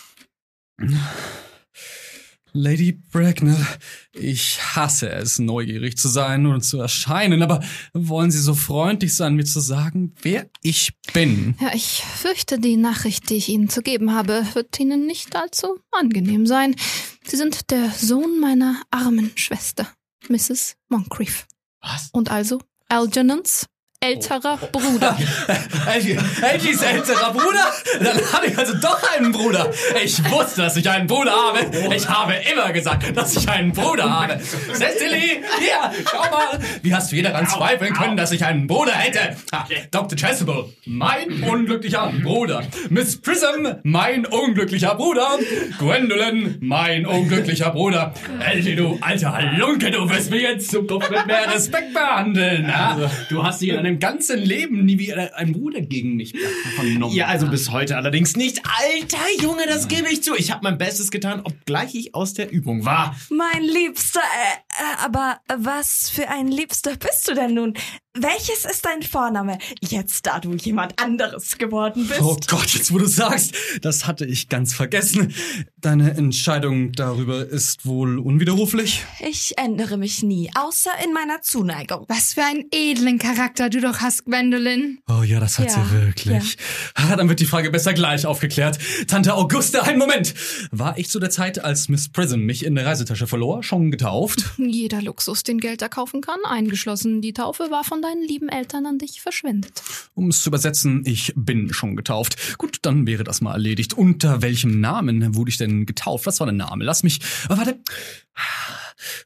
Lady 2.53 2.93
Bracknell, 2.93 3.67
ich 4.13 4.59
hasse 4.75 5.11
es, 5.11 5.39
neugierig 5.39 5.97
zu 5.97 6.09
sein 6.09 6.47
und 6.47 6.63
zu 6.63 6.79
erscheinen, 6.81 7.43
aber 7.43 7.63
wollen 7.93 8.31
Sie 8.31 8.41
so 8.41 8.55
freundlich 8.55 9.15
sein, 9.15 9.35
mir 9.35 9.45
zu 9.45 9.61
sagen, 9.61 10.15
wer 10.23 10.49
ich 10.63 10.93
bin? 11.13 11.55
Ja, 11.61 11.73
ich 11.75 12.03
fürchte, 12.03 12.59
die 12.59 12.77
Nachricht, 12.77 13.31
die 13.31 13.35
ich 13.35 13.49
Ihnen 13.49 13.69
zu 13.69 13.83
geben 13.83 14.15
habe, 14.15 14.47
wird 14.55 14.79
Ihnen 14.81 15.07
nicht 15.07 15.37
allzu 15.37 15.79
angenehm 15.91 16.47
sein. 16.47 16.77
Sie 17.25 17.37
sind 17.37 17.71
der 17.71 17.91
Sohn 17.91 18.41
meiner 18.41 18.83
armen 18.91 19.31
Schwester, 19.37 19.89
Mrs. 20.29 20.77
Moncrief. 20.89 21.47
Was? 21.81 22.11
Und 22.13 22.31
also 22.31 22.61
Algernons 22.89 23.67
älterer 24.03 24.57
Bruder. 24.73 25.15
Edgys 26.43 26.81
älterer 26.81 27.33
Bruder? 27.35 27.71
Dann 28.03 28.33
habe 28.33 28.47
ich 28.47 28.57
also 28.57 28.73
doch 28.79 28.99
einen 29.15 29.31
Bruder. 29.31 29.71
Ich 30.03 30.25
wusste, 30.31 30.63
dass 30.63 30.75
ich 30.77 30.89
einen 30.89 31.07
Bruder 31.07 31.33
habe. 31.33 31.95
Ich 31.95 32.09
habe 32.09 32.33
immer 32.51 32.73
gesagt, 32.73 33.15
dass 33.15 33.37
ich 33.37 33.47
einen 33.47 33.73
Bruder 33.73 34.11
habe. 34.11 34.41
Cecily, 34.41 35.43
hier, 35.59 35.93
schau 36.11 36.31
mal. 36.31 36.59
Wie 36.81 36.95
hast 36.95 37.13
du 37.13 37.17
je 37.17 37.21
daran 37.21 37.47
zweifeln 37.47 37.93
können, 37.93 38.17
dass 38.17 38.33
ich 38.33 38.43
einen 38.43 38.67
Bruder 38.67 38.93
hätte? 38.93 39.37
Ha, 39.53 39.67
Dr. 39.91 40.17
Chasuble, 40.17 40.73
mein 40.87 41.43
unglücklicher 41.43 42.11
Bruder. 42.23 42.63
Miss 42.89 43.21
Prism, 43.21 43.67
mein 43.83 44.25
unglücklicher 44.25 44.95
Bruder. 44.95 45.39
Gwendolyn, 45.79 46.57
mein 46.63 47.05
unglücklicher 47.05 47.69
Bruder. 47.69 48.15
Elsie, 48.51 48.77
du 48.77 48.97
alter 49.03 49.35
Halunke, 49.35 49.91
du 49.91 50.09
wirst 50.09 50.31
mich 50.31 50.45
in 50.45 50.59
Zukunft 50.59 51.11
mit 51.11 51.27
mehr 51.27 51.53
Respekt 51.53 51.93
behandeln. 51.93 52.75
Ha? 52.75 53.11
Du 53.29 53.45
hast 53.45 53.61
dich 53.61 53.69
in 53.69 53.90
deinem 53.91 53.99
ganzen 53.99 54.39
Leben 54.39 54.85
nie 54.85 54.99
wie 54.99 55.13
ein 55.13 55.53
Bruder 55.53 55.81
gegen 55.81 56.17
mich 56.17 56.35
vernommen. 56.77 57.15
Ja, 57.15 57.27
also 57.27 57.49
bis 57.49 57.71
heute 57.71 57.97
allerdings 57.97 58.37
nicht. 58.37 58.63
Alter 58.65 59.43
Junge, 59.43 59.67
das 59.67 59.89
gebe 59.89 60.09
ich 60.11 60.23
zu. 60.23 60.35
Ich 60.37 60.51
habe 60.51 60.61
mein 60.63 60.79
Bestes 60.79 61.11
getan, 61.11 61.41
obgleich 61.45 61.95
ich 61.95 62.15
aus 62.15 62.35
der 62.35 62.51
Übung 62.51 62.85
war. 62.85 63.17
Mein 63.31 63.63
Liebster, 63.63 64.21
äh, 64.21 64.83
äh, 64.83 65.05
aber 65.05 65.41
was 65.49 66.11
für 66.11 66.29
ein 66.29 66.49
Liebster 66.49 66.97
bist 66.97 67.29
du 67.29 67.35
denn 67.35 67.55
nun? 67.55 67.75
Welches 68.19 68.65
ist 68.65 68.85
dein 68.85 69.03
Vorname, 69.05 69.59
jetzt 69.81 70.27
da 70.27 70.41
du 70.41 70.53
jemand 70.55 71.01
anderes 71.01 71.59
geworden 71.59 72.09
bist? 72.09 72.21
Oh 72.21 72.37
Gott, 72.49 72.67
jetzt 72.71 72.93
wo 72.93 72.99
du 72.99 73.07
sagst, 73.07 73.55
das 73.83 74.09
hatte 74.09 74.27
ich 74.27 74.49
ganz 74.49 74.75
vergessen. 74.75 75.33
Deine 75.77 76.11
Entscheidung 76.17 76.91
darüber 76.91 77.47
ist 77.47 77.87
wohl 77.87 78.19
unwiderruflich? 78.19 79.05
Ich 79.21 79.57
ändere 79.59 79.97
mich 79.97 80.25
nie, 80.25 80.51
außer 80.57 80.91
in 81.05 81.13
meiner 81.13 81.41
Zuneigung. 81.43 82.05
Was 82.09 82.35
für 82.35 82.43
einen 82.43 82.65
edlen 82.73 83.21
Charakter 83.21 83.71
du 83.71 83.81
doch 83.81 84.01
hast, 84.01 84.25
Gwendolyn. 84.25 84.99
Oh 85.09 85.23
ja, 85.23 85.39
das 85.39 85.61
hat 85.61 85.67
Ja, 85.69 85.85
sie 85.85 85.93
wirklich. 85.93 86.57
Ah, 86.97 87.15
dann 87.15 87.29
wird 87.29 87.39
die 87.39 87.47
Frage 87.47 87.71
besser 87.71 87.95
gleich 87.95 88.27
aufgeklärt. 88.27 88.81
Tante 89.07 89.35
Auguste, 89.35 89.85
einen 89.85 90.01
Moment. 90.01 90.35
War 90.73 90.99
ich 90.99 91.09
zu 91.11 91.21
der 91.21 91.31
Zeit, 91.31 91.63
als 91.63 91.89
Miss 91.89 92.09
Prism 92.09 92.41
mich 92.41 92.65
in 92.65 92.75
der 92.75 92.87
Reisetasche 92.87 93.29
verlor, 93.29 93.63
schon 93.63 93.93
getauft? 93.93 94.47
Jeder 94.59 95.01
Luxus, 95.01 95.45
den 95.45 95.59
Geld 95.59 95.81
erkaufen 95.81 96.23
kann, 96.23 96.41
eingeschlossen 96.45 97.23
die 97.23 97.33
Taufe, 97.33 97.71
war 97.71 97.85
von 97.85 98.00
deinen 98.03 98.23
lieben 98.23 98.49
Eltern 98.49 98.87
an 98.87 98.99
dich 98.99 99.21
verschwendet. 99.21 99.83
Um 100.15 100.29
es 100.29 100.43
zu 100.43 100.51
übersetzen, 100.51 101.03
ich 101.07 101.33
bin 101.37 101.73
schon 101.73 101.97
getauft. 101.97 102.59
Gut, 102.59 102.79
dann 102.83 103.07
wäre 103.07 103.25
das 103.25 103.41
mal 103.41 103.53
erledigt. 103.53 103.95
Unter 103.95 104.43
welchem 104.43 104.81
Namen 104.81 105.35
wurde 105.35 105.51
ich 105.51 105.57
denn 105.59 105.87
getauft? 105.87 106.27
Was 106.27 106.41
war 106.41 106.47
der 106.47 106.55
Name? 106.55 106.85
Lass 106.85 107.03
mich. 107.03 107.21
Oh, 107.49 107.57
warte. 107.57 107.81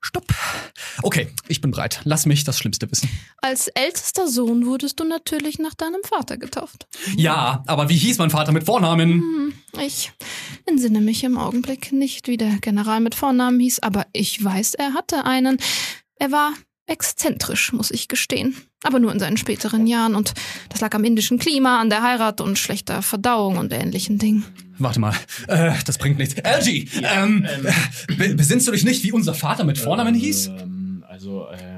Stopp. 0.01 0.26
Okay, 1.02 1.28
ich 1.48 1.60
bin 1.60 1.70
bereit. 1.72 2.01
Lass 2.05 2.26
mich 2.26 2.44
das 2.44 2.59
Schlimmste 2.59 2.90
wissen. 2.90 3.09
Als 3.40 3.68
ältester 3.68 4.28
Sohn 4.28 4.66
wurdest 4.66 5.01
du 5.01 5.05
natürlich 5.05 5.59
nach 5.59 5.74
deinem 5.74 6.02
Vater 6.05 6.36
getauft. 6.36 6.86
Ja, 7.16 7.62
aber 7.66 7.88
wie 7.88 7.96
hieß 7.96 8.18
mein 8.18 8.30
Vater 8.30 8.52
mit 8.52 8.64
Vornamen? 8.64 9.10
Hm, 9.20 9.52
Ich 9.80 10.12
entsinne 10.66 11.01
mich 11.01 11.24
im 11.24 11.36
Augenblick 11.38 11.92
nicht, 11.92 12.28
wie 12.28 12.36
der 12.36 12.59
General 12.60 13.01
mit 13.01 13.14
Vornamen 13.14 13.59
hieß, 13.60 13.80
aber 13.80 14.06
ich 14.12 14.42
weiß, 14.42 14.74
er 14.74 14.94
hatte 14.94 15.24
einen. 15.24 15.59
Er 16.16 16.30
war 16.30 16.52
exzentrisch, 16.86 17.73
muss 17.73 17.90
ich 17.90 18.09
gestehen. 18.09 18.56
Aber 18.82 18.98
nur 18.98 19.12
in 19.12 19.19
seinen 19.19 19.36
späteren 19.36 19.86
Jahren. 19.86 20.15
Und 20.15 20.35
das 20.69 20.81
lag 20.81 20.94
am 20.94 21.05
indischen 21.05 21.39
Klima, 21.39 21.81
an 21.81 21.90
der 21.90 22.02
Heirat 22.02 22.40
und 22.40 22.59
schlechter 22.59 23.02
Verdauung 23.02 23.56
und 23.56 23.73
ähnlichen 23.73 24.19
Dingen. 24.19 24.44
Warte 24.78 25.01
mal, 25.01 25.15
äh, 25.48 25.73
das 25.86 25.98
bringt 25.98 26.19
nichts. 26.19 26.40
Algie, 26.44 26.89
ähm, 27.02 27.47
be 28.19 28.35
besinnst 28.35 28.66
du 28.66 28.73
dich 28.73 28.85
nicht, 28.85 29.05
wie 29.05 29.12
unser 29.12 29.35
Vater 29.35 29.65
mit 29.65 29.78
Vornamen 29.78 30.15
hieß? 30.15 30.48
Ähm, 30.48 31.05
also, 31.09 31.47
äh, 31.48 31.73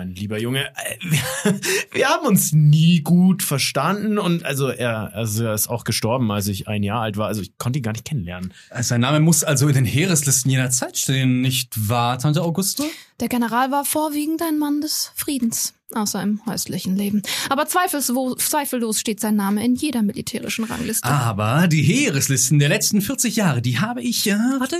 mein 0.00 0.14
lieber 0.14 0.38
Junge, 0.38 0.64
äh, 0.64 1.52
wir, 1.92 2.08
haben 2.08 2.26
uns 2.26 2.54
nie 2.54 3.02
gut 3.02 3.42
verstanden 3.42 4.18
und 4.18 4.46
also 4.46 4.68
er, 4.68 5.14
also 5.14 5.44
er 5.44 5.52
ist 5.52 5.68
auch 5.68 5.84
gestorben, 5.84 6.30
als 6.30 6.48
ich 6.48 6.68
ein 6.68 6.82
Jahr 6.82 7.02
alt 7.02 7.18
war. 7.18 7.26
Also 7.26 7.42
ich 7.42 7.58
konnte 7.58 7.80
ihn 7.80 7.82
gar 7.82 7.92
nicht 7.92 8.06
kennenlernen. 8.06 8.54
Sein 8.80 9.02
Name 9.02 9.20
muss 9.20 9.44
also 9.44 9.68
in 9.68 9.74
den 9.74 9.84
Heereslisten 9.84 10.50
jener 10.50 10.70
Zeit 10.70 10.96
stehen, 10.96 11.42
nicht 11.42 11.90
wahr, 11.90 12.18
Tante 12.18 12.42
Auguste? 12.42 12.84
Der 13.20 13.28
General 13.28 13.70
war 13.70 13.84
vorwiegend 13.84 14.40
ein 14.40 14.58
Mann 14.58 14.80
des 14.80 15.12
Friedens, 15.14 15.74
außer 15.94 16.22
im 16.22 16.40
häuslichen 16.46 16.96
Leben. 16.96 17.22
Aber 17.48 17.66
zweifellos 17.66 19.00
steht 19.00 19.20
sein 19.20 19.36
Name 19.36 19.64
in 19.64 19.74
jeder 19.74 20.02
militärischen 20.02 20.64
Rangliste. 20.64 21.08
Aber 21.08 21.68
die 21.68 21.82
Heereslisten 21.82 22.58
der 22.58 22.68
letzten 22.68 23.00
40 23.00 23.36
Jahre, 23.36 23.62
die 23.62 23.78
habe 23.78 24.02
ich, 24.02 24.26
äh, 24.26 24.34
warte, 24.58 24.76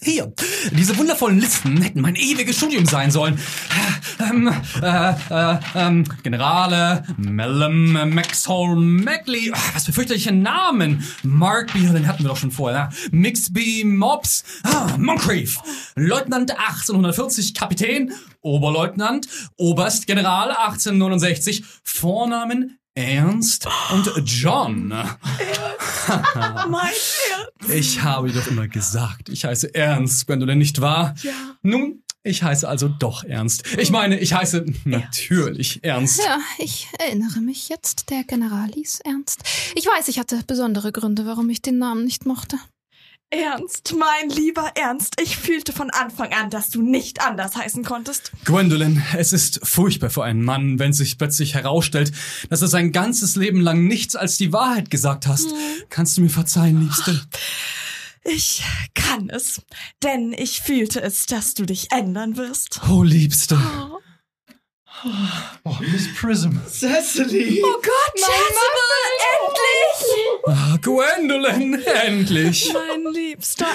hier. 0.00 0.32
Diese 0.70 0.96
wundervollen 0.96 1.40
Listen 1.40 1.80
hätten 1.82 2.00
mein 2.00 2.14
ewiges 2.14 2.56
Studium 2.56 2.86
sein 2.86 3.10
sollen. 3.10 3.36
Ähm, 4.20 4.48
äh, 4.80 5.10
äh, 5.30 5.58
ähm, 5.74 6.04
Generale, 6.22 7.04
Mellum, 7.16 7.92
Maxholm, 8.14 9.02
Mackley, 9.02 9.50
ah, 9.52 9.58
was 9.74 9.86
für 9.86 9.92
fürchterliche 9.92 10.32
Namen. 10.32 11.04
Markby, 11.24 11.80
den 11.80 12.06
hatten 12.06 12.22
wir 12.22 12.28
doch 12.28 12.36
schon 12.36 12.52
vorher. 12.52 12.90
Mixby, 13.10 13.84
Mobs, 13.84 14.44
ah, 14.62 14.96
Moncrief, 14.98 15.58
Leutnant 15.96 16.52
1840, 16.52 17.54
Kapitän, 17.54 18.12
Oberleutnant, 18.40 19.28
Oberst, 19.56 20.06
General 20.06 20.47
1869, 20.50 21.64
Vornamen 21.82 22.78
Ernst 22.94 23.68
und 23.92 24.10
John. 24.24 24.88
Mein 26.68 26.90
Ich 27.68 28.02
habe 28.02 28.32
doch 28.32 28.46
immer 28.48 28.66
gesagt, 28.66 29.28
ich 29.28 29.44
heiße 29.44 29.72
Ernst, 29.72 30.28
wenn 30.28 30.40
du 30.40 30.46
denn 30.46 30.58
nicht 30.58 30.80
wahr? 30.80 31.14
Ja. 31.22 31.32
Nun, 31.62 32.02
ich 32.24 32.42
heiße 32.42 32.68
also 32.68 32.88
doch 32.88 33.22
Ernst. 33.22 33.62
Ich 33.78 33.90
meine, 33.90 34.18
ich 34.18 34.34
heiße 34.34 34.66
natürlich 34.84 35.84
Ernst. 35.84 36.18
Ja, 36.18 36.38
ich 36.58 36.88
erinnere 36.98 37.40
mich 37.40 37.68
jetzt. 37.68 38.10
Der 38.10 38.24
General 38.24 38.68
hieß 38.72 39.00
Ernst. 39.04 39.42
Ich 39.76 39.86
weiß, 39.86 40.08
ich 40.08 40.18
hatte 40.18 40.42
besondere 40.46 40.90
Gründe, 40.90 41.24
warum 41.24 41.48
ich 41.50 41.62
den 41.62 41.78
Namen 41.78 42.04
nicht 42.04 42.26
mochte. 42.26 42.58
Ernst, 43.30 43.94
mein 43.98 44.30
lieber 44.30 44.72
Ernst, 44.74 45.20
ich 45.20 45.36
fühlte 45.36 45.74
von 45.74 45.90
Anfang 45.90 46.32
an, 46.32 46.48
dass 46.48 46.70
du 46.70 46.80
nicht 46.80 47.20
anders 47.20 47.56
heißen 47.56 47.84
konntest. 47.84 48.32
Gwendolyn, 48.46 49.02
es 49.18 49.34
ist 49.34 49.60
furchtbar 49.62 50.08
für 50.08 50.24
einen 50.24 50.42
Mann, 50.42 50.78
wenn 50.78 50.94
sich 50.94 51.18
plötzlich 51.18 51.52
herausstellt, 51.52 52.10
dass 52.48 52.60
du 52.60 52.66
sein 52.66 52.90
ganzes 52.90 53.36
Leben 53.36 53.60
lang 53.60 53.86
nichts 53.86 54.16
als 54.16 54.38
die 54.38 54.54
Wahrheit 54.54 54.90
gesagt 54.90 55.26
hast. 55.26 55.46
Kannst 55.90 56.16
du 56.16 56.22
mir 56.22 56.30
verzeihen, 56.30 56.80
Liebste? 56.80 57.20
Ich 58.24 58.62
kann 58.94 59.28
es, 59.28 59.60
denn 60.02 60.32
ich 60.32 60.62
fühlte 60.62 61.02
es, 61.02 61.26
dass 61.26 61.52
du 61.52 61.66
dich 61.66 61.88
ändern 61.92 62.38
wirst. 62.38 62.80
Oh, 62.88 63.02
Liebste. 63.02 63.58
Oh, 63.58 63.98
Miss 65.80 66.08
Prism. 66.14 66.58
Cecily! 66.66 67.62
Oh 67.62 67.80
Gott, 67.82 68.14
Chasuble, 68.16 69.14
endlich! 69.34 70.08
Ah, 70.46 70.76
Gwendolyn, 70.80 71.82
endlich. 72.04 72.72
Mein 72.72 73.12
liebster 73.12 73.66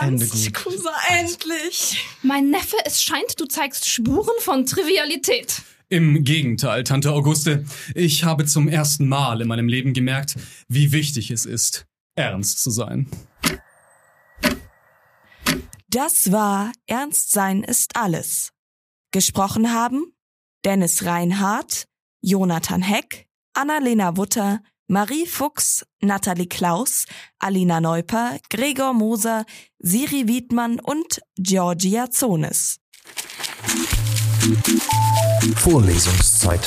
Ernst. 0.00 0.52
Cousin, 0.54 0.90
endlich! 1.08 2.04
Mein 2.22 2.50
Neffe, 2.50 2.76
es 2.84 3.02
scheint, 3.02 3.38
du 3.38 3.46
zeigst 3.46 3.88
Spuren 3.88 4.34
von 4.40 4.66
Trivialität. 4.66 5.62
Im 5.88 6.24
Gegenteil, 6.24 6.84
Tante 6.84 7.12
Auguste. 7.12 7.64
Ich 7.94 8.24
habe 8.24 8.46
zum 8.46 8.66
ersten 8.66 9.06
Mal 9.06 9.40
in 9.40 9.48
meinem 9.48 9.68
Leben 9.68 9.92
gemerkt, 9.92 10.36
wie 10.68 10.90
wichtig 10.90 11.30
es 11.30 11.44
ist, 11.44 11.86
ernst 12.16 12.62
zu 12.62 12.70
sein. 12.70 13.08
Das 15.88 16.32
war 16.32 16.72
Ernst 16.86 17.32
sein 17.32 17.62
ist 17.62 17.96
alles. 17.96 18.52
Gesprochen 19.10 19.74
haben 19.74 20.11
Dennis 20.64 21.04
Reinhardt, 21.04 21.86
Jonathan 22.20 22.82
Heck, 22.82 23.26
Annalena 23.52 24.16
Wutter, 24.16 24.60
Marie 24.86 25.26
Fuchs, 25.26 25.84
Nathalie 26.00 26.46
Klaus, 26.46 27.06
Alina 27.40 27.80
Neuper, 27.80 28.38
Gregor 28.48 28.92
Moser, 28.92 29.44
Siri 29.80 30.28
Wiedmann 30.28 30.78
und 30.78 31.20
Georgia 31.36 32.10
Zones. 32.10 32.78
Vorlesungszeit. 35.56 36.60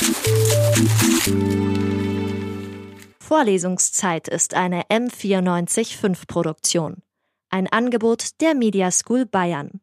Vorlesungszeit 3.18 4.28
ist 4.28 4.52
eine 4.52 4.82
M945 4.84 6.26
Produktion. 6.26 7.02
Ein 7.48 7.66
Angebot 7.66 8.40
der 8.42 8.54
Media 8.54 8.90
School 8.90 9.24
Bayern. 9.24 9.80